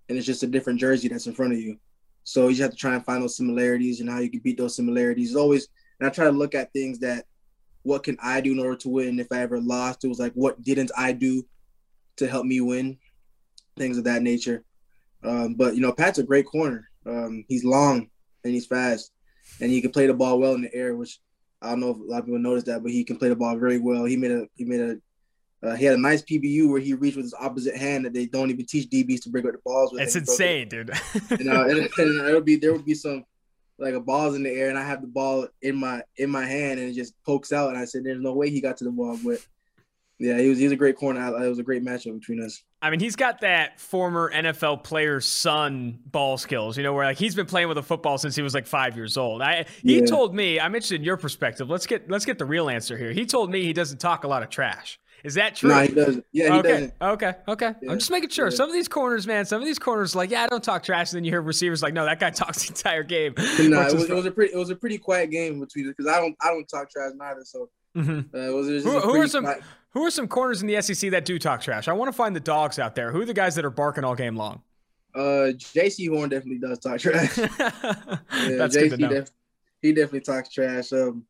and 0.07 0.17
it's 0.17 0.27
just 0.27 0.43
a 0.43 0.47
different 0.47 0.79
jersey 0.79 1.07
that's 1.07 1.27
in 1.27 1.33
front 1.33 1.53
of 1.53 1.59
you. 1.59 1.77
So 2.27 2.49
you 2.49 2.55
just 2.55 2.61
have 2.61 2.71
to 2.71 2.77
try 2.77 2.93
and 2.93 3.05
find 3.05 3.23
those 3.23 3.37
similarities 3.37 4.01
and 4.01 4.09
how 4.09 4.19
you 4.19 4.29
can 4.29 4.41
beat 4.41 4.57
those 4.57 4.75
similarities. 4.75 5.29
It's 5.29 5.37
always, 5.37 5.69
and 5.97 6.09
I 6.09 6.11
try 6.11 6.25
to 6.25 6.31
look 6.31 6.55
at 6.55 6.73
things 6.73 6.99
that, 6.99 7.23
what 7.83 8.03
can 8.03 8.17
I 8.21 8.41
do 8.41 8.51
in 8.51 8.59
order 8.59 8.75
to 8.75 8.89
win? 8.89 9.17
If 9.17 9.31
I 9.31 9.39
ever 9.39 9.61
lost, 9.61 10.03
it 10.03 10.09
was 10.09 10.19
like, 10.19 10.33
what 10.33 10.61
didn't 10.61 10.91
I 10.97 11.13
do 11.13 11.45
to 12.17 12.27
help 12.27 12.45
me 12.45 12.59
win? 12.59 12.97
Things 13.77 13.97
of 13.97 14.03
that 14.05 14.21
nature. 14.21 14.63
Um, 15.23 15.55
but 15.55 15.75
you 15.75 15.81
know, 15.81 15.91
Pat's 15.91 16.19
a 16.19 16.23
great 16.23 16.45
corner. 16.45 16.89
Um, 17.05 17.45
he's 17.47 17.63
long 17.63 18.09
and 18.43 18.53
he's 18.53 18.65
fast, 18.67 19.11
and 19.61 19.71
he 19.71 19.81
can 19.81 19.91
play 19.91 20.07
the 20.07 20.13
ball 20.13 20.39
well 20.39 20.53
in 20.53 20.61
the 20.61 20.73
air. 20.73 20.95
Which 20.95 21.19
I 21.61 21.69
don't 21.69 21.79
know 21.79 21.91
if 21.91 21.97
a 21.97 22.03
lot 22.03 22.19
of 22.19 22.25
people 22.25 22.39
noticed 22.39 22.67
that, 22.67 22.83
but 22.83 22.91
he 22.91 23.03
can 23.03 23.17
play 23.17 23.29
the 23.29 23.35
ball 23.35 23.57
very 23.57 23.79
well. 23.79 24.05
He 24.05 24.17
made 24.17 24.31
a 24.31 24.47
he 24.55 24.65
made 24.65 24.81
a 24.81 24.97
uh, 25.63 25.75
he 25.75 25.85
had 25.85 25.95
a 25.95 26.01
nice 26.01 26.21
PBU 26.21 26.69
where 26.69 26.79
he 26.79 26.93
reached 26.93 27.17
with 27.17 27.25
his 27.25 27.33
opposite 27.39 27.75
hand 27.75 28.05
that 28.05 28.13
they 28.13 28.27
don't 28.27 28.51
even 28.51 28.65
teach 28.65 28.89
DBs 28.89 29.23
to 29.23 29.29
break 29.29 29.45
up 29.45 29.53
the 29.53 29.59
balls 29.65 29.91
with. 29.91 30.03
It's 30.03 30.15
insane, 30.15 30.69
dude. 30.69 30.91
you 31.31 31.45
know, 31.45 31.63
and, 31.63 31.89
and 31.97 32.27
it'll 32.27 32.41
be 32.41 32.57
there 32.57 32.73
will 32.73 32.83
be 32.83 32.93
some 32.93 33.25
like 33.79 33.93
a 33.93 33.99
ball's 33.99 34.35
in 34.35 34.43
the 34.43 34.51
air 34.51 34.69
and 34.69 34.77
I 34.77 34.83
have 34.83 35.01
the 35.01 35.07
ball 35.07 35.47
in 35.61 35.75
my 35.75 36.01
in 36.17 36.29
my 36.29 36.45
hand 36.45 36.79
and 36.79 36.89
it 36.89 36.93
just 36.93 37.13
pokes 37.23 37.51
out 37.51 37.69
and 37.69 37.77
I 37.77 37.85
said 37.85 38.03
there's 38.03 38.19
no 38.19 38.33
way 38.33 38.49
he 38.49 38.61
got 38.61 38.77
to 38.77 38.83
the 38.83 38.91
ball, 38.91 39.17
but 39.23 39.39
Yeah, 40.19 40.39
he 40.39 40.49
was 40.49 40.57
he's 40.57 40.71
a 40.71 40.75
great 40.75 40.95
corner. 40.95 41.19
It 41.43 41.47
was 41.47 41.59
a 41.59 41.63
great 41.63 41.83
matchup 41.85 42.19
between 42.19 42.43
us. 42.43 42.63
I 42.81 42.89
mean, 42.89 42.99
he's 42.99 43.15
got 43.15 43.41
that 43.41 43.79
former 43.79 44.31
NFL 44.33 44.83
player's 44.83 45.25
son 45.25 45.99
ball 46.05 46.37
skills, 46.37 46.75
you 46.77 46.83
know, 46.83 46.93
where 46.93 47.05
like 47.05 47.17
he's 47.17 47.35
been 47.35 47.45
playing 47.45 47.67
with 47.67 47.77
a 47.77 47.83
football 47.83 48.17
since 48.17 48.35
he 48.35 48.41
was 48.41 48.53
like 48.55 48.65
five 48.67 48.95
years 48.95 49.15
old. 49.17 49.41
I 49.43 49.65
he 49.83 49.99
Yeah. 49.99 50.05
told 50.05 50.33
me, 50.33 50.59
I'm 50.59 50.73
interested 50.73 50.95
in 50.95 51.03
your 51.03 51.17
perspective. 51.17 51.69
Let's 51.69 51.85
get 51.85 52.09
let's 52.09 52.25
get 52.25 52.39
the 52.39 52.45
real 52.45 52.69
answer 52.69 52.97
here. 52.97 53.11
He 53.11 53.25
told 53.25 53.51
me 53.51 53.63
he 53.63 53.73
doesn't 53.73 53.99
talk 53.99 54.23
a 54.23 54.27
lot 54.27 54.41
of 54.43 54.49
trash. 54.49 54.99
Is 55.23 55.33
that 55.33 55.55
true? 55.55 55.69
No, 55.69 55.81
he 55.81 55.93
doesn't. 55.93 56.25
Yeah, 56.31 56.53
he 56.53 56.59
okay, 56.59 56.69
doesn't. 56.69 56.93
okay, 57.01 57.33
okay. 57.47 57.73
Yeah, 57.81 57.91
I'm 57.91 57.97
just 57.99 58.11
making 58.11 58.29
sure. 58.29 58.47
yeah. 58.49 58.55
Some 58.55 58.69
of 58.69 58.73
these 58.73 58.87
corners, 58.87 59.25
man, 59.25 59.45
some 59.45 59.59
of 59.61 59.65
these 59.65 59.79
corners, 59.79 60.15
like, 60.15 60.29
yeah, 60.29 60.43
I 60.43 60.47
don't 60.47 60.63
talk 60.63 60.83
trash. 60.83 61.11
And 61.11 61.17
then 61.17 61.23
you 61.25 61.31
hear 61.31 61.41
receivers 61.41 61.81
like, 61.81 61.93
no, 61.95 62.05
that 62.05 62.19
guy 62.19 62.29
talks 62.31 62.63
the 62.63 62.69
entire 62.69 63.01
game. 63.03 63.33
No, 63.37 63.81
it 63.81 63.93
was, 63.93 64.09
it 64.09 64.13
was 64.13 64.25
a 64.27 64.31
pretty 64.31 64.53
it 64.53 64.57
was 64.57 64.69
a 64.69 64.75
pretty 64.75 64.97
quiet 64.99 65.31
game 65.31 65.59
between 65.59 65.87
us 65.89 65.93
because 65.97 66.11
I 66.11 66.19
don't 66.19 66.35
I 66.41 66.49
don't 66.49 66.67
talk 66.69 66.89
trash 66.89 67.11
neither. 67.15 67.41
So 67.45 67.69
Mhm. 67.95 68.25
uh, 68.31 68.37
it 68.37 68.53
was, 68.53 68.67
it 68.69 68.73
was 68.73 68.83
just 68.83 68.85
Who, 68.85 68.99
who 69.13 69.19
are 69.21 69.27
some 69.27 69.43
quiet- 69.45 69.63
who 69.97 70.05
are 70.05 70.11
some 70.11 70.27
corners 70.27 70.61
in 70.61 70.67
the 70.67 70.81
SEC 70.81 71.11
that 71.11 71.25
do 71.25 71.37
talk 71.39 71.61
trash? 71.61 71.87
I 71.87 71.93
want 71.93 72.09
to 72.09 72.13
find 72.15 72.35
the 72.35 72.39
dogs 72.39 72.79
out 72.79 72.95
there. 72.95 73.11
Who 73.11 73.21
are 73.21 73.25
the 73.25 73.33
guys 73.33 73.55
that 73.55 73.65
are 73.65 73.69
barking 73.69 74.03
all 74.03 74.15
game 74.15 74.35
long? 74.35 74.61
Uh, 75.15 75.51
Jaycee 75.57 76.09
Horn 76.09 76.29
definitely 76.29 76.59
does 76.59 76.79
talk 76.79 76.99
trash. 76.99 77.37
Yeah, 77.37 78.57
That's 78.57 78.75
Jaycee 78.77 78.89
good 78.89 78.91
to 78.91 78.97
know. 78.97 79.09
def- 79.09 79.31
he 79.81 79.91
definitely 79.93 80.21
talks 80.21 80.49
trash. 80.49 80.91
Um, 80.93 81.25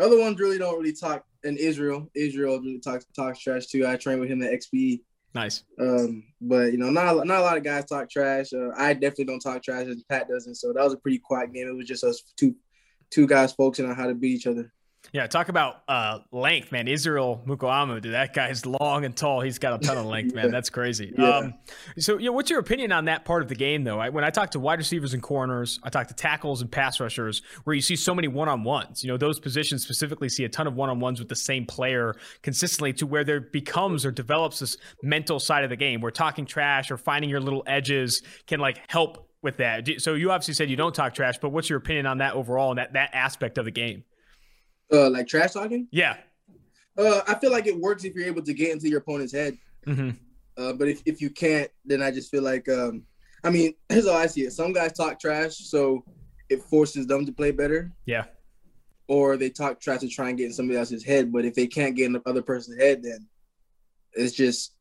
other 0.00 0.18
ones 0.18 0.38
really 0.40 0.58
don't 0.58 0.78
really 0.78 0.92
talk. 0.94 1.24
And 1.44 1.56
Israel, 1.58 2.10
Israel 2.14 2.58
really 2.60 2.80
talks 2.80 3.04
talks 3.16 3.38
trash 3.40 3.66
too. 3.66 3.86
I 3.86 3.96
trained 3.96 4.20
with 4.20 4.28
him 4.30 4.42
at 4.42 4.52
XP. 4.52 5.00
nice. 5.34 5.64
Um, 5.78 6.24
but 6.40 6.72
you 6.72 6.78
know, 6.78 6.90
not 6.90 7.16
a- 7.16 7.24
not 7.24 7.38
a 7.38 7.42
lot 7.42 7.56
of 7.56 7.62
guys 7.64 7.84
talk 7.86 8.10
trash. 8.10 8.52
Uh, 8.52 8.70
I 8.76 8.92
definitely 8.94 9.26
don't 9.26 9.40
talk 9.40 9.62
trash, 9.62 9.86
and 9.86 10.02
Pat 10.08 10.28
doesn't. 10.28 10.56
So 10.56 10.72
that 10.72 10.82
was 10.84 10.92
a 10.94 10.98
pretty 10.98 11.18
quiet 11.18 11.52
game. 11.52 11.68
It 11.68 11.76
was 11.76 11.86
just 11.86 12.04
us 12.04 12.22
two 12.36 12.54
two 13.10 13.26
guys 13.26 13.52
focusing 13.52 13.86
on 13.88 13.94
how 13.94 14.06
to 14.06 14.14
beat 14.14 14.36
each 14.36 14.46
other. 14.46 14.72
Yeah, 15.12 15.26
talk 15.26 15.48
about 15.48 15.82
uh, 15.88 16.20
length, 16.30 16.70
man. 16.70 16.86
Israel 16.86 17.42
Mukuamu, 17.44 18.00
dude, 18.00 18.12
that 18.12 18.32
guy's 18.32 18.64
long 18.64 19.04
and 19.04 19.16
tall. 19.16 19.40
He's 19.40 19.58
got 19.58 19.82
a 19.82 19.84
ton 19.84 19.98
of 19.98 20.06
length, 20.06 20.34
man. 20.34 20.50
That's 20.50 20.70
crazy. 20.70 21.14
Yeah. 21.20 21.38
Um, 21.38 21.54
so, 21.98 22.18
yeah, 22.18 22.30
what's 22.30 22.48
your 22.48 22.60
opinion 22.60 22.92
on 22.92 23.06
that 23.06 23.24
part 23.24 23.42
of 23.42 23.48
the 23.48 23.54
game, 23.54 23.84
though? 23.84 23.98
I, 23.98 24.08
when 24.08 24.24
I 24.24 24.30
talk 24.30 24.50
to 24.50 24.60
wide 24.60 24.78
receivers 24.78 25.12
and 25.12 25.22
corners, 25.22 25.80
I 25.82 25.90
talk 25.90 26.06
to 26.08 26.14
tackles 26.14 26.62
and 26.62 26.70
pass 26.70 26.98
rushers, 27.00 27.42
where 27.64 27.74
you 27.74 27.82
see 27.82 27.96
so 27.96 28.14
many 28.14 28.28
one-on-ones. 28.28 29.02
You 29.02 29.08
know, 29.08 29.16
those 29.16 29.38
positions 29.38 29.82
specifically 29.82 30.28
see 30.28 30.44
a 30.44 30.48
ton 30.48 30.66
of 30.66 30.74
one-on-ones 30.74 31.18
with 31.18 31.28
the 31.28 31.36
same 31.36 31.66
player 31.66 32.14
consistently, 32.42 32.92
to 32.94 33.06
where 33.06 33.24
there 33.24 33.40
becomes 33.40 34.06
or 34.06 34.12
develops 34.12 34.60
this 34.60 34.76
mental 35.02 35.40
side 35.40 35.64
of 35.64 35.70
the 35.70 35.76
game, 35.76 36.00
where 36.00 36.12
talking 36.12 36.46
trash 36.46 36.90
or 36.90 36.96
finding 36.96 37.28
your 37.28 37.40
little 37.40 37.64
edges 37.66 38.22
can 38.46 38.60
like 38.60 38.80
help 38.88 39.28
with 39.42 39.58
that. 39.58 39.88
So, 39.98 40.14
you 40.14 40.30
obviously 40.30 40.54
said 40.54 40.70
you 40.70 40.76
don't 40.76 40.94
talk 40.94 41.12
trash, 41.12 41.38
but 41.38 41.50
what's 41.50 41.68
your 41.68 41.78
opinion 41.78 42.06
on 42.06 42.18
that 42.18 42.34
overall 42.34 42.70
and 42.70 42.78
that 42.78 42.94
that 42.94 43.10
aspect 43.12 43.58
of 43.58 43.64
the 43.66 43.72
game? 43.72 44.04
Uh, 44.92 45.08
like 45.10 45.26
trash 45.28 45.52
talking. 45.52 45.86
Yeah. 45.90 46.16
Uh, 46.98 47.20
I 47.26 47.34
feel 47.36 47.50
like 47.52 47.66
it 47.66 47.78
works 47.78 48.04
if 48.04 48.14
you're 48.14 48.26
able 48.26 48.42
to 48.42 48.52
get 48.52 48.72
into 48.72 48.88
your 48.88 48.98
opponent's 48.98 49.32
head. 49.32 49.56
hmm 49.84 50.10
Uh, 50.56 50.72
but 50.72 50.88
if, 50.88 51.00
if 51.06 51.20
you 51.22 51.30
can't, 51.30 51.70
then 51.84 52.02
I 52.02 52.10
just 52.10 52.30
feel 52.30 52.42
like, 52.42 52.68
um, 52.68 53.04
I 53.44 53.50
mean, 53.50 53.74
here's 53.88 54.06
how 54.08 54.14
I 54.14 54.26
see 54.26 54.42
it. 54.42 54.52
Some 54.52 54.72
guys 54.72 54.92
talk 54.92 55.18
trash, 55.20 55.56
so 55.56 56.04
it 56.48 56.60
forces 56.62 57.06
them 57.06 57.24
to 57.26 57.32
play 57.32 57.52
better, 57.52 57.92
Yeah. 58.06 58.24
or 59.06 59.36
they 59.36 59.50
talk 59.50 59.80
trash 59.80 60.00
to 60.00 60.08
try 60.08 60.28
and 60.28 60.36
get 60.36 60.46
in 60.46 60.52
somebody 60.52 60.78
else's 60.78 61.04
head. 61.04 61.32
But 61.32 61.44
if 61.44 61.54
they 61.54 61.66
can't 61.68 61.94
get 61.96 62.06
in 62.06 62.12
the 62.14 62.22
other 62.26 62.42
person's 62.42 62.78
head, 62.80 63.02
then 63.02 63.26
it's 64.12 64.34
just, 64.34 64.74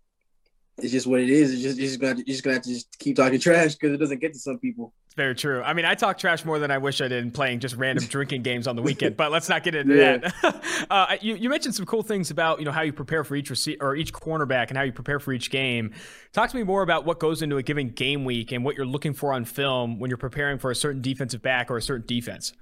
it's 0.83 0.91
just 0.91 1.07
what 1.07 1.19
it 1.19 1.29
is. 1.29 1.53
It's 1.53 1.61
just, 1.61 1.77
you're 1.77 1.87
just 1.87 1.99
gonna, 1.99 2.15
you're 2.17 2.25
just 2.25 2.43
gonna 2.43 2.55
have 2.55 2.63
to 2.63 2.69
just 2.69 2.97
keep 2.99 3.15
talking 3.15 3.39
trash 3.39 3.75
because 3.75 3.93
it 3.93 3.97
doesn't 3.97 4.19
get 4.19 4.33
to 4.33 4.39
some 4.39 4.59
people. 4.59 4.93
It's 5.07 5.15
very 5.15 5.33
true. 5.35 5.61
I 5.63 5.73
mean, 5.73 5.85
I 5.85 5.95
talk 5.95 6.17
trash 6.19 6.45
more 6.45 6.59
than 6.59 6.69
I 6.69 6.77
wish 6.77 7.01
I 7.01 7.07
did 7.07 7.23
in 7.23 7.31
playing 7.31 7.59
just 7.59 7.75
random 7.75 8.05
drinking 8.09 8.43
games 8.43 8.67
on 8.67 8.75
the 8.75 8.81
weekend. 8.81 9.17
But 9.17 9.31
let's 9.31 9.49
not 9.49 9.63
get 9.63 9.73
into 9.75 9.95
Yeah. 9.95 10.17
that. 10.17 10.85
uh, 10.89 11.17
you, 11.21 11.35
you 11.35 11.49
mentioned 11.49 11.73
some 11.75 11.85
cool 11.85 12.03
things 12.03 12.29
about 12.31 12.59
you 12.59 12.65
know 12.65 12.71
how 12.71 12.81
you 12.81 12.93
prepare 12.93 13.23
for 13.23 13.35
each 13.35 13.49
receiver 13.49 13.83
or 13.83 13.95
each 13.95 14.13
cornerback 14.13 14.67
and 14.69 14.77
how 14.77 14.83
you 14.83 14.91
prepare 14.91 15.19
for 15.19 15.33
each 15.33 15.49
game. 15.49 15.93
Talk 16.33 16.49
to 16.51 16.55
me 16.55 16.63
more 16.63 16.83
about 16.83 17.05
what 17.05 17.19
goes 17.19 17.41
into 17.41 17.57
a 17.57 17.63
given 17.63 17.89
game 17.89 18.23
week 18.23 18.51
and 18.51 18.63
what 18.63 18.75
you're 18.75 18.85
looking 18.85 19.13
for 19.13 19.33
on 19.33 19.45
film 19.45 19.99
when 19.99 20.09
you're 20.09 20.17
preparing 20.17 20.59
for 20.59 20.69
a 20.71 20.75
certain 20.75 21.01
defensive 21.01 21.41
back 21.41 21.71
or 21.71 21.77
a 21.77 21.81
certain 21.81 22.05
defense. 22.05 22.53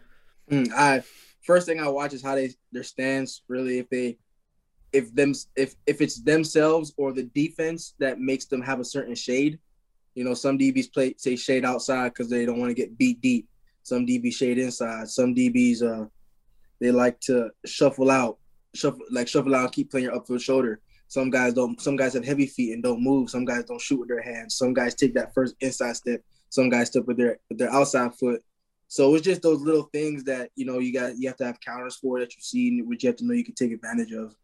Mm, 0.52 0.72
I 0.74 1.04
first 1.44 1.68
thing 1.68 1.80
I 1.82 1.88
watch 1.90 2.14
is 2.14 2.24
how 2.24 2.36
they 2.36 2.52
their 2.72 2.84
stance. 2.84 3.42
Really, 3.50 3.80
if 3.80 3.90
they 3.90 4.18
if 4.94 5.14
them 5.14 5.34
if 5.56 5.76
if 5.86 6.02
it's 6.02 6.22
themselves 6.22 6.94
or 6.98 7.12
the 7.12 7.24
defense 7.24 7.94
that 8.00 8.20
makes 8.20 8.46
them 8.46 8.62
have 8.62 8.80
a 8.80 8.86
certain 8.86 9.16
shade. 9.16 9.60
You 10.16 10.24
know, 10.24 10.34
some 10.34 10.58
DBs 10.58 10.92
play 10.92 11.14
say 11.18 11.36
shade 11.36 11.66
outside 11.66 12.10
because 12.10 12.30
they 12.30 12.46
don't 12.46 12.60
want 12.60 12.70
to 12.72 12.74
get 12.74 12.98
beat 12.98 13.22
deep. 13.22 13.48
Some 13.84 14.06
DBs 14.06 14.34
shade 14.34 14.58
inside. 14.58 15.08
Some 15.10 15.36
DBs 15.36 15.84
uh 15.84 16.08
they 16.80 16.92
like 16.92 17.20
to 17.22 17.50
shuffle 17.66 18.12
out, 18.12 18.38
shuffle 18.76 19.06
like 19.12 19.28
shuffle 19.28 19.56
out 19.56 19.66
and 19.66 19.72
keep 19.72 19.92
playing 19.92 20.06
your 20.06 20.20
upfield 20.20 20.42
shoulder. 20.42 20.82
Some 21.08 21.30
guys 21.30 21.54
don't. 21.54 21.80
Some 21.82 21.96
guys 21.96 22.14
have 22.14 22.26
heavy 22.26 22.48
feet 22.48 22.74
and 22.74 22.84
don't 22.84 23.04
move. 23.04 23.30
Some 23.30 23.46
guys 23.46 23.64
don't 23.66 23.82
shoot 23.82 24.00
with 24.00 24.10
their 24.10 24.22
hands. 24.22 24.58
Some 24.58 24.74
guys 24.74 24.94
take 24.94 25.14
that 25.14 25.34
first 25.34 25.56
inside 25.62 25.96
step. 25.96 26.22
Some 26.50 26.70
guys 26.70 26.88
step 26.88 27.06
with 27.06 27.18
their 27.18 27.40
with 27.50 27.60
their 27.60 27.72
outside 27.72 28.14
foot. 28.16 28.44
So 28.90 29.16
it's 29.16 29.26
just 29.26 29.42
those 29.42 29.62
little 29.62 29.90
things 29.94 30.24
that 30.26 30.50
you 30.56 30.66
know 30.66 30.80
you 30.80 30.94
got 30.94 31.18
you 31.18 31.28
have 31.28 31.38
to 31.38 31.46
have 31.46 31.60
counters 31.62 31.96
for 31.96 32.20
that 32.20 32.36
you 32.36 32.42
see, 32.42 32.82
which 32.82 33.04
you 33.04 33.08
have 33.08 33.18
to 33.18 33.26
know 33.26 33.34
you 33.34 33.46
can 33.46 33.56
take 33.56 33.72
advantage 33.72 34.12
of. 34.12 34.36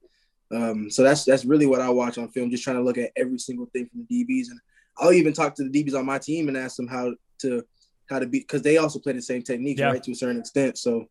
Um, 0.53 0.89
so 0.91 1.03
that's 1.03 1.23
that's 1.23 1.45
really 1.45 1.65
what 1.65 1.81
I 1.81 1.89
watch 1.89 2.17
on 2.17 2.29
film, 2.29 2.49
just 2.51 2.63
trying 2.63 2.75
to 2.77 2.83
look 2.83 2.97
at 2.97 3.11
every 3.15 3.39
single 3.39 3.65
thing 3.73 3.87
from 3.87 4.05
the 4.09 4.25
DBs, 4.25 4.49
and 4.51 4.59
I'll 4.97 5.13
even 5.13 5.33
talk 5.33 5.55
to 5.55 5.67
the 5.67 5.83
DBs 5.83 5.97
on 5.97 6.05
my 6.05 6.19
team 6.19 6.47
and 6.47 6.57
ask 6.57 6.75
them 6.75 6.87
how 6.87 7.13
to 7.39 7.63
how 8.09 8.19
to 8.19 8.27
be 8.27 8.39
because 8.39 8.61
they 8.61 8.77
also 8.77 8.99
play 8.99 9.13
the 9.13 9.21
same 9.21 9.41
techniques, 9.41 9.79
Yeah. 9.79 9.87
right, 9.87 10.03
to 10.03 10.11
a 10.11 10.15
certain 10.15 10.39
extent. 10.39 10.77
So 10.77 11.05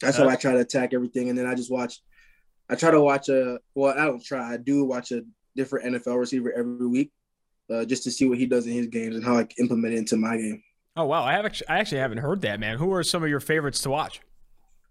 that's 0.00 0.16
how 0.16 0.28
I 0.28 0.36
try 0.36 0.52
to 0.52 0.60
attack 0.60 0.94
everything, 0.94 1.28
and 1.28 1.38
then 1.38 1.46
I 1.46 1.54
just 1.54 1.70
watch. 1.70 2.00
I 2.68 2.74
try 2.74 2.90
to 2.90 3.00
watch 3.00 3.28
a 3.28 3.58
well, 3.74 3.92
I 3.96 4.04
don't 4.06 4.24
try. 4.24 4.54
I 4.54 4.56
do 4.56 4.84
watch 4.84 5.12
a 5.12 5.22
different 5.54 5.94
NFL 5.94 6.18
receiver 6.18 6.52
every 6.52 6.86
week, 6.86 7.12
uh, 7.70 7.84
just 7.84 8.04
to 8.04 8.10
see 8.10 8.28
what 8.28 8.38
he 8.38 8.46
does 8.46 8.66
in 8.66 8.72
his 8.72 8.86
games 8.88 9.16
and 9.16 9.24
how 9.24 9.36
I 9.36 9.44
can 9.44 9.56
implement 9.64 9.94
it 9.94 9.98
into 9.98 10.16
my 10.16 10.36
game. 10.36 10.62
Oh 10.96 11.04
wow, 11.04 11.22
I 11.24 11.32
have 11.32 11.44
actually, 11.44 11.68
I 11.68 11.78
actually 11.78 11.98
haven't 11.98 12.18
heard 12.18 12.40
that, 12.42 12.58
man. 12.60 12.78
Who 12.78 12.92
are 12.92 13.02
some 13.02 13.22
of 13.22 13.28
your 13.28 13.40
favorites 13.40 13.80
to 13.82 13.90
watch? 13.90 14.20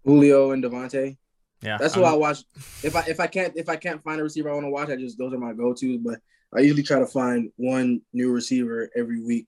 Julio 0.04 0.52
and 0.52 0.62
Davante. 0.62 1.16
Yeah, 1.62 1.78
That's 1.78 1.96
what 1.96 2.04
I 2.04 2.14
watch. 2.14 2.38
If 2.82 2.94
I 2.96 3.00
if 3.08 3.18
I 3.18 3.26
can't 3.26 3.52
if 3.56 3.68
I 3.68 3.76
can't 3.76 4.02
find 4.02 4.20
a 4.20 4.22
receiver 4.22 4.50
I 4.50 4.54
want 4.54 4.66
to 4.66 4.70
watch, 4.70 4.88
I 4.90 4.96
just 4.96 5.16
those 5.18 5.32
are 5.32 5.38
my 5.38 5.52
go 5.52 5.72
tos. 5.72 5.98
But 5.98 6.20
I 6.54 6.60
usually 6.60 6.82
try 6.82 6.98
to 6.98 7.06
find 7.06 7.50
one 7.56 8.02
new 8.12 8.30
receiver 8.32 8.90
every 8.96 9.20
week 9.22 9.46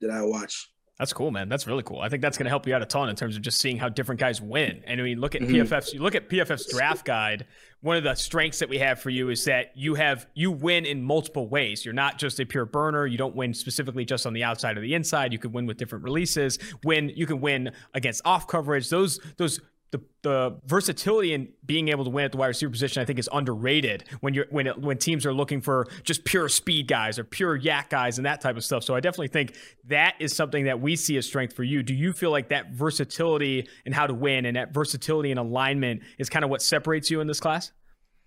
that 0.00 0.10
I 0.10 0.22
watch. 0.22 0.68
That's 0.98 1.12
cool, 1.12 1.30
man. 1.30 1.48
That's 1.48 1.66
really 1.66 1.82
cool. 1.82 2.00
I 2.00 2.08
think 2.08 2.22
that's 2.22 2.38
going 2.38 2.44
to 2.44 2.50
help 2.50 2.66
you 2.66 2.74
out 2.74 2.82
a 2.82 2.86
ton 2.86 3.08
in 3.08 3.16
terms 3.16 3.34
of 3.34 3.42
just 3.42 3.58
seeing 3.60 3.76
how 3.76 3.88
different 3.88 4.20
guys 4.20 4.40
win. 4.40 4.82
And 4.86 5.00
I 5.00 5.04
mean, 5.04 5.18
look 5.20 5.34
at 5.34 5.40
Mhm. 5.42 5.48
PFF's. 5.66 5.92
You 5.94 6.00
look 6.00 6.14
at 6.14 6.28
PFF's 6.28 6.70
draft 6.70 7.04
guide. 7.04 7.46
One 7.80 7.96
of 7.96 8.04
the 8.04 8.14
strengths 8.14 8.60
that 8.60 8.68
we 8.68 8.78
have 8.78 9.00
for 9.00 9.10
you 9.10 9.30
is 9.30 9.44
that 9.46 9.72
you 9.74 9.94
have 9.94 10.26
you 10.34 10.52
win 10.52 10.84
in 10.86 11.02
multiple 11.02 11.48
ways. 11.48 11.84
You're 11.84 11.94
not 11.94 12.18
just 12.18 12.38
a 12.40 12.44
pure 12.44 12.66
burner. 12.66 13.06
You 13.06 13.18
don't 13.18 13.34
win 13.34 13.52
specifically 13.54 14.04
just 14.04 14.26
on 14.26 14.32
the 14.32 14.44
outside 14.44 14.76
or 14.78 14.80
the 14.80 14.94
inside. 14.94 15.32
You 15.32 15.38
can 15.40 15.50
win 15.50 15.66
with 15.66 15.76
different 15.76 16.04
releases. 16.04 16.58
Win. 16.84 17.08
You 17.16 17.26
can 17.26 17.40
win 17.40 17.72
against 17.94 18.22
off 18.24 18.46
coverage. 18.46 18.88
Those 18.88 19.18
those. 19.38 19.60
The, 19.92 20.00
the 20.22 20.58
versatility 20.64 21.34
in 21.34 21.48
being 21.66 21.88
able 21.88 22.04
to 22.04 22.10
win 22.10 22.24
at 22.24 22.32
the 22.32 22.38
wide 22.38 22.46
receiver 22.46 22.70
position, 22.70 23.02
I 23.02 23.04
think, 23.04 23.18
is 23.18 23.28
underrated 23.30 24.04
when 24.20 24.32
you're 24.32 24.46
when 24.48 24.66
it, 24.66 24.78
when 24.78 24.96
teams 24.96 25.26
are 25.26 25.34
looking 25.34 25.60
for 25.60 25.86
just 26.02 26.24
pure 26.24 26.48
speed 26.48 26.88
guys 26.88 27.18
or 27.18 27.24
pure 27.24 27.58
YAC 27.60 27.90
guys 27.90 28.16
and 28.16 28.24
that 28.24 28.40
type 28.40 28.56
of 28.56 28.64
stuff. 28.64 28.84
So 28.84 28.94
I 28.94 29.00
definitely 29.00 29.28
think 29.28 29.54
that 29.88 30.14
is 30.18 30.34
something 30.34 30.64
that 30.64 30.80
we 30.80 30.96
see 30.96 31.18
as 31.18 31.26
strength 31.26 31.54
for 31.54 31.62
you. 31.62 31.82
Do 31.82 31.92
you 31.92 32.14
feel 32.14 32.30
like 32.30 32.48
that 32.48 32.70
versatility 32.70 33.68
and 33.84 33.94
how 33.94 34.06
to 34.06 34.14
win 34.14 34.46
and 34.46 34.56
that 34.56 34.72
versatility 34.72 35.30
in 35.30 35.36
alignment 35.36 36.00
is 36.16 36.30
kind 36.30 36.42
of 36.42 36.50
what 36.50 36.62
separates 36.62 37.10
you 37.10 37.20
in 37.20 37.26
this 37.26 37.38
class? 37.38 37.72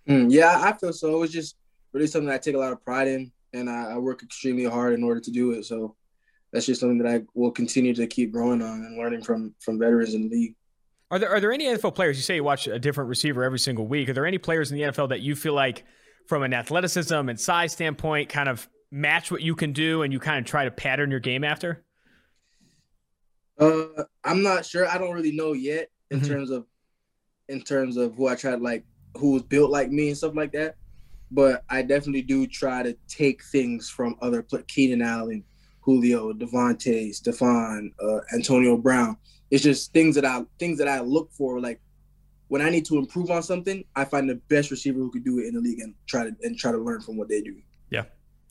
Mm, 0.07 0.31
yeah, 0.31 0.61
I 0.63 0.73
feel 0.73 0.93
so. 0.93 1.15
It 1.15 1.19
was 1.19 1.31
just 1.31 1.55
really 1.93 2.05
something 2.05 2.29
I 2.29 2.37
take 2.37 2.53
a 2.53 2.59
lot 2.59 2.73
of 2.73 2.85
pride 2.85 3.07
in, 3.07 3.31
and 3.53 3.69
I, 3.69 3.93
I 3.93 3.97
work 3.97 4.21
extremely 4.21 4.65
hard 4.65 4.93
in 4.93 5.03
order 5.03 5.19
to 5.19 5.31
do 5.31 5.51
it. 5.51 5.65
So 5.65 5.95
that's 6.53 6.67
just 6.67 6.79
something 6.79 6.99
that 6.99 7.11
I 7.11 7.23
will 7.33 7.51
continue 7.51 7.95
to 7.95 8.05
keep 8.05 8.31
growing 8.31 8.61
on 8.61 8.81
and 8.83 8.97
learning 8.97 9.23
from 9.23 9.55
from 9.59 9.79
veterans 9.79 10.13
in 10.13 10.29
the 10.29 10.29
league. 10.29 10.55
Are 11.15 11.19
there 11.19 11.29
are 11.29 11.39
there 11.39 11.53
any 11.53 11.63
NFL 11.63 11.95
players? 11.95 12.17
You 12.17 12.23
say 12.23 12.35
you 12.35 12.43
watch 12.43 12.67
a 12.67 12.77
different 12.77 13.09
receiver 13.09 13.41
every 13.45 13.57
single 13.57 13.87
week. 13.87 14.09
Are 14.09 14.13
there 14.13 14.25
any 14.25 14.37
players 14.37 14.69
in 14.69 14.77
the 14.77 14.83
NFL 14.83 15.07
that 15.09 15.21
you 15.21 15.33
feel 15.33 15.53
like, 15.53 15.85
from 16.27 16.43
an 16.43 16.53
athleticism 16.53 17.13
and 17.29 17.39
size 17.39 17.71
standpoint, 17.71 18.27
kind 18.27 18.49
of 18.49 18.67
match 18.91 19.31
what 19.31 19.41
you 19.41 19.55
can 19.55 19.71
do, 19.71 20.01
and 20.01 20.11
you 20.11 20.19
kind 20.19 20.39
of 20.39 20.43
try 20.45 20.65
to 20.65 20.71
pattern 20.71 21.09
your 21.11 21.21
game 21.21 21.45
after? 21.45 21.85
Uh, 23.57 23.85
I'm 24.25 24.43
not 24.43 24.65
sure. 24.65 24.89
I 24.89 24.97
don't 24.97 25.13
really 25.13 25.31
know 25.31 25.53
yet 25.53 25.87
in 26.11 26.19
Mhm. 26.19 26.27
terms 26.27 26.49
of 26.51 26.65
in 27.47 27.61
terms 27.61 27.95
of 27.95 28.13
who 28.15 28.27
I 28.27 28.35
tried 28.35 28.59
like 28.59 28.83
who 29.15 29.31
was 29.31 29.43
built 29.43 29.71
like 29.71 29.89
me 29.91 30.09
and 30.09 30.17
stuff 30.17 30.35
like 30.35 30.51
that. 30.51 30.75
But 31.31 31.63
I 31.69 31.81
definitely 31.81 32.23
do 32.23 32.45
try 32.45 32.83
to 32.83 32.93
take 33.07 33.41
things 33.41 33.89
from 33.89 34.17
other 34.21 34.45
Keenan 34.67 35.01
Allen, 35.01 35.45
Julio, 35.79 36.33
Davante, 36.33 37.11
Stefon, 37.11 37.91
uh, 38.03 38.19
Antonio 38.33 38.75
Brown. 38.75 39.15
It's 39.51 39.63
just 39.63 39.93
things 39.93 40.15
that 40.15 40.25
I 40.25 40.43
things 40.59 40.77
that 40.79 40.87
I 40.87 41.01
look 41.01 41.31
for. 41.31 41.59
Like 41.59 41.79
when 42.47 42.61
I 42.61 42.69
need 42.69 42.85
to 42.85 42.97
improve 42.97 43.31
on 43.31 43.43
something, 43.43 43.83
I 43.95 44.05
find 44.05 44.29
the 44.29 44.35
best 44.35 44.71
receiver 44.71 44.99
who 44.99 45.11
could 45.11 45.23
do 45.23 45.39
it 45.39 45.47
in 45.47 45.55
the 45.55 45.61
league 45.61 45.79
and 45.79 45.93
try 46.07 46.23
to 46.23 46.35
and 46.43 46.57
try 46.57 46.71
to 46.71 46.77
learn 46.77 47.01
from 47.01 47.17
what 47.17 47.29
they 47.29 47.41
do. 47.41 47.55
Yeah. 47.89 48.03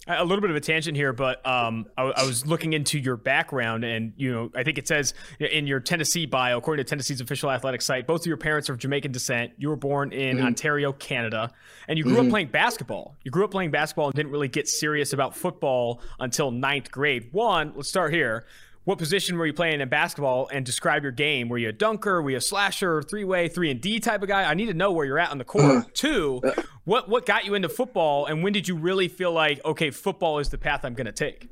A 0.06 0.22
little 0.22 0.42
bit 0.42 0.50
of 0.50 0.56
a 0.56 0.60
tangent 0.60 0.98
here, 0.98 1.14
but 1.14 1.44
um, 1.46 1.86
I, 1.96 2.02
I, 2.02 2.26
was 2.26 2.44
looking 2.44 2.74
into 2.74 2.98
your 2.98 3.16
background, 3.16 3.84
and 3.84 4.12
you 4.18 4.30
know, 4.30 4.50
I 4.54 4.62
think 4.62 4.76
it 4.76 4.86
says 4.86 5.14
in 5.40 5.66
your 5.66 5.80
Tennessee 5.80 6.26
bio, 6.26 6.58
according 6.58 6.84
to 6.84 6.88
Tennessee's 6.88 7.22
official 7.22 7.50
athletic 7.50 7.80
site, 7.80 8.06
both 8.06 8.20
of 8.20 8.26
your 8.26 8.36
parents 8.36 8.68
are 8.68 8.74
of 8.74 8.78
Jamaican 8.78 9.12
descent. 9.12 9.52
You 9.56 9.70
were 9.70 9.76
born 9.76 10.12
in 10.12 10.36
mm-hmm. 10.36 10.46
Ontario, 10.46 10.92
Canada, 10.92 11.52
and 11.88 11.96
you 11.96 12.04
grew 12.04 12.16
mm-hmm. 12.16 12.26
up 12.26 12.30
playing 12.30 12.48
basketball. 12.48 13.16
You 13.24 13.30
grew 13.30 13.44
up 13.44 13.50
playing 13.50 13.70
basketball 13.70 14.08
and 14.08 14.14
didn't 14.14 14.30
really 14.30 14.48
get 14.48 14.68
serious 14.68 15.14
about 15.14 15.34
football 15.34 16.02
until 16.20 16.50
ninth 16.50 16.90
grade. 16.90 17.30
One, 17.32 17.72
let's 17.74 17.88
start 17.88 18.12
here 18.12 18.44
what 18.84 18.98
position 18.98 19.38
were 19.38 19.46
you 19.46 19.52
playing 19.52 19.80
in 19.80 19.88
basketball 19.88 20.48
and 20.52 20.64
describe 20.64 21.02
your 21.02 21.12
game. 21.12 21.48
Were 21.48 21.58
you 21.58 21.70
a 21.70 21.72
dunker? 21.72 22.20
Were 22.20 22.30
you 22.30 22.36
a 22.36 22.40
slasher, 22.40 23.02
three 23.02 23.24
way, 23.24 23.48
three 23.48 23.70
and 23.70 23.80
D 23.80 23.98
type 23.98 24.22
of 24.22 24.28
guy? 24.28 24.44
I 24.44 24.54
need 24.54 24.66
to 24.66 24.74
know 24.74 24.92
where 24.92 25.06
you're 25.06 25.18
at 25.18 25.30
on 25.30 25.38
the 25.38 25.44
court. 25.44 25.64
Uh-huh. 25.64 25.88
Two, 25.94 26.42
what 26.84 27.08
what 27.08 27.26
got 27.26 27.44
you 27.46 27.54
into 27.54 27.68
football, 27.68 28.26
and 28.26 28.42
when 28.42 28.52
did 28.52 28.68
you 28.68 28.76
really 28.76 29.08
feel 29.08 29.32
like 29.32 29.64
okay, 29.64 29.90
football 29.90 30.38
is 30.38 30.50
the 30.50 30.58
path 30.58 30.84
I'm 30.84 30.94
going 30.94 31.06
to 31.06 31.12
take? 31.12 31.48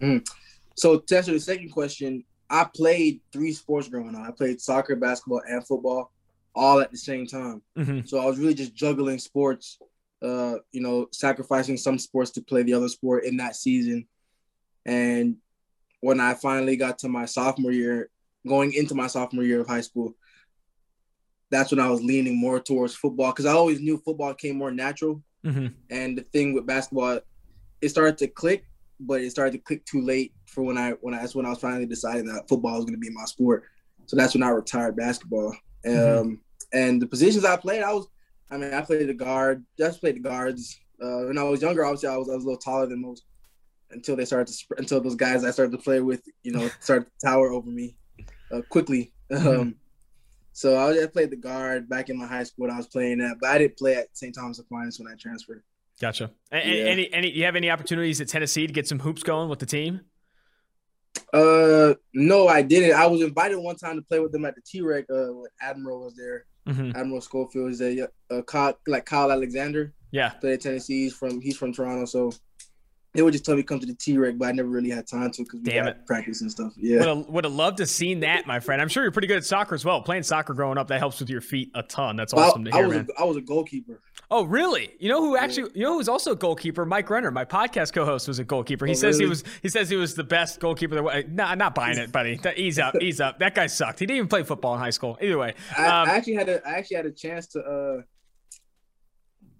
Mm. 0.00 0.26
So 0.76 0.98
to 0.98 1.16
answer 1.16 1.32
the 1.32 1.40
second 1.40 1.70
question, 1.70 2.24
I 2.48 2.66
played 2.74 3.20
three 3.32 3.52
sports 3.52 3.88
growing 3.88 4.14
up. 4.14 4.22
I 4.26 4.30
played 4.30 4.60
soccer, 4.60 4.94
basketball, 4.94 5.42
and 5.48 5.66
football 5.66 6.12
all 6.54 6.80
at 6.80 6.90
the 6.90 6.98
same 6.98 7.26
time. 7.26 7.62
Mm-hmm. 7.76 8.06
So 8.06 8.18
I 8.18 8.26
was 8.26 8.38
really 8.38 8.54
just 8.54 8.74
juggling 8.74 9.18
sports. 9.18 9.78
Uh, 10.22 10.54
you 10.72 10.80
know, 10.80 11.06
sacrificing 11.12 11.76
some 11.76 11.98
sports 11.98 12.30
to 12.30 12.40
play 12.40 12.62
the 12.62 12.72
other 12.72 12.88
sport 12.88 13.24
in 13.24 13.36
that 13.36 13.54
season. 13.54 14.06
And 14.86 15.36
when 16.06 16.20
I 16.20 16.34
finally 16.34 16.76
got 16.76 17.00
to 17.00 17.08
my 17.08 17.24
sophomore 17.24 17.72
year, 17.72 18.10
going 18.46 18.72
into 18.74 18.94
my 18.94 19.08
sophomore 19.08 19.42
year 19.42 19.62
of 19.62 19.66
high 19.66 19.80
school, 19.80 20.14
that's 21.50 21.72
when 21.72 21.80
I 21.80 21.90
was 21.90 22.00
leaning 22.00 22.38
more 22.38 22.60
towards 22.60 22.94
football 22.94 23.32
because 23.32 23.44
I 23.44 23.52
always 23.52 23.80
knew 23.80 23.98
football 23.98 24.32
came 24.32 24.56
more 24.56 24.70
natural. 24.70 25.20
Mm-hmm. 25.44 25.66
And 25.90 26.18
the 26.18 26.22
thing 26.22 26.54
with 26.54 26.64
basketball, 26.64 27.18
it 27.80 27.88
started 27.88 28.18
to 28.18 28.28
click, 28.28 28.66
but 29.00 29.20
it 29.20 29.32
started 29.32 29.50
to 29.52 29.58
click 29.58 29.84
too 29.84 30.00
late 30.00 30.32
for 30.46 30.62
when 30.62 30.78
I 30.78 30.92
when 31.00 31.12
I, 31.12 31.18
that's 31.18 31.34
when 31.34 31.44
I 31.44 31.50
was 31.50 31.58
finally 31.58 31.86
deciding 31.86 32.26
that 32.26 32.48
football 32.48 32.76
was 32.76 32.84
going 32.84 32.94
to 32.94 33.00
be 33.00 33.10
my 33.10 33.24
sport. 33.24 33.64
So 34.06 34.16
that's 34.16 34.34
when 34.34 34.44
I 34.44 34.50
retired 34.50 34.94
basketball. 34.94 35.56
Mm-hmm. 35.84 36.20
Um, 36.20 36.40
and 36.72 37.02
the 37.02 37.08
positions 37.08 37.44
I 37.44 37.56
played, 37.56 37.82
I 37.82 37.92
was, 37.92 38.06
I 38.52 38.58
mean, 38.58 38.72
I 38.72 38.82
played 38.82 39.08
the 39.08 39.14
guard, 39.14 39.64
just 39.76 40.00
played 40.00 40.16
the 40.16 40.20
guards. 40.20 40.78
Uh, 41.02 41.26
when 41.26 41.38
I 41.38 41.42
was 41.42 41.62
younger, 41.62 41.84
obviously, 41.84 42.10
I 42.10 42.16
was 42.16 42.30
I 42.30 42.34
was 42.36 42.44
a 42.44 42.46
little 42.46 42.60
taller 42.60 42.86
than 42.86 43.02
most 43.02 43.24
until 43.90 44.16
they 44.16 44.24
started 44.24 44.48
to 44.48 44.52
sp- 44.54 44.78
until 44.78 45.00
those 45.00 45.14
guys 45.14 45.44
I 45.44 45.50
started 45.50 45.72
to 45.72 45.82
play 45.82 46.00
with, 46.00 46.22
you 46.42 46.52
know, 46.52 46.68
started 46.80 47.06
to 47.06 47.26
tower 47.26 47.50
over 47.50 47.70
me 47.70 47.96
uh, 48.52 48.62
quickly. 48.68 49.12
Mm-hmm. 49.30 49.48
Um, 49.48 49.74
so 50.52 50.74
I, 50.74 50.88
was, 50.88 51.02
I 51.02 51.06
played 51.06 51.30
the 51.30 51.36
guard 51.36 51.88
back 51.88 52.08
in 52.08 52.18
my 52.18 52.26
high 52.26 52.44
school. 52.44 52.70
I 52.70 52.76
was 52.76 52.86
playing 52.86 53.18
that, 53.18 53.36
but 53.40 53.50
I 53.50 53.58
didn't 53.58 53.76
play 53.76 53.94
at 53.96 54.16
St. 54.16 54.34
Thomas 54.34 54.58
Aquinas 54.58 54.98
when 54.98 55.12
I 55.12 55.14
transferred. 55.16 55.62
Gotcha. 56.00 56.30
Any, 56.52 56.78
yeah. 56.78 56.84
any, 56.84 57.12
any, 57.12 57.30
you 57.30 57.44
have 57.44 57.56
any 57.56 57.70
opportunities 57.70 58.20
at 58.20 58.28
Tennessee 58.28 58.66
to 58.66 58.72
get 58.72 58.86
some 58.86 58.98
hoops 58.98 59.22
going 59.22 59.48
with 59.48 59.58
the 59.58 59.66
team? 59.66 60.00
Uh, 61.32 61.94
no, 62.14 62.48
I 62.48 62.62
didn't. 62.62 62.98
I 62.98 63.06
was 63.06 63.22
invited 63.22 63.58
one 63.58 63.76
time 63.76 63.96
to 63.96 64.02
play 64.02 64.20
with 64.20 64.32
them 64.32 64.44
at 64.44 64.54
the 64.54 64.60
T-Rec. 64.62 65.04
Uh, 65.10 65.32
when 65.32 65.50
Admiral 65.60 66.04
was 66.04 66.14
there. 66.16 66.46
Mm-hmm. 66.66 66.96
Admiral 66.96 67.20
Schofield 67.20 67.70
is 67.70 67.80
a 67.80 68.08
uh, 68.30 68.42
Kyle, 68.42 68.78
like 68.86 69.06
Kyle 69.06 69.30
Alexander. 69.30 69.92
Yeah, 70.10 70.30
played 70.30 70.54
at 70.54 70.60
Tennessee. 70.62 71.04
He's 71.04 71.14
from 71.14 71.40
he's 71.40 71.56
from 71.56 71.72
Toronto, 71.72 72.06
so 72.06 72.32
they 73.16 73.22
would 73.22 73.32
just 73.32 73.44
tell 73.44 73.56
me 73.56 73.62
to 73.62 73.66
come 73.66 73.80
to 73.80 73.86
the 73.86 73.94
T 73.94 74.16
Rex, 74.18 74.36
but 74.38 74.48
I 74.48 74.52
never 74.52 74.68
really 74.68 74.90
had 74.90 75.06
time 75.06 75.30
to 75.32 75.42
because 75.42 75.60
we 75.60 75.70
Damn 75.70 75.88
it. 75.88 76.06
practice 76.06 76.42
and 76.42 76.50
stuff. 76.50 76.72
Yeah, 76.76 76.98
would 76.98 77.08
have, 77.08 77.28
would 77.28 77.44
have 77.44 77.52
loved 77.54 77.78
to 77.78 77.86
seen 77.86 78.20
that, 78.20 78.46
my 78.46 78.60
friend. 78.60 78.80
I'm 78.80 78.88
sure 78.88 79.02
you're 79.02 79.12
pretty 79.12 79.28
good 79.28 79.38
at 79.38 79.44
soccer 79.44 79.74
as 79.74 79.84
well. 79.84 80.02
Playing 80.02 80.22
soccer 80.22 80.54
growing 80.54 80.78
up 80.78 80.88
that 80.88 80.98
helps 80.98 81.20
with 81.20 81.30
your 81.30 81.40
feet 81.40 81.70
a 81.74 81.82
ton. 81.82 82.16
That's 82.16 82.32
awesome 82.32 82.64
to 82.64 82.70
hear, 82.70 82.84
I 82.84 82.86
was 82.86 82.96
man. 82.96 83.06
A, 83.16 83.20
I 83.22 83.24
was 83.24 83.36
a 83.36 83.40
goalkeeper. 83.40 84.00
Oh, 84.30 84.44
really? 84.44 84.90
You 84.98 85.08
know 85.08 85.20
who 85.22 85.36
actually? 85.36 85.70
You 85.74 85.84
know 85.84 85.94
who's 85.94 86.08
also 86.08 86.32
a 86.32 86.36
goalkeeper? 86.36 86.84
Mike 86.84 87.08
Renner, 87.08 87.30
my 87.30 87.44
podcast 87.44 87.92
co-host, 87.92 88.28
was 88.28 88.38
a 88.38 88.44
goalkeeper. 88.44 88.86
He 88.86 88.92
oh, 88.92 88.94
says 88.94 89.16
really? 89.16 89.24
he 89.24 89.28
was. 89.28 89.44
He 89.62 89.68
says 89.68 89.88
he 89.88 89.96
was 89.96 90.14
the 90.14 90.24
best 90.24 90.60
goalkeeper. 90.60 91.02
That, 91.02 91.30
nah, 91.30 91.54
not 91.54 91.74
buying 91.74 91.98
it, 91.98 92.12
buddy. 92.12 92.38
Ease 92.56 92.78
up, 92.78 92.94
ease 93.00 93.20
up. 93.20 93.38
That 93.38 93.54
guy 93.54 93.66
sucked. 93.66 93.98
He 93.98 94.06
didn't 94.06 94.18
even 94.18 94.28
play 94.28 94.42
football 94.42 94.74
in 94.74 94.80
high 94.80 94.90
school. 94.90 95.16
Either 95.20 95.38
way, 95.38 95.54
I, 95.76 95.86
um, 95.86 96.08
I 96.08 96.16
actually 96.16 96.34
had 96.34 96.48
a. 96.48 96.66
I 96.68 96.72
actually 96.72 96.96
had 96.96 97.06
a 97.06 97.12
chance 97.12 97.46
to. 97.48 97.60
uh 97.60 98.02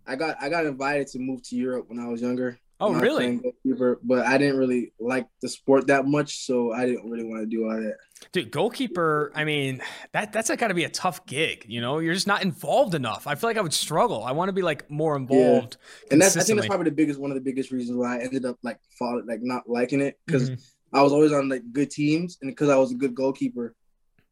I 0.07 0.15
got 0.17 0.37
I 0.41 0.49
got 0.49 0.67
invited 0.67 1.09
to 1.09 1.19
move 1.19 1.43
to 1.49 1.57
Europe 1.57 1.87
when 1.89 1.99
I 1.99 2.09
was 2.09 2.23
younger. 2.23 2.59
Oh, 2.79 2.93
really? 2.93 3.37
Goalkeeper, 3.37 3.99
but 4.03 4.27
I 4.27 4.37
didn't 4.37 4.59
really 4.59 4.93
like 5.01 5.27
the 5.41 5.49
sport 5.49 5.87
that 5.87 6.07
much, 6.07 6.45
so 6.45 6.73
I 6.73 6.85
didn't 6.85 7.09
really 7.09 7.25
want 7.25 7.41
to 7.41 7.47
do 7.47 7.65
all 7.65 7.77
that. 7.77 7.97
Dude, 8.33 8.51
goalkeeper. 8.51 9.33
I 9.35 9.45
mean, 9.45 9.81
that 10.13 10.33
that's 10.33 10.55
got 10.55 10.69
to 10.69 10.75
be 10.75 10.85
a 10.85 10.91
tough 10.91 11.25
gig. 11.25 11.65
You 11.69 11.81
know, 11.81 12.01
you're 12.01 12.13
just 12.13 12.27
not 12.27 12.43
involved 12.43 12.95
enough. 12.95 13.27
I 13.27 13.35
feel 13.35 13.49
like 13.49 13.57
I 13.57 13.63
would 13.63 13.73
struggle. 13.73 14.23
I 14.23 14.33
want 14.33 14.51
to 14.51 14.53
be 14.53 14.61
like 14.61 14.91
more 14.91 15.17
involved. 15.17 15.79
Yeah. 16.03 16.09
And 16.13 16.23
that's 16.23 16.37
I 16.37 16.43
think 16.43 16.57
that's 16.57 16.69
probably 16.69 16.91
the 16.91 16.97
biggest 16.97 17.19
one 17.19 17.31
of 17.31 17.35
the 17.35 17.41
biggest 17.41 17.71
reasons 17.71 17.97
why 17.97 18.19
I 18.19 18.23
ended 18.23 18.45
up 18.45 18.59
like 18.63 18.79
fall, 18.99 19.23
like 19.27 19.41
not 19.43 19.69
liking 19.69 20.03
it 20.03 20.19
because 20.27 20.51
mm-hmm. 20.51 20.97
I 20.97 21.03
was 21.03 21.13
always 21.13 21.33
on 21.33 21.49
like 21.49 21.63
good 21.73 21.91
teams 21.91 22.37
and 22.43 22.51
because 22.51 22.69
I 22.69 22.77
was 22.77 22.93
a 22.93 22.97
good 22.97 23.15
goalkeeper. 23.15 23.75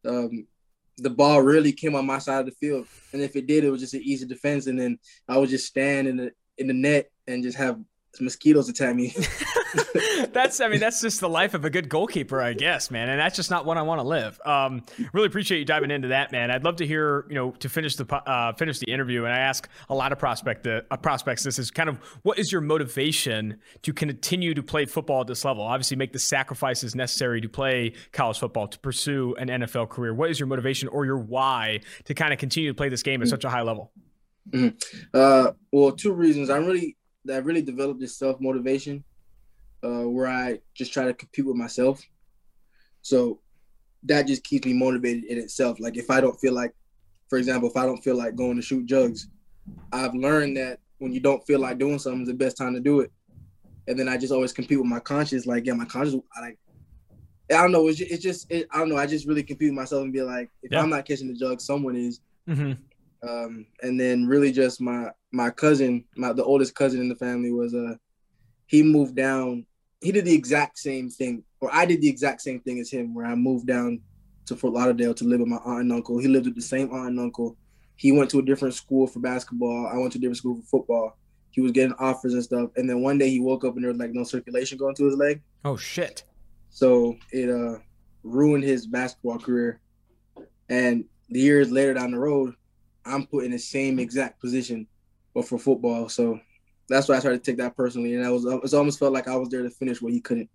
Um, 0.07 0.45
the 0.97 1.09
ball 1.09 1.41
really 1.41 1.71
came 1.71 1.95
on 1.95 2.05
my 2.05 2.19
side 2.19 2.39
of 2.39 2.45
the 2.45 2.51
field, 2.51 2.87
and 3.11 3.21
if 3.21 3.35
it 3.35 3.47
did, 3.47 3.63
it 3.63 3.69
was 3.69 3.81
just 3.81 3.95
an 3.95 4.03
easy 4.03 4.25
defense, 4.25 4.67
and 4.67 4.79
then 4.79 4.97
I 5.27 5.37
would 5.37 5.49
just 5.49 5.65
stand 5.65 6.07
in 6.07 6.17
the 6.17 6.31
in 6.57 6.67
the 6.67 6.73
net 6.73 7.09
and 7.27 7.43
just 7.43 7.57
have 7.57 7.79
mosquitoes 8.21 8.69
attack 8.69 8.95
me. 8.95 9.15
that's, 10.31 10.61
I 10.61 10.67
mean, 10.67 10.79
that's 10.79 11.01
just 11.01 11.19
the 11.19 11.29
life 11.29 11.53
of 11.53 11.65
a 11.65 11.69
good 11.69 11.89
goalkeeper, 11.89 12.41
I 12.41 12.53
guess, 12.53 12.89
man. 12.91 13.09
And 13.09 13.19
that's 13.19 13.35
just 13.35 13.49
not 13.49 13.65
what 13.65 13.77
I 13.77 13.81
want 13.81 13.99
to 13.99 14.07
live. 14.07 14.39
Um, 14.45 14.83
really 15.13 15.27
appreciate 15.27 15.59
you 15.59 15.65
diving 15.65 15.91
into 15.91 16.09
that, 16.09 16.31
man. 16.31 16.51
I'd 16.51 16.63
love 16.63 16.77
to 16.77 16.87
hear, 16.87 17.25
you 17.29 17.35
know, 17.35 17.51
to 17.51 17.69
finish 17.69 17.95
the 17.95 18.05
uh, 18.15 18.53
finish 18.53 18.79
the 18.79 18.91
interview. 18.91 19.25
And 19.25 19.33
I 19.33 19.39
ask 19.39 19.69
a 19.89 19.95
lot 19.95 20.11
of 20.11 20.19
prospect 20.19 20.67
uh, 20.67 20.81
prospects. 20.97 21.43
This 21.43 21.59
is 21.59 21.71
kind 21.71 21.89
of 21.89 21.97
what 22.23 22.39
is 22.39 22.51
your 22.51 22.61
motivation 22.61 23.57
to 23.83 23.93
continue 23.93 24.53
to 24.53 24.63
play 24.63 24.85
football 24.85 25.21
at 25.21 25.27
this 25.27 25.45
level? 25.45 25.63
Obviously, 25.63 25.97
make 25.97 26.13
the 26.13 26.19
sacrifices 26.19 26.95
necessary 26.95 27.41
to 27.41 27.49
play 27.49 27.93
college 28.11 28.39
football 28.39 28.67
to 28.67 28.79
pursue 28.79 29.35
an 29.35 29.47
NFL 29.47 29.89
career. 29.89 30.13
What 30.13 30.29
is 30.29 30.39
your 30.39 30.47
motivation 30.47 30.87
or 30.89 31.05
your 31.05 31.17
why 31.17 31.81
to 32.05 32.13
kind 32.13 32.33
of 32.33 32.39
continue 32.39 32.69
to 32.69 32.75
play 32.75 32.89
this 32.89 33.03
game 33.03 33.21
at 33.21 33.27
such 33.27 33.43
a 33.43 33.49
high 33.49 33.61
level? 33.61 33.91
Mm-hmm. 34.49 34.77
Uh, 35.13 35.51
well, 35.71 35.91
two 35.91 36.13
reasons. 36.13 36.49
I'm 36.49 36.65
really 36.65 36.95
that 37.25 37.43
really 37.43 37.61
developed 37.61 37.99
this 37.99 38.17
self 38.17 38.39
motivation, 38.39 39.03
uh, 39.83 40.03
where 40.03 40.27
I 40.27 40.59
just 40.73 40.93
try 40.93 41.05
to 41.05 41.13
compete 41.13 41.45
with 41.45 41.55
myself. 41.55 42.01
So 43.01 43.39
that 44.03 44.27
just 44.27 44.43
keeps 44.43 44.65
me 44.65 44.73
motivated 44.73 45.25
in 45.25 45.37
itself. 45.37 45.79
Like 45.79 45.97
if 45.97 46.09
I 46.09 46.21
don't 46.21 46.39
feel 46.39 46.53
like, 46.53 46.73
for 47.29 47.37
example, 47.37 47.69
if 47.69 47.75
I 47.75 47.85
don't 47.85 48.03
feel 48.03 48.15
like 48.15 48.35
going 48.35 48.55
to 48.55 48.61
shoot 48.61 48.85
jugs, 48.85 49.27
I've 49.91 50.13
learned 50.13 50.57
that 50.57 50.79
when 50.99 51.11
you 51.11 51.19
don't 51.19 51.45
feel 51.45 51.59
like 51.59 51.77
doing 51.77 51.99
something, 51.99 52.21
it's 52.21 52.29
the 52.29 52.35
best 52.35 52.57
time 52.57 52.73
to 52.73 52.79
do 52.79 53.01
it. 53.01 53.11
And 53.87 53.97
then 53.97 54.07
I 54.07 54.17
just 54.17 54.33
always 54.33 54.53
compete 54.53 54.79
with 54.79 54.87
my 54.87 54.99
conscience. 54.99 55.45
Like, 55.45 55.65
yeah, 55.65 55.73
my 55.73 55.85
conscience, 55.85 56.23
I 56.35 56.41
like, 56.41 56.59
I 57.51 57.61
don't 57.61 57.71
know. 57.71 57.87
It's 57.87 57.99
just, 57.99 58.11
it's 58.11 58.23
just 58.23 58.51
it, 58.51 58.67
I 58.71 58.79
don't 58.79 58.89
know. 58.89 58.97
I 58.97 59.05
just 59.05 59.27
really 59.27 59.43
compete 59.43 59.69
with 59.69 59.75
myself 59.75 60.03
and 60.03 60.13
be 60.13 60.21
like, 60.21 60.49
if 60.63 60.71
yeah. 60.71 60.81
I'm 60.81 60.89
not 60.89 61.05
catching 61.05 61.27
the 61.27 61.35
jug, 61.35 61.61
someone 61.61 61.95
is. 61.95 62.19
Mm-hmm. 62.47 62.73
Um, 63.27 63.65
and 63.81 63.99
then 63.99 64.27
really 64.27 64.51
just 64.51 64.81
my 64.81 65.09
my 65.31 65.49
cousin, 65.49 66.05
my 66.15 66.33
the 66.33 66.43
oldest 66.43 66.75
cousin 66.75 67.01
in 67.01 67.09
the 67.09 67.15
family 67.15 67.51
was 67.51 67.73
uh 67.73 67.95
he 68.67 68.83
moved 68.83 69.15
down. 69.15 69.65
He 70.01 70.11
did 70.11 70.25
the 70.25 70.33
exact 70.33 70.77
same 70.77 71.09
thing, 71.09 71.43
or 71.61 71.69
I 71.73 71.85
did 71.85 72.01
the 72.01 72.09
exact 72.09 72.41
same 72.41 72.59
thing 72.59 72.79
as 72.79 72.91
him, 72.91 73.13
where 73.15 73.25
I 73.25 73.35
moved 73.35 73.67
down 73.67 74.01
to 74.45 74.55
Fort 74.55 74.73
Lauderdale 74.73 75.13
to 75.15 75.23
live 75.25 75.39
with 75.39 75.49
my 75.49 75.57
aunt 75.57 75.81
and 75.81 75.93
uncle. 75.93 76.19
He 76.19 76.27
lived 76.27 76.45
with 76.45 76.55
the 76.55 76.61
same 76.61 76.91
aunt 76.93 77.09
and 77.09 77.19
uncle. 77.19 77.57
He 77.95 78.11
went 78.11 78.29
to 78.31 78.39
a 78.39 78.45
different 78.45 78.73
school 78.73 79.07
for 79.07 79.19
basketball. 79.19 79.89
I 79.91 79.97
went 79.97 80.11
to 80.11 80.17
a 80.17 80.21
different 80.21 80.37
school 80.37 80.55
for 80.55 80.63
football. 80.63 81.17
He 81.51 81.61
was 81.61 81.71
getting 81.71 81.93
offers 81.93 82.33
and 82.33 82.43
stuff. 82.43 82.69
And 82.75 82.89
then 82.89 83.01
one 83.01 83.17
day 83.17 83.29
he 83.29 83.39
woke 83.39 83.63
up 83.63 83.75
and 83.75 83.83
there 83.83 83.91
was 83.91 83.99
like 83.99 84.11
no 84.11 84.23
circulation 84.23 84.77
going 84.77 84.93
to 84.95 85.05
his 85.05 85.15
leg. 85.15 85.41
Oh 85.63 85.77
shit. 85.77 86.25
So 86.69 87.15
it 87.31 87.49
uh 87.49 87.79
ruined 88.23 88.65
his 88.65 88.85
basketball 88.85 89.39
career. 89.39 89.79
And 90.69 91.05
the 91.29 91.39
years 91.39 91.71
later 91.71 91.93
down 91.93 92.11
the 92.11 92.19
road, 92.19 92.53
I'm 93.05 93.27
put 93.27 93.45
in 93.45 93.51
the 93.51 93.59
same 93.59 93.99
exact 93.99 94.41
position, 94.41 94.87
but 95.33 95.47
for 95.47 95.57
football. 95.57 96.09
So 96.09 96.39
that's 96.87 97.07
why 97.07 97.15
I 97.15 97.19
started 97.19 97.43
to 97.43 97.51
take 97.51 97.57
that 97.57 97.75
personally, 97.75 98.15
and 98.15 98.25
I 98.25 98.29
was 98.29 98.45
it 98.45 98.73
almost 98.73 98.99
felt 98.99 99.13
like 99.13 99.27
I 99.27 99.35
was 99.35 99.49
there 99.49 99.63
to 99.63 99.69
finish 99.69 100.01
what 100.01 100.13
he 100.13 100.21
couldn't. 100.21 100.49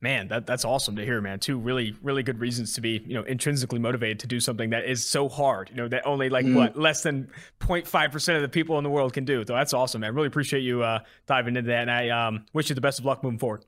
Man, 0.00 0.28
that, 0.28 0.46
that's 0.46 0.64
awesome 0.64 0.94
to 0.94 1.04
hear, 1.04 1.20
man. 1.20 1.40
Two 1.40 1.58
really, 1.58 1.96
really 2.02 2.22
good 2.22 2.38
reasons 2.38 2.72
to 2.74 2.80
be, 2.80 3.02
you 3.04 3.14
know, 3.14 3.24
intrinsically 3.24 3.80
motivated 3.80 4.20
to 4.20 4.28
do 4.28 4.38
something 4.38 4.70
that 4.70 4.84
is 4.84 5.04
so 5.04 5.28
hard, 5.28 5.70
you 5.70 5.76
know, 5.76 5.88
that 5.88 6.06
only 6.06 6.28
like 6.28 6.46
mm. 6.46 6.54
what 6.54 6.78
less 6.78 7.02
than 7.02 7.28
0.5% 7.58 8.36
of 8.36 8.42
the 8.42 8.48
people 8.48 8.78
in 8.78 8.84
the 8.84 8.90
world 8.90 9.12
can 9.12 9.24
do. 9.24 9.44
So 9.44 9.54
that's 9.54 9.74
awesome, 9.74 10.02
man. 10.02 10.14
Really 10.14 10.28
appreciate 10.28 10.60
you 10.60 10.84
uh, 10.84 11.00
diving 11.26 11.56
into 11.56 11.68
that. 11.70 11.82
And 11.82 11.90
I 11.90 12.10
um, 12.10 12.46
wish 12.52 12.68
you 12.68 12.76
the 12.76 12.80
best 12.80 13.00
of 13.00 13.06
luck 13.06 13.24
moving 13.24 13.40
forward. 13.40 13.64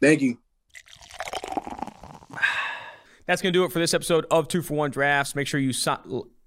Thank 0.00 0.22
you. 0.22 0.38
That's 3.26 3.40
going 3.40 3.52
to 3.52 3.58
do 3.58 3.64
it 3.64 3.70
for 3.70 3.78
this 3.78 3.94
episode 3.94 4.26
of 4.28 4.48
Two 4.48 4.62
for 4.62 4.74
One 4.74 4.90
Drafts. 4.90 5.36
Make 5.36 5.46
sure 5.46 5.60
you 5.60 5.72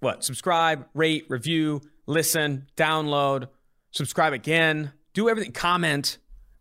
what 0.04 0.24
subscribe, 0.24 0.86
rate, 0.94 1.26
review, 1.30 1.82
listen, 2.06 2.68
download, 2.78 3.48
subscribe 3.92 4.34
again, 4.34 4.92
do 5.14 5.30
everything, 5.30 5.52
comment, 5.52 6.18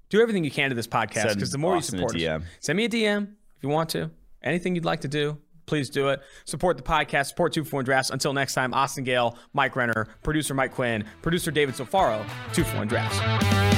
do 0.08 0.20
everything 0.20 0.44
you 0.44 0.50
can 0.50 0.70
to 0.70 0.74
this 0.74 0.86
podcast 0.86 1.34
because 1.34 1.50
the 1.50 1.58
more 1.58 1.76
Austin 1.76 1.98
you 1.98 2.08
support 2.08 2.22
us, 2.22 2.42
send 2.60 2.76
me 2.76 2.84
a 2.84 2.88
DM 2.88 3.24
if 3.56 3.62
you 3.62 3.68
want 3.68 3.90
to. 3.90 4.10
Anything 4.42 4.74
you'd 4.74 4.84
like 4.84 5.00
to 5.02 5.08
do, 5.08 5.38
please 5.66 5.88
do 5.90 6.08
it. 6.08 6.20
Support 6.44 6.76
the 6.76 6.82
podcast, 6.82 7.26
support 7.26 7.52
Two 7.52 7.64
for 7.64 7.76
One 7.76 7.84
Drafts. 7.84 8.10
Until 8.10 8.32
next 8.32 8.54
time, 8.54 8.74
Austin 8.74 9.04
Gayle, 9.04 9.36
Mike 9.52 9.76
Renner, 9.76 10.08
producer 10.22 10.54
Mike 10.54 10.72
Quinn, 10.72 11.04
producer 11.22 11.50
David 11.50 11.74
Sofaro, 11.74 12.24
Two 12.52 12.64
for 12.64 12.76
One 12.78 12.88
Drafts. 12.88 13.71